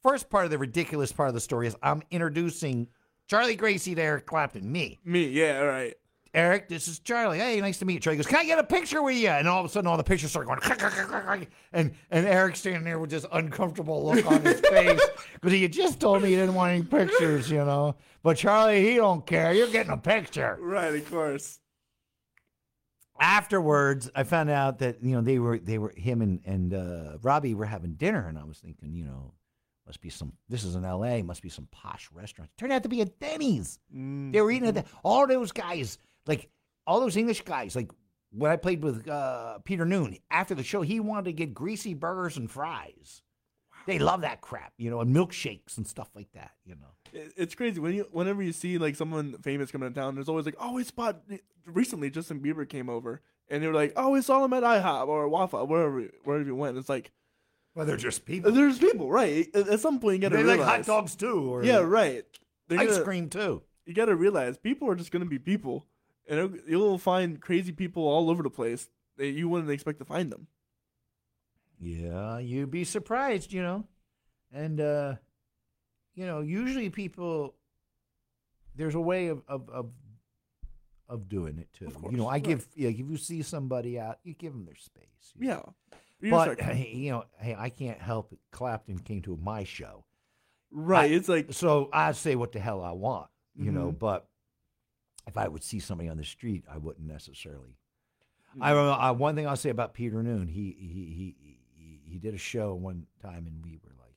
first 0.02 0.30
part 0.30 0.44
of 0.44 0.52
the 0.52 0.58
ridiculous 0.58 1.10
part 1.12 1.28
of 1.28 1.34
the 1.34 1.40
story 1.40 1.66
is 1.66 1.76
I'm 1.82 2.02
introducing 2.12 2.86
Charlie 3.28 3.56
Gracie 3.56 3.94
to 3.94 4.02
Eric 4.02 4.26
Clapton, 4.26 4.70
me. 4.70 5.00
Me, 5.04 5.26
yeah, 5.28 5.58
all 5.60 5.66
right. 5.66 5.94
Eric, 6.34 6.68
this 6.68 6.88
is 6.88 6.98
Charlie. 6.98 7.38
Hey, 7.38 7.60
nice 7.60 7.78
to 7.80 7.84
meet 7.84 7.94
you. 7.94 8.00
Charlie 8.00 8.16
goes, 8.16 8.26
Can 8.26 8.38
I 8.38 8.44
get 8.44 8.58
a 8.58 8.64
picture 8.64 9.02
with 9.02 9.16
you? 9.16 9.28
And 9.28 9.46
all 9.46 9.60
of 9.60 9.66
a 9.66 9.68
sudden, 9.68 9.86
all 9.86 9.98
the 9.98 10.04
pictures 10.04 10.30
start 10.30 10.46
going, 10.46 11.46
and 11.72 11.92
and 12.10 12.26
Eric's 12.26 12.60
standing 12.60 12.84
there 12.84 12.98
with 12.98 13.10
this 13.10 13.26
uncomfortable 13.32 14.06
look 14.06 14.24
on 14.24 14.42
his 14.42 14.60
face 14.70 15.00
because 15.34 15.52
he 15.52 15.62
had 15.62 15.72
just 15.72 16.00
told 16.00 16.22
me 16.22 16.30
he 16.30 16.36
didn't 16.36 16.54
want 16.54 16.72
any 16.72 16.82
pictures, 16.82 17.50
you 17.50 17.58
know. 17.58 17.96
But 18.22 18.38
Charlie, 18.38 18.82
he 18.82 18.96
don't 18.96 19.26
care. 19.26 19.52
You're 19.52 19.68
getting 19.68 19.92
a 19.92 19.98
picture. 19.98 20.56
Right, 20.58 20.94
of 20.94 21.10
course. 21.10 21.60
Afterwards, 23.20 24.10
I 24.14 24.22
found 24.22 24.48
out 24.48 24.78
that 24.78 25.02
you 25.02 25.14
know 25.14 25.20
they 25.20 25.38
were 25.38 25.58
they 25.58 25.76
were 25.76 25.92
him 25.94 26.22
and 26.22 26.40
and 26.46 26.72
uh, 26.72 27.18
Robbie 27.20 27.52
were 27.52 27.66
having 27.66 27.92
dinner, 27.92 28.26
and 28.26 28.38
I 28.38 28.44
was 28.44 28.56
thinking, 28.58 28.94
you 28.94 29.04
know, 29.04 29.34
must 29.86 30.00
be 30.00 30.08
some. 30.08 30.32
This 30.48 30.64
is 30.64 30.76
in 30.76 30.84
L.A. 30.86 31.22
Must 31.22 31.42
be 31.42 31.50
some 31.50 31.68
posh 31.70 32.08
restaurant. 32.10 32.50
Turned 32.56 32.72
out 32.72 32.84
to 32.84 32.88
be 32.88 33.02
a 33.02 33.04
Denny's. 33.04 33.78
Mm. 33.94 34.32
They 34.32 34.40
were 34.40 34.50
eating 34.50 34.68
at 34.68 34.74
the, 34.74 34.84
all 35.02 35.26
those 35.26 35.52
guys, 35.52 35.98
like 36.26 36.50
all 36.86 37.00
those 37.00 37.16
English 37.16 37.42
guys, 37.42 37.74
like 37.76 37.90
when 38.30 38.50
I 38.50 38.56
played 38.56 38.82
with 38.82 39.08
uh, 39.08 39.58
Peter 39.64 39.84
Noone 39.84 40.18
after 40.30 40.54
the 40.54 40.62
show, 40.62 40.82
he 40.82 41.00
wanted 41.00 41.26
to 41.26 41.32
get 41.32 41.54
greasy 41.54 41.94
burgers 41.94 42.36
and 42.36 42.50
fries. 42.50 43.22
They 43.86 43.98
love 43.98 44.20
that 44.20 44.40
crap, 44.40 44.72
you 44.78 44.90
know, 44.90 45.00
and 45.00 45.14
milkshakes 45.14 45.76
and 45.76 45.86
stuff 45.86 46.08
like 46.14 46.30
that, 46.34 46.52
you 46.64 46.76
know. 46.76 47.20
It's 47.36 47.54
crazy 47.56 47.80
when 47.80 47.94
you 47.94 48.06
whenever 48.12 48.40
you 48.42 48.52
see 48.52 48.78
like 48.78 48.94
someone 48.94 49.34
famous 49.42 49.70
coming 49.72 49.92
to 49.92 49.94
town. 50.00 50.14
There's 50.14 50.28
always 50.28 50.46
like, 50.46 50.54
oh, 50.60 50.74
we 50.74 50.84
spot. 50.84 51.20
Recently, 51.66 52.08
Justin 52.08 52.40
Bieber 52.40 52.68
came 52.68 52.88
over, 52.88 53.20
and 53.48 53.62
they 53.62 53.66
were 53.66 53.74
like, 53.74 53.92
oh, 53.96 54.10
we 54.10 54.22
saw 54.22 54.44
him 54.44 54.52
at 54.52 54.62
IHOP 54.62 55.08
or 55.08 55.28
Waffle, 55.28 55.66
wherever 55.66 56.00
wherever 56.24 56.44
you 56.44 56.54
went. 56.54 56.78
It's 56.78 56.88
like 56.88 57.10
Well, 57.74 57.84
they're 57.84 57.96
just 57.96 58.24
people. 58.24 58.52
there's 58.52 58.78
people, 58.78 59.10
right? 59.10 59.48
At, 59.54 59.80
some 59.80 59.98
point, 59.98 60.14
you 60.22 60.22
gotta 60.22 60.36
realize 60.36 60.46
They 60.56 60.58
realize. 60.58 60.78
like 60.78 60.86
hot 60.86 61.00
dogs 61.00 61.16
too, 61.16 61.52
or 61.52 61.64
Yeah, 61.64 61.78
right. 61.78 62.24
They're 62.68 62.78
ice 62.78 62.90
gonna- 62.92 63.04
cream 63.04 63.28
too. 63.28 63.62
You 63.84 63.94
gotta 63.94 64.14
realize 64.14 64.58
people 64.58 64.88
are 64.88 64.94
just 64.94 65.10
gonna 65.10 65.24
be 65.26 65.40
people, 65.40 65.86
and 66.28 66.60
you'll 66.68 66.98
find 66.98 67.40
crazy 67.40 67.72
people 67.72 68.02
all 68.06 68.30
over 68.30 68.42
the 68.42 68.50
place 68.50 68.88
that 69.16 69.28
you 69.28 69.48
wouldn't 69.48 69.70
expect 69.70 69.98
to 69.98 70.04
find 70.04 70.30
them. 70.32 70.46
Yeah, 71.80 72.38
you'd 72.38 72.70
be 72.70 72.84
surprised, 72.84 73.52
you 73.52 73.62
know. 73.62 73.84
And 74.52 74.80
uh 74.80 75.14
you 76.14 76.26
know, 76.26 76.40
usually 76.40 76.90
people 76.90 77.54
there's 78.76 78.94
a 78.94 79.00
way 79.00 79.28
of 79.28 79.42
of 79.48 79.68
of, 79.70 79.90
of 81.08 81.28
doing 81.28 81.58
it 81.58 81.68
too. 81.72 81.86
Of 81.86 81.94
course, 82.00 82.12
you 82.12 82.18
know, 82.18 82.28
I 82.28 82.32
right. 82.34 82.42
give 82.44 82.68
yeah, 82.74 82.90
if 82.90 82.98
you 82.98 83.16
see 83.16 83.42
somebody 83.42 83.98
out, 83.98 84.18
you 84.22 84.34
give 84.34 84.52
them 84.52 84.64
their 84.64 84.76
space. 84.76 85.32
you 85.38 85.48
know. 85.48 85.74
Yeah. 85.90 85.98
You 86.20 86.30
But 86.30 86.60
hey, 86.60 86.92
you 86.94 87.10
know, 87.10 87.24
hey, 87.38 87.56
I 87.58 87.68
can't 87.68 88.00
help 88.00 88.32
it. 88.32 88.38
Clapton 88.52 88.98
came 89.00 89.22
to 89.22 89.36
my 89.36 89.64
show. 89.64 90.04
right. 90.70 91.10
I- 91.10 91.14
it's 91.14 91.28
like 91.28 91.52
So 91.52 91.88
I 91.92 92.12
say 92.12 92.36
what 92.36 92.52
the 92.52 92.60
hell 92.60 92.80
I 92.80 92.92
want, 92.92 93.28
you 93.56 93.72
know, 93.72 93.90
Mhm. 93.90 93.98
but 93.98 94.28
if 95.26 95.36
I 95.36 95.48
would 95.48 95.62
see 95.62 95.80
somebody 95.80 96.08
on 96.08 96.16
the 96.16 96.24
street, 96.24 96.64
I 96.70 96.78
wouldn't 96.78 97.06
necessarily 97.06 97.76
Mm. 98.58 98.62
I 98.62 98.72
I, 98.72 99.10
one 99.12 99.34
thing 99.34 99.46
I'll 99.46 99.56
say 99.56 99.70
about 99.70 99.94
Peter 99.94 100.22
Noone. 100.22 100.48
He 100.48 100.76
he 100.78 101.36
he 101.38 101.56
he 101.74 102.00
he 102.04 102.18
did 102.18 102.34
a 102.34 102.38
show 102.38 102.74
one 102.74 103.06
time, 103.20 103.46
and 103.46 103.64
we 103.64 103.78
were 103.82 103.94
like, 103.98 104.16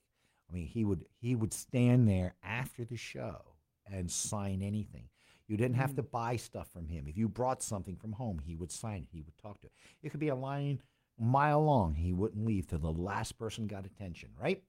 I 0.50 0.54
mean, 0.54 0.68
he 0.68 0.84
would 0.84 1.06
he 1.20 1.36
would 1.36 1.54
stand 1.54 2.08
there 2.08 2.36
after 2.44 2.84
the 2.84 2.98
show 2.98 3.42
and 3.86 4.12
sign 4.12 4.62
anything. 4.62 5.10
You 5.48 5.58
didn't 5.58 5.76
have 5.76 5.96
to 5.96 6.02
buy 6.02 6.38
stuff 6.38 6.72
from 6.72 6.88
him. 6.88 7.06
If 7.08 7.18
you 7.18 7.30
brought 7.30 7.62
something 7.62 7.96
from 7.96 8.14
home, 8.14 8.42
he 8.44 8.56
would 8.56 8.72
sign 8.72 9.04
it. 9.04 9.10
He 9.12 9.22
would 9.22 9.38
talk 9.38 9.62
to 9.62 9.68
it. 9.68 9.74
It 10.02 10.10
could 10.10 10.20
be 10.20 10.30
a 10.30 10.36
line 10.36 10.82
a 11.20 11.24
mile 11.24 11.64
long. 11.64 11.94
He 11.94 12.14
wouldn't 12.14 12.46
leave 12.46 12.68
till 12.68 12.80
the 12.80 12.92
last 12.92 13.38
person 13.38 13.68
got 13.68 13.86
attention. 13.86 14.30
Right. 14.42 14.64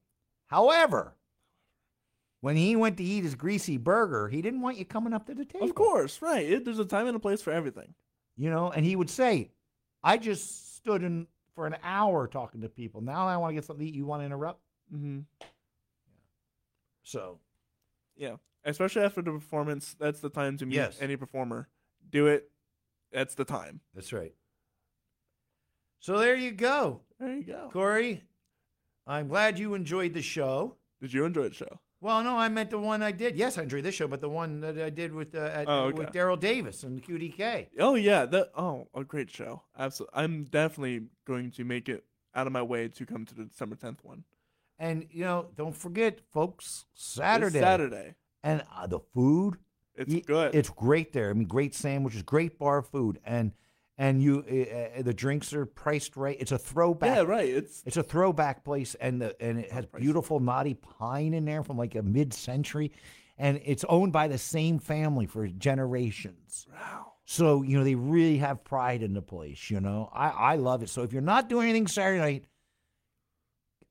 However, 0.46 1.16
when 2.40 2.56
he 2.56 2.76
went 2.76 2.96
to 2.98 3.04
eat 3.04 3.24
his 3.24 3.34
greasy 3.34 3.76
burger, 3.76 4.28
he 4.28 4.42
didn't 4.42 4.60
want 4.60 4.76
you 4.76 4.84
coming 4.84 5.12
up 5.12 5.26
to 5.26 5.34
the 5.34 5.44
table. 5.44 5.64
Of 5.68 5.74
course, 5.74 6.20
right. 6.22 6.44
It, 6.44 6.64
there's 6.64 6.78
a 6.78 6.84
time 6.84 7.06
and 7.06 7.16
a 7.16 7.20
place 7.20 7.42
for 7.42 7.50
everything. 7.52 7.94
You 8.36 8.50
know, 8.50 8.70
and 8.70 8.84
he 8.84 8.94
would 8.96 9.08
say, 9.10 9.50
I 10.04 10.18
just 10.18 10.76
stood 10.76 11.02
in 11.02 11.26
for 11.54 11.66
an 11.66 11.76
hour 11.82 12.26
talking 12.28 12.60
to 12.60 12.68
people. 12.68 13.00
Now 13.00 13.26
I 13.26 13.36
want 13.38 13.50
to 13.50 13.54
get 13.54 13.64
something 13.64 13.84
to 13.86 13.90
eat. 13.90 13.94
You 13.96 14.04
want 14.06 14.20
to 14.22 14.26
interrupt? 14.26 14.60
Mm-hmm. 14.94 15.20
So, 17.02 17.38
Yeah, 18.16 18.36
especially 18.64 19.02
after 19.02 19.22
the 19.22 19.32
performance, 19.32 19.94
that's 19.98 20.20
the 20.20 20.28
time 20.28 20.56
to 20.58 20.66
meet 20.66 20.74
Yes. 20.76 20.98
any 21.00 21.16
performer. 21.16 21.68
Do 22.10 22.26
it. 22.26 22.50
That's 23.12 23.34
the 23.34 23.44
time. 23.44 23.80
that's 23.94 24.12
right. 24.12 24.34
So 26.00 26.18
there 26.18 26.36
you 26.36 26.52
go, 26.52 27.00
There 27.18 27.34
you 27.34 27.42
go. 27.44 27.70
Corey. 27.72 28.22
I'm 29.06 29.28
glad 29.28 29.58
you 29.58 29.74
enjoyed 29.74 30.14
the 30.14 30.22
show. 30.22 30.76
Did 31.00 31.12
you 31.12 31.24
enjoy 31.24 31.48
the 31.48 31.54
show? 31.54 31.80
Well, 32.00 32.22
no, 32.22 32.36
I 32.36 32.48
meant 32.48 32.70
the 32.70 32.78
one 32.78 33.02
I 33.02 33.10
did. 33.10 33.36
Yes, 33.36 33.56
I 33.58 33.62
enjoyed 33.62 33.84
this 33.84 33.94
show, 33.94 34.06
but 34.06 34.20
the 34.20 34.28
one 34.28 34.60
that 34.60 34.78
I 34.78 34.90
did 34.90 35.12
with 35.12 35.34
uh, 35.34 35.38
at, 35.38 35.64
Oh, 35.68 35.84
okay. 35.86 35.98
with 35.98 36.08
Daryl 36.10 36.38
Davis 36.38 36.82
and 36.82 36.96
the 36.98 37.00
QDK. 37.00 37.68
Oh 37.78 37.94
yeah, 37.94 38.26
that 38.26 38.50
oh 38.56 38.88
a 38.94 39.02
great 39.02 39.30
show. 39.30 39.62
Absolutely, 39.78 40.18
I'm 40.22 40.44
definitely 40.44 41.06
going 41.26 41.50
to 41.52 41.64
make 41.64 41.88
it 41.88 42.04
out 42.34 42.46
of 42.46 42.52
my 42.52 42.62
way 42.62 42.88
to 42.88 43.06
come 43.06 43.24
to 43.24 43.34
the 43.34 43.44
December 43.44 43.76
10th 43.76 43.98
one. 44.02 44.24
And 44.78 45.06
you 45.10 45.24
know, 45.24 45.46
don't 45.56 45.74
forget, 45.74 46.20
folks, 46.32 46.84
Saturday 46.94 47.60
Saturday. 47.60 48.14
and 48.44 48.62
uh, 48.76 48.86
the 48.86 49.00
food. 49.14 49.56
It's 49.94 50.12
Y- 50.12 50.22
good. 50.26 50.54
It's 50.54 50.68
great 50.68 51.14
there. 51.14 51.30
I 51.30 51.32
mean, 51.32 51.48
great 51.48 51.74
sandwiches, 51.74 52.22
great 52.22 52.58
bar 52.58 52.82
food, 52.82 53.18
and 53.24 53.52
and 53.98 54.22
you 54.22 54.40
uh, 54.40 55.02
the 55.02 55.14
drinks 55.14 55.52
are 55.52 55.66
priced 55.66 56.16
right. 56.16 56.36
It's 56.38 56.52
a 56.52 56.58
throwback. 56.58 57.16
yeah, 57.16 57.22
right. 57.22 57.48
It's 57.48 57.82
It's 57.86 57.96
a 57.96 58.02
throwback 58.02 58.64
place, 58.64 58.94
and 58.96 59.20
the 59.20 59.40
and 59.42 59.60
it 59.60 59.72
has 59.72 59.86
beautiful 59.86 60.40
knotty 60.40 60.74
pine 60.74 61.34
in 61.34 61.44
there 61.44 61.62
from 61.62 61.78
like 61.78 61.94
a 61.94 62.02
mid 62.02 62.34
century, 62.34 62.92
and 63.38 63.60
it's 63.64 63.84
owned 63.88 64.12
by 64.12 64.28
the 64.28 64.38
same 64.38 64.78
family 64.78 65.26
for 65.26 65.46
generations. 65.46 66.66
wow. 66.72 67.12
So 67.24 67.62
you 67.62 67.78
know 67.78 67.84
they 67.84 67.94
really 67.94 68.38
have 68.38 68.62
pride 68.64 69.02
in 69.02 69.14
the 69.14 69.22
place. 69.22 69.70
You 69.70 69.80
know, 69.80 70.10
I 70.12 70.28
I 70.28 70.56
love 70.56 70.82
it. 70.82 70.88
So 70.90 71.02
if 71.02 71.12
you're 71.12 71.22
not 71.22 71.48
doing 71.48 71.68
anything 71.68 71.86
Saturday 71.86 72.20
night, 72.20 72.44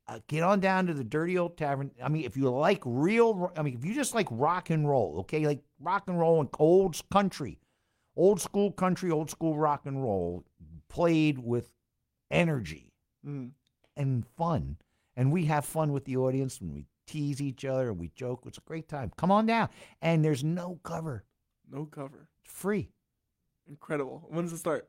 uh, 0.08 0.20
get 0.28 0.44
on 0.44 0.60
down 0.60 0.86
to 0.88 0.94
the 0.94 1.04
Dirty 1.04 1.38
Old 1.38 1.58
Tavern. 1.58 1.92
I 2.02 2.10
mean, 2.10 2.26
if 2.26 2.38
you 2.38 2.50
like 2.50 2.82
real, 2.86 3.52
I 3.58 3.64
mean, 3.64 3.74
if 3.76 3.84
you 3.84 3.94
just 3.96 4.14
like 4.14 4.28
rock 4.30 4.70
and 4.70 4.88
roll, 4.88 5.18
okay, 5.22 5.46
like 5.48 5.64
rock 5.80 6.04
and 6.08 6.20
roll 6.20 6.40
and 6.42 6.50
old 6.60 7.02
country, 7.10 7.60
old 8.16 8.40
school 8.42 8.72
country, 8.72 9.12
old 9.12 9.30
school 9.30 9.58
rock 9.58 9.86
and 9.86 10.02
roll, 10.02 10.44
played 10.90 11.40
with 11.40 11.72
energy 12.32 12.92
Mm. 13.26 13.52
and 13.98 14.26
fun. 14.38 14.78
And 15.16 15.32
we 15.32 15.46
have 15.46 15.66
fun 15.66 15.92
with 15.94 16.06
the 16.06 16.18
audience 16.18 16.60
and 16.62 16.74
we 16.74 16.86
tease 17.08 17.42
each 17.42 17.64
other 17.66 17.90
and 17.90 18.00
we 18.00 18.10
joke. 18.10 18.44
It's 18.46 18.58
a 18.58 18.62
great 18.62 18.88
time. 18.88 19.12
Come 19.18 19.32
on 19.32 19.46
down. 19.46 19.70
And 20.02 20.24
there's 20.24 20.44
no 20.44 20.80
cover. 20.84 21.24
No 21.72 21.86
cover. 21.86 22.28
It's 22.44 22.54
free. 22.54 22.92
Incredible. 23.68 24.26
When 24.30 24.46
does 24.46 24.54
it 24.54 24.58
start? 24.58 24.88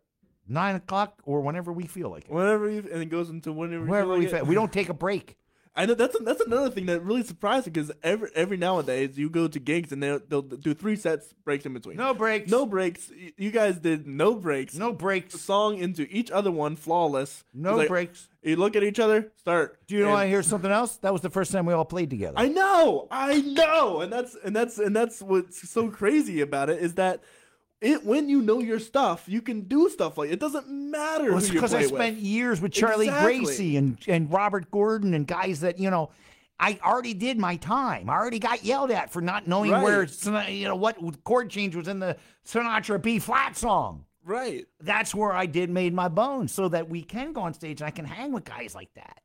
Nine 0.48 0.74
o'clock 0.76 1.20
or 1.24 1.40
whenever 1.40 1.72
we 1.72 1.86
feel 1.86 2.10
like 2.10 2.24
it. 2.26 2.30
Whenever 2.30 2.68
you 2.68 2.80
and 2.92 3.02
it 3.02 3.06
goes 3.06 3.30
into 3.30 3.52
whenever. 3.52 3.84
you 3.84 3.90
Wherever 3.90 4.12
feel 4.12 4.18
we 4.18 4.28
like. 4.32 4.46
We 4.46 4.54
don't 4.54 4.72
take 4.72 4.88
a 4.88 4.94
break. 4.94 5.36
I 5.78 5.84
know 5.84 5.92
that's 5.92 6.16
that's 6.20 6.40
another 6.40 6.70
thing 6.70 6.86
that 6.86 7.02
really 7.02 7.22
surprised 7.22 7.66
me 7.66 7.72
because 7.72 7.92
every 8.02 8.30
every 8.34 8.56
nowadays 8.56 9.18
you 9.18 9.28
go 9.28 9.46
to 9.46 9.60
gigs 9.60 9.92
and 9.92 10.02
they'll 10.02 10.20
they'll 10.26 10.40
do 10.40 10.72
three 10.72 10.96
sets 10.96 11.34
breaks 11.44 11.66
in 11.66 11.74
between. 11.74 11.98
No 11.98 12.14
breaks. 12.14 12.50
no 12.50 12.64
breaks. 12.64 13.12
You 13.36 13.50
guys 13.50 13.76
did 13.76 14.06
no 14.06 14.34
breaks. 14.34 14.74
No 14.74 14.94
breaks. 14.94 15.38
song 15.38 15.76
into 15.76 16.06
each 16.10 16.30
other 16.30 16.50
one 16.50 16.76
flawless. 16.76 17.44
No 17.52 17.76
like, 17.76 17.88
breaks. 17.88 18.28
You 18.42 18.56
look 18.56 18.74
at 18.74 18.84
each 18.84 18.98
other, 18.98 19.32
start. 19.36 19.86
Do 19.86 19.96
you 19.96 20.02
know 20.02 20.10
and- 20.10 20.18
I 20.18 20.28
hear 20.28 20.42
something 20.42 20.70
else? 20.70 20.96
That 20.98 21.12
was 21.12 21.20
the 21.20 21.30
first 21.30 21.52
time 21.52 21.66
we 21.66 21.74
all 21.74 21.84
played 21.84 22.08
together. 22.08 22.38
I 22.38 22.48
know, 22.48 23.06
I 23.10 23.42
know, 23.42 24.00
and 24.00 24.10
that's 24.10 24.34
and 24.42 24.56
that's 24.56 24.78
and 24.78 24.96
that's 24.96 25.20
what's 25.20 25.68
so 25.68 25.90
crazy 25.90 26.40
about 26.40 26.70
it 26.70 26.80
is 26.80 26.94
that 26.94 27.22
it 27.80 28.04
when 28.04 28.28
you 28.28 28.40
know 28.42 28.60
your 28.60 28.78
stuff, 28.78 29.24
you 29.28 29.42
can 29.42 29.62
do 29.62 29.88
stuff 29.90 30.16
like 30.18 30.30
it 30.30 30.40
doesn't 30.40 30.68
matter 30.68 31.28
Well, 31.30 31.38
it's 31.38 31.50
because 31.50 31.74
I 31.74 31.80
with. 31.80 31.88
spent 31.88 32.16
years 32.18 32.60
with 32.60 32.72
Charlie 32.72 33.06
Exactly. 33.08 33.44
Gracie 33.44 33.76
and, 33.76 33.98
and 34.08 34.32
Robert 34.32 34.70
Gordon 34.70 35.12
and 35.14 35.26
guys 35.26 35.60
that, 35.60 35.78
you 35.78 35.90
know, 35.90 36.10
I 36.58 36.78
already 36.82 37.12
did 37.12 37.38
my 37.38 37.56
time. 37.56 38.08
I 38.08 38.14
already 38.14 38.38
got 38.38 38.64
yelled 38.64 38.90
at 38.90 39.12
for 39.12 39.20
not 39.20 39.46
knowing 39.46 39.72
Right. 39.72 39.82
where, 39.82 40.48
you 40.48 40.64
know, 40.68 40.76
what 40.76 40.96
chord 41.24 41.50
change 41.50 41.76
was 41.76 41.86
in 41.86 41.98
the 41.98 42.16
Sinatra 42.46 43.00
B 43.02 43.18
flat 43.18 43.56
song. 43.58 44.06
right. 44.24 44.64
That's 44.80 45.14
where 45.14 45.32
I 45.32 45.44
did 45.46 45.68
made 45.68 45.92
my 45.92 46.08
bones 46.08 46.52
so 46.52 46.68
that 46.70 46.88
we 46.88 47.02
can 47.02 47.32
go 47.34 47.42
on 47.42 47.52
stage 47.52 47.82
and 47.82 47.86
I 47.88 47.90
can 47.90 48.06
hang 48.06 48.32
with 48.32 48.44
guys 48.44 48.74
like 48.74 48.88
that. 48.94 49.20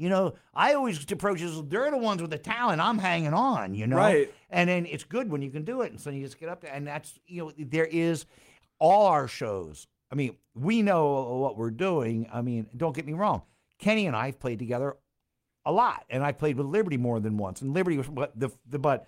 You 0.00 0.08
know, 0.08 0.32
I 0.54 0.72
always 0.72 0.98
approach 1.12 1.40
this, 1.40 1.60
they're 1.68 1.90
the 1.90 1.98
ones 1.98 2.22
with 2.22 2.30
the 2.30 2.38
talent. 2.38 2.80
I'm 2.80 2.96
hanging 2.96 3.34
on, 3.34 3.74
you 3.74 3.86
know? 3.86 3.98
Right. 3.98 4.32
And 4.48 4.66
then 4.66 4.86
it's 4.86 5.04
good 5.04 5.30
when 5.30 5.42
you 5.42 5.50
can 5.50 5.62
do 5.62 5.82
it. 5.82 5.90
And 5.90 6.00
so 6.00 6.08
you 6.08 6.24
just 6.24 6.40
get 6.40 6.48
up 6.48 6.62
there. 6.62 6.72
And 6.72 6.86
that's, 6.86 7.20
you 7.26 7.44
know, 7.44 7.52
there 7.58 7.84
is 7.84 8.24
all 8.78 9.08
our 9.08 9.28
shows. 9.28 9.88
I 10.10 10.14
mean, 10.14 10.36
we 10.54 10.80
know 10.80 11.36
what 11.38 11.58
we're 11.58 11.70
doing. 11.70 12.30
I 12.32 12.40
mean, 12.40 12.66
don't 12.74 12.96
get 12.96 13.04
me 13.04 13.12
wrong. 13.12 13.42
Kenny 13.78 14.06
and 14.06 14.16
I 14.16 14.26
have 14.26 14.40
played 14.40 14.58
together 14.58 14.96
a 15.66 15.70
lot. 15.70 16.06
And 16.08 16.24
I 16.24 16.32
played 16.32 16.56
with 16.56 16.66
Liberty 16.66 16.96
more 16.96 17.20
than 17.20 17.36
once. 17.36 17.60
And 17.60 17.74
Liberty 17.74 17.98
was, 17.98 18.08
but 18.08 18.32
the, 18.40 18.48
the 18.70 18.78
but 18.78 19.06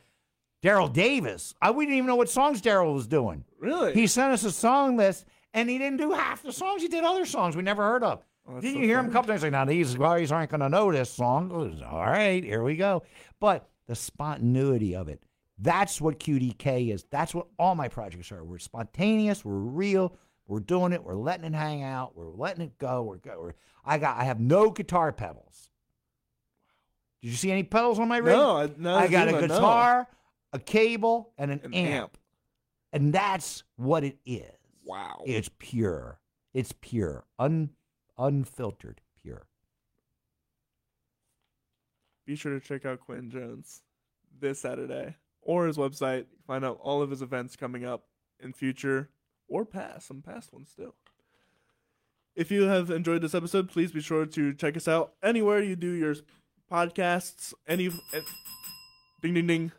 Daryl 0.63 0.93
Davis, 0.93 1.55
I 1.63 1.71
we 1.71 1.87
didn't 1.87 1.97
even 1.97 2.09
know 2.09 2.17
what 2.17 2.29
songs 2.29 2.61
Daryl 2.61 2.93
was 2.93 3.07
doing. 3.07 3.47
Really? 3.59 3.95
He 3.95 4.07
sent 4.07 4.35
us 4.35 4.45
a 4.45 4.53
song 4.53 4.99
list, 4.99 5.25
and 5.55 5.71
he 5.71 5.79
didn't 5.79 6.01
do 6.01 6.13
half 6.13 6.43
the 6.43 6.53
songs. 6.53 6.83
He 6.83 6.89
did 6.89 7.03
other 7.03 7.25
songs 7.25 7.57
we 7.57 7.63
never 7.63 7.83
heard 7.83 8.05
of. 8.05 8.23
That's 8.49 8.63
Didn't 8.63 8.81
you 8.81 8.87
hear 8.87 8.99
him 8.99 9.07
a 9.07 9.09
funny. 9.09 9.13
couple 9.15 9.29
times 9.29 9.43
like, 9.43 9.53
now 9.53 9.65
these 9.65 9.95
guys 9.95 10.33
aren't 10.33 10.51
going 10.51 10.61
to 10.61 10.69
know 10.69 10.91
this 10.93 11.11
song? 11.11 11.49
Was, 11.49 11.81
All 11.83 12.01
right, 12.07 12.43
here 12.43 12.63
we 12.63 12.77
go. 12.77 13.03
But 13.41 13.69
the 13.87 13.95
spontaneity 13.95 14.95
of 14.97 15.09
it, 15.09 15.23
that's 15.59 16.01
what 16.01 16.19
QDK 16.19 16.93
is. 16.93 17.05
That's 17.11 17.35
what 17.35 17.47
all 17.59 17.75
my 17.75 17.89
projects 17.89 18.33
are. 18.33 18.43
We're 18.45 18.59
spontaneous. 18.59 19.45
We're 19.45 19.55
real. 19.55 20.17
We're 20.49 20.61
doing 20.61 20.93
it. 20.93 21.05
We're 21.05 21.15
letting 21.15 21.45
it 21.45 21.55
hang 21.55 21.83
out. 21.85 22.17
We're 22.17 22.31
letting 22.31 22.63
it 22.65 22.79
go. 22.79 23.03
We're, 23.05 23.17
go- 23.19 23.39
we're 23.41 23.53
I 23.85 23.99
got. 23.99 24.19
I 24.19 24.25
have 24.25 24.41
no 24.41 24.71
guitar 24.71 25.13
pedals. 25.13 25.71
Did 27.21 27.29
you 27.31 27.37
see 27.37 27.53
any 27.53 27.63
pedals 27.63 28.01
on 28.01 28.09
my 28.09 28.19
rig? 28.19 28.35
no, 28.35 28.57
I, 28.57 28.71
no, 28.77 28.97
I 28.97 29.07
got 29.07 29.29
a 29.29 29.33
no. 29.33 29.41
guitar, 29.43 30.09
a 30.53 30.59
cable, 30.59 31.33
and 31.39 31.53
an, 31.53 31.61
An 31.65 31.75
amp. 31.75 31.93
amp. 32.03 32.19
And 32.93 33.13
that's 33.13 33.63
what 33.77 34.03
it 34.03 34.19
is. 34.27 34.51
Wow. 34.85 35.23
It's 35.25 35.49
pure. 35.59 36.19
It's 36.53 36.73
pure. 36.81 37.25
Un 37.39 37.71
unfiltered 38.23 39.01
pure. 39.21 39.47
Be 42.27 42.37
sure 42.37 42.59
to 42.59 42.61
check 42.61 42.87
out 42.87 43.01
Quentin 43.01 43.31
Jones 43.31 43.83
this 44.41 44.61
Saturday 44.61 45.17
or 45.41 45.67
his 45.67 45.77
website. 45.77 46.27
Find 46.47 46.65
out 46.65 46.79
all 46.81 47.03
of 47.03 47.11
his 47.11 47.21
events 47.21 47.57
coming 47.57 47.85
up 47.85 48.05
in 48.41 48.53
future 48.53 49.11
or 49.49 49.65
past, 49.65 50.07
some 50.07 50.23
past 50.23 50.53
ones 50.53 50.71
still. 50.71 50.95
If 52.35 52.51
you 52.51 52.63
have 52.63 52.91
enjoyed 52.91 53.23
this 53.23 53.35
episode, 53.35 53.69
please 53.69 53.93
be 53.93 54.01
sure 54.01 54.25
to 54.25 54.55
check 54.55 54.77
us 54.77 54.89
out 54.89 55.13
anywhere 55.23 55.63
you 55.63 55.77
do 55.77 55.91
your 55.91 56.15
podcasts. 56.71 57.53
Any, 57.67 57.91
ding 59.21 59.35
ding 59.35 59.47
ding. 59.47 59.73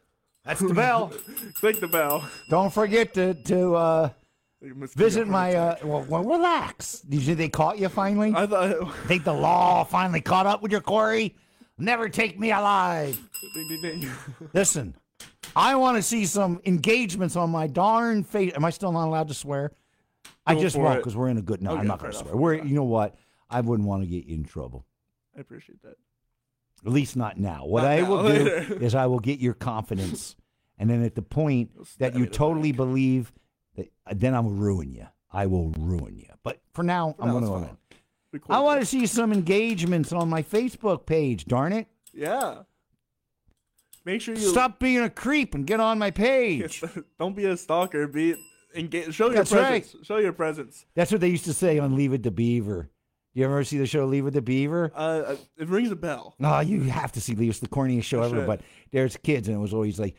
That's 0.45 0.59
the 0.59 0.73
bell. 0.73 1.13
Click 1.55 1.79
the 1.79 1.87
bell. 1.87 2.29
Don't 2.49 2.71
forget 2.71 3.13
to 3.15 3.33
to 3.33 3.75
uh, 3.75 4.09
You 4.63 4.75
must 4.75 4.95
give 4.95 4.99
me 4.99 5.05
visit 5.05 5.27
my. 5.27 5.53
Uh, 5.55 5.75
well, 5.83 6.05
well, 6.07 6.23
relax. 6.23 7.01
Did 7.01 7.21
you, 7.23 7.35
they 7.35 7.49
caught 7.49 7.77
you 7.79 7.89
finally? 7.89 8.33
I 8.33 8.45
thought. 8.45 8.95
think 9.07 9.23
the 9.25 9.33
law 9.33 9.83
finally 9.83 10.21
caught 10.21 10.45
up 10.45 10.61
with 10.61 10.71
your 10.71 10.81
Corey. 10.81 11.35
Never 11.77 12.07
take 12.07 12.39
me 12.39 12.51
alive. 12.51 13.19
ding 13.53 13.67
ding 13.67 13.99
ding. 13.99 14.11
Listen, 14.53 14.95
I 15.55 15.75
want 15.75 15.97
to 15.97 16.01
see 16.01 16.25
some 16.25 16.61
engagements 16.65 17.35
on 17.35 17.49
my 17.49 17.67
darn 17.67 18.23
face. 18.23 18.53
Am 18.55 18.63
I 18.63 18.69
still 18.69 18.91
not 18.91 19.07
allowed 19.07 19.27
to 19.27 19.33
swear? 19.33 19.71
I 20.45 20.55
Go 20.55 20.61
just 20.61 20.77
won't 20.77 20.99
because 20.99 21.15
we're 21.15 21.29
in 21.29 21.37
a 21.37 21.41
good. 21.41 21.61
No, 21.61 21.71
Okay, 21.71 21.81
I'm 21.81 21.87
not 21.87 21.99
going 21.99 22.11
to 22.11 22.17
swear. 22.17 22.35
We're. 22.35 22.55
You 22.55 22.75
know 22.75 22.83
what? 22.83 23.15
I 23.49 23.61
wouldn't 23.61 23.87
want 23.87 24.03
to 24.03 24.07
get 24.07 24.25
you 24.25 24.35
in 24.35 24.45
trouble. 24.45 24.85
I 25.35 25.41
appreciate 25.41 25.81
that. 25.83 25.95
At 26.85 26.91
least 26.91 27.15
not 27.15 27.37
now. 27.37 27.65
What 27.65 27.83
Not 27.83 27.91
I 27.91 28.01
now, 28.01 28.09
will 28.09 28.27
do 28.27 28.47
is 28.81 28.95
I 28.95 29.07
will 29.07 29.19
get 29.19 29.39
your 29.39 29.53
confidence, 29.53 30.35
and 30.77 30.89
then 30.89 31.03
at 31.03 31.15
the 31.15 31.21
point 31.21 31.71
that 31.97 32.13
you 32.13 32.21
me 32.21 32.25
in 32.25 32.31
the 32.31 32.37
totally 32.37 32.71
believe 32.71 33.31
then 34.11 34.33
I 34.35 34.39
will 34.39 34.51
ruin 34.51 34.91
you. 34.91 35.07
I 35.31 35.47
will 35.47 35.69
ruin 35.77 36.17
you. 36.17 36.27
But 36.43 36.61
for 36.73 36.83
now, 36.83 37.15
I'm 37.19 37.31
going 37.31 37.43
to 37.43 37.77
I 38.49 38.59
want 38.59 38.79
to 38.79 38.85
see 38.85 39.05
some 39.05 39.31
engagements 39.31 40.11
on 40.11 40.29
my 40.29 40.41
Facebook 40.41 41.05
page. 41.05 41.45
Darn 41.45 41.73
it! 41.73 41.87
Yeah. 42.13 42.63
Make 44.05 44.21
sure 44.21 44.35
you 44.35 44.41
Stop 44.41 44.79
being 44.79 44.99
a 44.99 45.09
creep 45.09 45.55
and 45.55 45.65
get 45.65 45.79
on 45.79 45.97
my 45.97 46.11
page. 46.11 46.83
Don't 47.19 47.35
be 47.35 47.45
a 47.45 47.55
stalker. 47.55 48.07
Be 48.07 48.35
engage. 48.75 49.13
Show 49.13 49.27
your 49.27 49.35
That's 49.35 49.51
right. 49.51 49.83
presence. 49.83 50.05
Show 50.07 50.17
your 50.17 50.33
presence. 50.33 50.85
That's 50.95 51.11
what 51.11 51.21
they 51.21 51.29
used 51.29 51.45
to 51.45 51.53
say 51.53 51.79
on 51.79 51.95
Leave 51.95 52.13
It 52.13 52.23
to 52.23 52.31
Beaver. 52.31 52.89
You 53.33 53.45
ever 53.45 53.63
see 53.63 53.77
the 53.77 53.87
show 53.87 54.05
Leave 54.05 54.27
It 54.27 54.31
to 54.31 54.41
Beaver? 54.41 54.91
Uh, 54.95 54.97
uh, 54.99 55.35
it 55.57 55.67
rings 55.67 55.91
a 55.91 55.95
bell. 55.95 56.35
No, 56.37 56.59
you 56.59 56.81
have 56.83 57.11
to 57.13 57.21
see 57.21 57.33
Leave 57.33 57.51
It's 57.51 57.59
the 57.59 57.67
corniest 57.67 58.03
show 58.03 58.21
I 58.21 58.25
ever. 58.25 58.37
should. 58.37 58.47
But 58.47 58.61
there's 58.91 59.15
kids, 59.17 59.47
and 59.47 59.57
it 59.57 59.59
was 59.59 59.73
always 59.73 59.99
like, 59.99 60.15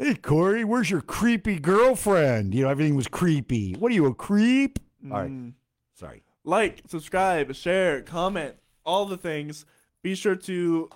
"Hey, 0.00 0.14
Corey, 0.14 0.64
where's 0.64 0.90
your 0.90 1.02
creepy 1.02 1.58
girlfriend?" 1.58 2.54
You 2.54 2.64
know, 2.64 2.70
everything 2.70 2.94
was 2.96 3.06
creepy. 3.08 3.74
What 3.74 3.92
are 3.92 3.94
you, 3.94 4.06
a 4.06 4.14
creep? 4.14 4.78
All 5.04 5.10
right, 5.20 5.30
Mm. 5.30 5.52
sorry. 5.94 6.22
Like, 6.42 6.82
subscribe, 6.88 7.54
share, 7.54 8.00
comment, 8.02 8.56
all 8.84 9.04
the 9.04 9.18
things. 9.18 9.66
Be 10.02 10.14
sure 10.14 10.36
to 10.36 10.88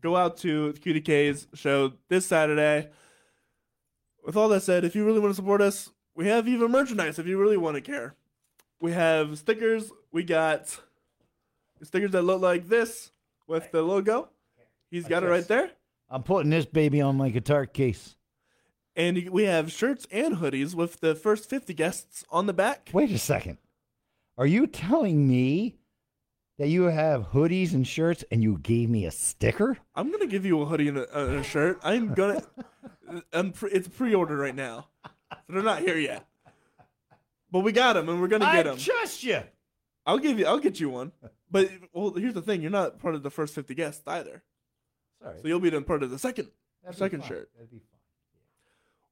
go 0.00 0.16
out 0.16 0.36
to 0.38 0.72
the 0.72 0.78
QDK's 0.78 1.48
show 1.54 1.94
this 2.08 2.26
Saturday. 2.26 2.90
With 4.24 4.36
all 4.36 4.48
that 4.50 4.62
said, 4.62 4.84
if 4.84 4.94
you 4.94 5.04
really 5.04 5.18
want 5.18 5.32
to 5.32 5.36
support 5.36 5.60
us, 5.60 5.90
we 6.14 6.28
have 6.28 6.46
even 6.46 6.70
merchandise 6.70 7.18
if 7.18 7.26
you 7.26 7.40
really 7.40 7.56
want 7.56 7.74
to 7.74 7.80
care. 7.80 8.14
We 8.80 8.92
have 8.92 9.36
stickers. 9.38 9.90
We 10.12 10.22
got 10.22 10.80
stickers 11.82 12.12
that 12.12 12.22
look 12.22 12.40
like 12.40 12.68
this 12.68 13.10
with 13.48 13.72
the 13.72 13.82
logo. 13.82 14.28
He's 14.90 15.06
got 15.08 15.24
it 15.24 15.28
right 15.28 15.46
there. 15.48 15.72
I'm 16.12 16.22
putting 16.22 16.50
this 16.50 16.66
baby 16.66 17.00
on 17.00 17.16
my 17.16 17.30
guitar 17.30 17.64
case. 17.64 18.16
And 18.94 19.30
we 19.30 19.44
have 19.44 19.72
shirts 19.72 20.06
and 20.10 20.36
hoodies 20.36 20.74
with 20.74 21.00
the 21.00 21.14
first 21.14 21.48
50 21.48 21.72
guests 21.72 22.22
on 22.30 22.44
the 22.44 22.52
back. 22.52 22.90
Wait 22.92 23.10
a 23.10 23.18
second. 23.18 23.56
Are 24.36 24.46
you 24.46 24.66
telling 24.66 25.26
me 25.26 25.78
that 26.58 26.68
you 26.68 26.82
have 26.84 27.30
hoodies 27.30 27.72
and 27.72 27.86
shirts, 27.86 28.24
and 28.30 28.42
you 28.42 28.58
gave 28.58 28.90
me 28.90 29.06
a 29.06 29.10
sticker? 29.10 29.78
I'm 29.94 30.12
gonna 30.12 30.26
give 30.26 30.44
you 30.44 30.60
a 30.60 30.66
hoodie 30.66 30.88
and 30.88 30.98
a, 30.98 31.18
and 31.18 31.38
a 31.38 31.42
shirt. 31.42 31.80
I'm 31.82 32.12
gonna. 32.12 32.42
I'm 33.32 33.52
pre, 33.52 33.70
it's 33.70 33.88
pre-ordered 33.88 34.38
right 34.38 34.54
now, 34.54 34.88
so 35.04 35.40
they're 35.48 35.62
not 35.62 35.80
here 35.80 35.96
yet. 35.96 36.26
But 37.50 37.60
we 37.60 37.72
got 37.72 37.94
them, 37.94 38.08
and 38.10 38.20
we're 38.20 38.28
gonna 38.28 38.52
get 38.52 38.64
them. 38.64 38.76
trust 38.76 39.22
you. 39.22 39.42
I'll 40.04 40.18
give 40.18 40.38
you. 40.38 40.46
I'll 40.46 40.58
get 40.58 40.78
you 40.78 40.90
one. 40.90 41.12
But 41.50 41.70
well, 41.92 42.12
here's 42.12 42.34
the 42.34 42.42
thing: 42.42 42.60
you're 42.60 42.70
not 42.70 42.98
part 42.98 43.14
of 43.14 43.22
the 43.22 43.30
first 43.30 43.54
50 43.54 43.74
guests 43.74 44.02
either, 44.06 44.42
Sorry. 45.22 45.38
so 45.40 45.48
you'll 45.48 45.60
be 45.60 45.70
then 45.70 45.84
part 45.84 46.02
of 46.02 46.10
the 46.10 46.18
second. 46.18 46.48
That'd 46.82 46.98
second 46.98 47.20
fine. 47.20 47.28
shirt. 47.28 47.50
That'd 47.54 47.70
be. 47.70 47.82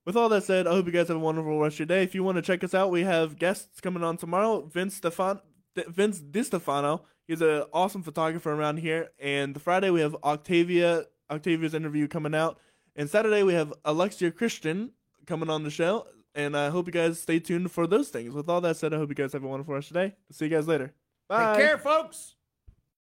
With 0.05 0.17
all 0.17 0.29
that 0.31 0.45
said, 0.45 0.67
I 0.67 0.71
hope 0.71 0.87
you 0.87 0.93
guys 0.93 1.09
have 1.09 1.17
a 1.17 1.21
wonderful 1.21 1.61
rest 1.61 1.75
of 1.75 1.81
your 1.81 1.87
day. 1.87 2.03
If 2.03 2.15
you 2.15 2.25
want 2.25 2.37
to 2.37 2.43
check 2.43 2.65
us 2.65 2.75
out, 2.75 2.91
we 2.91 3.03
have 3.03 3.39
guests 3.39 3.81
coming 3.81 4.03
on 4.03 4.17
tomorrow. 4.17 4.63
Vince 4.63 4.95
Stefan, 4.95 5.41
Vince 5.77 6.21
DiStefano. 6.21 7.03
He's 7.29 7.43
an 7.43 7.65
awesome 7.73 8.03
photographer 8.03 8.51
around 8.51 8.79
here. 8.79 9.11
And 9.19 9.55
the 9.55 9.61
Friday 9.61 9.91
we 9.91 10.01
have 10.01 10.17
Octavia, 10.25 11.05
Octavia's 11.31 11.75
interview 11.75 12.09
coming 12.09 12.35
out. 12.35 12.59
And 12.97 13.09
Saturday 13.09 13.43
we 13.43 13.55
have 13.55 13.73
Alexia 13.85 14.31
Christian 14.33 14.93
coming 15.27 15.51
on 15.51 15.63
the 15.63 15.71
show. 15.71 16.07
And 16.35 16.57
I 16.57 16.71
hope 16.71 16.87
you 16.87 16.93
guys 16.93 17.21
stay 17.21 17.39
tuned 17.39 17.71
for 17.71 17.87
those 17.87 18.09
things. 18.09 18.35
With 18.35 18.49
all 18.49 18.61
that 18.63 18.79
said, 18.79 18.95
I 18.95 18.97
hope 18.97 19.11
you 19.11 19.15
guys 19.15 19.33
have 19.33 19.45
a 19.45 19.49
wonderful 19.49 19.75
rest 19.75 19.91
of 19.91 19.97
your 19.97 20.09
day. 20.09 20.15
See 20.33 20.47
you 20.47 20.51
guys 20.51 20.67
later. 20.67 20.93
Bye. 21.29 21.57
Take 21.57 21.67
care, 21.67 21.79
folks. 21.79 22.35